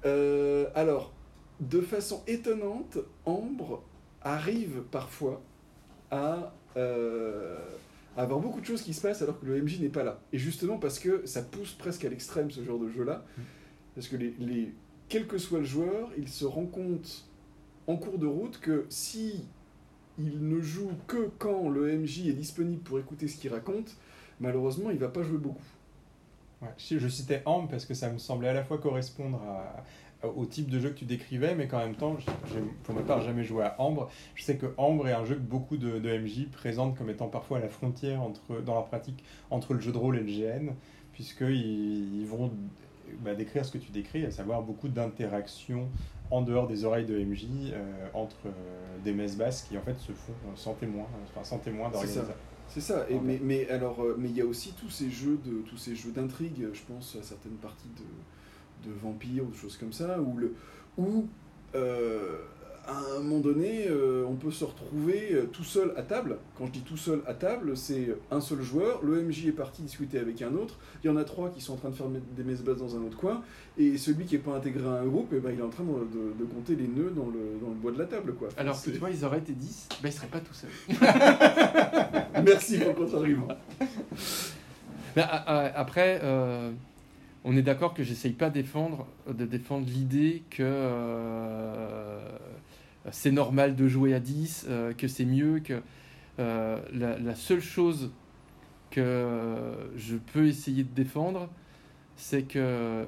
euh, 0.06 0.66
alors, 0.76 1.14
de 1.62 1.80
façon 1.82 2.22
étonnante, 2.28 2.98
Ambre 3.26 3.82
arrive 4.22 4.82
parfois 4.92 5.42
à, 6.12 6.54
euh, 6.78 7.58
à 8.18 8.22
avoir 8.24 8.40
beaucoup 8.40 8.62
de 8.62 8.66
choses 8.66 8.82
qui 8.82 8.94
se 8.94 9.02
passent 9.02 9.22
alors 9.22 9.40
que 9.40 9.46
le 9.46 9.62
MJ 9.62 9.80
n'est 9.80 9.90
pas 9.90 10.04
là. 10.04 10.20
Et 10.34 10.38
justement 10.38 10.78
parce 10.78 11.00
que 11.00 11.26
ça 11.26 11.42
pousse 11.42 11.74
presque 11.74 12.06
à 12.06 12.10
l'extrême 12.10 12.50
ce 12.52 12.64
genre 12.64 12.80
de 12.80 12.90
jeu-là. 12.90 13.26
Parce 13.94 14.08
que 14.08 14.16
les, 14.16 14.34
les- 14.40 14.74
quel 15.10 15.28
que 15.28 15.38
soit 15.38 15.60
le 15.60 15.66
joueur, 15.66 16.10
il 16.18 16.28
se 16.30 16.46
rend 16.46 16.66
compte 16.66 17.26
en 17.88 17.98
cours 17.98 18.18
de 18.18 18.26
route 18.28 18.60
que 18.60 18.86
si 18.90 19.46
il 20.18 20.48
ne 20.48 20.60
joue 20.62 20.92
que 21.08 21.30
quand 21.38 21.70
le 21.70 21.98
MJ 21.98 22.28
est 22.30 22.34
disponible 22.34 22.82
pour 22.82 23.00
écouter 23.00 23.28
ce 23.28 23.38
qu'il 23.38 23.52
raconte, 23.54 23.96
malheureusement, 24.40 24.90
il 24.90 24.98
va 24.98 25.10
pas 25.10 25.22
jouer 25.24 25.38
beaucoup. 25.38 25.62
Je, 26.78 27.08
citais 27.10 27.44
Ambre 27.46 27.68
parce 27.70 27.86
que 27.86 27.94
ça 27.94 28.10
me 28.12 28.18
semblait 28.18 28.48
à 28.48 28.54
la 28.54 28.64
fois 28.64 28.80
correspondre 28.80 29.40
à- 29.44 29.84
au 30.36 30.46
type 30.46 30.70
de 30.70 30.80
jeu 30.80 30.90
que 30.90 30.96
tu 30.96 31.06
décrivais, 31.06 31.56
mais 31.56 31.68
qu'en 31.68 31.80
même 31.80 31.96
temps, 31.96 32.18
j'ai 32.20 32.62
pour 32.84 32.96
ma 32.96 33.02
part 33.02 33.22
jamais 33.22 33.44
joué 33.44 33.64
à 33.64 33.76
Ambre. 33.80 34.10
Je 34.36 34.44
sais 34.44 34.58
que 34.58 34.68
Ambre 34.78 35.08
est 35.08 35.14
un 35.14 35.26
jeu 35.26 35.36
que 35.36 35.42
beaucoup 35.42 35.78
de, 35.78 36.00
de 36.00 36.18
MJ 36.18 36.48
présentent 36.52 36.98
comme 36.98 37.10
étant 37.10 37.28
parfois 37.28 37.58
à 37.58 37.62
la 37.62 37.70
frontière 37.70 38.22
entre, 38.22 38.62
dans 38.62 38.74
leur 38.74 38.86
pratique 38.86 39.24
entre 39.52 39.74
le 39.74 39.80
jeu 39.80 39.92
de 39.92 39.98
rôle 39.98 40.18
et 40.18 40.22
le 40.22 40.26
GN, 40.26 40.72
puisqu'ils 41.14 42.22
ils 42.22 42.26
vont 42.26 42.52
bah, 43.20 43.36
décrire 43.36 43.66
ce 43.66 43.72
que 43.72 43.78
tu 43.78 43.92
décris, 43.92 44.26
à 44.26 44.32
savoir 44.32 44.62
beaucoup 44.62 44.88
d'interactions 44.88 45.90
en 46.32 46.42
dehors 46.42 46.68
des 46.68 46.86
oreilles 46.86 47.06
de 47.06 47.18
MJ 47.18 47.46
euh, 47.72 48.08
entre 48.14 48.48
euh, 48.48 48.52
des 49.04 49.14
messes 49.14 49.38
basses 49.38 49.64
qui 49.64 49.78
en 49.78 49.82
fait 49.82 49.98
se 50.00 50.12
font 50.12 50.34
euh, 50.46 50.52
sans 50.56 50.74
témoin, 50.74 51.06
enfin 51.32 51.44
sans 51.44 51.60
témoin 51.60 51.92
C'est 52.68 52.82
ça. 52.82 53.06
Et, 53.10 53.20
mais, 53.20 53.40
mais 53.42 53.70
alors, 53.70 54.04
mais 54.18 54.30
il 54.30 54.36
y 54.36 54.42
a 54.42 54.46
aussi 54.46 54.74
tous 54.74 54.90
ces 54.90 55.10
jeux 55.10 55.40
de 55.46 55.62
tous 55.62 55.78
ces 55.78 55.96
jeux 55.96 56.12
d'intrigue. 56.12 56.68
Je 56.74 56.82
pense 56.82 57.16
à 57.16 57.24
certaines 57.24 57.58
parties 57.58 57.90
de, 57.90 58.04
de 58.84 58.92
vampires 59.02 59.44
ou 59.46 59.52
de 59.52 59.56
choses 59.56 59.78
comme 59.78 59.94
ça, 59.94 60.20
où 60.20 60.38
le 60.38 60.54
où 60.98 61.28
euh, 61.76 62.38
à 62.88 63.16
un 63.18 63.20
moment 63.20 63.40
donné, 63.40 63.88
euh, 63.90 64.24
on 64.30 64.36
peut 64.36 64.52
se 64.52 64.64
retrouver 64.64 65.30
euh, 65.32 65.46
tout 65.52 65.64
seul 65.64 65.92
à 65.98 66.04
table. 66.04 66.38
Quand 66.56 66.68
je 66.68 66.72
dis 66.72 66.82
tout 66.82 66.98
seul 66.98 67.22
à 67.26 67.34
table, 67.34 67.76
c'est 67.76 68.16
un 68.30 68.40
seul 68.40 68.62
joueur. 68.62 69.02
Le 69.04 69.24
MJ 69.24 69.48
est 69.48 69.52
parti 69.54 69.82
discuter 69.82 70.20
avec 70.20 70.40
un 70.44 70.54
autre. 70.54 70.76
Il 71.04 71.08
y 71.08 71.10
en 71.10 71.18
a 71.18 71.24
trois 71.24 71.50
qui 71.50 71.62
sont 71.62 71.74
en 71.74 71.78
train 71.78 71.90
de 71.90 71.96
faire 71.96 72.06
des 72.38 72.44
messes 72.44 72.62
basses 72.62 72.78
dans 72.78 72.96
un 72.96 73.02
autre 73.02 73.18
coin. 73.18 73.42
Et 73.80 73.98
celui 73.98 74.26
qui 74.26 74.36
n'est 74.36 74.42
pas 74.42 74.54
intégré 74.54 74.86
à 74.86 75.02
un 75.02 75.06
groupe, 75.06 75.30
eh 75.36 75.40
ben, 75.40 75.50
il 75.52 75.60
est 75.60 75.64
en 75.64 75.70
train 75.70 75.84
de, 75.84 75.90
de- 75.90 76.34
de 76.40 76.46
compter 76.46 76.76
les 76.76 76.88
nœuds 76.88 77.12
dans 77.16 77.26
le, 77.26 77.58
dans 77.60 77.70
le 77.70 77.74
bois 77.76 77.92
de 77.92 77.98
la 77.98 78.06
table. 78.06 78.36
Quoi. 78.36 78.50
Alors 78.56 78.80
que 78.80 78.92
tu 78.92 78.98
vois, 79.00 79.10
ils 79.10 79.26
auraient 79.26 79.40
été 79.40 79.54
10, 79.54 79.88
bah, 80.04 80.10
ils 80.10 80.14
seraient 80.14 80.28
pas 80.28 80.40
tout 80.42 80.54
seuls. 80.54 80.70
Merci 82.46 82.78
pour 82.78 82.90
le 82.90 82.94
contre-argument. 82.94 83.48
Après, 85.18 86.20
euh, 86.24 86.72
on 87.46 87.56
est 87.56 87.62
d'accord 87.62 87.94
que 87.94 88.04
j'essaye 88.04 88.34
pas 88.34 88.50
de 88.50 88.60
défendre 88.60 89.86
l'idée 89.86 90.42
que 90.50 90.64
euh, 90.64 92.20
c'est 93.12 93.32
normal 93.32 93.76
de 93.76 93.88
jouer 93.88 94.16
à 94.16 94.20
10, 94.20 94.66
euh, 94.68 94.94
que 94.94 95.08
c'est 95.08 95.26
mieux, 95.26 95.60
que 95.60 95.82
euh, 96.40 96.80
la, 96.92 97.36
seule 97.36 97.62
chose 97.62 98.12
que 98.90 99.74
je 99.96 100.16
peux 100.16 100.48
essayer 100.48 100.84
de 100.84 100.94
défendre, 100.94 101.48
c'est 102.18 102.44
que 102.44 103.06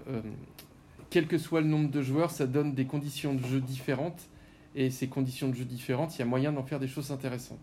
quel 1.09 1.25
que 1.27 1.39
soit 1.39 1.61
le 1.61 1.67
nombre 1.67 1.89
de 1.89 2.03
joueurs, 2.03 2.29
ça 2.29 2.45
donne 2.45 2.75
des 2.75 2.85
conditions 2.85 3.33
de 3.33 3.43
jeu 3.43 3.59
différentes. 3.59 4.29
Et 4.75 4.91
ces 4.91 5.07
conditions 5.07 5.49
de 5.49 5.55
jeu 5.55 5.65
différentes, 5.65 6.15
il 6.15 6.19
y 6.19 6.21
a 6.21 6.25
moyen 6.25 6.51
d'en 6.51 6.61
faire 6.61 6.79
des 6.79 6.87
choses 6.87 7.09
intéressantes. 7.09 7.57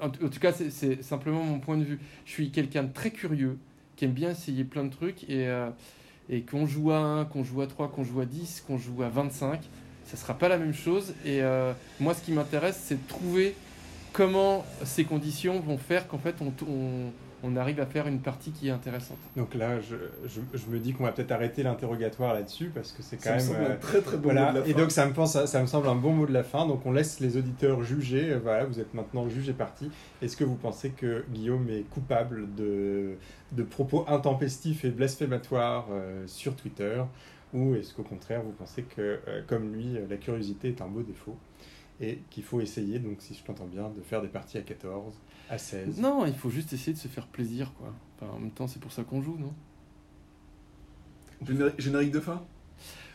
En, 0.00 0.06
en 0.06 0.08
tout 0.08 0.40
cas, 0.40 0.52
c'est 0.52 1.02
simplement 1.02 1.44
mon 1.44 1.58
point 1.58 1.76
de 1.76 1.84
vue. 1.84 1.98
Je 2.24 2.30
suis 2.30 2.50
quelqu'un 2.50 2.84
de 2.84 2.92
très 2.92 3.10
curieux, 3.10 3.58
qui 3.98 4.04
aime 4.04 4.12
bien 4.12 4.30
essayer 4.30 4.62
plein 4.62 4.84
de 4.84 4.90
trucs, 4.90 5.24
et, 5.24 5.48
euh, 5.48 5.70
et 6.30 6.42
qu'on 6.42 6.66
joue 6.66 6.92
à 6.92 6.98
1, 6.98 7.24
qu'on 7.24 7.42
joue 7.42 7.62
à 7.62 7.66
3, 7.66 7.88
qu'on 7.88 8.04
joue 8.04 8.20
à 8.20 8.26
10, 8.26 8.62
qu'on 8.64 8.78
joue 8.78 9.02
à 9.02 9.08
25, 9.08 9.60
ça 10.04 10.16
sera 10.16 10.34
pas 10.34 10.48
la 10.48 10.56
même 10.56 10.72
chose. 10.72 11.14
Et 11.24 11.42
euh, 11.42 11.72
moi, 11.98 12.14
ce 12.14 12.22
qui 12.22 12.30
m'intéresse, 12.30 12.80
c'est 12.80 12.94
de 12.94 13.08
trouver 13.08 13.56
comment 14.12 14.64
ces 14.84 15.02
conditions 15.02 15.58
vont 15.58 15.78
faire 15.78 16.06
qu'en 16.06 16.18
fait, 16.18 16.36
on, 16.40 17.10
on 17.42 17.56
arrive 17.56 17.78
à 17.80 17.86
faire 17.86 18.06
une 18.08 18.20
partie 18.20 18.50
qui 18.50 18.68
est 18.68 18.70
intéressante. 18.72 19.18
Donc 19.36 19.54
là, 19.54 19.80
je, 19.80 19.94
je, 20.26 20.40
je 20.54 20.66
me 20.66 20.78
dis 20.78 20.92
qu'on 20.92 21.04
va 21.04 21.12
peut-être 21.12 21.30
arrêter 21.32 21.62
l'interrogatoire 21.62 22.34
là-dessus 22.34 22.70
parce 22.74 22.92
que 22.92 23.02
c'est 23.02 23.16
quand 23.16 23.22
Ça 23.24 23.30
me 23.30 23.36
même. 23.36 23.46
semble 23.46 23.60
euh, 23.62 23.72
un 23.74 23.76
très 23.76 24.00
très 24.00 24.16
bon 24.16 24.22
Voilà, 24.24 24.46
mot 24.52 24.58
de 24.58 24.62
la 24.64 24.68
et 24.68 24.74
donc 24.74 24.90
ça 24.90 25.06
me, 25.06 25.12
pense, 25.12 25.44
ça 25.44 25.60
me 25.60 25.66
semble 25.66 25.88
un 25.88 25.94
bon 25.94 26.12
mot 26.12 26.26
de 26.26 26.32
la 26.32 26.42
fin. 26.42 26.66
Donc 26.66 26.84
on 26.86 26.92
laisse 26.92 27.20
les 27.20 27.36
auditeurs 27.36 27.82
juger. 27.82 28.32
Euh, 28.32 28.38
Voilà, 28.42 28.64
vous 28.64 28.80
êtes 28.80 28.92
maintenant 28.94 29.28
juge 29.28 29.48
et 29.48 29.52
parti. 29.52 29.90
Est-ce 30.22 30.36
que 30.36 30.44
vous 30.44 30.56
pensez 30.56 30.90
que 30.90 31.24
Guillaume 31.32 31.68
est 31.70 31.82
coupable 31.90 32.54
de, 32.56 33.14
de 33.52 33.62
propos 33.62 34.04
intempestifs 34.08 34.84
et 34.84 34.90
blasphématoires 34.90 35.86
euh, 35.92 36.24
sur 36.26 36.56
Twitter? 36.56 37.02
Ou 37.54 37.74
est-ce 37.76 37.94
qu'au 37.94 38.02
contraire, 38.02 38.42
vous 38.42 38.52
pensez 38.52 38.82
que, 38.82 39.20
euh, 39.26 39.42
comme 39.46 39.72
lui, 39.72 39.96
la 40.10 40.16
curiosité 40.16 40.68
est 40.68 40.82
un 40.82 40.86
beau 40.88 41.02
défaut 41.02 41.36
et 42.00 42.18
qu'il 42.30 42.44
faut 42.44 42.60
essayer, 42.60 42.98
donc 42.98 43.16
si 43.20 43.34
je 43.34 43.42
t'entends 43.42 43.64
bien, 43.66 43.90
de 43.96 44.02
faire 44.02 44.22
des 44.22 44.28
parties 44.28 44.58
à 44.58 44.60
14, 44.60 45.14
à 45.50 45.58
16 45.58 45.98
Non, 46.00 46.26
il 46.26 46.34
faut 46.34 46.50
juste 46.50 46.72
essayer 46.72 46.92
de 46.92 46.98
se 46.98 47.08
faire 47.08 47.26
plaisir, 47.26 47.72
quoi. 47.78 47.92
Enfin, 48.20 48.32
en 48.34 48.38
même 48.38 48.50
temps, 48.50 48.66
c'est 48.66 48.80
pour 48.80 48.92
ça 48.92 49.02
qu'on 49.04 49.22
joue, 49.22 49.36
non? 49.38 49.52
Généri- 51.46 51.72
Générique 51.78 52.10
de 52.12 52.20
fin? 52.20 52.42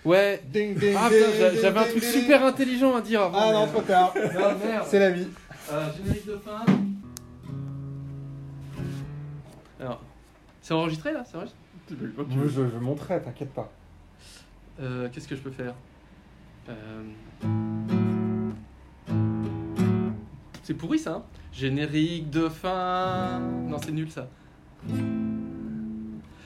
Ouais. 0.06 0.42
Ding, 0.52 0.78
ding, 0.78 0.96
Ah 0.98 1.10
putain, 1.10 1.56
j'avais 1.62 1.80
un 1.80 1.84
truc 1.84 2.02
ding. 2.02 2.12
super 2.12 2.44
intelligent 2.46 2.96
à 2.96 3.02
dire 3.02 3.22
avant. 3.22 3.38
Ah 3.40 3.52
non, 3.54 3.68
trop 3.68 3.82
tard. 3.82 4.14
Ah. 4.38 4.84
C'est 4.86 5.00
la 5.00 5.12
vie. 5.12 5.28
Euh, 5.72 5.90
générique 5.98 6.26
de 6.26 6.38
fin. 6.38 6.66
Alors, 9.80 10.02
c'est 10.62 10.74
enregistré 10.74 11.14
là 11.14 11.24
C'est 11.26 11.36
enregistré? 11.38 11.60
Je, 11.90 12.48
je, 12.48 12.70
je 12.70 12.78
monterai, 12.78 13.22
t'inquiète 13.22 13.54
pas. 13.54 13.72
Euh, 14.80 15.10
Qu'est-ce 15.12 15.28
que 15.28 15.36
je 15.36 15.42
peux 15.42 15.52
faire? 15.52 15.74
Euh, 16.70 17.04
C'est 20.64 20.74
pourri 20.74 20.98
ça. 21.00 21.16
hein 21.16 21.24
Générique 21.54 22.30
de 22.30 22.50
fin. 22.50 23.40
Non, 23.40 23.78
c'est 23.84 23.92
nul 23.92 24.10
ça. 24.10 24.28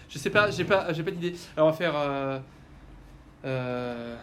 Je 0.10 0.18
sais 0.18 0.30
pas, 0.30 0.52
j'ai 0.52 0.66
pas, 0.66 0.92
j'ai 0.94 1.04
pas 1.04 1.12
d'idée. 1.12 1.36
Alors 1.56 1.70
on 1.70 1.72
va 1.72 1.78
faire. 1.78 1.94
Euh... 1.96 2.40
euh, 3.46 4.16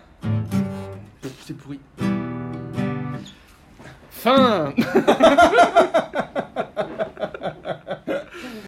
C'est 1.41 1.57
pourri. 1.57 1.81
Fin 4.11 4.73